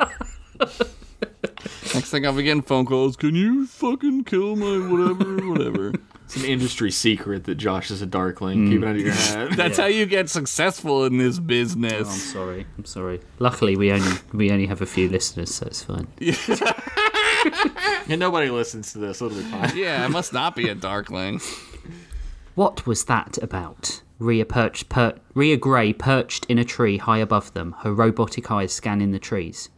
Next 1.94 2.10
thing 2.10 2.26
I'm 2.26 2.36
getting 2.36 2.62
phone 2.62 2.86
calls. 2.86 3.16
Can 3.16 3.34
you 3.34 3.66
fucking 3.66 4.24
kill 4.24 4.56
my 4.56 4.86
whatever, 4.88 5.50
whatever? 5.50 5.92
It's 6.24 6.36
an 6.36 6.44
industry 6.44 6.90
secret 6.90 7.44
that 7.44 7.54
Josh 7.54 7.90
is 7.90 8.02
a 8.02 8.06
darkling. 8.06 8.68
Keep 8.68 8.82
it 8.82 8.86
under 8.86 9.00
your 9.00 9.12
head. 9.14 9.52
That's 9.52 9.78
how 9.78 9.86
you 9.86 10.06
get 10.06 10.28
successful 10.28 11.04
in 11.04 11.18
this 11.18 11.38
business. 11.38 12.08
I'm 12.08 12.18
sorry. 12.18 12.66
I'm 12.76 12.84
sorry. 12.84 13.20
Luckily 13.38 13.76
we 13.76 13.92
only 13.92 14.12
we 14.32 14.50
only 14.50 14.66
have 14.66 14.82
a 14.82 14.86
few 14.86 15.08
listeners, 15.08 15.54
so 15.54 15.66
it's 15.66 15.82
fine. 15.82 16.08
and 18.08 18.18
nobody 18.18 18.50
listens 18.50 18.92
to 18.92 18.98
this. 18.98 19.22
It'll 19.22 19.36
be 19.36 19.44
fine. 19.44 19.76
Yeah, 19.76 20.04
I 20.04 20.08
must 20.08 20.32
not 20.32 20.56
be 20.56 20.68
a 20.68 20.74
darkling. 20.74 21.40
What 22.56 22.86
was 22.86 23.04
that 23.04 23.38
about? 23.42 24.02
Rhea 24.18 24.46
perched 24.46 24.88
per- 24.88 25.18
Rhea 25.34 25.58
Grey 25.58 25.92
perched 25.92 26.46
in 26.46 26.58
a 26.58 26.64
tree 26.64 26.96
high 26.96 27.18
above 27.18 27.52
them, 27.52 27.76
her 27.80 27.92
robotic 27.92 28.50
eyes 28.50 28.72
scanning 28.72 29.12
the 29.12 29.18
trees. 29.18 29.68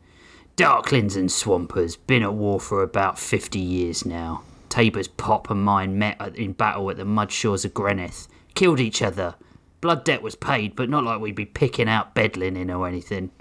Darklings 0.57 1.17
and 1.17 1.31
Swampers 1.31 1.97
been 1.97 2.23
at 2.23 2.35
war 2.35 2.61
for 2.61 2.85
about 2.85 3.19
fifty 3.19 3.59
years 3.59 4.07
now. 4.07 4.43
Tabor's 4.69 5.09
pop 5.09 5.51
and 5.51 5.65
mine 5.65 5.99
met 5.99 6.17
at- 6.21 6.37
in 6.37 6.53
battle 6.53 6.89
at 6.89 6.97
the 6.99 7.05
mud 7.05 7.33
shores 7.33 7.65
of 7.65 7.75
Greneth. 7.75 8.29
Killed 8.55 8.79
each 8.79 9.03
other. 9.03 9.35
Blood 9.81 10.05
debt 10.05 10.23
was 10.23 10.37
paid, 10.37 10.77
but 10.77 10.89
not 10.89 11.03
like 11.03 11.21
we'd 11.21 11.35
be 11.35 11.45
picking 11.47 11.89
out 11.89 12.15
bed 12.15 12.37
linen 12.37 12.71
or 12.71 12.87
anything. 12.87 13.33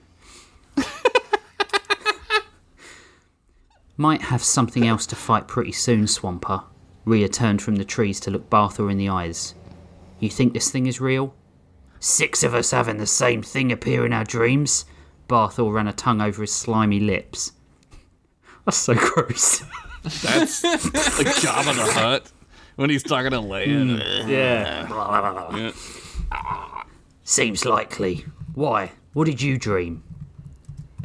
Might 3.97 4.23
have 4.23 4.43
something 4.43 4.87
else 4.87 5.05
to 5.07 5.15
fight 5.15 5.47
pretty 5.47 5.71
soon, 5.73 6.07
Swamper. 6.07 6.63
Rhea 7.07 7.29
turned 7.29 7.61
from 7.61 7.77
the 7.77 7.85
trees 7.85 8.19
to 8.19 8.31
look 8.31 8.49
Barthor 8.49 8.91
in 8.91 8.97
the 8.97 9.07
eyes. 9.07 9.55
You 10.19 10.29
think 10.29 10.51
this 10.53 10.69
thing 10.69 10.87
is 10.87 10.99
real? 10.99 11.33
Six 12.01 12.43
of 12.43 12.53
us 12.53 12.71
having 12.71 12.97
the 12.97 13.07
same 13.07 13.41
thing 13.41 13.71
appear 13.71 14.05
in 14.05 14.11
our 14.11 14.25
dreams? 14.25 14.83
Barthor 15.29 15.73
ran 15.73 15.87
a 15.87 15.93
tongue 15.93 16.19
over 16.19 16.41
his 16.41 16.51
slimy 16.51 16.99
lips. 16.99 17.53
That's 18.65 18.75
so 18.75 18.93
gross. 18.93 19.63
That's 20.03 20.63
like 20.65 21.27
Jabba 21.27 21.75
the 21.75 21.93
Hutt 21.93 22.31
when 22.75 22.89
he's 22.89 23.03
talking 23.03 23.31
to 23.31 23.37
Leia. 23.37 24.23
Hmm. 24.23 24.29
yeah. 24.29 25.55
Yeah. 25.55 26.83
Seems 27.23 27.63
likely. 27.63 28.25
Why? 28.53 28.91
What 29.13 29.27
did 29.27 29.41
you 29.41 29.57
dream? 29.57 30.03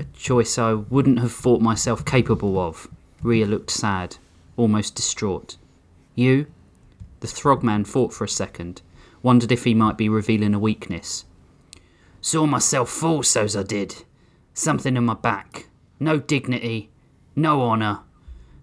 A 0.01 0.05
choice 0.17 0.59
I 0.59 0.73
wouldn't 0.73 1.21
have 1.21 1.33
thought 1.33 1.61
myself 1.61 2.05
capable 2.05 2.59
of. 2.59 2.89
Rhea 3.23 3.47
looked 3.47 3.71
sad, 3.71 4.17
almost 4.57 4.97
distraught. 4.97 5.57
You? 6.15 6.47
The 7.21 7.27
Throgman 7.27 7.87
thought 7.87 8.13
for 8.13 8.25
a 8.25 8.29
second, 8.29 8.83
wondered 9.23 9.53
if 9.53 9.65
he 9.65 9.75
might 9.75 9.97
be 9.97 10.09
revealing 10.09 10.55
a 10.55 10.59
weakness. 10.59 11.25
Saw 12.21 12.47
myself 12.47 12.91
fall, 12.91 13.23
so's 13.23 13.57
I 13.57 13.63
did. 13.63 14.05
Something 14.55 14.97
in 14.97 15.05
my 15.05 15.15
back. 15.15 15.69
No 15.99 16.19
dignity, 16.19 16.91
no 17.35 17.63
honour. 17.63 18.01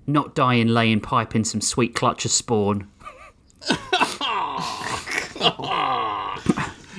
Not 0.06 0.36
dying 0.36 0.68
laying 0.68 1.02
pipe 1.02 1.36
in 1.36 1.44
some 1.44 1.62
sweet 1.62 1.96
clutch 1.96 2.26
of 2.26 2.32
spawn. 2.32 2.88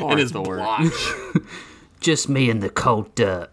In 0.01 0.19
his 0.19 0.33
Barthor. 0.33 0.57
blotch. 0.57 1.43
Just 2.01 2.29
me 2.29 2.51
and 2.51 2.63
the 2.63 2.71
cold 2.71 3.15
dirt. 3.15 3.51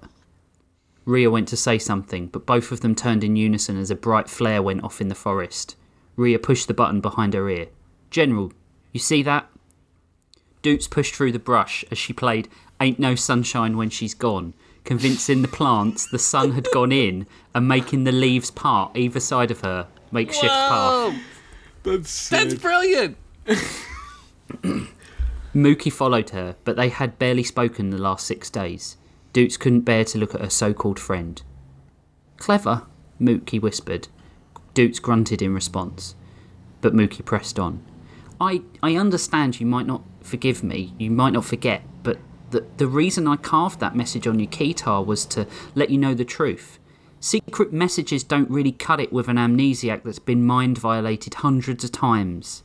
Rhea 1.06 1.30
went 1.30 1.48
to 1.50 1.58
say 1.58 1.78
something, 1.78 2.28
but 2.28 2.46
both 2.46 2.72
of 2.72 2.82
them 2.82 2.96
turned 2.96 3.24
in 3.24 3.36
unison 3.36 3.78
as 3.78 3.92
a 3.92 3.96
bright 3.96 4.30
flare 4.30 4.62
went 4.62 4.84
off 4.84 5.02
in 5.02 5.08
the 5.08 5.16
forest. 5.16 5.76
Rhea 6.18 6.40
pushed 6.40 6.68
the 6.68 6.74
button 6.74 7.00
behind 7.00 7.34
her 7.34 7.50
ear. 7.50 7.68
General, 8.10 8.52
you 8.92 9.00
see 9.00 9.24
that? 9.24 9.48
Doots 10.62 10.88
pushed 10.88 11.16
through 11.16 11.32
the 11.32 11.40
brush 11.40 11.86
as 11.92 11.98
she 11.98 12.12
played 12.12 12.50
Ain't 12.82 13.00
No 13.00 13.16
Sunshine 13.16 13.78
When 13.78 13.90
She's 13.90 14.14
Gone, 14.14 14.54
convincing 14.84 15.42
the 15.42 15.48
plants 15.48 16.06
the 16.06 16.20
sun 16.20 16.52
had 16.52 16.68
gone 16.74 16.92
in 16.92 17.28
and 17.54 17.68
making 17.68 18.04
the 18.04 18.12
leaves 18.12 18.52
part 18.52 18.98
either 18.98 19.20
side 19.20 19.52
of 19.52 19.62
her 19.62 19.88
makeshift 20.12 20.48
path. 20.48 21.14
Whoa, 21.14 21.16
That's 21.84 22.30
that's 22.30 22.56
brilliant. 22.56 23.18
Mookie 25.56 25.92
followed 25.92 26.32
her, 26.32 26.56
but 26.64 26.76
they 26.76 26.90
had 26.90 27.18
barely 27.18 27.44
spoken 27.44 27.90
the 27.90 27.98
last 27.98 28.26
six 28.28 28.50
days. 28.50 28.98
Doots 29.34 29.58
couldn't 29.58 29.82
bear 29.82 30.04
to 30.06 30.18
look 30.18 30.36
at 30.36 30.42
her 30.42 30.50
so 30.50 30.74
called 30.74 31.00
friend. 31.00 31.42
Clever, 32.38 32.84
Mookie 33.20 33.62
whispered. 33.62 34.08
Doots 34.78 35.00
grunted 35.00 35.42
in 35.42 35.56
response, 35.56 36.14
but 36.82 36.94
Mookie 36.94 37.26
pressed 37.26 37.58
on. 37.58 37.84
I, 38.40 38.62
I 38.84 38.96
understand 38.96 39.60
you 39.60 39.66
might 39.66 39.88
not 39.88 40.04
forgive 40.22 40.62
me, 40.62 40.94
you 41.00 41.10
might 41.10 41.34
not 41.34 41.46
forget, 41.46 41.82
but 42.04 42.20
the, 42.52 42.64
the 42.78 42.86
reason 42.86 43.28
I 43.28 43.38
carved 43.38 43.80
that 43.80 43.96
message 43.96 44.28
on 44.28 44.38
your 44.38 44.52
keytar 44.52 45.04
was 45.04 45.26
to 45.34 45.48
let 45.74 45.90
you 45.90 45.98
know 45.98 46.14
the 46.14 46.24
truth. 46.24 46.78
Secret 47.20 47.74
messages 47.74 48.24
don't 48.24 48.52
really 48.52 48.72
cut 48.72 49.00
it 49.00 49.12
with 49.12 49.28
an 49.28 49.38
amnesiac 49.38 50.04
that's 50.04 50.20
been 50.20 50.46
mind 50.46 50.78
violated 50.78 51.34
hundreds 51.34 51.84
of 51.84 51.92
times. 51.92 52.62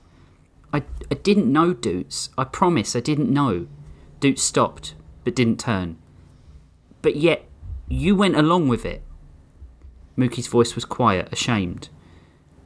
I, 0.70 0.82
I 1.10 1.14
didn't 1.14 1.51
know, 1.51 1.72
Doots. 1.72 2.28
I 2.36 2.44
promise 2.44 2.94
I 2.94 3.01
didn't 3.01 3.30
know. 3.30 3.68
Doots 4.20 4.43
stopped, 4.43 4.94
but 5.24 5.34
didn't 5.34 5.60
turn. 5.60 5.97
But 7.01 7.16
yet, 7.16 7.47
you 7.89 8.14
went 8.14 8.36
along 8.36 8.68
with 8.68 8.84
it. 8.84 9.01
Mookie's 10.14 10.47
voice 10.47 10.74
was 10.74 10.84
quiet, 10.84 11.32
ashamed. 11.32 11.89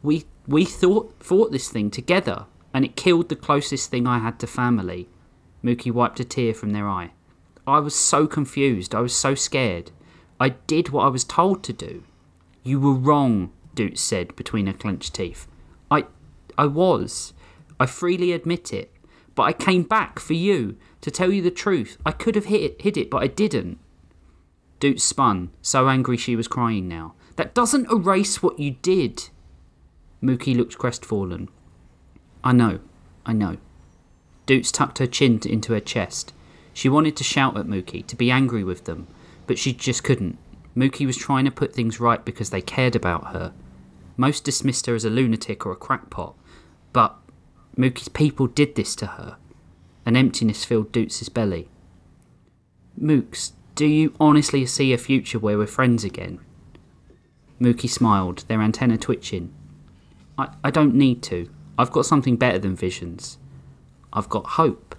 We 0.07 0.25
we 0.47 0.65
thought 0.65 1.13
fought 1.19 1.51
this 1.51 1.69
thing 1.69 1.91
together, 1.91 2.47
and 2.73 2.85
it 2.85 2.95
killed 2.95 3.29
the 3.29 3.35
closest 3.35 3.91
thing 3.91 4.07
I 4.07 4.21
had 4.21 4.39
to 4.39 4.47
family. 4.47 5.09
Mookie 5.65 5.91
wiped 5.91 6.21
a 6.21 6.25
tear 6.25 6.55
from 6.55 6.71
their 6.71 6.89
eye. 6.89 7.11
I 7.67 7.81
was 7.81 7.97
so 7.97 8.29
confused. 8.29 8.95
I 8.95 9.01
was 9.01 9.17
so 9.17 9.35
scared. 9.35 9.91
I 10.39 10.51
did 10.51 10.91
what 10.91 11.07
I 11.07 11.09
was 11.09 11.25
told 11.25 11.65
to 11.65 11.73
do. 11.73 12.05
You 12.63 12.79
were 12.79 12.93
wrong, 12.93 13.51
Doots 13.75 14.01
said 14.01 14.37
between 14.37 14.69
her 14.69 14.73
clenched 14.73 15.13
teeth. 15.13 15.49
I 15.91 16.05
I 16.57 16.67
was. 16.67 17.35
I 17.81 17.87
freely 17.87 18.31
admit 18.31 18.73
it. 18.73 18.93
But 19.35 19.43
I 19.43 19.53
came 19.53 19.83
back 19.83 20.21
for 20.21 20.35
you, 20.35 20.77
to 21.01 21.11
tell 21.11 21.33
you 21.33 21.43
the 21.43 21.51
truth. 21.51 21.99
I 22.07 22.13
could 22.13 22.37
have 22.37 22.45
hit 22.45 22.63
it, 22.63 22.83
hid 22.83 22.97
it, 22.97 23.11
but 23.11 23.25
I 23.25 23.27
didn't. 23.27 23.81
Doots 24.79 25.03
spun, 25.03 25.51
so 25.63 25.89
angry 25.89 26.17
she 26.17 26.37
was 26.37 26.47
crying 26.47 26.87
now. 26.87 27.15
That 27.35 27.55
doesn't 27.55 27.91
erase 27.91 28.41
what 28.41 28.61
you 28.61 28.71
did. 28.71 29.31
Mookie 30.27 30.57
looked 30.57 30.77
crestfallen. 30.77 31.49
I 32.43 32.53
know, 32.53 32.81
I 33.25 33.33
know. 33.33 33.59
Doots 34.45 34.73
tucked 34.73 34.99
her 34.99 35.07
chin 35.07 35.41
into 35.45 35.73
her 35.73 35.81
chest. 35.81 36.33
She 36.75 36.89
wanted 36.89 37.17
to 37.17 37.25
shout 37.25 37.57
at 37.57 37.67
Mookie, 37.67 38.05
to 38.09 38.17
be 38.17 38.31
angry 38.31 38.65
with 38.65 38.87
them, 38.87 39.07
but 39.47 39.57
she 39.57 39.73
just 39.73 40.03
couldn't. 40.03 40.37
Mookie 40.77 41.07
was 41.07 41.17
trying 41.17 41.45
to 41.45 41.51
put 41.53 41.73
things 41.73 42.01
right 42.01 42.25
because 42.25 42.51
they 42.51 42.61
cared 42.61 42.97
about 42.97 43.33
her. 43.33 43.53
Most 44.17 44.43
dismissed 44.43 44.87
her 44.87 44.97
as 44.97 45.05
a 45.05 45.11
lunatic 45.11 45.65
or 45.65 45.73
a 45.73 45.77
crackpot, 45.77 46.35
But 46.93 47.17
Mookie's 47.79 48.09
people 48.09 48.49
did 48.49 48.75
this 48.75 48.97
to 48.97 49.07
her. 49.07 49.37
An 50.05 50.17
emptiness 50.17 50.65
filled 50.65 50.91
Doots' 50.91 51.29
belly. 51.29 51.69
Mooks, 53.01 53.53
do 53.75 53.87
you 53.87 54.15
honestly 54.19 54.67
see 54.67 54.93
a 54.93 54.99
future 54.99 55.39
where 55.39 55.59
we're 55.59 55.67
friends 55.67 56.03
again? 56.03 56.41
Mookie 57.61 57.89
smiled, 57.89 58.45
their 58.49 58.61
antenna 58.61 58.99
twitching. 58.99 59.53
I, 60.39 60.49
I 60.65 60.71
don't 60.71 60.95
need 60.95 61.23
to. 61.25 61.49
I've 61.79 61.93
got 61.93 62.07
something 62.07 62.37
better 62.37 62.59
than 62.59 62.77
visions. 62.77 63.39
I've 64.13 64.29
got 64.29 64.47
hope. 64.47 64.97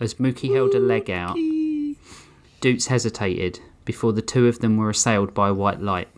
As 0.00 0.14
Mookie 0.14 0.54
held 0.54 0.74
a 0.74 0.78
leg 0.78 1.10
out, 1.10 1.36
Doots 2.60 2.86
hesitated 2.88 3.60
before 3.84 4.12
the 4.12 4.22
two 4.22 4.46
of 4.46 4.58
them 4.58 4.76
were 4.76 4.90
assailed 4.90 5.32
by 5.32 5.48
a 5.48 5.54
white 5.54 5.80
light. 5.80 6.08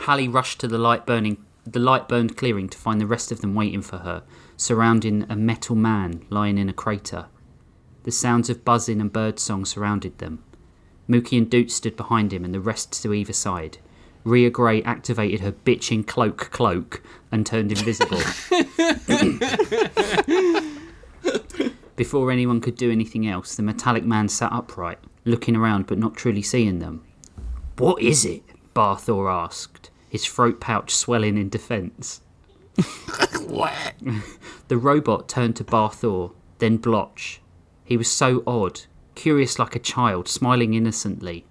Hallie 0.00 0.28
rushed 0.28 0.60
to 0.60 0.68
the 0.68 0.78
light 0.78 1.06
burning 1.06 1.44
the 1.66 1.78
light 1.78 2.08
burned 2.08 2.36
clearing 2.36 2.68
to 2.68 2.76
find 2.76 3.00
the 3.00 3.06
rest 3.06 3.32
of 3.32 3.40
them 3.40 3.54
waiting 3.54 3.80
for 3.80 3.98
her, 3.98 4.22
surrounding 4.56 5.24
a 5.30 5.36
metal 5.36 5.74
man 5.74 6.26
lying 6.28 6.58
in 6.58 6.68
a 6.68 6.74
crater. 6.74 7.26
The 8.02 8.12
sounds 8.12 8.50
of 8.50 8.66
buzzing 8.66 9.00
and 9.00 9.10
bird 9.10 9.38
song 9.38 9.64
surrounded 9.64 10.18
them. 10.18 10.44
Mookie 11.08 11.38
and 11.38 11.48
Doots 11.48 11.74
stood 11.74 11.96
behind 11.96 12.34
him 12.34 12.44
and 12.44 12.52
the 12.52 12.60
rest 12.60 13.02
to 13.02 13.14
either 13.14 13.32
side. 13.32 13.78
Rhea 14.24 14.50
Grey 14.50 14.82
activated 14.82 15.40
her 15.40 15.52
bitching 15.52 16.06
cloak 16.06 16.50
cloak 16.50 17.02
and 17.30 17.46
turned 17.46 17.70
invisible. 17.70 18.18
Before 21.96 22.30
anyone 22.30 22.60
could 22.60 22.76
do 22.76 22.90
anything 22.90 23.26
else, 23.26 23.54
the 23.54 23.62
metallic 23.62 24.04
man 24.04 24.28
sat 24.28 24.52
upright, 24.52 24.98
looking 25.24 25.54
around 25.54 25.86
but 25.86 25.98
not 25.98 26.16
truly 26.16 26.42
seeing 26.42 26.78
them. 26.78 27.04
What 27.78 28.02
is 28.02 28.24
it? 28.24 28.42
Barthor 28.74 29.30
asked, 29.30 29.90
his 30.08 30.26
throat 30.26 30.60
pouch 30.60 30.94
swelling 30.94 31.38
in 31.38 31.48
defence. 31.48 32.20
What? 33.46 33.94
The 34.68 34.78
robot 34.78 35.28
turned 35.28 35.56
to 35.56 35.64
Barthor, 35.64 36.32
then 36.58 36.78
Blotch. 36.78 37.40
He 37.84 37.98
was 37.98 38.10
so 38.10 38.42
odd, 38.46 38.80
curious 39.14 39.58
like 39.58 39.76
a 39.76 39.78
child, 39.78 40.26
smiling 40.26 40.72
innocently. 40.72 41.44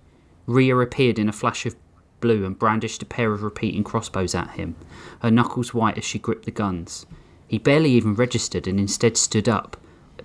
Rhea 0.47 0.75
appeared 0.77 1.19
in 1.19 1.29
a 1.29 1.33
flash 1.33 1.67
of 1.67 1.75
blue 2.23 2.45
and 2.45 2.57
brandished 2.57 3.03
a 3.03 3.05
pair 3.05 3.33
of 3.33 3.43
repeating 3.43 3.83
crossbows 3.83 4.33
at 4.33 4.51
him, 4.51 4.77
her 5.21 5.29
knuckles 5.29 5.73
white 5.73 5.97
as 5.97 6.05
she 6.05 6.17
gripped 6.17 6.45
the 6.45 6.51
guns. 6.51 7.05
He 7.49 7.57
barely 7.57 7.91
even 7.91 8.15
registered 8.15 8.65
and 8.65 8.79
instead 8.79 9.17
stood 9.17 9.49
up, 9.49 9.75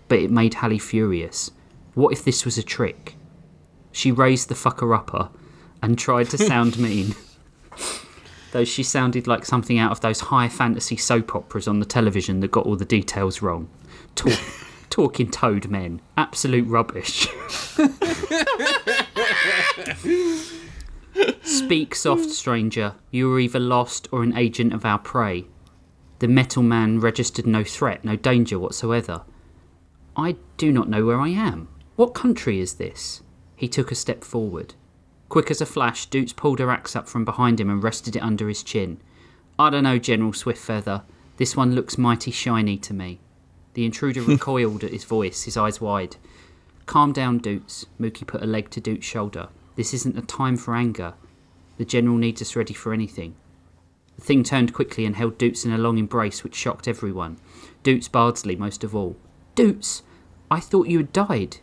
but 0.07 0.21
it 0.21 0.31
made 0.31 0.55
Hallie 0.55 0.79
furious. 0.79 1.51
What 1.95 2.13
if 2.13 2.25
this 2.25 2.45
was 2.45 2.57
a 2.57 2.63
trick? 2.63 3.17
She 3.91 4.13
raised 4.13 4.49
the 4.49 4.55
fucker 4.55 4.97
upper 4.97 5.31
and 5.83 5.99
tried 5.99 6.31
to 6.31 6.39
sound 6.53 6.79
mean. 6.79 7.17
Though 8.53 8.65
she 8.65 8.85
sounded 8.85 9.27
like 9.27 9.45
something 9.45 9.77
out 9.77 9.91
of 9.91 10.01
those 10.01 10.21
high 10.21 10.49
fantasy 10.49 10.97
soap 10.97 11.35
operas 11.35 11.67
on 11.67 11.81
the 11.81 11.85
television 11.85 12.39
that 12.41 12.53
got 12.53 12.65
all 12.65 12.77
the 12.77 12.85
details 12.85 13.43
wrong. 13.43 13.69
Talk, 14.15 14.39
talking 14.89 15.33
toad 15.33 15.69
men. 15.69 16.01
Absolute 16.17 16.69
rubbish. 16.69 17.27
Speak 21.43 21.95
soft, 21.95 22.31
stranger. 22.31 22.95
You 23.11 23.33
are 23.33 23.41
either 23.41 23.59
lost 23.59 24.09
or 24.13 24.23
an 24.23 24.37
agent 24.37 24.73
of 24.73 24.85
our 24.85 24.99
prey. 24.99 25.47
The 26.19 26.29
metal 26.29 26.63
man 26.63 27.01
registered 27.01 27.47
no 27.47 27.65
threat, 27.65 28.05
no 28.05 28.17
danger 28.17 28.59
whatsoever. 28.59 29.23
I 30.17 30.37
do 30.57 30.73
not 30.73 30.89
know 30.89 31.05
where 31.05 31.21
I 31.21 31.29
am. 31.29 31.69
What 31.97 32.15
country 32.15 32.61
is 32.61 32.75
this? 32.75 33.23
He 33.55 33.69
took 33.69 33.91
a 33.91 33.95
step 33.95 34.25
forward. 34.25 34.75
Quick 35.29 35.51
as 35.51 35.61
a 35.61 35.67
flash, 35.67 36.07
Doots 36.07 36.33
pulled 36.33 36.59
her 36.59 36.71
axe 36.71 36.97
up 36.97 37.09
from 37.09 37.25
behind 37.25 37.61
him 37.61 37.71
and 37.71 37.83
rested 37.83 38.17
it 38.17 38.23
under 38.23 38.49
his 38.49 38.63
chin. 38.63 39.01
I 39.59 39.71
don't 39.71 39.85
know, 39.85 39.99
General 39.99 40.33
Swiftfeather. 40.33 41.03
This 41.37 41.57
one 41.57 41.75
looks 41.75 41.99
mighty 41.99 42.31
shiny 42.31 42.79
to 42.79 42.95
me. 42.95 43.21
The 43.75 43.85
intruder 43.85 44.23
recoiled 44.23 44.85
at 44.85 44.93
his 44.93 45.05
voice, 45.05 45.45
his 45.45 45.57
eyes 45.57 45.81
wide. 45.81 46.17
Calm 46.87 47.13
down, 47.13 47.39
Doots. 47.39 47.87
Mookie 48.01 48.27
put 48.27 48.43
a 48.43 48.47
leg 48.47 48.71
to 48.71 48.81
Doots' 48.81 49.07
shoulder. 49.07 49.49
This 49.79 49.95
isn't 49.95 50.19
a 50.19 50.23
time 50.23 50.57
for 50.57 50.75
anger. 50.75 51.15
The 51.77 51.85
General 51.85 52.17
needs 52.17 52.43
us 52.43 52.57
ready 52.57 52.75
for 52.75 52.93
anything. 52.93 53.37
The 54.17 54.23
thing 54.23 54.43
turned 54.43 54.75
quickly 54.75 55.05
and 55.05 55.15
held 55.15 55.39
Doots 55.39 55.65
in 55.65 55.71
a 55.71 55.79
long 55.79 55.99
embrace 55.99 56.43
which 56.43 56.57
shocked 56.57 56.89
everyone. 56.89 57.37
Doots 57.85 58.09
Bardsley 58.09 58.57
most 58.57 58.83
of 58.83 58.97
all. 58.97 59.15
Doots! 59.55 60.03
I 60.51 60.59
thought 60.59 60.89
you 60.89 60.97
had 60.97 61.13
died. 61.13 61.59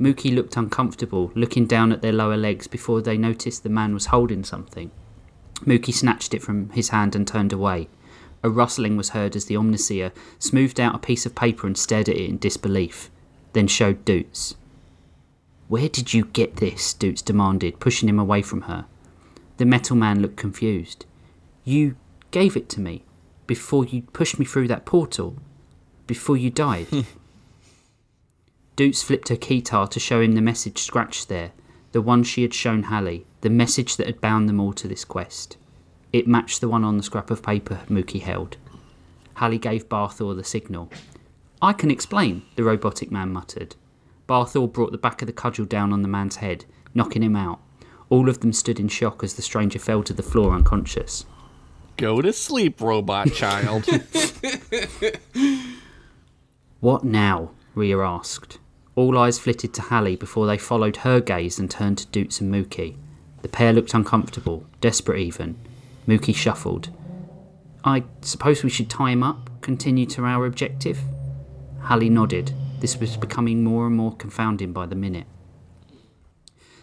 Mookie 0.00 0.34
looked 0.34 0.56
uncomfortable, 0.56 1.30
looking 1.36 1.64
down 1.64 1.92
at 1.92 2.02
their 2.02 2.12
lower 2.12 2.36
legs 2.36 2.66
before 2.66 3.00
they 3.00 3.16
noticed 3.16 3.62
the 3.62 3.68
man 3.68 3.94
was 3.94 4.06
holding 4.06 4.42
something. 4.42 4.90
Mookie 5.60 5.94
snatched 5.94 6.34
it 6.34 6.42
from 6.42 6.70
his 6.70 6.88
hand 6.88 7.14
and 7.14 7.28
turned 7.28 7.52
away. 7.52 7.88
A 8.42 8.50
rustling 8.50 8.96
was 8.96 9.10
heard 9.10 9.36
as 9.36 9.44
the 9.44 9.54
Omniseer 9.54 10.10
smoothed 10.40 10.80
out 10.80 10.96
a 10.96 10.98
piece 10.98 11.24
of 11.24 11.36
paper 11.36 11.68
and 11.68 11.78
stared 11.78 12.08
at 12.08 12.16
it 12.16 12.28
in 12.28 12.38
disbelief, 12.38 13.12
then 13.52 13.68
showed 13.68 14.04
Doots. 14.04 14.56
Where 15.72 15.88
did 15.88 16.12
you 16.12 16.26
get 16.26 16.56
this? 16.56 16.92
Doots 16.92 17.22
demanded, 17.22 17.80
pushing 17.80 18.06
him 18.06 18.18
away 18.18 18.42
from 18.42 18.62
her. 18.68 18.84
The 19.56 19.64
metal 19.64 19.96
man 19.96 20.20
looked 20.20 20.36
confused. 20.36 21.06
You 21.64 21.96
gave 22.30 22.58
it 22.58 22.68
to 22.68 22.80
me 22.82 23.04
before 23.46 23.86
you 23.86 24.02
pushed 24.02 24.38
me 24.38 24.44
through 24.44 24.68
that 24.68 24.84
portal, 24.84 25.38
before 26.06 26.36
you 26.36 26.50
died. 26.50 26.88
Doots 28.76 29.02
flipped 29.02 29.30
her 29.30 29.36
keytar 29.36 29.88
to 29.88 29.98
show 29.98 30.20
him 30.20 30.32
the 30.32 30.42
message 30.42 30.82
scratched 30.82 31.30
there, 31.30 31.52
the 31.92 32.02
one 32.02 32.22
she 32.22 32.42
had 32.42 32.52
shown 32.52 32.82
Hallie, 32.82 33.24
the 33.40 33.48
message 33.48 33.96
that 33.96 34.06
had 34.06 34.20
bound 34.20 34.50
them 34.50 34.60
all 34.60 34.74
to 34.74 34.86
this 34.86 35.06
quest. 35.06 35.56
It 36.12 36.28
matched 36.28 36.60
the 36.60 36.68
one 36.68 36.84
on 36.84 36.98
the 36.98 37.02
scrap 37.02 37.30
of 37.30 37.42
paper 37.42 37.80
Mookie 37.88 38.20
held. 38.20 38.58
Hallie 39.36 39.56
gave 39.56 39.88
Barthor 39.88 40.36
the 40.36 40.44
signal. 40.44 40.90
I 41.62 41.72
can 41.72 41.90
explain, 41.90 42.42
the 42.56 42.64
robotic 42.64 43.10
man 43.10 43.32
muttered. 43.32 43.74
Barthor 44.32 44.72
brought 44.72 44.92
the 44.92 44.96
back 44.98 45.20
of 45.20 45.26
the 45.26 45.32
cudgel 45.34 45.66
down 45.66 45.92
on 45.92 46.00
the 46.00 46.08
man's 46.08 46.36
head, 46.36 46.64
knocking 46.94 47.22
him 47.22 47.36
out. 47.36 47.60
All 48.08 48.30
of 48.30 48.40
them 48.40 48.54
stood 48.54 48.80
in 48.80 48.88
shock 48.88 49.22
as 49.22 49.34
the 49.34 49.42
stranger 49.42 49.78
fell 49.78 50.02
to 50.04 50.14
the 50.14 50.22
floor 50.22 50.54
unconscious. 50.54 51.26
Go 51.98 52.22
to 52.22 52.32
sleep, 52.32 52.80
robot 52.80 53.30
child. 53.34 53.86
What 56.80 57.04
now? 57.04 57.50
Rhea 57.74 57.98
asked. 57.98 58.58
All 58.96 59.18
eyes 59.18 59.38
flitted 59.38 59.74
to 59.74 59.82
Hallie 59.82 60.16
before 60.16 60.46
they 60.46 60.56
followed 60.56 60.96
her 60.96 61.20
gaze 61.20 61.58
and 61.58 61.70
turned 61.70 61.98
to 61.98 62.06
Doots 62.06 62.40
and 62.40 62.52
Mookie. 62.52 62.96
The 63.42 63.48
pair 63.48 63.74
looked 63.74 63.92
uncomfortable, 63.92 64.64
desperate 64.80 65.20
even. 65.20 65.58
Mookie 66.08 66.34
shuffled. 66.34 66.88
I 67.84 68.04
suppose 68.22 68.64
we 68.64 68.70
should 68.70 68.88
tie 68.88 69.10
him 69.10 69.22
up, 69.22 69.50
continue 69.60 70.06
to 70.06 70.24
our 70.24 70.46
objective? 70.46 70.98
Hallie 71.82 72.08
nodded. 72.08 72.54
This 72.82 72.98
was 72.98 73.16
becoming 73.16 73.62
more 73.62 73.86
and 73.86 73.94
more 73.94 74.12
confounding 74.16 74.72
by 74.72 74.86
the 74.86 74.96
minute. 74.96 75.28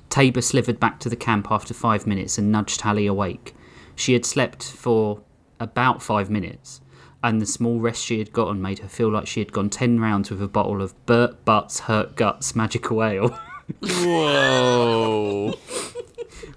Tabor 0.07 0.39
slithered 0.39 0.79
back 0.79 1.01
to 1.01 1.09
the 1.09 1.17
camp 1.17 1.51
after 1.51 1.73
five 1.73 2.07
minutes 2.07 2.37
and 2.37 2.49
nudged 2.49 2.79
Hallie 2.79 3.05
awake. 3.05 3.53
She 3.97 4.13
had 4.13 4.25
slept 4.25 4.63
for 4.63 5.21
about 5.59 6.01
five 6.01 6.29
minutes, 6.29 6.79
and 7.21 7.41
the 7.41 7.45
small 7.45 7.81
rest 7.81 8.05
she 8.05 8.19
had 8.19 8.31
gotten 8.31 8.61
made 8.61 8.79
her 8.79 8.87
feel 8.87 9.11
like 9.11 9.27
she 9.27 9.41
had 9.41 9.51
gone 9.51 9.69
ten 9.69 9.99
rounds 9.99 10.31
with 10.31 10.41
a 10.41 10.47
bottle 10.47 10.81
of 10.81 10.95
Burt 11.05 11.43
Butts 11.43 11.81
Hurt 11.81 12.15
Guts 12.15 12.55
Magical 12.55 13.03
Ale. 13.03 13.37
Whoa. 13.81 15.53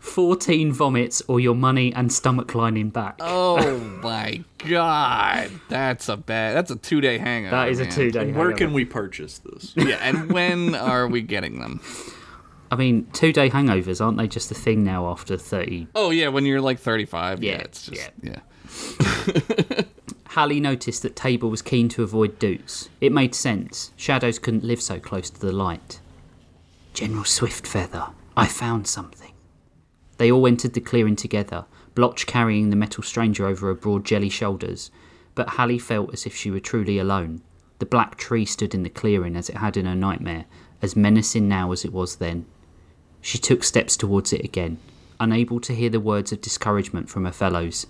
14 0.01 0.73
vomits 0.73 1.23
or 1.27 1.41
your 1.41 1.55
money 1.55 1.93
and 1.95 2.13
stomach 2.13 2.55
lining 2.55 2.91
back. 2.91 3.17
Oh 3.21 3.79
my 4.03 4.43
god. 4.59 5.51
That's 5.69 6.09
a 6.09 6.17
bad. 6.17 6.55
That's 6.55 6.71
a 6.71 6.77
two 6.77 7.01
day 7.01 7.19
hangover. 7.19 7.51
that 7.57 7.69
is 7.71 7.81
a 7.81 7.87
two 7.87 8.11
day 8.11 8.27
hangover. 8.27 8.39
Where 8.49 8.53
can 8.57 8.73
we 8.73 8.85
purchase 8.85 9.39
this? 9.39 9.73
Yeah, 9.77 9.99
and 10.03 10.31
when 10.31 10.75
are 10.75 11.09
we 11.09 11.23
getting 11.23 11.61
them? 11.61 11.81
I 12.71 12.77
mean, 12.77 13.07
two 13.13 13.33
day 13.33 13.49
hangovers, 13.51 14.05
aren't 14.05 14.19
they 14.19 14.29
just 14.29 14.51
a 14.51 14.55
thing 14.55 14.85
now 14.85 15.09
after 15.09 15.37
30? 15.37 15.89
Oh 15.95 16.11
yeah, 16.11 16.29
when 16.29 16.45
you're 16.47 16.61
like 16.61 16.79
35. 16.79 17.43
Yeah, 17.43 17.53
Yeah, 17.53 17.59
it's 17.59 17.87
just 17.87 18.11
yeah. 18.23 18.41
yeah. 18.67 19.83
Hallie 20.29 20.61
noticed 20.61 21.03
that 21.03 21.15
Tabor 21.15 21.47
was 21.49 21.61
keen 21.63 21.89
to 21.91 22.03
avoid 22.03 22.39
Doots. 22.39 22.89
It 23.03 23.13
made 23.13 23.35
sense. 23.35 23.93
Shadows 23.97 24.39
couldn't 24.39 24.65
live 24.65 24.81
so 24.81 24.99
close 24.99 25.29
to 25.31 25.39
the 25.41 25.53
light. 25.53 26.01
General 26.93 27.25
Swiftfeather, 27.25 28.13
I 28.37 28.47
found 28.47 28.87
something. 28.87 29.33
They 30.19 30.31
all 30.31 30.47
entered 30.47 30.75
the 30.75 30.81
clearing 30.81 31.17
together, 31.17 31.65
Blotch 31.95 32.27
carrying 32.27 32.69
the 32.69 32.77
metal 32.77 33.03
stranger 33.03 33.47
over 33.47 33.69
her 33.69 33.75
broad 33.75 34.05
jelly 34.05 34.29
shoulders, 34.29 34.91
but 35.35 35.51
Hallie 35.51 35.79
felt 35.79 36.13
as 36.13 36.27
if 36.27 36.37
she 36.37 36.51
were 36.51 36.61
truly 36.61 36.99
alone. 36.99 37.41
The 37.79 37.87
black 37.87 38.17
tree 38.17 38.45
stood 38.45 38.75
in 38.75 38.83
the 38.83 38.91
clearing 38.91 39.37
as 39.37 39.49
it 39.49 39.57
had 39.57 39.79
in 39.79 39.87
her 39.87 39.95
nightmare, 39.95 40.45
as 40.83 40.95
menacing 40.95 41.49
now 41.49 41.73
as 41.73 41.85
it 41.85 41.95
was 41.95 42.17
then. 42.17 42.45
She 43.23 43.39
took 43.39 43.65
steps 43.65 43.97
towards 43.97 44.33
it 44.35 44.45
again, 44.45 44.79
unable 45.19 45.61
to 45.61 45.75
hear 45.75 45.91
the 45.91 45.99
words 45.99 46.31
of 46.31 46.43
discouragement 46.43 47.09
from 47.09 47.25
her 47.25 47.33
fellows. 47.33 47.87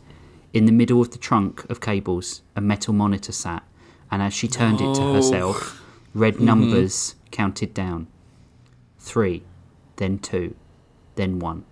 In 0.52 0.66
the 0.66 0.72
middle 0.72 1.00
of 1.00 1.10
the 1.10 1.18
trunk 1.18 1.68
of 1.68 1.80
cables, 1.80 2.42
a 2.54 2.60
metal 2.60 2.94
monitor 2.94 3.32
sat, 3.32 3.64
and 4.12 4.22
as 4.22 4.32
she 4.32 4.46
turned 4.46 4.80
it 4.80 4.94
to 4.94 5.14
herself, 5.14 5.82
red 6.14 6.34
mm-hmm. 6.34 6.44
numbers 6.44 7.16
counted 7.32 7.74
down. 7.74 8.06
Three, 9.04 9.42
then 9.96 10.18
two, 10.18 10.54
then 11.16 11.40
one. 11.40 11.64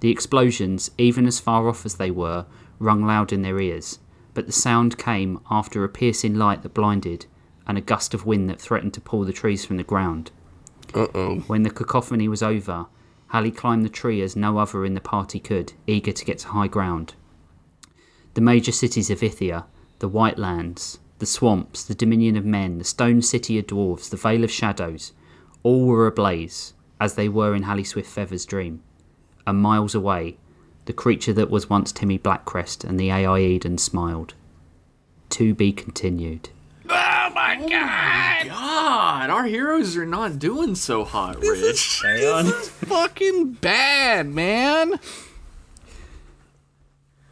The 0.00 0.10
explosions, 0.10 0.90
even 0.98 1.26
as 1.26 1.38
far 1.38 1.68
off 1.68 1.86
as 1.86 1.94
they 1.94 2.10
were, 2.10 2.46
rung 2.80 3.06
loud 3.06 3.32
in 3.32 3.42
their 3.42 3.60
ears. 3.60 4.00
but 4.34 4.46
the 4.46 4.52
sound 4.52 4.98
came 4.98 5.40
after 5.50 5.84
a 5.84 5.88
piercing 5.88 6.34
light 6.34 6.62
that 6.62 6.74
blinded 6.74 7.26
and 7.66 7.78
a 7.78 7.82
gust 7.82 8.14
of 8.14 8.26
wind 8.26 8.48
that 8.50 8.60
threatened 8.60 8.94
to 8.94 9.00
pull 9.00 9.24
the 9.24 9.32
trees 9.32 9.64
from 9.64 9.76
the 9.76 9.84
ground. 9.84 10.30
Uh 10.94 11.06
oh. 11.14 11.36
When 11.46 11.62
the 11.62 11.70
cacophony 11.70 12.28
was 12.28 12.42
over, 12.42 12.86
Hallie 13.28 13.50
climbed 13.50 13.84
the 13.84 13.88
tree 13.88 14.20
as 14.20 14.34
no 14.36 14.58
other 14.58 14.84
in 14.84 14.94
the 14.94 15.00
party 15.00 15.38
could, 15.38 15.72
eager 15.86 16.12
to 16.12 16.24
get 16.24 16.38
to 16.38 16.48
high 16.48 16.66
ground. 16.68 17.14
The 18.34 18.40
major 18.40 18.72
cities 18.72 19.10
of 19.10 19.22
Ithia, 19.22 19.66
the 20.00 20.08
White 20.08 20.38
Lands, 20.38 20.98
the 21.18 21.26
swamps, 21.26 21.84
the 21.84 21.94
Dominion 21.94 22.36
of 22.36 22.44
Men, 22.44 22.78
the 22.78 22.84
Stone 22.84 23.22
City 23.22 23.58
of 23.58 23.66
Dwarves, 23.66 24.10
the 24.10 24.16
Vale 24.16 24.44
of 24.44 24.50
Shadows, 24.50 25.12
all 25.62 25.86
were 25.86 26.06
ablaze, 26.06 26.74
as 27.00 27.14
they 27.14 27.28
were 27.28 27.54
in 27.54 27.62
Hallie 27.64 27.84
Swift 27.84 28.10
Feather's 28.10 28.44
dream. 28.46 28.82
And 29.46 29.58
miles 29.58 29.94
away, 29.94 30.36
the 30.84 30.92
creature 30.92 31.32
that 31.32 31.50
was 31.50 31.68
once 31.70 31.92
Timmy 31.92 32.18
Blackcrest 32.18 32.84
and 32.84 32.98
the 32.98 33.10
AI 33.10 33.38
Eden 33.40 33.78
smiled. 33.78 34.34
To 35.30 35.54
be 35.54 35.72
continued. 35.72 36.50
Oh, 36.88 36.94
oh 36.94 37.30
my 37.34 37.56
god! 37.56 38.46
God, 38.48 39.30
our 39.30 39.44
heroes 39.44 39.96
are 39.96 40.04
not 40.04 40.38
doing 40.38 40.74
so 40.74 41.04
hot, 41.04 41.40
Rich. 41.40 42.02
Fucking 42.02 43.52
bad, 43.54 44.26
man. 44.28 44.98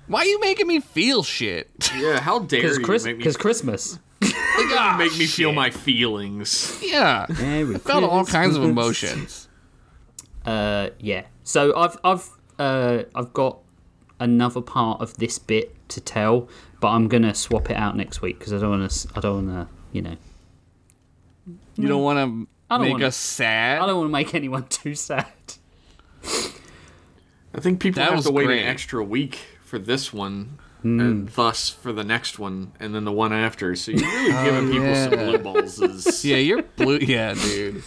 Why 0.07 0.21
are 0.23 0.27
you 0.27 0.41
making 0.41 0.67
me 0.67 0.81
feel 0.81 1.23
shit? 1.23 1.91
yeah, 1.97 2.21
how 2.21 2.41
dare 2.41 2.63
Because 2.63 2.79
you 2.79 2.85
Chris- 2.85 3.05
make 3.05 3.19
me, 3.19 3.23
'cause 4.69 4.97
Christmas. 4.97 4.99
Make 4.99 5.19
me 5.19 5.27
feel 5.27 5.53
my 5.53 5.71
feelings. 5.71 6.79
Yeah. 6.83 7.27
Merry 7.41 7.75
I 7.75 7.79
felt 7.79 8.05
all 8.05 8.25
kinds 8.25 8.57
of 8.57 8.63
emotions. 8.65 9.49
Uh, 10.45 10.91
yeah. 10.99 11.25
So 11.45 11.77
I've 11.77 11.97
I've 12.05 12.29
uh, 12.59 13.03
I've 13.15 13.33
got 13.33 13.59
another 14.19 14.61
part 14.61 15.01
of 15.01 15.17
this 15.19 15.39
bit 15.39 15.75
to 15.89 16.01
tell, 16.01 16.49
but 16.81 16.89
I'm 16.89 17.09
gonna 17.09 17.35
swap 17.35 17.71
it 17.71 17.77
out 17.77 17.97
next 17.97 18.23
week 18.23 18.39
because 18.39 18.53
I 18.53 18.59
don't 18.59 18.71
want 18.81 18.91
to. 18.91 19.09
I 19.17 19.21
don't 19.21 19.47
want 19.49 19.69
to. 19.69 19.75
You 19.93 20.03
know. 20.03 20.17
You 21.77 21.89
don't 21.89 22.03
want 22.03 22.19
to 22.19 22.49
I 22.71 22.77
don't 22.77 22.85
make 22.87 22.93
wanna- 22.93 23.07
us 23.07 23.17
sad? 23.17 23.81
I 23.83 23.87
don't 23.87 23.97
want 23.97 24.09
to 24.09 24.13
make 24.13 24.35
anyone 24.35 24.65
too 24.69 24.95
sad. 24.95 25.27
I 27.53 27.61
think 27.61 27.81
people 27.81 28.01
That 28.01 28.11
have 28.11 28.17
was 28.19 28.27
to 28.27 28.33
wait 28.33 28.45
great. 28.47 28.63
an 28.63 28.69
extra 28.69 29.03
week 29.03 29.39
for 29.65 29.79
this 29.79 30.13
one, 30.13 30.59
Hmm. 30.83 31.01
and 31.01 31.29
thus 31.31 31.69
for 31.69 31.93
the 31.93 32.05
next 32.05 32.39
one, 32.39 32.73
and 32.81 32.95
then 32.95 33.05
the 33.05 33.13
one 33.13 33.33
after. 33.33 33.75
So 33.77 33.93
you're 33.93 34.09
really 34.11 34.33
giving 34.45 34.71
people 34.71 34.95
some 34.95 35.11
blue 35.11 35.39
balls. 35.39 35.81
Is, 35.81 36.25
Yeah, 36.31 36.37
you're 36.37 36.63
blue. 36.63 36.99
Yeah, 36.99 37.35
dude. 37.35 37.83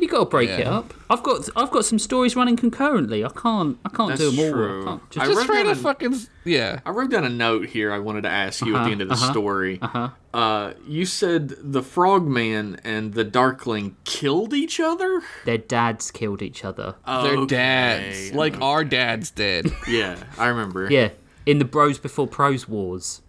You 0.00 0.06
got 0.06 0.20
to 0.20 0.24
break 0.26 0.48
it 0.50 0.64
up. 0.64 0.94
I've 1.10 1.24
got 1.24 1.48
I've 1.56 1.72
got 1.72 1.84
some 1.84 1.98
stories 1.98 2.36
running 2.36 2.54
concurrently. 2.56 3.24
I 3.24 3.30
can't 3.30 3.78
I 3.84 3.88
can't 3.88 4.10
That's 4.10 4.20
do 4.20 4.30
them 4.30 4.38
all. 4.86 4.94
I 4.94 4.98
can't 4.98 5.10
just, 5.10 5.26
wrote 5.26 5.34
Just 5.34 5.46
try 5.46 5.56
down 5.56 5.64
to 5.64 5.70
a- 5.72 5.74
fucking 5.74 6.16
yeah. 6.44 6.78
I 6.86 6.90
wrote 6.90 7.10
down 7.10 7.24
a 7.24 7.28
note 7.28 7.66
here. 7.66 7.90
I 7.92 7.98
wanted 7.98 8.22
to 8.22 8.28
ask 8.30 8.64
you 8.64 8.76
at 8.76 8.84
the 8.84 8.92
end 8.92 9.00
of 9.02 9.08
the 9.08 9.14
uh-huh, 9.14 9.32
story. 9.32 9.80
uh-huh. 9.82 10.10
Uh, 10.32 10.74
you 10.86 11.04
said 11.04 11.48
the 11.60 11.82
Frogman 11.82 12.78
and 12.84 13.14
the 13.14 13.24
Darkling 13.24 13.96
killed 14.04 14.54
each 14.54 14.78
other. 14.78 15.20
their 15.46 15.58
dads 15.58 16.12
killed 16.12 16.42
each 16.42 16.64
other. 16.64 16.94
They're 17.04 17.36
Okay. 17.38 17.46
dads, 17.56 18.32
like 18.34 18.60
our 18.60 18.84
dads 18.84 19.32
did. 19.32 19.72
Yeah, 19.88 20.16
I 20.38 20.46
remember. 20.46 20.88
Yeah, 20.92 21.08
in 21.48 21.58
the 21.58 21.64
Bros 21.64 21.98
Before 21.98 22.26
Prose 22.28 22.68
wars. 22.68 23.22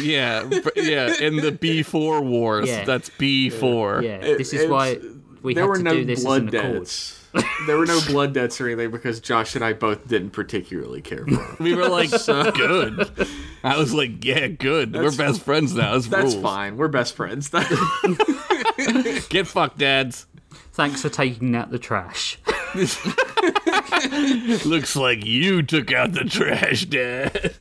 yeah, 0.00 0.48
yeah. 0.76 1.12
In 1.20 1.36
the 1.36 1.50
B 1.60 1.82
four 1.82 2.20
wars, 2.22 2.68
Yeah. 2.68 2.84
that's 2.84 3.08
B 3.18 3.50
four. 3.50 4.02
Yeah, 4.02 4.16
It- 4.18 4.38
this 4.38 4.52
is 4.52 4.68
why 4.70 4.98
we 5.42 5.54
there 5.54 5.64
had 5.64 5.68
were 5.70 5.76
to 5.78 5.82
no 5.82 5.94
do 5.94 6.04
this 6.04 6.20
as 6.20 6.24
blood 6.24 6.42
an 6.42 6.48
accord. 6.54 6.72
debts. 6.80 7.18
there 7.66 7.78
were 7.78 7.86
no 7.86 7.98
blood 8.06 8.34
debts 8.34 8.60
or 8.60 8.66
anything 8.68 8.90
because 8.90 9.18
Josh 9.18 9.54
and 9.56 9.64
I 9.64 9.72
both 9.72 10.06
didn't 10.06 10.30
particularly 10.30 11.00
care 11.00 11.24
for 11.26 11.30
them. 11.36 11.56
We 11.58 11.74
were 11.74 11.88
like, 11.88 12.10
so, 12.10 12.52
good. 12.52 13.10
I 13.64 13.78
was 13.78 13.92
like, 13.94 14.22
yeah, 14.24 14.46
good. 14.48 14.92
That's- 14.92 15.16
we're 15.18 15.26
best 15.26 15.40
friends 15.42 15.74
now. 15.74 15.96
It's 15.96 16.06
That's 16.08 16.34
rules. 16.34 16.42
fine. 16.42 16.76
We're 16.76 16.88
best 16.88 17.16
friends. 17.16 17.48
Get 19.30 19.46
fucked, 19.46 19.78
dads. 19.78 20.26
Thanks 20.74 21.02
for 21.02 21.08
taking 21.08 21.54
out 21.56 21.70
the 21.70 21.78
trash. 21.78 22.38
Looks 24.64 24.96
like 24.96 25.24
you 25.24 25.62
took 25.62 25.92
out 25.92 26.12
the 26.12 26.24
trash, 26.24 26.84
dad. 26.86 27.54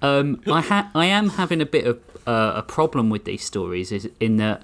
Um, 0.00 0.40
I 0.46 0.60
ha- 0.60 0.90
I 0.94 1.06
am 1.06 1.30
having 1.30 1.60
a 1.60 1.66
bit 1.66 1.86
of 1.86 1.98
uh, 2.26 2.52
a 2.56 2.62
problem 2.62 3.10
with 3.10 3.24
these 3.24 3.42
stories, 3.44 3.90
is 3.92 4.08
in 4.20 4.36
that 4.36 4.62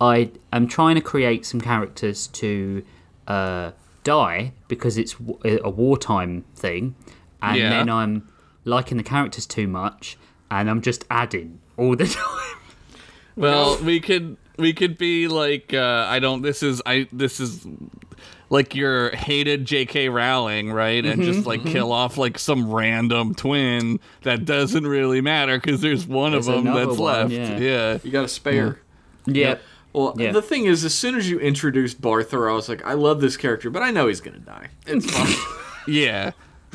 I 0.00 0.30
am 0.52 0.66
trying 0.66 0.94
to 0.96 1.00
create 1.00 1.44
some 1.46 1.60
characters 1.60 2.26
to 2.28 2.84
uh, 3.28 3.72
die 4.04 4.52
because 4.68 4.98
it's 4.98 5.14
w- 5.14 5.60
a 5.62 5.70
wartime 5.70 6.44
thing, 6.56 6.94
and 7.40 7.56
Yeah. 7.58 7.68
then 7.70 7.88
I'm 7.90 8.28
liking 8.64 8.96
the 8.96 9.04
characters 9.04 9.46
too 9.46 9.68
much, 9.68 10.16
and 10.50 10.68
I'm 10.70 10.80
just 10.82 11.04
adding 11.10 11.60
all 11.76 11.94
the 11.96 12.06
time. 12.08 12.56
Well, 13.36 13.78
we 13.82 14.00
could 14.00 14.36
we 14.58 14.72
could 14.72 14.98
be 14.98 15.28
like 15.28 15.72
uh, 15.74 16.06
I 16.08 16.18
don't. 16.18 16.42
This 16.42 16.62
is 16.62 16.80
I. 16.86 17.08
This 17.12 17.40
is 17.40 17.66
like 18.50 18.74
your 18.74 19.10
hated 19.16 19.64
J.K. 19.64 20.08
Rowling, 20.10 20.70
right? 20.72 21.04
And 21.04 21.22
Mm-hmm, 21.22 21.32
just 21.32 21.46
like 21.46 21.64
kill 21.64 21.90
off 21.90 22.18
like 22.18 22.38
some 22.38 22.70
random 22.70 23.34
twin 23.34 23.98
that 24.24 24.44
doesn't 24.44 24.86
really 24.86 25.20
matter 25.22 25.58
because 25.58 25.80
there's 25.80 26.06
one 26.06 26.32
There's 26.32 26.48
of 26.48 26.62
them 26.64 26.74
that's 26.74 26.98
one, 26.98 27.30
left. 27.30 27.32
yeah. 27.32 27.56
yeah. 27.58 27.98
you 28.02 28.10
got 28.10 28.24
a 28.26 28.28
spare. 28.28 28.78
yeah. 29.26 29.56
Well, 29.94 30.14
Yeah. 30.18 30.32
the 30.32 30.42
thing 30.42 30.64
is, 30.66 30.84
as 30.84 30.94
soon 30.94 31.16
as 31.16 31.28
you 31.30 31.38
introduced 31.38 32.00
Barthor, 32.00 32.50
I 32.50 32.54
was 32.54 32.68
like, 32.68 32.84
I 32.84 32.92
love 32.94 33.20
this 33.20 33.36
character, 33.36 33.68
but 33.70 33.82
I 33.82 33.90
know 33.90 34.06
he's 34.08 34.20
gonna 34.20 34.38
die. 34.38 34.68
It's 34.86 35.10
fine. 35.10 35.34
Yeah. 35.88 36.30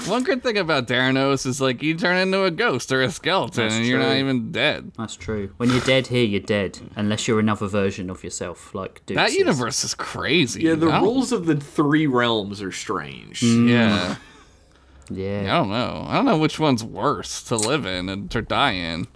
One 0.06 0.24
good 0.24 0.44
thing 0.44 0.58
about 0.58 0.88
Daranos 0.88 1.46
is 1.46 1.60
like 1.60 1.82
you 1.82 1.96
turn 1.96 2.18
into 2.18 2.44
a 2.44 2.52
ghost 2.52 2.92
or 2.92 3.02
a 3.02 3.10
skeleton 3.12 3.64
That's 3.64 3.76
and 3.76 3.86
you're 3.86 4.00
not 4.00 4.16
even 4.16 4.52
dead. 4.52 4.92
That's 4.98 5.16
true. 5.16 5.52
When 5.58 5.70
you're 5.70 5.82
dead 5.82 6.08
here, 6.08 6.24
you're 6.24 6.40
dead, 6.40 6.80
unless 6.96 7.28
you're 7.28 7.40
another 7.40 7.68
version 7.68 8.10
of 8.10 8.24
yourself, 8.24 8.74
like 8.76 9.04
Dukes 9.06 9.18
That 9.18 9.30
is. 9.30 9.36
universe 9.38 9.84
is 9.84 9.94
crazy. 9.96 10.62
yeah, 10.64 10.76
the 10.76 10.88
I 10.88 10.92
don't- 11.00 11.04
rules 11.04 11.32
of 11.32 11.46
the 11.48 11.56
three 11.56 12.06
realms 12.08 12.62
are 12.62 12.72
strange. 12.72 13.42
Mm. 13.42 13.70
Yeah. 13.70 14.16
Yeah. 15.10 15.42
I 15.56 15.58
don't 15.60 15.70
know. 15.70 16.06
I 16.08 16.16
don't 16.16 16.26
know 16.26 16.38
which 16.38 16.60
one's 16.60 16.84
worse 16.84 17.42
to 17.44 17.56
live 17.56 17.86
in 17.86 18.08
and 18.08 18.30
to 18.32 18.42
die 18.42 18.74
in. 18.74 19.08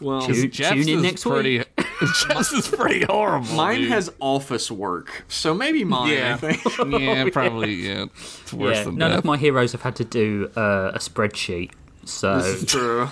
Well, 0.00 0.22
Tune- 0.22 0.50
Jeff's 0.50 0.70
tune 0.84 0.88
in 0.88 0.96
is 0.98 1.02
next 1.02 1.22
pretty, 1.24 1.58
week. 1.58 1.68
Jeff's 2.28 2.52
is 2.52 2.68
pretty 2.68 3.04
horrible. 3.04 3.46
mine 3.54 3.80
dude. 3.82 3.90
has 3.90 4.12
office 4.20 4.70
work, 4.70 5.24
so 5.28 5.54
maybe 5.54 5.84
mine. 5.84 6.12
Yeah. 6.12 6.34
I 6.34 6.52
think. 6.54 6.78
yeah, 7.00 7.28
probably. 7.32 7.74
Yeah, 7.74 8.06
it's 8.42 8.52
worse 8.52 8.76
Yeah, 8.76 8.84
than 8.84 8.96
none 8.96 9.10
death. 9.10 9.18
of 9.20 9.24
my 9.24 9.36
heroes 9.36 9.72
have 9.72 9.82
had 9.82 9.96
to 9.96 10.04
do 10.04 10.50
uh, 10.56 10.92
a 10.94 10.98
spreadsheet, 10.98 11.72
so 12.04 12.36
This 12.38 12.62
is 12.62 12.64
true. 12.70 13.08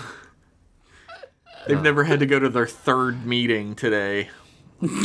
They've 1.66 1.80
never 1.80 2.04
had 2.04 2.20
to 2.20 2.26
go 2.26 2.38
to 2.38 2.48
their 2.50 2.66
third 2.66 3.24
meeting 3.24 3.74
today. 3.74 4.28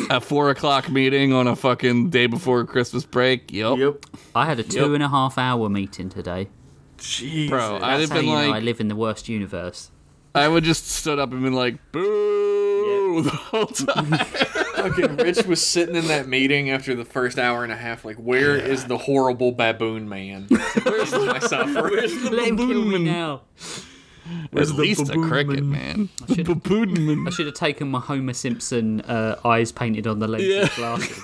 a 0.09 0.19
four 0.19 0.49
o'clock 0.49 0.89
meeting 0.89 1.31
on 1.31 1.47
a 1.47 1.55
fucking 1.55 2.09
day 2.09 2.25
before 2.27 2.65
Christmas 2.65 3.05
break. 3.05 3.51
Yep. 3.53 3.77
Yep. 3.77 4.05
I 4.35 4.45
had 4.45 4.59
a 4.59 4.63
two 4.63 4.93
and 4.93 5.01
a 5.01 5.07
half 5.07 5.37
hour 5.37 5.69
meeting 5.69 6.09
today. 6.09 6.49
Jeez. 6.97 7.47
Bro, 7.47 7.79
I'd 7.81 8.01
have 8.01 8.09
been 8.09 8.25
you 8.25 8.31
know 8.33 8.47
like, 8.47 8.55
I 8.55 8.59
live 8.59 8.81
in 8.81 8.89
the 8.89 8.95
worst 8.95 9.29
universe. 9.29 9.89
I 10.35 10.49
would 10.49 10.65
just 10.65 10.85
stood 10.89 11.17
up 11.17 11.31
and 11.31 11.41
been 11.43 11.53
like, 11.53 11.77
boo 11.93 12.88
the 13.21 13.29
whole 13.29 13.65
time. 13.67 14.05
Fucking 14.75 15.17
Rich 15.17 15.45
was 15.45 15.65
sitting 15.65 15.95
in 15.95 16.07
that 16.07 16.27
meeting 16.27 16.69
after 16.69 16.95
the 16.95 17.05
first 17.05 17.37
hour 17.37 17.63
and 17.63 17.71
a 17.71 17.75
half, 17.75 18.05
like, 18.05 18.15
where 18.17 18.55
is 18.55 18.85
the 18.85 18.97
horrible 18.97 19.51
baboon 19.51 20.07
man? 20.07 20.47
Where's 20.83 21.11
my 21.11 21.39
suffer? 21.39 21.89
Let 21.91 22.09
him 22.47 22.57
kill 22.57 22.67
me 22.67 22.91
baboon? 22.91 23.03
now. 23.05 23.41
At 24.55 24.69
least 24.69 25.09
a 25.09 25.17
cricket, 25.19 25.63
man. 25.63 26.09
should- 26.33 26.45
Baboon 26.45 27.27
I 27.27 27.31
should 27.31 27.47
have 27.47 27.55
taken 27.55 27.89
my 27.89 27.99
Homer 27.99 28.33
Simpson 28.33 29.01
uh, 29.01 29.39
eyes 29.43 29.71
painted 29.71 30.05
on 30.07 30.19
the 30.19 30.27
lens 30.27 30.43
Yeah. 30.43 30.61
of 30.63 30.75
glasses. 30.75 31.23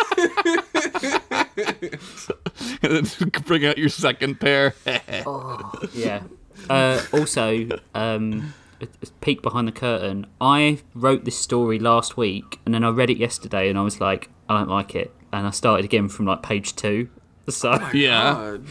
and 2.81 3.05
then 3.05 3.29
bring 3.45 3.65
out 3.65 3.77
your 3.77 3.89
second 3.89 4.39
pair. 4.39 4.73
yeah. 5.93 6.23
Uh, 6.69 7.01
also, 7.13 7.67
um, 7.93 8.53
a- 8.81 8.85
a 9.03 9.07
peek 9.21 9.41
behind 9.41 9.67
the 9.67 9.71
curtain. 9.71 10.27
I 10.41 10.79
wrote 10.93 11.25
this 11.25 11.37
story 11.37 11.79
last 11.79 12.17
week, 12.17 12.59
and 12.65 12.73
then 12.73 12.83
I 12.83 12.89
read 12.89 13.09
it 13.09 13.17
yesterday, 13.17 13.69
and 13.69 13.77
I 13.77 13.81
was 13.83 13.99
like, 14.01 14.29
I 14.49 14.57
don't 14.59 14.69
like 14.69 14.95
it, 14.95 15.13
and 15.31 15.47
I 15.47 15.51
started 15.51 15.85
again 15.85 16.09
from 16.09 16.25
like 16.25 16.41
page 16.43 16.75
two. 16.75 17.09
So 17.49 17.73
yeah, 17.93 18.33
God. 18.33 18.65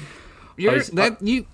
You're, 0.57 0.73
was- 0.75 0.89
that 0.91 1.23
you. 1.23 1.47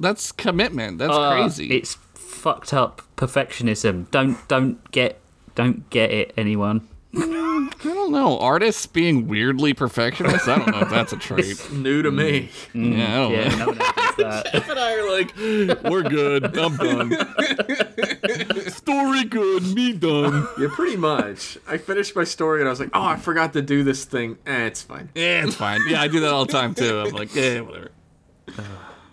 That's 0.00 0.32
commitment. 0.32 0.98
That's 0.98 1.12
uh, 1.12 1.32
crazy. 1.32 1.70
It's 1.76 1.94
fucked 2.14 2.72
up 2.72 3.02
perfectionism. 3.16 4.10
Don't 4.10 4.36
don't 4.48 4.90
get 4.92 5.20
don't 5.54 5.88
get 5.90 6.10
it, 6.10 6.32
anyone. 6.36 6.88
I 7.14 7.68
don't 7.84 8.10
know. 8.12 8.38
Artists 8.38 8.86
being 8.86 9.28
weirdly 9.28 9.74
perfectionist. 9.74 10.48
I 10.48 10.58
don't 10.58 10.70
know 10.70 10.80
if 10.80 10.88
that's 10.90 11.12
a 11.12 11.16
trait. 11.18 11.70
New 11.70 12.00
to 12.02 12.10
me. 12.10 12.48
Mm. 12.74 12.96
yeah, 12.96 13.04
I 13.12 13.16
don't 13.18 13.32
Yeah, 13.32 13.48
know. 13.48 13.56
no 13.58 13.66
one 13.66 13.80
else 14.32 14.46
and 14.54 14.78
I 14.78 14.94
are 14.94 15.10
like, 15.10 15.82
we're 15.92 16.02
good. 16.02 16.56
I'm 16.56 16.76
done. 16.76 17.10
Story 18.70 19.24
good. 19.24 19.62
Me 19.74 19.92
done. 19.92 20.48
Yeah, 20.58 20.68
pretty 20.70 20.96
much. 20.96 21.58
I 21.68 21.76
finished 21.76 22.16
my 22.16 22.24
story 22.24 22.60
and 22.60 22.68
I 22.68 22.70
was 22.70 22.80
like, 22.80 22.90
oh, 22.94 23.02
I 23.04 23.16
forgot 23.16 23.52
to 23.54 23.62
do 23.62 23.84
this 23.84 24.04
thing. 24.06 24.38
Eh, 24.46 24.64
it's 24.66 24.80
fine. 24.82 25.10
Yeah, 25.14 25.44
it's 25.44 25.54
fine. 25.54 25.80
Yeah, 25.88 26.00
I 26.00 26.08
do 26.08 26.20
that 26.20 26.32
all 26.32 26.46
the 26.46 26.52
time 26.52 26.74
too. 26.74 27.00
I'm 27.00 27.10
like, 27.10 27.34
yeah, 27.34 27.60
whatever. 27.60 27.90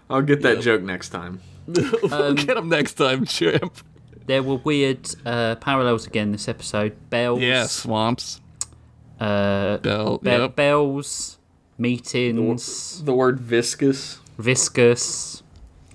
I'll 0.10 0.22
get 0.22 0.42
that 0.44 0.62
joke 0.62 0.82
next 0.84 1.10
time. 1.10 1.42
we'll 1.68 2.34
get 2.34 2.56
them 2.56 2.70
next 2.70 2.94
time, 2.94 3.26
Chip. 3.26 3.64
There 4.30 4.44
were 4.44 4.58
weird 4.58 5.10
uh, 5.26 5.56
parallels 5.56 6.06
again 6.06 6.32
this 6.32 6.48
episode. 6.48 6.96
Bells. 7.10 7.42
Yeah, 7.42 7.66
swamps. 7.66 8.40
Uh, 9.20 9.78
Bell. 9.78 10.20
be- 10.20 10.30
yep. 10.30 10.56
Bells. 10.56 11.40
Meetings. 11.80 13.02
The 13.04 13.14
word 13.14 13.40
viscous. 13.40 14.20
Viscous. 14.38 15.42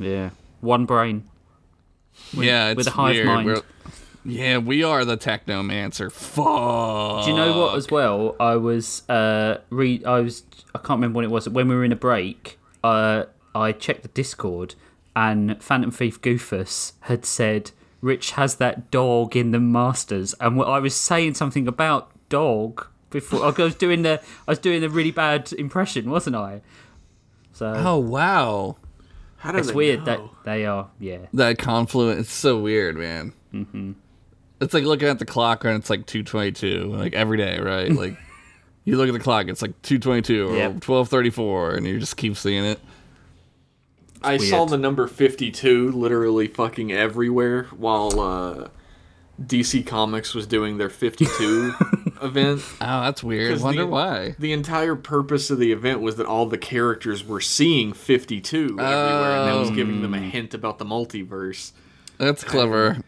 Yeah. 0.00 0.30
One 0.60 0.84
brain. 0.84 1.30
yeah, 2.32 2.70
it's 2.70 2.76
with 2.78 2.88
a 2.88 2.90
hive 2.90 3.14
weird. 3.14 3.26
mind. 3.26 3.46
We're- 3.46 3.60
yeah, 4.24 4.58
we 4.58 4.82
are 4.82 5.04
the 5.04 5.16
technomancer. 5.16 6.10
Fuck. 6.10 7.24
Do 7.26 7.30
you 7.30 7.36
know 7.36 7.56
what? 7.60 7.76
As 7.76 7.88
well, 7.88 8.34
I 8.40 8.56
was 8.56 9.08
uh, 9.08 9.58
re- 9.70 10.04
I 10.04 10.18
was 10.18 10.42
I 10.74 10.78
can't 10.78 10.98
remember 10.98 11.18
when 11.18 11.24
it 11.24 11.30
was. 11.30 11.48
When 11.48 11.68
we 11.68 11.76
were 11.76 11.84
in 11.84 11.92
a 11.92 11.96
break, 11.96 12.58
uh, 12.82 13.26
I 13.54 13.70
checked 13.70 14.02
the 14.02 14.08
Discord, 14.08 14.74
and 15.14 15.62
Phantom 15.62 15.92
Thief 15.92 16.20
Goofus 16.20 16.94
had 17.02 17.24
said 17.24 17.70
Rich 18.04 18.32
has 18.32 18.56
that 18.56 18.90
dog 18.90 19.34
in 19.34 19.50
the 19.50 19.58
Masters, 19.58 20.34
and 20.38 20.60
I 20.62 20.78
was 20.78 20.94
saying 20.94 21.34
something 21.34 21.66
about 21.66 22.10
dog 22.28 22.86
before. 23.08 23.44
I 23.46 23.50
was 23.62 23.74
doing 23.74 24.02
the 24.02 24.20
I 24.46 24.50
was 24.52 24.58
doing 24.58 24.82
the 24.82 24.90
really 24.90 25.10
bad 25.10 25.52
impression, 25.54 26.10
wasn't 26.10 26.36
I? 26.36 26.60
So 27.52 27.72
Oh 27.74 27.98
wow, 27.98 28.76
How 29.38 29.52
do 29.52 29.58
it's 29.58 29.68
they 29.68 29.74
weird 29.74 30.00
know? 30.00 30.04
that 30.04 30.44
they 30.44 30.66
are. 30.66 30.90
Yeah, 31.00 31.26
that 31.32 31.56
confluence. 31.58 32.20
It's 32.20 32.32
so 32.32 32.58
weird, 32.58 32.96
man. 32.96 33.32
Mm-hmm. 33.54 33.92
It's 34.60 34.74
like 34.74 34.84
looking 34.84 35.08
at 35.08 35.18
the 35.18 35.24
clock 35.26 35.64
and 35.64 35.74
it's 35.76 35.88
like 35.88 36.04
two 36.04 36.22
twenty 36.22 36.52
two, 36.52 36.92
like 36.94 37.14
every 37.14 37.38
day, 37.38 37.58
right? 37.58 37.90
like 38.04 38.18
you 38.84 38.98
look 38.98 39.08
at 39.08 39.14
the 39.14 39.18
clock, 39.20 39.48
it's 39.48 39.62
like 39.62 39.80
two 39.80 39.98
twenty 39.98 40.20
two 40.20 40.50
or 40.50 40.56
Yep. 40.56 40.80
twelve 40.80 41.08
thirty 41.08 41.30
four, 41.30 41.74
and 41.74 41.86
you 41.86 41.98
just 41.98 42.18
keep 42.18 42.36
seeing 42.36 42.64
it. 42.66 42.78
I 44.24 44.36
saw 44.38 44.64
the 44.64 44.78
number 44.78 45.06
52 45.06 45.92
literally 45.92 46.48
fucking 46.48 46.92
everywhere 46.92 47.64
while 47.76 48.18
uh, 48.20 48.68
DC 49.42 49.86
Comics 49.86 50.34
was 50.34 50.46
doing 50.46 50.78
their 50.78 50.88
52 50.90 51.74
event. 52.22 52.62
Oh, 52.80 53.00
that's 53.02 53.22
weird. 53.24 53.52
'Cause 53.52 53.62
Wonder 53.62 53.82
the- 53.82 53.86
why. 53.88 54.34
The 54.38 54.52
entire 54.52 54.94
purpose 54.96 55.50
of 55.50 55.58
the 55.58 55.72
event 55.72 56.00
was 56.00 56.16
that 56.16 56.26
all 56.26 56.46
the 56.46 56.58
characters 56.58 57.24
were 57.24 57.40
seeing 57.40 57.92
52 57.92 58.78
everywhere, 58.78 59.38
and 59.38 59.48
that 59.48 59.58
was 59.58 59.70
giving 59.70 60.02
them 60.02 60.14
a 60.14 60.20
hint 60.20 60.54
about 60.54 60.78
the 60.78 60.84
multiverse. 60.84 61.72
That's 62.18 62.44
clever. 62.44 62.98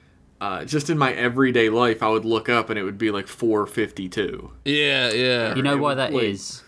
Uh, 0.40 0.64
just 0.64 0.90
in 0.90 0.98
my 0.98 1.12
everyday 1.14 1.70
life, 1.70 2.02
I 2.02 2.09
would 2.10 2.24
look 2.26 2.48
up 2.51 2.68
and 2.68 2.78
it 2.78 2.82
would 2.82 2.98
be 2.98 3.10
like 3.10 3.26
452. 3.26 4.51
Yeah, 4.66 5.10
yeah. 5.12 5.55
you 5.55 5.62
know 5.62 5.76
why 5.78 5.90
was 5.94 5.97
that 5.97 6.12
like- 6.12 6.24
is. 6.24 6.62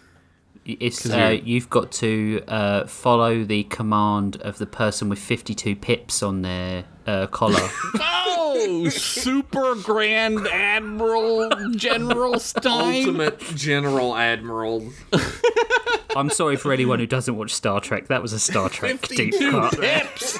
It's 0.69 1.03
'Cause 1.03 1.12
uh, 1.12 1.16
you're- 1.16 1.43
you've 1.45 1.70
got 1.70 1.90
to 1.93 2.43
uh, 2.47 2.86
follow 2.86 3.43
the 3.45 3.65
command 3.65 4.36
of 4.43 4.59
the 4.59 4.66
person 4.66 5.09
with 5.09 5.19
fifty-two 5.19 5.77
pips 5.77 6.23
on 6.23 6.43
their 6.43 6.85
uh, 7.07 7.27
collar. 7.28 7.69
Oh, 8.51 8.89
Super 8.89 9.74
Grand 9.77 10.47
Admiral 10.49 11.51
General 11.77 12.39
Stein. 12.40 13.07
Ultimate 13.07 13.39
General 13.55 14.16
Admiral. 14.16 14.90
I'm 16.16 16.31
sorry 16.31 16.57
for 16.57 16.73
anyone 16.73 16.99
who 16.99 17.07
doesn't 17.07 17.36
watch 17.36 17.55
Star 17.55 17.81
Trek. 17.81 18.09
That 18.09 18.23
was 18.23 18.32
a 18.32 18.39
Star 18.40 18.69
Trek 18.69 19.07
deep 19.09 19.35
cut. 19.39 19.78
pips. 19.78 20.39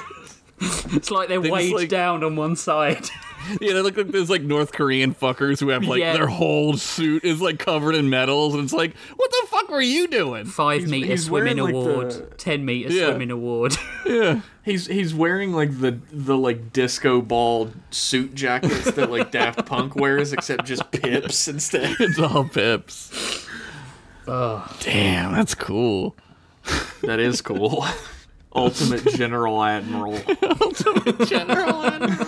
It's 0.95 1.11
like 1.11 1.27
they're 1.29 1.39
just, 1.41 1.51
weighed 1.51 1.73
like- 1.73 1.89
down 1.89 2.23
on 2.23 2.35
one 2.35 2.55
side. 2.55 3.09
Yeah, 3.61 3.71
they 3.73 3.81
look 3.81 3.95
like 3.95 4.09
those 4.09 4.29
like 4.29 4.41
North 4.41 4.73
Korean 4.73 5.15
fuckers 5.15 5.61
who 5.61 5.69
have 5.69 5.85
like 5.85 6.01
Yeah. 6.01 6.11
their 6.13 6.27
whole 6.27 6.75
suit 6.75 7.23
is 7.23 7.41
like 7.41 7.57
covered 7.57 7.95
in 7.95 8.09
medals, 8.09 8.53
and 8.53 8.61
it's 8.65 8.73
like, 8.73 8.93
what 9.15 9.31
the 9.31 9.47
fuck 9.47 9.69
were 9.69 9.81
you 9.81 10.07
doing? 10.07 10.43
Five 10.45 10.85
meter 10.87 11.07
he's 11.07 11.25
swimming 11.27 11.57
wearing, 11.57 11.73
like, 11.73 11.87
award, 11.87 12.11
the- 12.11 12.21
ten 12.35 12.65
meter 12.65 12.91
Yeah. 12.91 13.07
swimming 13.07 13.31
award. 13.31 13.77
Yeah, 14.05 14.41
He's 14.63 14.87
he's 14.87 15.15
wearing 15.15 15.53
like 15.53 15.79
the 15.79 15.99
the 16.11 16.37
like 16.37 16.73
disco 16.73 17.21
ball 17.21 17.71
suit 17.91 18.35
jackets 18.35 18.91
that 18.91 19.09
like 19.09 19.31
Daft 19.31 19.65
Punk 19.65 19.95
wears, 19.95 20.33
except 20.33 20.65
just 20.65 20.91
pips 20.91 21.47
instead. 21.47 21.95
it's 22.01 22.19
all 22.19 22.43
pips. 22.43 23.47
Oh 24.27 24.69
Damn, 24.81 25.31
that's 25.31 25.55
cool. 25.55 26.15
That 27.03 27.19
is 27.21 27.41
cool. 27.41 27.85
Ultimate 28.53 29.05
General 29.15 29.63
Admiral. 29.63 30.15
Ultimate 30.61 31.27
General 31.27 31.85
Admiral. 31.85 32.27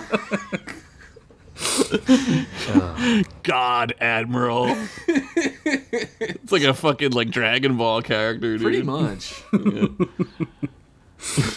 God 3.42 3.94
Admiral. 4.00 4.76
it's 5.08 6.52
like 6.52 6.62
a 6.62 6.74
fucking 6.74 7.12
like 7.12 7.30
Dragon 7.30 7.76
Ball 7.76 8.02
character, 8.02 8.56
dude. 8.56 8.62
Pretty 8.62 8.82
much. 8.82 9.42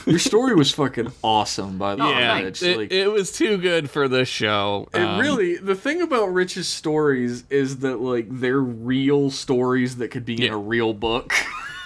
Your 0.05 0.19
story 0.19 0.53
was 0.55 0.71
fucking 0.71 1.11
awesome, 1.23 1.77
by 1.79 1.95
the 1.95 2.03
way. 2.03 2.43
It's 2.43 2.61
it, 2.61 2.77
like, 2.77 2.91
it 2.91 3.07
was 3.07 3.31
too 3.31 3.57
good 3.57 3.89
for 3.89 4.07
this 4.07 4.27
show. 4.29 4.87
It 4.93 4.99
Um, 4.99 5.19
really 5.19 5.57
the 5.57 5.73
thing 5.75 6.01
about 6.01 6.27
Rich's 6.33 6.67
stories 6.67 7.43
is 7.49 7.79
that 7.79 7.99
like 7.99 8.27
they're 8.29 8.59
real 8.59 9.31
stories 9.31 9.97
that 9.97 10.09
could 10.09 10.25
be 10.25 10.45
in 10.45 10.53
a 10.53 10.57
real 10.57 10.93
book. 10.93 11.33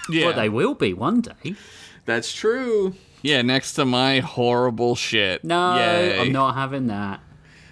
yeah, 0.09 0.27
Well, 0.27 0.35
they 0.35 0.49
will 0.49 0.75
be 0.75 0.93
one 0.93 1.21
day. 1.21 1.55
That's 2.05 2.31
true. 2.33 2.93
yeah. 3.21 3.41
Next 3.41 3.73
to 3.73 3.85
my 3.85 4.19
horrible 4.19 4.95
shit. 4.95 5.43
No, 5.43 5.75
Yay. 5.75 6.19
I'm 6.19 6.31
not 6.31 6.55
having 6.55 6.87
that. 6.87 7.19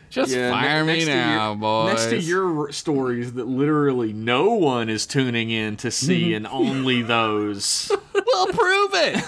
Just 0.10 0.32
Yeah, 0.32 0.52
fire 0.52 0.86
ne- 0.86 0.99
me 0.99 1.06
now, 1.06 1.49
your, 1.49 1.56
boys. 1.58 1.90
Next 1.94 2.06
to 2.08 2.18
your 2.20 2.72
stories 2.72 3.34
that 3.34 3.45
literally 3.45 4.14
no 4.14 4.54
one 4.54 4.88
is 4.90 5.06
tuning 5.06 5.49
in 5.49 5.76
to 5.78 5.91
see, 5.91 6.28
mm-hmm. 6.30 6.36
and 6.36 6.48
only 6.48 7.02
those. 7.04 7.91
well, 8.14 8.48
prove 8.48 8.91
it. 8.94 9.24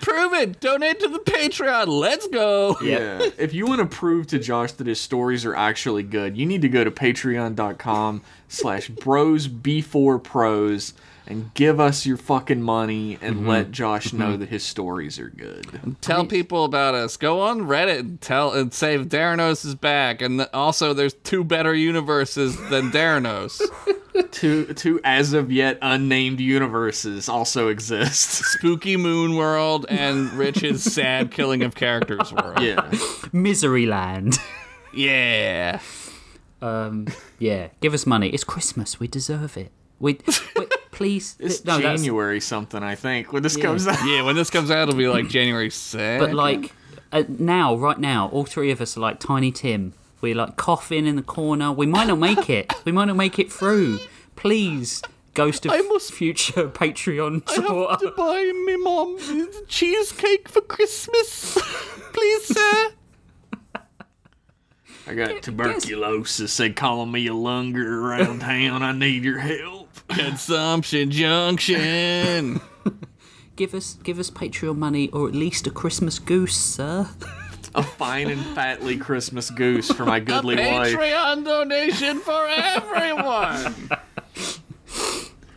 prove 0.00 0.32
it. 0.34 0.60
Donate 0.60 1.00
to 1.00 1.08
the 1.08 1.18
Patreon. 1.18 1.88
Let's 1.88 2.28
go. 2.28 2.76
Yeah. 2.82 3.30
If 3.36 3.52
you 3.52 3.66
want 3.66 3.80
to 3.80 3.86
prove 3.86 4.28
to 4.28 4.38
Josh 4.38 4.72
that 4.72 4.86
his 4.86 5.00
stories 5.00 5.44
are 5.44 5.56
actually 5.56 6.04
good, 6.04 6.36
you 6.36 6.46
need 6.46 6.62
to 6.62 6.68
go 6.68 6.84
to 6.84 6.90
patreon.com 6.92 8.22
slash 8.48 8.88
bros 8.88 9.48
b4 9.48 10.22
prose 10.22 10.94
and 11.26 11.52
give 11.54 11.80
us 11.80 12.04
your 12.04 12.16
fucking 12.16 12.62
money 12.62 13.18
and 13.22 13.48
let 13.48 13.70
Josh 13.70 14.12
know 14.12 14.36
that 14.36 14.48
his 14.48 14.62
stories 14.62 15.18
are 15.18 15.30
good. 15.30 15.96
Tell 16.00 16.26
people 16.26 16.64
about 16.64 16.94
us. 16.94 17.16
Go 17.16 17.40
on 17.40 17.62
Reddit 17.62 18.00
and 18.00 18.20
tell 18.20 18.52
and 18.52 18.72
say 18.72 18.98
Daranos 18.98 19.64
is 19.64 19.74
back, 19.74 20.20
and 20.20 20.40
th- 20.40 20.50
also 20.52 20.92
there's 20.92 21.14
two 21.14 21.42
better 21.44 21.74
universes 21.74 22.56
than 22.68 22.90
Daranos. 22.90 23.60
Two 24.30 24.72
two 24.74 25.00
as 25.02 25.32
of 25.32 25.50
yet 25.50 25.76
unnamed 25.82 26.38
universes 26.38 27.28
also 27.28 27.66
exist. 27.66 28.30
Spooky 28.44 28.96
Moon 28.96 29.34
World 29.34 29.86
and 29.88 30.32
Rich's 30.34 30.84
sad 30.94 31.32
killing 31.32 31.64
of 31.64 31.74
characters 31.74 32.32
world. 32.32 32.60
Yeah. 32.60 32.88
Misery 33.32 33.86
Land. 33.86 34.38
Yeah. 34.94 35.80
Um, 36.62 37.08
yeah, 37.40 37.68
give 37.80 37.92
us 37.92 38.06
money. 38.06 38.28
It's 38.28 38.44
Christmas. 38.44 39.00
We 39.00 39.08
deserve 39.08 39.56
it. 39.56 39.72
We, 39.98 40.18
wait, 40.56 40.73
please. 40.94 41.36
It's 41.38 41.64
no, 41.64 41.76
that's- 41.78 42.00
January 42.00 42.40
something, 42.40 42.82
I 42.82 42.94
think, 42.94 43.32
when 43.32 43.42
this 43.42 43.56
comes 43.56 43.86
out. 43.86 43.98
Yeah, 44.06 44.22
when 44.22 44.36
this 44.36 44.50
comes 44.50 44.70
out, 44.70 44.88
it'll 44.88 44.98
be 44.98 45.08
like 45.08 45.28
January 45.28 45.68
6th. 45.68 46.18
But 46.18 46.32
like 46.34 46.72
uh, 47.12 47.24
now, 47.28 47.74
right 47.76 47.98
now, 47.98 48.28
all 48.28 48.44
three 48.44 48.70
of 48.70 48.80
us 48.80 48.96
are 48.96 49.00
like 49.00 49.20
Tiny 49.20 49.52
Tim. 49.52 49.92
We're 50.20 50.34
like 50.34 50.56
coughing 50.56 51.06
in 51.06 51.16
the 51.16 51.22
corner. 51.22 51.70
We 51.72 51.86
might 51.86 52.06
not 52.06 52.18
make 52.18 52.48
it. 52.48 52.72
We 52.84 52.92
might 52.92 53.04
not 53.06 53.16
make 53.16 53.38
it 53.38 53.52
through. 53.52 53.98
Please, 54.36 55.02
Ghost 55.34 55.66
of 55.66 55.72
I 55.72 55.80
must- 55.82 56.12
Future 56.12 56.68
Patreon 56.68 57.48
supporter. 57.48 57.86
I 57.88 57.90
have 57.90 58.00
to 58.00 58.10
buy 58.16 58.52
me 58.66 58.76
mom 58.76 59.18
cheesecake 59.68 60.48
for 60.48 60.60
Christmas. 60.62 61.58
Please, 62.12 62.44
sir. 62.46 62.92
I 65.06 65.14
got 65.14 65.42
tuberculosis. 65.42 66.56
They 66.56 66.70
calling 66.70 67.12
me 67.12 67.26
a 67.26 67.34
lunger 67.34 68.06
around 68.06 68.40
town. 68.40 68.82
I 68.82 68.92
need 68.92 69.22
your 69.24 69.38
help. 69.40 69.83
Consumption 70.16 71.10
Junction. 71.10 72.60
Give 73.56 73.72
us, 73.72 73.94
give 74.02 74.18
us 74.18 74.30
Patreon 74.30 74.76
money, 74.76 75.10
or 75.10 75.28
at 75.28 75.34
least 75.34 75.68
a 75.68 75.70
Christmas 75.70 76.18
goose, 76.18 76.56
sir. 76.56 77.08
A 77.76 77.84
fine 77.84 78.28
and 78.28 78.40
fatly 78.46 78.96
Christmas 78.96 79.48
goose 79.48 79.92
for 79.92 80.04
my 80.04 80.18
goodly 80.30 80.56
wife. 80.56 80.92
Patreon 80.92 81.44
donation 81.44 82.18
for 82.18 82.48
everyone. 82.48 83.90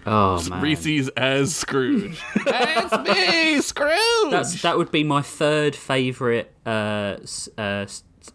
Oh 0.06 0.42
man, 0.48 0.62
Reese's 0.62 1.10
as 1.18 1.56
Scrooge. 1.56 2.22
That's 2.46 3.10
me, 3.10 3.62
Scrooge. 3.62 4.32
That's 4.32 4.62
that 4.62 4.78
would 4.78 4.92
be 4.92 5.04
my 5.04 5.24
third 5.24 5.76
favorite 5.76 6.54
uh, 6.68 7.18
uh, 7.58 7.88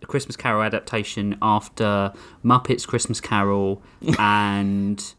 Christmas 0.07 0.37
Carol 0.37 0.63
adaptation 0.63 1.39
after 1.41 2.13
Muppets 2.45 2.87
Christmas 2.87 3.21
Carol 3.21 3.81
and 4.19 5.15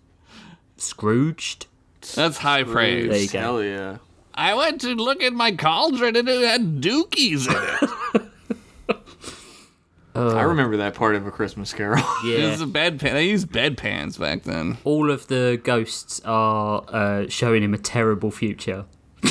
Scrooged. 0.83 1.67
That's 2.15 2.37
high 2.37 2.63
praise. 2.63 3.09
There 3.09 3.17
you 3.19 3.29
go. 3.29 3.39
Hell 3.39 3.63
yeah. 3.63 3.97
I 4.33 4.53
went 4.55 4.81
to 4.81 4.93
look 4.95 5.21
at 5.23 5.31
my 5.33 5.51
cauldron 5.55 6.15
and 6.15 6.27
it 6.27 6.41
had 6.43 6.81
dookies 6.81 7.47
in 7.47 7.55
it. 8.19 8.29
I 10.15 10.43
remember 10.43 10.77
that 10.77 10.93
part 10.93 11.15
of 11.15 11.25
A 11.25 11.31
Christmas 11.31 11.73
Carol. 11.73 12.03
It 12.23 12.39
Yeah, 12.39 12.51
was 12.51 12.61
a 12.61 12.65
bedpan. 12.65 13.13
They 13.13 13.27
used 13.29 13.47
bedpans 13.49 14.19
back 14.19 14.43
then. 14.43 14.77
all 14.83 15.09
of 15.09 15.27
the 15.27 15.59
ghosts 15.63 16.21
are 16.25 16.83
uh, 16.89 17.25
showing 17.29 17.63
him 17.63 17.73
a 17.73 17.77
terrible 17.79 18.29
future. 18.31 18.85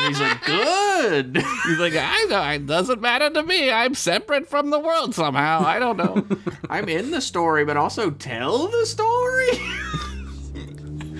And 0.00 0.14
he's 0.14 0.20
like, 0.20 0.44
good. 0.44 1.36
He's 1.66 1.78
like, 1.78 1.94
I 1.96 2.26
know, 2.28 2.42
it 2.50 2.66
doesn't 2.66 3.00
matter 3.00 3.30
to 3.30 3.42
me. 3.42 3.70
I'm 3.70 3.94
separate 3.94 4.48
from 4.48 4.70
the 4.70 4.78
world 4.78 5.14
somehow. 5.14 5.62
I 5.64 5.78
don't 5.78 5.96
know. 5.96 6.26
I'm 6.70 6.88
in 6.88 7.10
the 7.10 7.20
story, 7.20 7.64
but 7.64 7.76
also 7.76 8.10
tell 8.10 8.68
the 8.68 8.86
story. 8.86 9.48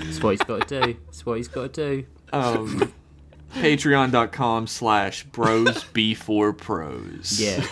That's 0.05 0.23
what 0.23 0.31
he's 0.31 0.43
got 0.43 0.69
to 0.69 0.81
do. 0.81 0.97
That's 1.07 1.27
what 1.27 1.37
he's 1.37 1.49
got 1.49 1.73
to 1.75 2.01
do. 2.03 2.07
Um, 2.33 2.93
Patreon.com 3.55 4.67
slash 4.67 5.25
bros 5.25 5.85
before 5.85 6.53
prose. 6.53 7.41
Yeah. 7.41 7.67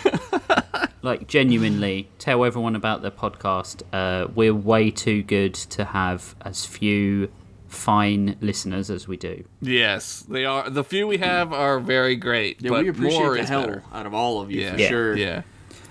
like 1.01 1.27
genuinely, 1.27 2.09
tell 2.19 2.43
everyone 2.43 2.75
about 2.75 3.01
the 3.01 3.11
podcast. 3.11 3.83
Uh, 3.93 4.27
we're 4.33 4.53
way 4.53 4.91
too 4.91 5.23
good 5.23 5.53
to 5.53 5.85
have 5.85 6.35
as 6.41 6.65
few 6.65 7.31
fine 7.69 8.35
listeners 8.41 8.89
as 8.89 9.07
we 9.07 9.15
do. 9.17 9.45
yes, 9.61 10.21
they 10.27 10.43
are. 10.45 10.69
The 10.69 10.83
few 10.83 11.07
we 11.07 11.17
have 11.17 11.53
are 11.53 11.79
very 11.79 12.15
great. 12.15 12.61
Yeah, 12.61 12.69
but 12.71 12.83
we 12.83 12.89
appreciate 12.89 13.19
more 13.19 13.35
the 13.37 13.45
hell 13.45 13.61
better. 13.61 13.83
out 13.93 14.05
of 14.05 14.13
all 14.13 14.41
of 14.41 14.51
you 14.51 14.61
Yeah. 14.61 14.71
for 14.73 14.79
Yeah. 14.79 14.87
sure. 14.89 15.17
Yeah. 15.17 15.41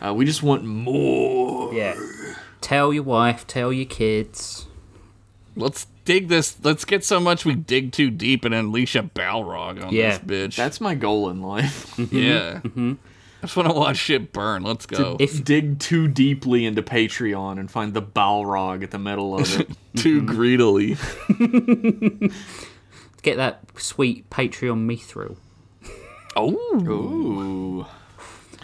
Uh, 0.04 0.14
we 0.14 0.24
just 0.24 0.42
want 0.42 0.64
more. 0.64 1.72
Yeah. 1.74 1.94
Tell 2.60 2.92
your 2.92 3.02
wife, 3.04 3.46
tell 3.46 3.72
your 3.72 3.86
kids. 3.86 4.66
Let's 5.56 5.86
dig 6.04 6.28
this. 6.28 6.56
Let's 6.62 6.84
get 6.84 7.04
so 7.04 7.18
much 7.18 7.44
we 7.44 7.54
dig 7.54 7.90
too 7.92 8.10
deep 8.10 8.44
and 8.44 8.54
unleash 8.54 8.94
a 8.94 9.02
Balrog 9.02 9.84
on 9.84 9.92
Yeah. 9.92 10.18
this 10.18 10.48
bitch. 10.52 10.56
That's 10.56 10.80
my 10.80 10.94
goal 10.94 11.30
in 11.30 11.42
life. 11.42 11.98
yeah. 12.12 12.60
I 13.40 13.46
just 13.46 13.56
want 13.56 13.68
to 13.68 13.74
watch 13.74 13.96
shit 13.98 14.32
burn. 14.32 14.62
Let's 14.64 14.84
go. 14.86 15.16
If 15.20 15.44
Dig 15.44 15.78
too 15.78 16.08
deeply 16.08 16.66
into 16.66 16.82
Patreon 16.82 17.58
and 17.60 17.70
find 17.70 17.94
the 17.94 18.02
Balrog 18.02 18.82
at 18.82 18.90
the 18.90 18.98
middle 18.98 19.38
of 19.38 19.60
it. 19.60 19.68
too 19.96 20.22
greedily. 20.22 20.96
get 23.22 23.36
that 23.36 23.60
sweet 23.76 24.28
Patreon 24.30 24.86
mithril. 24.86 25.36
Oh, 26.36 26.52
Ooh. 26.86 27.86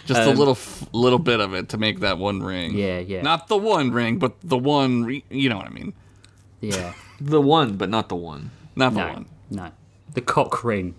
just 0.06 0.20
a 0.22 0.30
little, 0.32 0.58
little 0.92 1.18
bit 1.18 1.40
of 1.40 1.54
it 1.54 1.70
to 1.70 1.78
make 1.78 2.00
that 2.00 2.18
one 2.18 2.42
ring. 2.42 2.70
Um, 2.72 2.76
Yeah, 2.76 2.98
yeah. 2.98 3.22
Not 3.22 3.48
the 3.48 3.56
one 3.56 3.90
ring, 3.92 4.18
but 4.18 4.34
the 4.42 4.58
one. 4.58 5.04
Re- 5.04 5.24
you 5.30 5.48
know 5.48 5.56
what 5.56 5.66
I 5.66 5.70
mean? 5.70 5.92
Yeah. 6.60 6.94
The 7.20 7.40
one, 7.40 7.76
but 7.76 7.90
not 7.90 8.08
the 8.08 8.16
one. 8.16 8.50
Not 8.74 8.92
the 8.92 9.06
No. 9.06 9.12
one. 9.12 9.26
No. 9.48 9.70
The 10.14 10.20
cock 10.20 10.64
ring. 10.64 10.96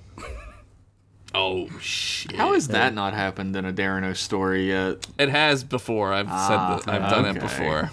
Oh 1.38 1.70
shit! 1.80 2.36
How 2.36 2.54
has 2.54 2.68
that 2.70 2.94
not 2.94 3.14
happened 3.14 3.56
in 3.56 3.66
a 3.66 3.74
Darano 3.74 4.16
story 4.16 4.70
yet? 4.70 5.06
It 5.20 5.30
has 5.30 5.64
before. 5.64 6.14
I've 6.14 6.28
Ah, 6.30 6.78
said 6.78 6.86
that. 6.94 7.02
I've 7.02 7.10
done 7.12 7.26
it 7.36 7.40
before. 7.42 7.92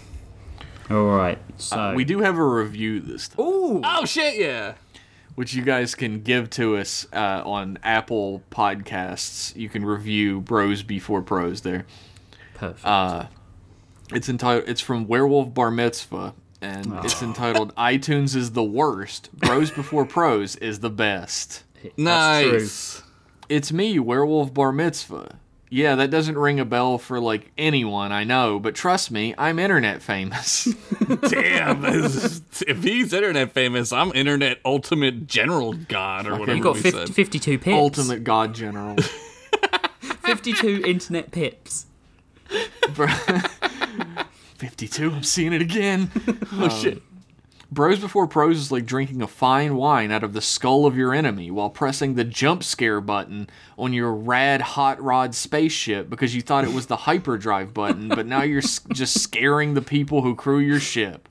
All 0.91 1.05
right. 1.17 1.39
So 1.57 1.77
Uh, 1.79 1.95
We 1.95 2.05
do 2.05 2.21
have 2.21 2.39
a 2.39 2.45
review 2.45 3.01
this 3.01 3.29
time, 3.29 3.41
Ooh. 3.45 3.81
Oh 3.85 4.05
shit! 4.05 4.39
Yeah. 4.39 4.75
which 5.35 5.55
you 5.55 5.63
guys 5.63 5.95
can 5.95 6.21
give 6.23 6.51
to 6.51 6.77
us 6.77 7.07
uh, 7.13 7.43
on 7.45 7.79
Apple 7.83 8.43
Podcasts. 8.51 9.57
You 9.57 9.69
can 9.69 9.85
review 9.85 10.41
Bros 10.41 10.83
Before 10.83 11.23
Prose 11.23 11.63
there. 11.63 11.87
Perfect. 12.55 12.85
Uh, 12.87 13.27
it's 14.13 14.29
entitled. 14.29 14.69
It's 14.69 14.81
from 14.83 15.07
Werewolf 15.09 15.55
Bar 15.55 15.71
Mitzvah, 15.71 16.35
and 16.61 16.93
it's 17.05 17.23
entitled 17.23 17.75
"iTunes 17.77 18.37
is 18.37 18.53
the 18.53 18.63
worst. 18.63 19.31
Bros 19.33 19.71
Before 19.71 20.05
Prose 20.05 20.57
is 20.57 20.81
the 20.81 20.91
best." 20.91 21.65
That's 21.83 21.95
true. 21.97 22.05
Nice. 22.05 23.03
It's 23.53 23.71
me, 23.71 23.99
Werewolf 23.99 24.55
Bar 24.55 24.73
Mitzvah. 24.73 25.37
Yeah, 25.69 25.95
that 25.97 26.11
doesn't 26.11 26.39
ring 26.39 26.59
a 26.59 26.65
bell 26.65 26.97
for 26.97 27.21
like 27.21 27.51
anyone 27.59 28.11
I 28.11 28.25
know, 28.25 28.59
but 28.59 28.75
trust 28.75 29.11
me, 29.11 29.35
I'm 29.37 29.59
internet 29.59 30.01
famous. 30.01 30.65
Damn. 31.29 31.83
this 31.83 32.15
is- 32.25 32.43
if 32.67 32.83
he's 32.83 33.13
internet 33.13 33.53
famous, 33.53 33.93
I'm 33.93 34.11
internet 34.15 34.59
ultimate 34.65 35.27
general 35.27 35.75
god 35.75 36.27
or 36.27 36.33
whatever 36.39 36.57
You 36.57 36.63
got 36.63 36.77
we 36.77 36.81
50, 36.81 36.99
said. 37.07 37.15
52 37.15 37.59
pips. 37.59 37.75
Ultimate 37.77 38.25
God 38.25 38.55
General. 38.55 38.97
52 40.01 40.83
internet 40.87 41.31
pips. 41.31 41.85
Bro- 42.95 43.09
52, 44.57 45.11
I'm 45.11 45.23
seeing 45.25 45.53
it 45.53 45.61
again. 45.61 46.11
Oh 46.53 46.71
shit. 46.71 46.99
Um, 46.99 47.03
Bros 47.73 47.99
Before 48.01 48.27
Prose 48.27 48.59
is 48.59 48.71
like 48.71 48.85
drinking 48.85 49.23
a 49.23 49.27
fine 49.27 49.77
wine 49.77 50.13
out 50.13 50.23
of 50.23 50.35
the 50.35 50.43
skull 50.43 50.85
of 50.85 50.95
your 50.95 51.15
enemy 51.15 51.51
while 51.51 51.71
pressing 51.71 52.15
the 52.17 52.23
jump 52.25 52.63
scare 52.63 53.01
button 53.01 53.49
on 53.79 53.95
your 53.95 54.13
rad 54.13 54.61
hot 54.61 55.03
rod 55.03 55.35
spaceship 55.35 56.11
because 56.11 56.35
you 56.35 56.43
thought 56.43 56.65
it 56.65 56.73
was 56.75 56.87
the 56.87 56.97
hyperdrive 57.09 57.73
button, 57.73 58.09
but 58.09 58.27
now 58.27 58.43
you're 58.43 58.61
just 58.61 59.21
scaring 59.23 59.73
the 59.73 59.81
people 59.81 60.21
who 60.21 60.35
crew 60.35 60.59
your 60.59 60.81
ship. 60.81 61.31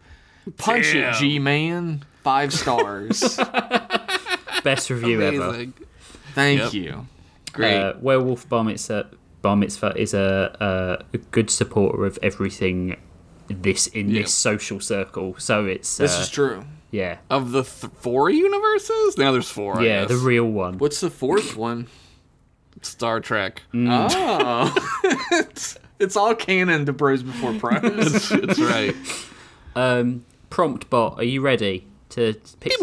Punch 0.58 0.94
Damn. 0.94 1.14
it, 1.14 1.18
G 1.18 1.38
Man. 1.38 2.04
Five 2.24 2.54
stars. 2.54 3.38
Best 4.64 4.90
review 4.90 5.22
ever. 5.22 5.66
Thank 6.34 6.60
Yep. 6.60 6.74
you. 6.74 7.08
Great. 7.54 7.78
Uh, 7.78 7.94
Werewolf 8.02 8.50
Bar 8.50 8.64
Mitzvah, 8.64 9.10
Bar 9.44 9.56
Mitzvah 9.58 9.94
is 9.96 10.14
a, 10.16 10.56
a, 11.14 11.16
a 11.16 11.18
good 11.20 11.50
supporter 11.52 12.06
of 12.06 12.18
everything 12.24 12.96
this 13.52 13.88
in 13.88 14.10
Yeah. 14.10 14.22
this 14.24 14.34
social 14.34 14.80
circle. 14.80 15.36
So 15.38 15.66
it's 15.66 16.00
uh, 16.00 16.04
This 16.04 16.18
is 16.20 16.30
true. 16.30 16.64
yeah, 16.92 17.18
of 17.30 17.52
the 17.52 17.64
th- 17.64 17.92
four 18.00 18.30
universes, 18.30 19.18
now 19.18 19.32
there's 19.32 19.50
four. 19.50 19.80
I 19.80 19.86
yeah, 19.86 20.06
the 20.06 20.18
real 20.18 20.46
one. 20.46 20.78
What's 20.78 21.00
the 21.02 21.10
fourth 21.10 21.56
one? 21.70 21.88
Star 22.82 23.20
Trek. 23.20 23.62
Oh. 23.76 24.74
it's, 25.32 25.78
it's 26.00 26.16
all 26.16 26.34
canon 26.34 26.86
to 26.88 26.94
Bros 26.94 27.22
Before 27.24 27.54
Prose. 27.54 28.30
That's, 28.30 28.60
right. 28.60 28.96
Um, 29.76 30.26
prompt 30.50 30.90
bot, 30.90 31.20
are 31.20 31.24
you 31.24 31.42
ready 31.42 31.86
to 32.10 32.34
pick? 32.60 32.74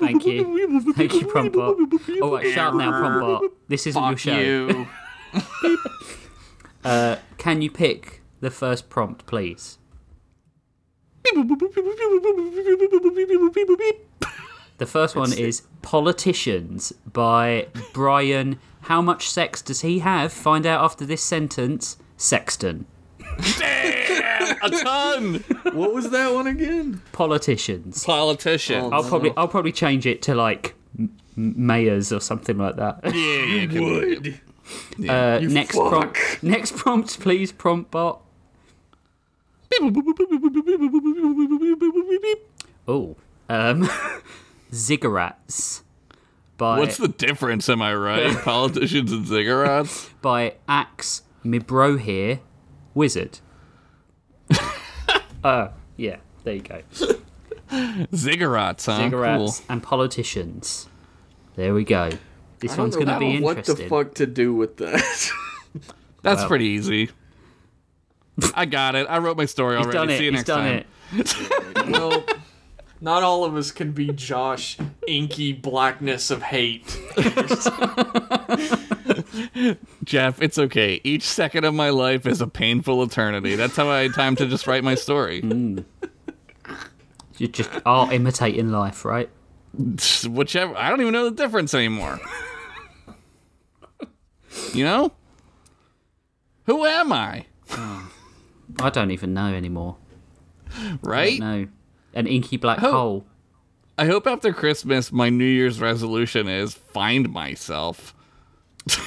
Thank 0.00 0.24
you, 0.26 0.92
thank 0.94 1.12
you, 1.14 1.26
prompt 1.26 1.54
bot. 1.54 1.76
All 2.22 2.32
right, 2.34 2.52
shout 2.54 2.74
now, 2.76 2.90
prompt 2.98 3.20
bot. 3.20 3.50
This 3.68 3.86
isn't 3.86 4.02
your 4.02 4.16
show. 4.16 4.38
you. 4.38 4.86
Uh, 6.84 7.16
can 7.38 7.62
you 7.62 7.70
pick 7.70 8.22
the 8.40 8.50
first 8.50 8.90
prompt, 8.90 9.24
please? 9.26 9.78
The 14.78 14.86
first 14.86 15.14
one 15.14 15.32
is 15.32 15.62
Politicians 15.82 16.92
by 17.12 17.68
Brian. 17.92 18.58
How 18.82 19.00
much 19.00 19.30
sex 19.30 19.62
does 19.62 19.82
he 19.82 20.00
have? 20.00 20.32
Find 20.32 20.66
out 20.66 20.82
after 20.84 21.06
this 21.06 21.22
sentence. 21.22 21.96
Sexton. 22.16 22.86
Damn, 23.58 24.56
a 24.62 24.70
ton. 24.70 25.34
What 25.72 25.94
was 25.94 26.10
that 26.10 26.32
one 26.32 26.46
again? 26.46 27.00
Politicians. 27.12 28.04
Politician. 28.04 28.84
Oh, 28.84 28.90
I'll 28.90 29.04
probably 29.04 29.32
I'll 29.36 29.48
probably 29.48 29.72
change 29.72 30.06
it 30.06 30.22
to 30.22 30.34
like 30.34 30.74
m- 30.98 31.16
m- 31.36 31.54
mayors 31.56 32.12
or 32.12 32.20
something 32.20 32.58
like 32.58 32.76
that. 32.76 33.00
yeah, 33.04 33.10
yeah, 33.12 33.66
can 33.66 33.84
we- 33.84 33.90
Would. 34.16 34.40
Uh, 35.08 35.38
next 35.40 35.74
fuck. 35.76 35.88
prompt. 35.88 36.42
Next 36.42 36.76
prompt, 36.76 37.18
please, 37.20 37.50
prompt 37.52 37.90
bot. 37.90 38.20
Oh, 42.88 43.16
um, 43.48 43.88
ziggurats 44.72 45.82
by 46.56 46.78
What's 46.78 46.96
the 46.96 47.08
difference? 47.08 47.68
Am 47.68 47.80
I 47.82 47.94
right? 47.94 48.36
Politicians 48.44 49.12
and 49.12 49.26
cigarettes. 49.26 50.10
by 50.20 50.54
Axe 50.68 51.22
Mibro 51.44 51.98
here, 51.98 52.40
wizard. 52.94 53.38
uh, 55.44 55.68
yeah, 55.96 56.16
there 56.44 56.54
you 56.54 56.62
go. 56.62 56.82
Ziggurats, 58.12 58.86
huh? 58.86 59.00
Ziggurats 59.00 59.62
and 59.68 59.82
politicians. 59.82 60.88
There 61.56 61.74
we 61.74 61.84
go. 61.84 62.10
This 62.60 62.76
one's 62.76 62.94
going 62.94 63.08
to 63.08 63.18
be 63.18 63.36
interesting. 63.36 63.44
what 63.44 63.64
the 63.64 63.88
fuck 63.88 64.14
to 64.14 64.26
do 64.26 64.54
with 64.54 64.76
that. 64.76 65.30
Cool. 65.72 65.82
That's 66.22 66.44
pretty 66.44 66.66
easy. 66.66 67.10
I 68.54 68.64
got 68.66 68.94
it. 68.94 69.06
I 69.08 69.18
wrote 69.18 69.36
my 69.36 69.44
story 69.46 69.76
He's 69.76 69.86
already. 69.86 69.98
done 69.98 70.10
it. 70.10 70.18
See 70.18 70.24
you 70.24 70.30
He's 70.32 70.38
next 70.38 70.46
done 70.46 70.64
time. 70.64 70.84
it. 71.18 71.88
well, 71.90 72.24
not 73.00 73.22
all 73.22 73.44
of 73.44 73.56
us 73.56 73.70
can 73.70 73.92
be 73.92 74.08
Josh, 74.12 74.78
inky 75.06 75.52
blackness 75.52 76.30
of 76.30 76.42
hate. 76.42 76.86
Jeff, 80.04 80.40
it's 80.42 80.58
okay. 80.58 81.00
Each 81.04 81.22
second 81.24 81.64
of 81.64 81.74
my 81.74 81.90
life 81.90 82.26
is 82.26 82.40
a 82.40 82.46
painful 82.46 83.02
eternity. 83.02 83.54
That's 83.56 83.76
how 83.76 83.88
I 83.88 84.02
had 84.02 84.14
time 84.14 84.36
to 84.36 84.46
just 84.46 84.66
write 84.66 84.84
my 84.84 84.94
story. 84.94 85.42
Mm. 85.52 85.84
You're 87.38 87.48
just 87.48 87.70
art 87.86 88.12
imitating 88.12 88.70
life, 88.70 89.04
right? 89.04 89.28
Whichever. 90.28 90.76
I 90.76 90.90
don't 90.90 91.00
even 91.00 91.12
know 91.12 91.24
the 91.30 91.34
difference 91.36 91.74
anymore. 91.74 92.20
you 94.72 94.84
know? 94.84 95.12
Who 96.66 96.84
am 96.84 97.10
I? 97.12 97.46
Oh. 97.70 98.11
I 98.80 98.90
don't 98.90 99.10
even 99.10 99.34
know 99.34 99.52
anymore. 99.52 99.96
Right? 101.02 101.38
No, 101.38 101.68
an 102.14 102.26
inky 102.26 102.56
black 102.56 102.78
hole. 102.78 103.26
I 103.98 104.06
hope 104.06 104.26
after 104.26 104.52
Christmas 104.52 105.12
my 105.12 105.28
New 105.28 105.44
Year's 105.44 105.80
resolution 105.80 106.48
is 106.48 106.74
find 106.74 107.30
myself. 107.30 108.14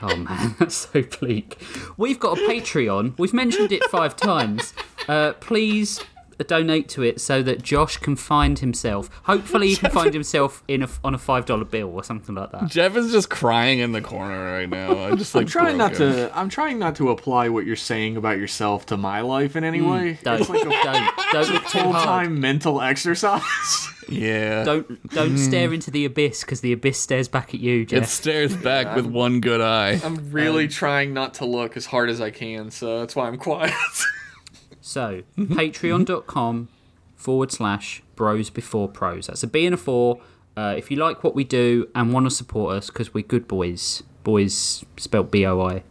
Oh 0.00 0.14
man, 0.14 0.54
that's 0.58 0.76
so 0.76 1.02
bleak. 1.02 1.60
We've 1.96 2.20
got 2.20 2.38
a 2.38 2.40
Patreon. 2.42 3.18
We've 3.18 3.34
mentioned 3.34 3.72
it 3.72 3.82
five 3.86 4.16
times. 4.16 4.72
Uh, 5.08 5.32
please 5.34 6.00
donate 6.44 6.88
to 6.90 7.02
it 7.02 7.20
so 7.20 7.42
that 7.42 7.62
Josh 7.62 7.96
can 7.96 8.16
find 8.16 8.58
himself. 8.58 9.10
Hopefully, 9.24 9.68
he 9.68 9.76
can 9.76 9.90
find 9.90 10.14
himself 10.18 10.62
in 10.68 10.82
a, 10.82 10.88
on 11.02 11.14
a 11.14 11.18
five 11.18 11.46
dollar 11.46 11.64
bill 11.64 11.90
or 11.90 12.04
something 12.04 12.34
like 12.34 12.52
that. 12.52 12.66
Jeff 12.66 12.96
is 12.96 13.12
just 13.12 13.30
crying 13.30 13.80
in 13.80 13.92
the 13.92 14.00
corner 14.00 14.52
right 14.52 14.68
now. 14.68 14.96
I'm 14.96 15.16
just 15.16 15.34
like 15.34 15.42
I'm 15.42 15.48
trying 15.48 15.76
not 15.76 15.92
him. 15.92 16.12
to. 16.12 16.38
I'm 16.38 16.48
trying 16.48 16.78
not 16.78 16.96
to 16.96 17.10
apply 17.10 17.48
what 17.48 17.66
you're 17.66 17.76
saying 17.76 18.16
about 18.16 18.38
yourself 18.38 18.86
to 18.86 18.96
my 18.96 19.20
life 19.20 19.56
in 19.56 19.64
any 19.64 19.80
mm, 19.80 19.90
way. 19.90 20.18
Don't, 20.22 20.40
It's 20.40 20.50
like 20.50 20.62
a 20.62 20.68
don't, 20.68 21.32
don't 21.32 21.50
look 21.50 21.66
too 21.66 21.80
full 21.80 21.92
hard. 21.92 22.04
time 22.06 22.40
mental 22.40 22.80
exercise. 22.80 23.42
Yeah. 24.08 24.64
Don't 24.64 25.10
don't 25.10 25.32
hmm. 25.32 25.36
stare 25.36 25.72
into 25.72 25.90
the 25.90 26.04
abyss 26.06 26.40
because 26.40 26.60
the 26.62 26.72
abyss 26.72 26.98
stares 26.98 27.28
back 27.28 27.54
at 27.54 27.60
you, 27.60 27.86
It 27.90 28.06
stares 28.06 28.56
back 28.56 28.96
with 28.96 29.06
one 29.06 29.40
good 29.40 29.60
eye. 29.60 30.00
I'm 30.02 30.30
really 30.30 30.64
um, 30.64 30.70
trying 30.70 31.12
not 31.12 31.34
to 31.34 31.44
look 31.44 31.76
as 31.76 31.86
hard 31.86 32.08
as 32.08 32.20
I 32.20 32.30
can, 32.30 32.70
so 32.70 33.00
that's 33.00 33.14
why 33.14 33.28
I'm 33.28 33.36
quiet. 33.36 33.74
So, 34.88 35.22
patreon.com 35.36 36.68
forward 37.14 37.52
slash 37.52 38.02
bros 38.16 38.48
before 38.48 38.88
prose. 38.88 39.26
That's 39.26 39.42
a 39.42 39.46
B 39.46 39.66
and 39.66 39.74
a 39.74 39.76
four. 39.76 40.22
Uh, 40.56 40.74
if 40.78 40.90
you 40.90 40.96
like 40.96 41.22
what 41.22 41.34
we 41.34 41.44
do 41.44 41.86
and 41.94 42.10
want 42.10 42.24
to 42.24 42.30
support 42.30 42.74
us, 42.74 42.88
because 42.88 43.12
we're 43.12 43.22
good 43.22 43.46
boys, 43.46 44.02
boys 44.24 44.86
spelled 44.96 45.30
B 45.30 45.44
O 45.44 45.60
I, 45.60 45.82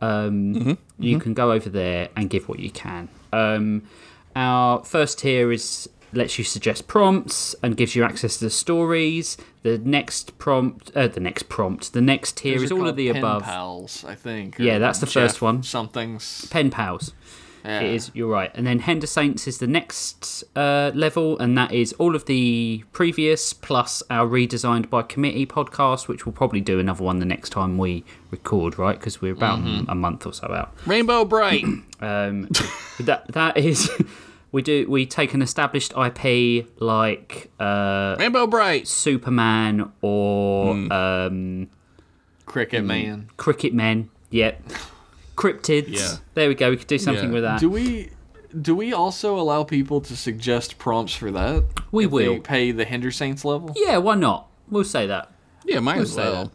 um, 0.00 0.76
you 0.98 1.20
can 1.20 1.34
go 1.34 1.52
over 1.52 1.68
there 1.70 2.08
and 2.16 2.28
give 2.28 2.48
what 2.48 2.58
you 2.58 2.70
can. 2.70 3.08
Um, 3.32 3.84
our 4.34 4.84
first 4.84 5.20
tier 5.20 5.52
is 5.52 5.88
lets 6.12 6.38
you 6.38 6.44
suggest 6.44 6.88
prompts 6.88 7.54
and 7.62 7.76
gives 7.76 7.94
you 7.94 8.02
access 8.02 8.38
to 8.38 8.46
the 8.46 8.50
stories. 8.50 9.36
The 9.62 9.78
next 9.78 10.38
prompt, 10.38 10.90
uh, 10.96 11.08
the 11.08 11.20
next 11.20 11.48
prompt, 11.48 11.92
the 11.92 12.00
next 12.00 12.38
tier 12.38 12.62
is 12.62 12.72
all 12.72 12.88
of 12.88 12.96
the 12.96 13.12
Pen 13.12 13.18
above. 13.18 13.42
Pals, 13.42 14.04
I 14.04 14.14
think. 14.14 14.58
Yeah, 14.58 14.78
that's 14.78 14.98
the 14.98 15.06
Jeff 15.06 15.12
first 15.12 15.42
one. 15.42 15.62
Something's. 15.62 16.46
Pen 16.48 16.70
pals. 16.70 17.12
Yeah. 17.66 17.80
It 17.80 17.94
is. 17.94 18.10
You're 18.14 18.28
right. 18.28 18.50
And 18.54 18.66
then 18.66 18.78
Hender 18.78 19.06
Saints 19.08 19.46
is 19.48 19.58
the 19.58 19.66
next 19.66 20.44
uh, 20.54 20.92
level, 20.94 21.36
and 21.38 21.58
that 21.58 21.72
is 21.72 21.92
all 21.94 22.14
of 22.14 22.24
the 22.26 22.84
previous 22.92 23.52
plus 23.52 24.02
our 24.08 24.26
redesigned 24.28 24.88
by 24.88 25.02
committee 25.02 25.46
podcast, 25.46 26.06
which 26.06 26.24
we'll 26.24 26.32
probably 26.32 26.60
do 26.60 26.78
another 26.78 27.02
one 27.02 27.18
the 27.18 27.24
next 27.26 27.50
time 27.50 27.76
we 27.76 28.04
record, 28.30 28.78
right? 28.78 28.98
Because 28.98 29.20
we're 29.20 29.32
about 29.32 29.58
Mm-hmm. 29.58 29.90
a 29.90 29.94
month 29.94 30.26
or 30.26 30.32
so 30.32 30.46
out. 30.52 30.72
Rainbow 30.86 31.24
Brite. 31.24 31.64
Um, 31.98 32.48
that 33.00 33.24
that 33.28 33.56
is. 33.56 33.90
We 34.52 34.62
do. 34.62 34.88
We 34.88 35.04
take 35.06 35.34
an 35.34 35.42
established 35.42 35.92
IP 35.96 36.66
like 36.80 37.50
uh, 37.60 38.16
Rainbow 38.18 38.46
Brite. 38.46 38.86
Superman 38.88 39.92
or 40.00 40.72
Hmm. 40.74 40.92
um, 40.92 41.68
Cricket 42.46 42.84
Man. 42.84 43.28
Cricket 43.36 43.74
Men. 43.74 44.08
Yep. 44.30 44.62
Cryptids. 45.36 45.88
Yeah. 45.88 46.16
There 46.34 46.48
we 46.48 46.54
go. 46.54 46.70
We 46.70 46.76
could 46.76 46.86
do 46.86 46.98
something 46.98 47.26
Yeah. 47.28 47.34
with 47.34 47.42
that. 47.42 47.60
Do 47.60 47.68
we? 47.70 48.10
Do 48.60 48.74
we 48.74 48.92
also 48.92 49.38
allow 49.38 49.64
people 49.64 50.00
to 50.00 50.16
suggest 50.16 50.78
prompts 50.78 51.14
for 51.14 51.30
that? 51.30 51.64
We 51.92 52.04
If 52.06 52.10
they 52.10 52.28
will. 52.28 52.40
pay 52.40 52.70
the 52.72 52.84
Hinder 52.84 53.10
Saints 53.10 53.44
level. 53.44 53.72
Yeah. 53.76 53.98
Why 53.98 54.14
not? 54.14 54.48
We'll 54.70 54.84
say 54.84 55.06
that. 55.06 55.30
Yeah, 55.64 55.80
might 55.80 55.98
as 55.98 56.12
say 56.14 56.22
well. 56.22 56.52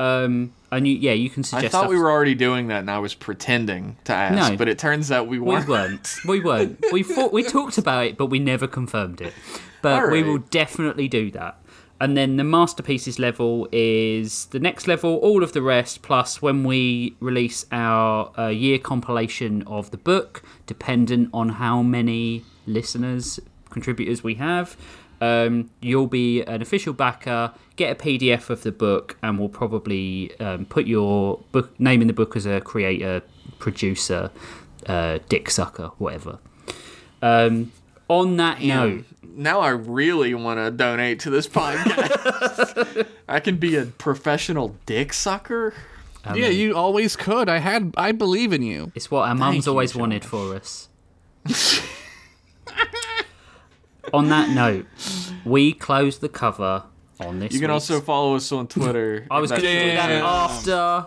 Um, 0.00 0.52
and 0.70 0.86
you, 0.86 0.96
yeah, 0.96 1.12
you 1.12 1.30
can 1.30 1.42
suggest. 1.44 1.66
I 1.66 1.68
thought 1.68 1.78
stuff. 1.84 1.90
we 1.90 1.98
were 1.98 2.10
already 2.10 2.34
doing 2.34 2.68
that, 2.68 2.80
and 2.80 2.90
I 2.90 2.98
was 2.98 3.14
pretending 3.14 3.96
to 4.04 4.12
ask. 4.12 4.50
No. 4.52 4.56
but 4.56 4.68
it 4.68 4.78
turns 4.78 5.10
out 5.10 5.26
we 5.28 5.38
We 5.38 5.46
weren't. 5.46 5.68
weren't. 5.68 6.16
We 6.26 6.40
weren't. 6.44 6.84
We 6.92 7.02
thought 7.02 7.32
we 7.32 7.42
talked 7.42 7.78
about 7.78 8.04
it, 8.06 8.16
but 8.18 8.26
we 8.26 8.38
never 8.38 8.66
confirmed 8.66 9.20
it. 9.20 9.32
But 9.80 10.02
All 10.04 10.10
we 10.10 10.22
will 10.24 10.38
definitely 10.38 11.08
do 11.08 11.30
that. 11.32 11.56
And 12.00 12.16
then 12.16 12.36
the 12.36 12.44
masterpieces 12.44 13.18
level 13.18 13.68
is 13.72 14.46
the 14.46 14.60
next 14.60 14.86
level. 14.86 15.16
All 15.16 15.42
of 15.42 15.52
the 15.52 15.62
rest, 15.62 16.02
plus 16.02 16.40
when 16.40 16.62
we 16.62 17.16
release 17.18 17.66
our 17.72 18.32
uh, 18.38 18.48
year 18.48 18.78
compilation 18.78 19.62
of 19.66 19.90
the 19.90 19.96
book, 19.96 20.42
dependent 20.66 21.30
on 21.32 21.48
how 21.50 21.82
many 21.82 22.44
listeners 22.66 23.40
contributors 23.70 24.22
we 24.22 24.34
have. 24.34 24.76
Um, 25.20 25.70
you'll 25.80 26.06
be 26.06 26.42
an 26.42 26.62
official 26.62 26.92
backer, 26.92 27.52
get 27.76 27.90
a 27.90 27.94
PDF 28.00 28.50
of 28.50 28.62
the 28.62 28.70
book, 28.70 29.16
and 29.22 29.38
we'll 29.38 29.48
probably 29.48 30.38
um, 30.38 30.64
put 30.66 30.86
your 30.86 31.40
book 31.50 31.78
name 31.80 32.00
in 32.00 32.06
the 32.06 32.12
book 32.12 32.36
as 32.36 32.46
a 32.46 32.60
creator, 32.60 33.22
producer, 33.58 34.30
uh, 34.86 35.18
dick 35.28 35.50
sucker, 35.50 35.90
whatever. 35.98 36.38
Um, 37.20 37.72
on 38.06 38.36
that 38.36 38.62
note, 38.62 39.04
Now 39.38 39.60
I 39.60 39.68
really 39.68 40.34
want 40.34 40.58
to 40.58 40.68
donate 40.72 41.20
to 41.20 41.30
this 41.30 41.46
podcast. 41.46 43.06
I 43.28 43.38
can 43.38 43.56
be 43.56 43.76
a 43.76 43.86
professional 43.86 44.74
dick 44.84 45.12
sucker. 45.12 45.74
yeah, 46.34 46.48
you 46.48 46.76
always 46.76 47.14
could. 47.14 47.48
I 47.48 47.58
had. 47.58 47.94
I 47.96 48.10
believe 48.10 48.52
in 48.52 48.62
you. 48.62 48.90
it's 48.96 49.12
what 49.12 49.28
our 49.28 49.36
mums 49.36 49.66
you, 49.66 49.72
always 49.72 49.92
Josh. 49.92 50.00
wanted 50.00 50.24
for 50.24 50.56
us. 50.56 50.88
on 54.12 54.28
that 54.28 54.50
note, 54.50 54.86
we 55.44 55.72
close 55.72 56.18
the 56.18 56.28
cover 56.28 56.82
on 57.20 57.38
this. 57.38 57.52
You 57.52 57.60
can 57.60 57.70
week's- 57.70 57.88
also 57.90 58.04
follow 58.04 58.34
us 58.34 58.50
on 58.50 58.66
Twitter. 58.66 59.24
I 59.30 59.38
was 59.38 59.50
going 59.52 59.62
to 59.62 59.68
do 59.84 59.86
that 59.92 60.10
after. 60.10 61.06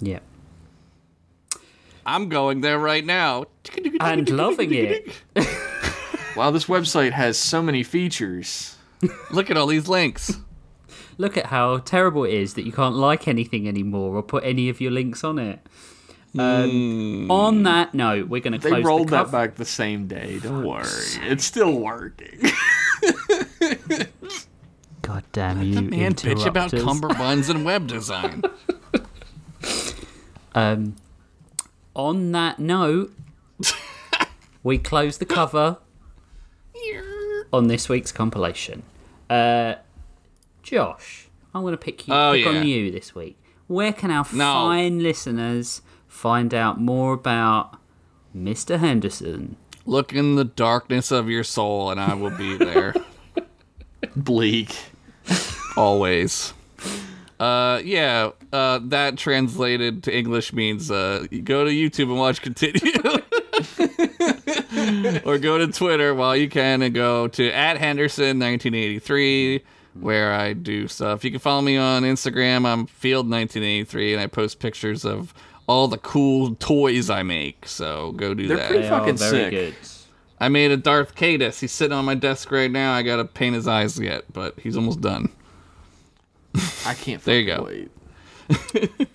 yeah. 0.00 0.20
I'm 2.06 2.28
going 2.28 2.60
there 2.60 2.78
right 2.78 3.02
now. 3.04 3.46
And 4.00 4.28
loving 4.28 4.72
it. 4.74 5.14
Wow, 6.36 6.50
this 6.50 6.64
website 6.64 7.12
has 7.12 7.38
so 7.38 7.62
many 7.62 7.84
features. 7.84 8.74
Look 9.30 9.52
at 9.52 9.56
all 9.56 9.68
these 9.68 9.86
links. 9.88 10.40
Look 11.16 11.36
at 11.36 11.46
how 11.46 11.78
terrible 11.78 12.24
it 12.24 12.34
is 12.34 12.54
that 12.54 12.66
you 12.66 12.72
can't 12.72 12.96
like 12.96 13.28
anything 13.28 13.68
anymore 13.68 14.16
or 14.16 14.22
put 14.22 14.42
any 14.42 14.68
of 14.68 14.80
your 14.80 14.90
links 14.90 15.22
on 15.22 15.38
it. 15.38 15.60
Um, 16.36 17.30
On 17.30 17.62
that 17.62 17.94
note, 17.94 18.28
we're 18.28 18.40
going 18.40 18.52
to 18.54 18.58
They 18.58 18.70
close 18.70 18.84
rolled 18.84 19.06
the 19.08 19.12
that 19.12 19.24
cover. 19.26 19.46
back 19.46 19.54
the 19.56 19.64
same 19.64 20.06
day. 20.08 20.40
Don't 20.42 20.64
worry. 20.64 20.84
It's 21.22 21.44
still 21.44 21.78
working. 21.78 22.40
God 25.02 25.24
damn 25.32 25.62
you, 25.62 25.82
Man, 25.82 26.14
bitch 26.14 26.46
about 26.46 26.72
interrupters. 26.72 26.82
cummerbunds 26.82 27.50
and 27.50 27.64
web 27.70 27.86
design. 27.86 28.42
Um, 30.54 30.96
on 31.94 32.32
that 32.32 32.58
note, 32.58 33.14
we 34.62 34.78
close 34.78 35.18
the 35.18 35.26
cover 35.26 35.78
on 37.52 37.68
this 37.68 37.88
week's 37.88 38.12
compilation. 38.12 38.82
Uh, 39.28 39.74
Josh, 40.62 41.28
I'm 41.54 41.62
going 41.62 41.72
to 41.72 41.78
pick 41.78 42.08
you 42.08 42.14
Oh, 42.14 42.32
pick 42.32 42.44
yeah. 42.46 42.50
on 42.60 42.66
you 42.66 42.90
this 42.90 43.14
week. 43.14 43.38
Where 43.66 43.92
can 43.92 44.10
our 44.10 44.24
No. 44.32 44.52
fine 44.52 45.02
listeners 45.02 45.82
find 46.24 46.54
out 46.54 46.80
more 46.80 47.12
about 47.12 47.76
Mr. 48.34 48.78
Henderson? 48.78 49.56
Look 49.84 50.14
in 50.14 50.36
the 50.36 50.44
darkness 50.44 51.10
of 51.10 51.28
your 51.28 51.44
soul, 51.44 51.90
and 51.90 52.00
I 52.00 52.14
will 52.14 52.30
be 52.30 52.56
there 52.56 52.94
Bleak. 54.16 54.74
always. 55.76 56.54
Uh, 57.38 57.82
yeah. 57.84 58.30
Uh, 58.54 58.80
that 58.84 59.18
translated 59.18 60.02
to 60.04 60.16
English 60.16 60.54
means 60.54 60.90
uh, 60.90 61.26
you 61.30 61.42
go 61.42 61.62
to 61.66 61.70
YouTube 61.70 62.04
and 62.04 62.18
watch 62.18 62.40
continue, 62.40 62.80
or 65.26 65.36
go 65.36 65.58
to 65.58 65.66
Twitter 65.66 66.14
while 66.14 66.34
you 66.34 66.48
can 66.48 66.80
and 66.80 66.94
go 66.94 67.28
to 67.28 67.50
at 67.50 67.76
Henderson 67.76 68.38
1983 68.38 69.62
where 70.00 70.32
I 70.32 70.54
do 70.54 70.88
stuff. 70.88 71.22
You 71.22 71.30
can 71.30 71.38
follow 71.38 71.60
me 71.60 71.76
on 71.76 72.02
Instagram. 72.02 72.66
I'm 72.66 72.86
Field 72.86 73.30
1983 73.30 74.14
and 74.14 74.22
I 74.22 74.26
post 74.26 74.58
pictures 74.58 75.04
of 75.04 75.34
all 75.66 75.88
the 75.88 75.98
cool 75.98 76.54
toys 76.56 77.08
I 77.10 77.22
make. 77.22 77.66
So 77.66 78.12
go 78.12 78.34
do 78.34 78.46
that. 78.48 78.48
They're 78.48 78.56
that. 78.58 78.68
pretty 78.68 78.82
They 78.82 78.88
fucking 78.88 79.14
are 79.14 79.18
very 79.18 79.30
sick. 79.44 79.50
good. 79.50 79.74
I 80.40 80.48
made 80.48 80.70
a 80.72 80.76
Darth 80.76 81.14
Caedus. 81.14 81.60
He's 81.60 81.72
sitting 81.72 81.92
on 81.96 82.04
my 82.04 82.14
desk 82.14 82.50
right 82.50 82.70
now. 82.70 82.92
I 82.92 83.02
gotta 83.02 83.24
paint 83.24 83.54
his 83.54 83.66
eyes 83.68 83.98
yet, 83.98 84.24
but 84.32 84.58
he's 84.60 84.76
almost 84.76 85.00
done. 85.00 85.30
I 86.86 86.94
can't 86.94 87.22
There 87.24 87.38
you 87.40 87.46
go. 87.46 87.64
wait. 87.64 87.90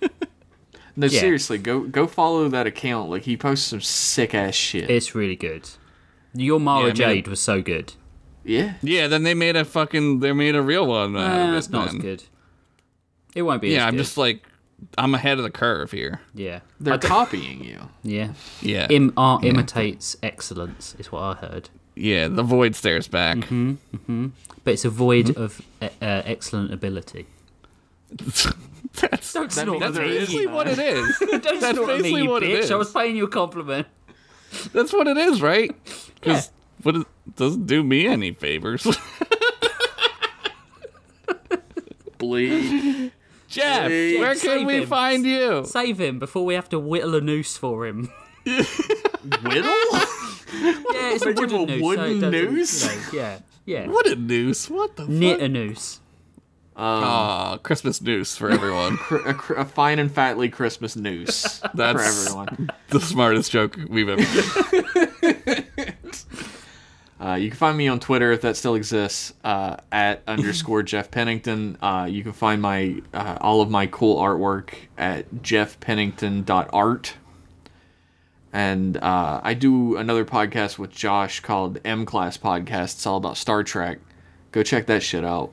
no, 0.96 1.06
Yeah. 1.06 1.20
seriously, 1.20 1.58
go 1.58 1.80
go 1.80 2.06
follow 2.06 2.48
that 2.48 2.66
account. 2.66 3.10
Like 3.10 3.22
he 3.22 3.36
posts 3.36 3.66
some 3.68 3.80
sick 3.80 4.34
ass 4.34 4.54
shit. 4.54 4.90
It's 4.90 5.14
really 5.14 5.36
good. 5.36 5.68
Your 6.34 6.58
Mara 6.60 6.80
Yeah, 6.80 6.84
I 6.84 6.88
mean- 6.88 6.96
Jade 6.96 7.28
was 7.28 7.40
so 7.40 7.62
good. 7.62 7.92
yeah. 8.44 8.74
Yeah, 8.82 9.06
then 9.06 9.22
they 9.22 9.34
made 9.34 9.56
a 9.56 9.64
fucking 9.64 10.20
they 10.20 10.32
made 10.32 10.54
a 10.56 10.62
real 10.62 10.86
one. 10.86 11.16
out 11.16 11.30
of 11.30 11.32
Uh, 11.46 11.48
it 11.50 11.52
that's 11.52 11.70
not 11.70 11.88
as 11.88 11.94
good. 11.94 12.24
It 13.34 13.42
won't 13.42 13.62
be 13.62 13.68
Yeah, 13.70 13.82
as 13.82 13.88
I'm 13.88 13.92
good. 13.94 13.98
just 14.02 14.16
like 14.18 14.42
I'm 14.98 15.14
ahead 15.14 15.38
of 15.38 15.44
the 15.44 15.50
curve 15.50 15.90
here. 15.90 16.20
Yeah. 16.34 16.60
They're 16.80 16.94
I 16.94 16.96
d- 16.98 17.06
copying 17.08 17.62
you. 17.64 17.78
yeah. 18.02 18.32
Yeah, 18.62 18.86
Im- 18.90 19.12
art 19.16 19.44
imitates 19.44 20.16
excellence, 20.22 20.94
is 20.98 21.10
what 21.12 21.22
I 21.22 21.34
heard. 21.34 21.68
yeah. 21.94 22.28
The 22.28 22.42
void 22.42 22.74
stares 22.74 23.08
back. 23.08 23.36
Mm-hmm. 23.38 24.28
But 24.64 24.74
it's 24.74 24.84
a 24.84 24.90
void 24.90 25.26
Mm-hmm. 25.26 25.42
of 25.42 25.62
uh, 25.80 25.86
uh, 26.02 26.22
excellent 26.24 26.72
ability. 26.72 27.26
that's 28.10 29.32
Don't 29.32 29.50
That 29.52 29.68
means 29.68 29.80
that's 29.80 29.94
there 29.96 30.04
is 30.04 30.18
basically 30.28 30.46
none. 30.46 30.54
what 30.54 30.66
it 30.68 30.78
is. 30.78 31.18
Don't 31.20 31.42
That's 31.60 31.76
snort 31.76 31.90
at 31.90 31.96
me, 31.96 32.02
basically 32.02 32.22
you 32.24 32.30
what 32.30 32.42
it 32.42 32.50
bitch. 32.50 32.58
is. 32.64 32.70
I 32.70 32.74
was 32.76 32.90
paying 32.92 33.16
you 33.16 33.24
a 33.24 33.28
compliment. 33.28 33.86
That's 34.72 34.92
what 34.92 35.06
it 35.06 35.16
is, 35.16 35.40
right? 35.40 35.70
Because 36.16 36.50
What 36.82 36.96
is, 36.96 37.04
doesn't 37.36 37.66
do 37.66 37.84
me 37.84 38.06
any 38.08 38.32
favors. 38.32 38.84
Bleed. 42.18 43.12
Jeff, 43.50 43.86
Please. 43.86 44.18
where 44.18 44.34
Save 44.34 44.58
can 44.58 44.66
we 44.66 44.76
him. 44.78 44.86
find 44.86 45.24
you? 45.26 45.64
Save 45.66 46.00
him 46.00 46.18
before 46.18 46.44
we 46.44 46.54
have 46.54 46.68
to 46.70 46.78
whittle 46.78 47.14
a 47.16 47.20
noose 47.20 47.56
for 47.56 47.86
him. 47.86 48.08
Whittle? 48.46 48.62
Yeah, 50.52 51.12
it's 51.12 51.22
a 51.24 51.26
Make 51.26 51.38
him 51.38 51.50
wooden 51.52 51.60
a 51.60 51.66
noose. 51.66 51.80
so 51.80 51.84
wooden 51.86 52.04
it 52.04 52.20
doesn't, 52.20 52.30
noose? 52.54 52.82
you 52.84 52.88
know, 52.88 53.04
yeah, 53.12 53.38
yeah. 53.66 53.86
What 53.88 54.06
a 54.06 54.16
noose! 54.16 54.70
What 54.70 54.96
the 54.96 55.06
Knit 55.06 55.38
fuck? 55.38 55.44
a 55.44 55.48
noose. 55.48 56.00
Um, 56.76 56.84
Aw, 57.04 57.56
Christmas 57.58 58.00
noose 58.00 58.36
for 58.36 58.50
everyone. 58.50 58.96
Cr- 58.98 59.16
a, 59.28 59.34
cr- 59.34 59.54
a 59.54 59.64
fine 59.64 59.98
and 59.98 60.10
fatly 60.10 60.48
Christmas 60.48 60.96
noose 60.96 61.60
That's- 61.74 61.94
for 62.24 62.30
everyone. 62.40 62.70
the 62.88 63.00
smartest 63.00 63.50
joke 63.50 63.76
we've 63.88 64.08
ever 64.08 64.22
done. 64.22 65.64
Uh, 67.20 67.34
you 67.34 67.50
can 67.50 67.58
find 67.58 67.76
me 67.76 67.86
on 67.86 68.00
Twitter 68.00 68.32
if 68.32 68.40
that 68.40 68.56
still 68.56 68.74
exists 68.74 69.34
uh, 69.44 69.76
at 69.92 70.22
underscore 70.26 70.82
Jeff 70.82 71.10
Pennington. 71.10 71.76
Uh, 71.82 72.06
you 72.08 72.22
can 72.22 72.32
find 72.32 72.62
my 72.62 73.02
uh, 73.12 73.36
all 73.40 73.60
of 73.60 73.68
my 73.70 73.86
cool 73.86 74.16
artwork 74.16 74.70
at 74.96 75.30
jeffpennington.art. 75.34 77.14
And 78.52 78.96
uh, 78.96 79.40
I 79.44 79.54
do 79.54 79.96
another 79.96 80.24
podcast 80.24 80.78
with 80.78 80.90
Josh 80.90 81.40
called 81.40 81.78
M 81.84 82.04
Class 82.06 82.36
Podcast. 82.38 82.94
It's 82.94 83.06
all 83.06 83.18
about 83.18 83.36
Star 83.36 83.62
Trek. 83.62 83.98
Go 84.50 84.62
check 84.62 84.86
that 84.86 85.02
shit 85.02 85.24
out. 85.24 85.52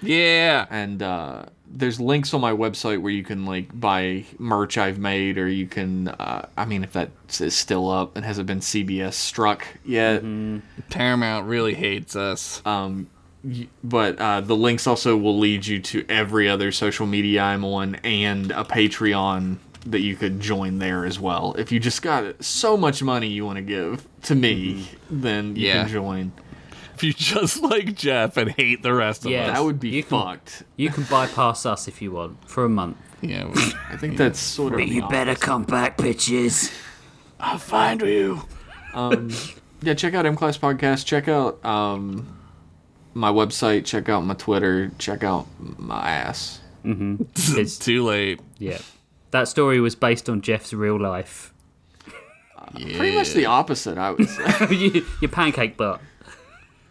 Yeah. 0.00 0.66
and 0.70 1.02
uh, 1.02 1.44
there's 1.74 1.98
links 1.98 2.34
on 2.34 2.40
my 2.40 2.52
website 2.52 3.00
where 3.00 3.12
you 3.12 3.24
can 3.24 3.46
like 3.46 3.68
buy 3.78 4.24
merch 4.38 4.76
I've 4.78 4.98
made, 4.98 5.38
or 5.38 5.48
you 5.48 5.66
can. 5.66 6.08
Uh, 6.08 6.46
I 6.56 6.64
mean, 6.66 6.84
if 6.84 6.92
that 6.92 7.10
is 7.40 7.54
still 7.54 7.90
up 7.90 8.16
and 8.16 8.24
hasn't 8.24 8.46
been 8.46 8.60
CBS 8.60 9.14
struck 9.14 9.66
yet, 9.84 10.22
Paramount 10.90 11.46
really 11.46 11.74
hates 11.74 12.14
us. 12.16 12.60
um, 12.66 13.08
but 13.82 14.18
uh, 14.20 14.40
the 14.40 14.54
links 14.54 14.86
also 14.86 15.16
will 15.16 15.38
lead 15.38 15.66
you 15.66 15.80
to 15.80 16.04
every 16.08 16.48
other 16.48 16.70
social 16.70 17.06
media 17.06 17.42
I'm 17.42 17.64
on 17.64 17.96
and 17.96 18.52
a 18.52 18.62
Patreon 18.62 19.56
that 19.86 19.98
you 20.00 20.14
could 20.14 20.38
join 20.38 20.78
there 20.78 21.04
as 21.04 21.18
well. 21.18 21.56
If 21.58 21.72
you 21.72 21.80
just 21.80 22.02
got 22.02 22.44
so 22.44 22.76
much 22.76 23.02
money 23.02 23.26
you 23.26 23.44
want 23.44 23.56
to 23.56 23.62
give 23.62 24.06
to 24.24 24.36
me, 24.36 24.86
then 25.10 25.56
you 25.56 25.66
Yeah. 25.66 25.82
can 25.82 25.92
join. 25.92 26.32
If 27.02 27.04
you 27.04 27.12
just 27.14 27.60
like 27.62 27.96
Jeff 27.96 28.36
and 28.36 28.50
hate 28.52 28.82
the 28.84 28.94
rest 28.94 29.24
of 29.24 29.32
Yeah. 29.32 29.46
us. 29.48 29.56
That 29.58 29.64
would 29.64 29.80
be 29.80 29.88
You 29.88 30.02
can- 30.04 30.20
fucked. 30.20 30.62
You 30.76 30.88
can 30.90 31.02
bypass 31.04 31.66
us 31.66 31.88
if 31.88 32.00
you 32.00 32.12
want 32.12 32.48
for 32.48 32.64
a 32.64 32.68
month. 32.68 32.96
Yeah. 33.20 33.46
we- 33.46 33.72
I 33.90 33.96
think 33.96 34.16
that's 34.16 34.38
sort 34.38 34.74
of. 34.74 34.80
You 34.80 35.02
opposite. 35.02 35.40
come 35.40 35.64
back, 35.64 35.96
bitches. 35.98 36.72
I'll 37.40 37.58
find 37.58 38.00
you. 38.02 38.42
um, 38.94 39.30
yeah, 39.80 39.94
check 39.94 40.14
out 40.14 40.26
M 40.26 40.36
Class 40.36 40.56
Podcast. 40.58 41.04
Check 41.04 41.26
out 41.26 41.64
um, 41.64 42.38
my 43.14 43.30
website. 43.32 43.84
Check 43.84 44.08
out 44.08 44.20
my 44.24 44.34
Twitter. 44.34 44.92
Check 44.98 45.24
out 45.24 45.48
my 45.58 46.08
ass. 46.08 46.60
It's 46.84 47.78
too 47.78 48.04
late. 48.04 48.38
Yeah. 48.58 48.78
That 49.32 49.48
story 49.48 49.80
was 49.80 49.96
based 49.96 50.28
on 50.28 50.40
Jeff's 50.40 50.72
real 50.72 51.00
life. 51.00 51.52
Yeah. 52.76 52.96
Pretty 52.96 53.16
much 53.16 53.32
the 53.32 53.46
opposite, 53.46 53.98
I 53.98 54.12
would 54.12 54.28
say. 54.28 55.02
Your 55.20 55.30
pancake 55.30 55.76
butt. 55.76 56.00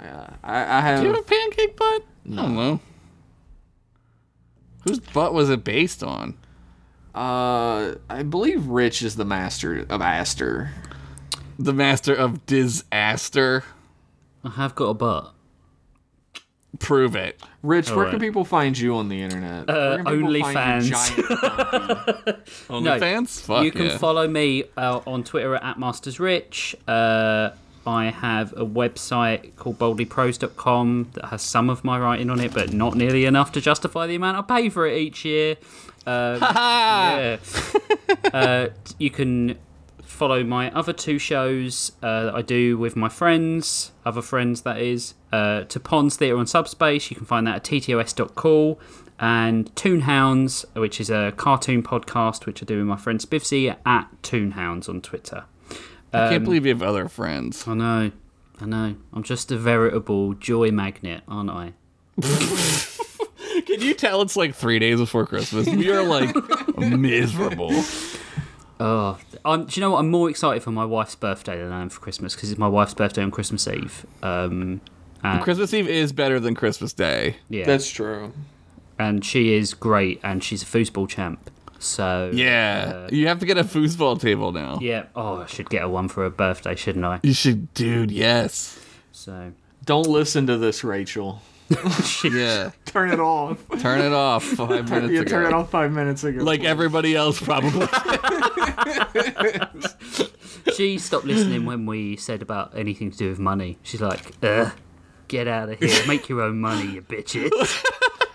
Yeah, 0.02 0.30
I, 0.44 0.94
I 0.94 0.95
Do 0.98 1.03
you 1.03 1.14
have 1.14 1.19
a 1.19 1.23
pancake 1.23 1.78
butt? 1.78 2.03
I 2.32 2.36
don't 2.36 2.56
know. 2.56 2.80
Whose 4.84 4.99
butt 4.99 5.34
was 5.34 5.49
it 5.49 5.64
based 5.64 6.03
on? 6.03 6.38
Uh, 7.14 7.95
I 8.10 8.23
believe 8.23 8.68
Rich 8.68 9.02
is 9.03 9.15
the 9.15 9.26
master 9.26 9.86
of 9.90 10.02
Aster. 10.02 10.72
The 11.60 11.73
master 11.73 12.14
of 12.15 12.45
disaster. 12.45 13.64
I 14.44 14.49
have 14.49 14.76
got 14.76 14.86
a 14.86 14.94
butt. 14.94 15.34
Prove 16.80 17.15
it. 17.15 17.40
Rich, 17.61 17.90
where 17.90 17.99
Alright. 17.99 18.11
can 18.11 18.19
people 18.19 18.45
find 18.45 18.78
you 18.78 18.95
on 18.95 19.10
the 19.10 19.22
internet? 19.22 19.69
Uh, 19.69 19.98
Where 19.98 20.03
can 20.03 20.28
people 20.32 20.53
find 20.53 20.86
your 20.86 20.98
OnlyFans. 20.98 21.15
giant? 21.15 22.45
OnlyFans? 22.69 23.41
Fuck 23.41 23.65
you 23.65 23.72
can 23.72 23.86
yeah. 23.88 23.98
follow 23.98 24.28
me 24.28 24.64
uh, 24.78 25.02
on 25.06 25.23
Twitter 25.23 25.56
at 25.56 25.78
MastersRich. 25.78 26.76
Uh, 26.88 27.53
I 27.86 28.12
have 28.12 28.53
a 28.53 28.66
website 28.66 29.56
called 29.56 29.80
boldlypros.com 29.80 31.12
that 31.14 31.26
has 31.26 31.41
some 31.41 31.70
of 31.70 31.84
my 31.84 31.99
writing 31.99 32.30
on 32.30 32.40
it, 32.40 32.53
but 32.53 32.74
not 32.74 32.95
nearly 32.95 33.26
enough 33.26 33.52
to 33.53 33.62
justify 33.62 34.08
the 34.08 34.16
amount 34.16 34.38
I 34.38 34.62
pay 34.62 34.70
for 34.70 34.88
it 34.88 34.98
each 34.98 35.26
year. 35.26 35.58
Um, 36.06 36.40
yeah. 36.41 37.38
uh, 38.34 38.68
you 38.98 39.10
can 39.10 39.58
follow 40.03 40.44
my 40.44 40.72
other 40.72 40.94
two 40.94 41.18
shows 41.18 41.94
uh, 42.03 42.26
that 42.26 42.36
I 42.36 42.41
do 42.44 42.78
with 42.78 42.95
my 42.95 43.10
friends, 43.10 43.91
other 44.06 44.22
friends 44.22 44.62
that 44.62 44.78
is, 44.78 45.16
uh, 45.32 45.64
to 45.64 45.80
Ponds 45.80 46.18
Theatre 46.18 46.38
on 46.38 46.45
Subspace. 46.45 47.10
You 47.10 47.18
can 47.18 47.26
find 47.26 47.48
that 47.48 47.56
at 47.56 47.64
ttos.cool. 47.64 48.80
And 49.20 49.74
Toonhounds, 49.76 50.66
which 50.76 50.99
is 50.99 51.10
a 51.10 51.32
cartoon 51.38 51.84
podcast, 51.84 52.45
which 52.45 52.62
I 52.64 52.66
do 52.66 52.78
with 52.78 52.88
my 52.88 52.98
friend 52.98 53.20
Spivsy 53.20 53.76
at 53.86 54.10
Toonhounds 54.24 54.90
on 54.90 55.02
Twitter. 55.02 55.45
I 56.14 56.26
Um, 56.26 56.30
can't 56.30 56.44
believe 56.44 56.66
you 56.66 56.74
have 56.74 56.84
other 56.84 57.08
friends. 57.08 57.68
I 57.68 57.74
know, 57.74 58.12
I 58.60 58.66
know. 58.66 58.96
I'm 59.14 59.24
just 59.24 59.52
a 59.52 59.58
veritable 59.58 60.34
joy 60.36 60.72
magnet, 60.72 61.22
aren't 61.28 61.50
I? 61.50 61.74
Can 63.66 63.82
you 63.82 63.94
tell 63.94 64.22
it's 64.22 64.36
like 64.36 64.56
three 64.56 64.80
days 64.80 65.00
before 65.00 65.26
Christmas? 65.26 65.68
We 65.68 65.90
are 65.92 66.04
like 66.04 66.34
miserable. 66.78 67.72
Oh, 68.80 69.18
I'm, 69.46 69.66
do 69.66 69.80
you 69.80 69.82
know 69.86 69.92
what? 69.92 70.00
I'm 70.00 70.10
more 70.10 70.30
excited 70.30 70.64
for 70.64 70.72
my 70.72 70.86
wife's 70.86 71.16
birthday 71.16 71.58
than 71.62 71.72
I 71.72 71.82
am 71.82 71.90
for 71.90 72.00
Christmas 72.00 72.36
because 72.36 72.50
it's 72.52 72.60
my 72.60 72.68
wife's 72.68 72.94
birthday 72.94 73.22
on 73.24 73.32
Christmas 73.32 73.68
Eve. 73.68 74.06
Um, 74.24 74.82
and, 75.24 75.42
Christmas 75.44 75.74
Eve 75.74 75.88
is 75.88 76.12
better 76.14 76.40
than 76.40 76.56
Christmas 76.56 76.92
Day. 76.94 77.36
yeah, 77.50 77.66
That's 77.66 77.90
true. 77.90 78.34
and 78.98 79.24
she 79.24 79.54
is 79.54 79.74
great, 79.76 80.20
and 80.24 80.44
she's 80.44 80.64
a 80.64 80.66
foosball 80.66 81.08
champ. 81.08 81.52
So 81.84 82.30
Yeah. 82.32 83.06
uh, 83.06 83.10
you 83.12 83.28
have 83.28 83.40
to 83.40 83.45
get 83.48 83.58
a 83.58 83.64
foosball 83.64 84.20
table 84.22 84.52
now. 84.52 84.78
yeah. 84.82 85.06
Oh, 85.16 85.41
I 85.41 85.45
should 85.48 85.68
get 85.70 85.82
her 85.82 85.90
one 85.90 86.08
for 86.10 86.24
her 86.24 86.30
birthday, 86.30 86.76
shouldn't 86.76 87.03
I? 87.03 87.20
You 87.24 87.34
should, 87.34 87.74
dude, 87.74 88.12
yes. 88.12 88.80
So 89.12 89.52
Don't 89.84 90.06
listen 90.08 90.45
to 90.48 90.58
this, 90.58 90.84
Rachel. 90.84 91.41
Yeah. 92.24 92.70
Turn 92.86 93.12
it 93.12 93.20
off. 93.20 93.58
Turn 93.80 93.99
it 94.02 94.14
off 94.14 94.44
five 94.62 94.90
minutes 94.90 95.14
yeah, 95.14 95.22
ago. 95.22 95.30
turn 95.32 95.45
it 95.48 95.53
off 95.53 95.72
five 95.72 95.91
minutes 95.91 96.24
ago. 96.24 96.44
Like 96.44 96.64
everybody 96.64 97.16
else, 97.16 97.41
probably. 97.41 97.88
she 100.76 100.98
stopped 100.99 101.26
listening 101.26 101.66
when 101.66 101.86
we 101.88 102.16
said 102.18 102.41
about 102.44 102.78
anything 102.78 103.10
to 103.12 103.18
do 103.18 103.30
with 103.30 103.40
money. 103.40 103.78
She's 103.84 104.02
like, 104.02 104.34
Ugh, 104.44 104.72
get 105.28 105.48
out 105.48 105.70
of 105.70 105.80
here, 105.80 106.06
make 106.08 106.30
your 106.30 106.41
own 106.41 106.60
money, 106.60 106.91
you 106.91 107.02
bitches. 107.02 107.84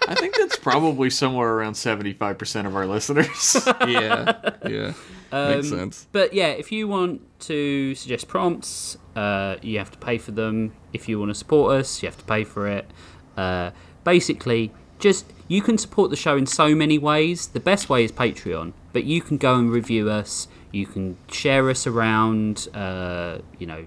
I 0.08 0.14
think 0.14 0.36
that's 0.36 0.56
probably 0.56 1.10
somewhere 1.10 1.52
around 1.52 1.74
seventy-five 1.74 2.38
percent 2.38 2.66
of 2.66 2.74
our 2.76 2.86
listeners. 2.86 3.56
yeah. 3.86 4.50
Yeah. 4.66 4.92
Makes 5.32 5.70
Um, 5.72 5.78
sense. 5.78 6.06
But 6.12 6.32
yeah, 6.32 6.48
if 6.48 6.70
you 6.72 6.86
want 6.88 7.20
to 7.40 7.94
suggest 7.94 8.28
prompts, 8.28 8.96
uh, 9.16 9.56
you 9.62 9.78
have 9.78 9.90
to 9.90 9.98
pay 9.98 10.18
for 10.18 10.30
them. 10.32 10.72
If 10.92 11.08
you 11.08 11.18
want 11.18 11.30
to 11.30 11.34
support 11.34 11.72
us, 11.78 12.02
you 12.02 12.08
have 12.08 12.18
to 12.18 12.24
pay 12.24 12.44
for 12.44 12.68
it. 12.68 12.90
Uh, 13.36 13.70
basically, 14.04 14.72
just 14.98 15.26
you 15.48 15.60
can 15.62 15.78
support 15.78 16.10
the 16.10 16.16
show 16.16 16.36
in 16.36 16.46
so 16.46 16.74
many 16.74 16.98
ways. 16.98 17.48
The 17.48 17.60
best 17.60 17.88
way 17.88 18.04
is 18.04 18.12
Patreon, 18.12 18.72
but 18.92 19.04
you 19.04 19.20
can 19.20 19.36
go 19.36 19.56
and 19.56 19.70
review 19.70 20.08
us. 20.10 20.48
You 20.72 20.86
can 20.86 21.16
share 21.30 21.68
us 21.70 21.86
around. 21.86 22.68
Uh, 22.72 23.38
you 23.58 23.66
know, 23.66 23.86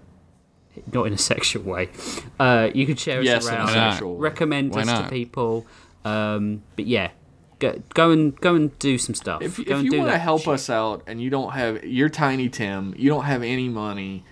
not 0.94 1.08
in 1.08 1.14
a 1.14 1.18
sexual 1.32 1.64
way. 1.64 1.90
Uh, 2.40 2.70
you 2.74 2.86
can 2.86 2.96
share 2.98 3.20
us 3.22 3.26
yes, 3.26 3.48
in 3.48 3.54
a 3.54 3.58
around. 3.58 4.20
recommend 4.20 4.76
Why 4.76 4.82
us 4.82 5.04
to 5.04 5.10
people. 5.10 5.66
Um, 6.06 6.64
but 6.76 6.86
yeah, 6.88 7.12
go, 7.60 7.82
go 7.94 8.12
and 8.12 8.36
go 8.40 8.56
and 8.56 8.78
do 8.80 8.98
some 8.98 9.16
stuff. 9.16 9.42
If, 9.42 9.58
Go 9.58 9.62
if 9.64 9.70
and 9.72 9.84
you 9.86 9.92
do 9.92 9.98
want 10.00 10.08
to 10.10 10.12
that 10.14 10.20
help 10.22 10.42
shit. 10.42 10.54
us 10.54 10.70
out 10.70 11.04
and 11.08 11.22
you 11.22 11.30
don't 11.30 11.52
have, 11.54 11.84
you're 11.84 12.10
Tiny 12.10 12.50
Tim, 12.50 12.94
you 12.98 13.10
don't 13.10 13.26
have 13.26 13.44
any 13.44 13.68
money, 13.70 14.24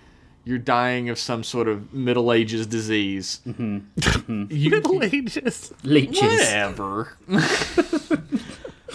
you're 0.46 0.58
dying 0.58 1.10
of 1.10 1.20
some 1.20 1.44
sort 1.44 1.68
of 1.68 1.94
Middle 1.94 2.32
Ages 2.32 2.66
disease. 2.68 3.42
Mm-hmm. 3.46 4.46
You, 4.50 4.70
Middle 4.72 5.04
Ages. 5.04 5.74
leeches. 5.84 6.22
whatever. 6.22 7.18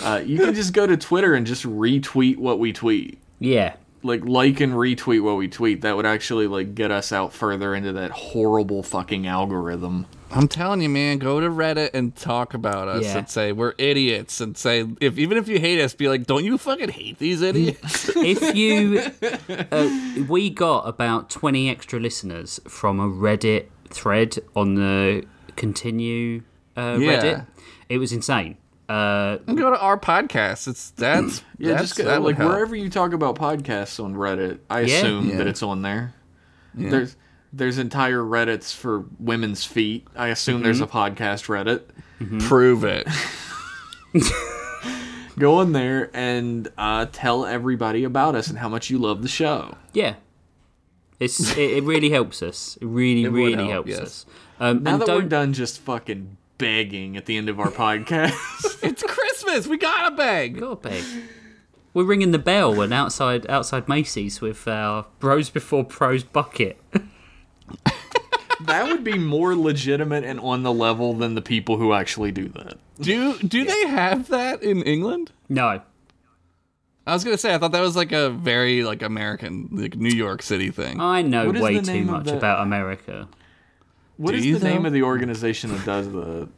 uh, 0.02 0.22
you 0.24 0.38
can 0.38 0.54
just 0.54 0.72
go 0.72 0.86
to 0.86 0.96
Twitter 0.96 1.34
and 1.34 1.46
just 1.46 1.64
retweet 1.64 2.36
what 2.38 2.58
we 2.58 2.72
tweet. 2.72 3.18
Yeah, 3.38 3.74
Like 4.02 4.24
like 4.24 4.60
and 4.60 4.72
retweet 4.72 5.22
what 5.22 5.36
we 5.36 5.48
tweet. 5.48 5.82
That 5.82 5.96
would 5.96 6.06
actually 6.06 6.46
like 6.46 6.74
get 6.74 6.90
us 6.90 7.12
out 7.12 7.32
further 7.32 7.74
into 7.74 7.92
that 7.92 8.10
horrible 8.10 8.82
fucking 8.82 9.26
algorithm. 9.26 10.06
I'm 10.34 10.48
telling 10.48 10.80
you, 10.80 10.88
man, 10.88 11.18
go 11.18 11.40
to 11.40 11.48
Reddit 11.50 11.90
and 11.92 12.16
talk 12.16 12.54
about 12.54 12.88
us 12.88 13.04
Yeah. 13.04 13.18
and 13.18 13.28
say 13.28 13.52
we're 13.52 13.74
idiots 13.76 14.40
and 14.40 14.56
say 14.56 14.86
if 15.00 15.18
even 15.18 15.36
if 15.36 15.46
you 15.46 15.58
hate 15.60 15.78
us, 15.80 15.94
be 15.94 16.08
like, 16.08 16.26
don't 16.26 16.44
you 16.44 16.56
fucking 16.58 16.88
hate 16.88 17.18
these 17.18 17.42
idiots? 17.42 18.08
if 18.16 18.56
you 18.56 19.02
uh, 19.70 20.24
we 20.28 20.48
got 20.50 20.88
about 20.88 21.28
20 21.30 21.68
extra 21.70 22.00
listeners 22.00 22.60
from 22.66 22.98
a 22.98 23.08
reddit 23.08 23.66
thread 23.90 24.38
on 24.56 24.74
the 24.74 25.24
continue 25.56 26.42
uh, 26.76 26.96
Yeah. 26.98 27.08
reddit 27.22 27.46
it 27.90 27.98
was 27.98 28.10
insane 28.12 28.56
uh, 28.92 29.36
go 29.38 29.70
to 29.70 29.78
our 29.78 29.98
podcast. 29.98 30.68
It's 30.68 30.90
that's 30.90 31.42
Yeah, 31.58 31.72
that's, 31.72 31.82
just 31.82 31.96
go, 31.96 32.04
that 32.04 32.22
like 32.22 32.38
wherever 32.38 32.74
you 32.76 32.90
talk 32.90 33.12
about 33.12 33.36
podcasts 33.36 34.02
on 34.02 34.14
Reddit, 34.14 34.58
I 34.68 34.80
Yeah. 34.80 34.96
assume 34.98 35.28
Yeah. 35.30 35.36
that 35.38 35.46
it's 35.46 35.62
on 35.62 35.82
there. 35.82 36.14
There's 36.74 37.16
There's 37.52 37.78
entire 37.78 38.20
Reddits 38.20 38.74
for 38.74 39.04
women's 39.18 39.64
feet. 39.64 40.06
I 40.16 40.28
assume 40.28 40.62
there's 40.62 40.80
a 40.80 40.86
podcast 40.86 41.46
Reddit. 41.46 41.82
Prove 42.48 42.84
it. 42.84 43.06
Go 45.38 45.60
in 45.62 45.72
there 45.72 46.10
and 46.14 46.68
uh, 46.76 47.06
tell 47.10 47.46
everybody 47.46 48.04
about 48.04 48.34
us 48.34 48.48
and 48.48 48.58
how 48.58 48.68
much 48.68 48.90
you 48.90 48.98
love 48.98 49.22
the 49.22 49.28
show. 49.28 49.76
Yeah. 49.92 50.14
It's 51.18 51.56
it, 51.56 51.70
it 51.78 51.84
really 51.84 52.10
helps 52.10 52.42
us. 52.42 52.76
It 52.80 52.86
really, 52.86 53.22
would 53.28 53.32
really 53.32 53.54
help, 53.56 53.70
helps 53.70 53.88
yes. 53.90 54.00
us. 54.00 54.26
Um, 54.60 54.82
Now 54.82 54.92
and 54.92 55.00
that 55.02 55.06
don't 55.06 55.22
we're 55.22 55.28
done 55.28 55.52
just 55.52 55.80
fucking 55.80 56.36
begging 56.62 57.16
at 57.16 57.26
the 57.26 57.36
end 57.36 57.48
of 57.48 57.58
our 57.58 57.70
podcast, 57.72 58.78
it's 58.84 59.02
Christmas. 59.02 59.66
We 59.66 59.76
gotta 59.76 60.14
beg. 60.14 60.60
God, 60.60 60.80
beg. 60.80 61.02
We're 61.92 62.04
ringing 62.04 62.30
the 62.30 62.38
bell 62.38 62.80
and 62.80 62.94
outside 62.94 63.50
outside 63.50 63.88
Macy's 63.88 64.40
with 64.40 64.66
our 64.68 65.06
Bros 65.18 65.50
Before 65.50 65.84
Prose 65.84 66.22
bucket. 66.22 66.80
that 68.64 68.86
would 68.86 69.02
be 69.02 69.18
more 69.18 69.56
legitimate 69.56 70.22
and 70.24 70.38
on 70.40 70.62
the 70.62 70.72
level 70.72 71.14
than 71.14 71.34
the 71.34 71.42
people 71.42 71.78
who 71.78 71.92
actually 71.92 72.30
do 72.30 72.48
that. 72.50 72.78
Do 73.00 73.36
do 73.38 73.64
they 73.64 73.86
have 73.88 74.28
that 74.28 74.62
in 74.62 74.82
England? 74.82 75.32
No, 75.48 75.80
I 77.06 77.12
was 77.12 77.24
gonna 77.24 77.36
say 77.38 77.52
I 77.52 77.58
thought 77.58 77.72
that 77.72 77.80
was 77.80 77.96
like 77.96 78.12
a 78.12 78.30
very 78.30 78.84
like 78.84 79.02
American, 79.02 79.68
like 79.72 79.96
New 79.96 80.14
York 80.14 80.42
City 80.42 80.70
thing. 80.70 81.00
I 81.00 81.22
know 81.22 81.48
What 81.48 81.56
is 81.56 81.62
way 81.62 81.80
too 81.80 82.04
much 82.04 82.26
the- 82.26 82.36
about 82.36 82.62
America. 82.62 83.28
What 84.22 84.32
Do 84.32 84.38
is 84.38 84.46
you, 84.46 84.58
the 84.58 84.68
name 84.68 84.82
though? 84.82 84.88
of 84.88 84.92
the 84.92 85.02
organization 85.02 85.70
that 85.72 85.84
does 85.84 86.10
the? 86.10 86.48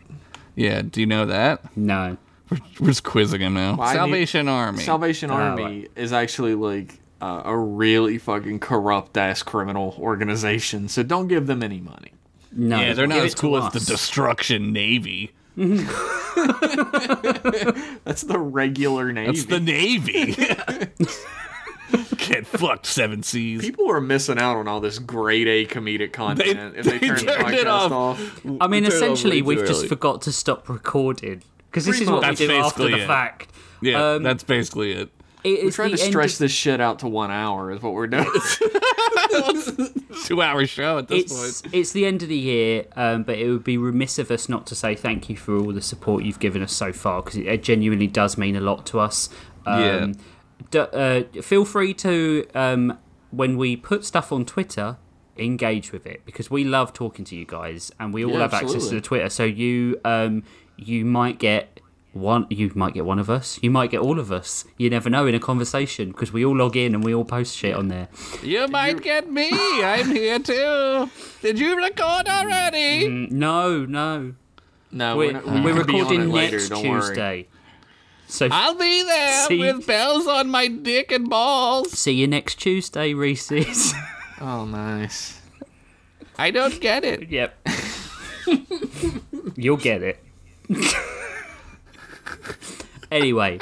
yeah, 0.54 0.82
do 0.82 1.00
you 1.00 1.06
know 1.06 1.26
that? 1.26 1.76
No. 1.76 2.16
We're, 2.50 2.58
we're 2.78 2.86
just 2.88 3.04
quizzing 3.04 3.40
him 3.40 3.54
now. 3.54 3.76
Well, 3.76 3.88
I 3.88 3.92
need- 3.92 3.96
Salvation 3.98 4.48
Army. 4.48 4.82
Salvation 4.82 5.30
Oh, 5.30 5.34
Army 5.34 5.62
right. 5.64 5.90
is 5.96 6.12
actually 6.12 6.54
like 6.54 6.98
uh, 7.22 7.42
a 7.44 7.56
really 7.56 8.18
fucking 8.18 8.60
corrupt 8.60 9.16
ass 9.16 9.42
criminal 9.42 9.96
organization. 9.98 10.88
So 10.88 11.02
don't 11.02 11.28
give 11.28 11.46
them 11.46 11.62
any 11.62 11.80
money. 11.80 12.12
No. 12.52 12.78
yeah, 12.78 12.92
they're 12.92 13.06
not 13.06 13.18
as 13.20 13.32
it 13.32 13.36
to 13.36 13.40
cool 13.40 13.56
as 13.56 13.72
the. 13.72 13.80
Destruction 13.80 14.72
Navy. 14.72 15.32
That's 15.56 15.84
the 18.22 18.38
regular 18.38 19.12
Navy. 19.12 19.26
That's 19.32 19.44
the 19.46 19.60
Navy. 19.60 20.36
Get 22.16 22.47
fucked, 22.47 22.86
Seven 22.86 23.23
Seas. 23.23 23.61
People 23.61 23.90
are 23.90 24.01
missing 24.01 24.39
out 24.39 24.56
on 24.56 24.66
all 24.69 24.81
this 24.81 24.98
grade 24.98 25.47
A 25.47 25.66
comedic 25.66 26.12
content 26.12 26.74
if 26.77 26.86
they, 26.86 26.98
they 26.98 27.09
turn 27.09 27.27
the 27.27 27.32
turned 27.32 27.55
it 27.55 27.66
off. 27.66 27.93
off. 27.93 28.40
I 28.61 28.66
mean, 28.66 28.69
We 28.69 28.69
turned 28.69 28.69
it 28.69 28.86
off 28.86 28.93
essentially, 28.94 29.43
we've 29.43 29.66
just 29.66 29.86
forgot 29.86 30.23
to 30.23 30.32
stop 30.32 30.69
recording 30.69 31.43
because 31.70 31.85
this 31.85 31.97
Pretty 31.98 32.05
is 32.05 32.11
what 32.11 32.23
much. 32.23 32.40
we 32.40 32.47
That's 32.47 32.59
do 32.59 32.65
after 32.66 32.78
basically 32.82 32.98
the 32.98 33.05
it. 33.05 33.06
fact. 33.06 33.51
Yeah, 33.82 34.12
Um, 34.15 34.23
that's 34.23 34.43
basically 34.44 34.93
it. 34.93 35.11
It 35.44 35.65
We're 35.65 35.70
trying 35.73 35.90
to 35.90 35.97
the 35.97 36.02
stretch 36.02 36.32
of- 36.35 36.39
this 36.39 36.52
shit 36.52 36.81
out 36.81 37.01
to 37.01 37.09
one 37.09 37.31
hour 37.31 37.70
is 37.70 37.82
what 37.82 37.93
we're 37.93 38.06
doing. 38.06 38.24
Two 40.24 40.40
hour 40.40 40.65
show 40.66 40.98
at 40.98 41.09
this 41.09 41.24
It's 41.24 41.61
point. 41.62 41.74
it's 41.74 41.93
the 41.93 42.06
end 42.06 42.23
of 42.23 42.28
the 42.31 42.36
year, 42.36 42.86
um, 42.97 43.24
but 43.24 43.36
it 43.39 43.51
would 43.51 43.65
be 43.65 43.77
remiss 43.77 44.19
of 44.19 44.31
us 44.31 44.48
not 44.48 44.66
to 44.69 44.74
say 44.74 44.94
thank 44.94 45.28
you 45.28 45.36
for 45.36 45.56
all 45.59 45.73
the 45.73 45.82
support 45.82 46.24
you've 46.24 46.39
given 46.40 46.62
us 46.62 46.73
so 46.73 46.93
far 46.93 47.20
because 47.20 47.36
it, 47.36 47.47
it 47.47 47.62
genuinely 47.62 48.06
does 48.06 48.39
mean 48.39 48.56
a 48.56 48.61
lot 48.61 48.86
to 48.86 49.01
us. 49.01 49.28
Um, 49.66 50.15
d- 50.70 50.78
uh, 50.78 51.22
feel 51.42 51.64
free 51.64 51.94
to 51.94 52.46
um, 52.54 52.98
when 53.30 53.56
we 53.56 53.76
put 53.76 54.04
stuff 54.04 54.32
on 54.32 54.44
Twitter, 54.44 54.96
engage 55.36 55.90
with 55.92 56.06
it 56.06 56.24
because 56.24 56.50
we 56.50 56.62
love 56.64 56.92
talking 56.92 57.24
to 57.26 57.34
you 57.36 57.44
guys 57.44 57.90
and 57.98 58.14
we 58.14 58.24
all 58.24 58.32
Yeah, 58.32 58.38
have 58.40 58.54
access 58.54 58.88
to 58.88 58.94
the 58.96 59.00
Twitter. 59.00 59.28
So 59.28 59.44
you 59.44 60.00
um, 60.04 60.44
you 60.76 61.04
might 61.04 61.38
get. 61.38 61.80
One, 62.12 62.46
you 62.48 62.70
might 62.76 62.94
get 62.94 63.04
one 63.04 63.18
of 63.18 63.28
us. 63.28 63.58
You 63.60 63.72
might 63.72 63.90
get 63.90 63.98
all 63.98 64.20
of 64.20 64.30
us. 64.30 64.64
You 64.78 64.88
never 64.88 65.10
know 65.10 65.26
in 65.26 65.34
a 65.34 65.40
conversation 65.40 66.12
because 66.12 66.32
we 66.32 66.44
all 66.44 66.56
log 66.56 66.76
in 66.76 66.94
and 66.94 67.02
we 67.02 67.12
all 67.12 67.24
post 67.24 67.56
shit 67.56 67.74
on 67.74 67.88
there. 67.88 68.06
You 68.40 68.68
might 68.68 69.02
get 69.02 69.28
me. 69.28 69.50
I'm 69.52 70.12
here 70.12 70.38
too. 70.38 71.10
Did 71.42 71.58
you 71.58 71.76
record 71.76 72.28
already? 72.28 73.08
No, 73.08 73.84
no, 73.84 74.34
no, 74.92 75.16
We're, 75.16 75.26
we're, 75.26 75.32
not, 75.32 75.44
we 75.44 75.60
we're 75.72 75.74
could 75.78 75.86
be 75.88 75.94
on 75.94 75.98
recording 76.02 76.32
next 76.32 76.68
don't 76.68 76.88
worry. 76.88 77.48
Tuesday. 78.39 78.48
So 78.48 78.55
I'll 78.55 78.74
be 78.74 79.02
there 79.02 79.47
See- 79.47 79.59
with 79.59 79.86
bells 79.86 80.27
on 80.27 80.51
my 80.51 80.66
dick 80.69 81.12
and 81.12 81.28
balls. 81.31 81.93
see 81.98 82.12
you 82.12 82.27
next 82.27 82.56
Tuesday, 82.61 83.15
Reese's. 83.15 83.94
Oh, 84.40 84.65
nice. 84.66 85.40
I 86.36 86.51
don't 86.51 86.78
get 86.81 87.05
it. 87.05 87.31
yep. 87.31 87.56
You'll 89.56 89.77
get 89.78 90.02
it. 90.02 90.19
anyway, 93.11 93.59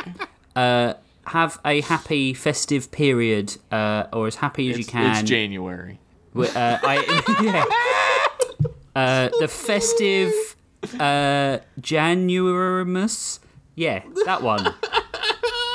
uh, 0.57 0.95
have 1.27 1.61
a 1.65 1.83
happy 1.83 2.35
festive 2.35 2.91
period, 2.91 3.57
uh, 3.71 4.05
or 4.13 4.27
as 4.27 4.37
happy 4.37 4.71
as 4.71 4.79
you 4.79 4.85
can. 4.85 5.11
it's 5.21 5.23
January. 5.29 5.99
Uh, 6.35 6.49
I, 6.57 7.05
yeah. 7.43 8.71
Uh, 8.97 9.29
the 9.41 9.49
festive 9.49 10.33
uh, 10.99 11.59
Januarimus. 11.81 13.39
Yeah, 13.75 14.03
that 14.27 14.43
one. 14.43 14.65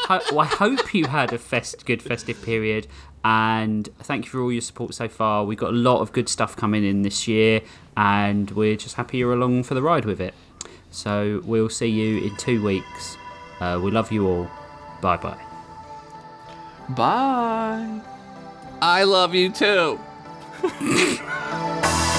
Ho- 0.08 0.22
well, 0.32 0.40
I 0.42 0.46
hope 0.46 0.94
you 0.94 1.06
had 1.08 1.34
a 1.34 1.38
fest, 1.38 1.86
good 1.86 2.02
festive 2.02 2.42
period, 2.42 2.88
and 3.26 3.90
thank 4.00 4.26
you 4.26 4.32
for 4.32 4.40
all 4.42 4.52
your 4.52 4.62
support 4.62 4.94
so 4.94 5.08
far. 5.10 5.44
We've 5.44 5.58
got 5.58 5.72
a 5.72 5.76
lot 5.76 6.00
of 6.02 6.14
good 6.14 6.30
stuff 6.30 6.56
coming 6.56 6.86
in 6.86 7.02
this 7.02 7.28
year, 7.28 7.62
and 7.98 8.50
we're 8.52 8.78
just 8.78 8.96
happy 8.96 9.18
you're 9.18 9.34
along 9.34 9.64
for 9.64 9.74
the 9.74 9.82
ride 9.82 10.06
with 10.06 10.22
it. 10.22 10.34
So 10.92 11.42
we'll 11.46 11.70
see 11.70 11.88
you 11.88 12.24
in 12.26 12.36
two 12.38 12.64
weeks. 12.64 13.18
Uh, 13.60 13.80
we 13.84 13.92
love 13.92 14.12
you 14.12 14.28
all. 14.28 14.50
Bye 15.02 15.18
bye. 15.18 15.42
Bye. 16.90 18.02
I 18.82 19.04
love 19.04 19.36
you 19.36 19.52
too. 19.52 20.00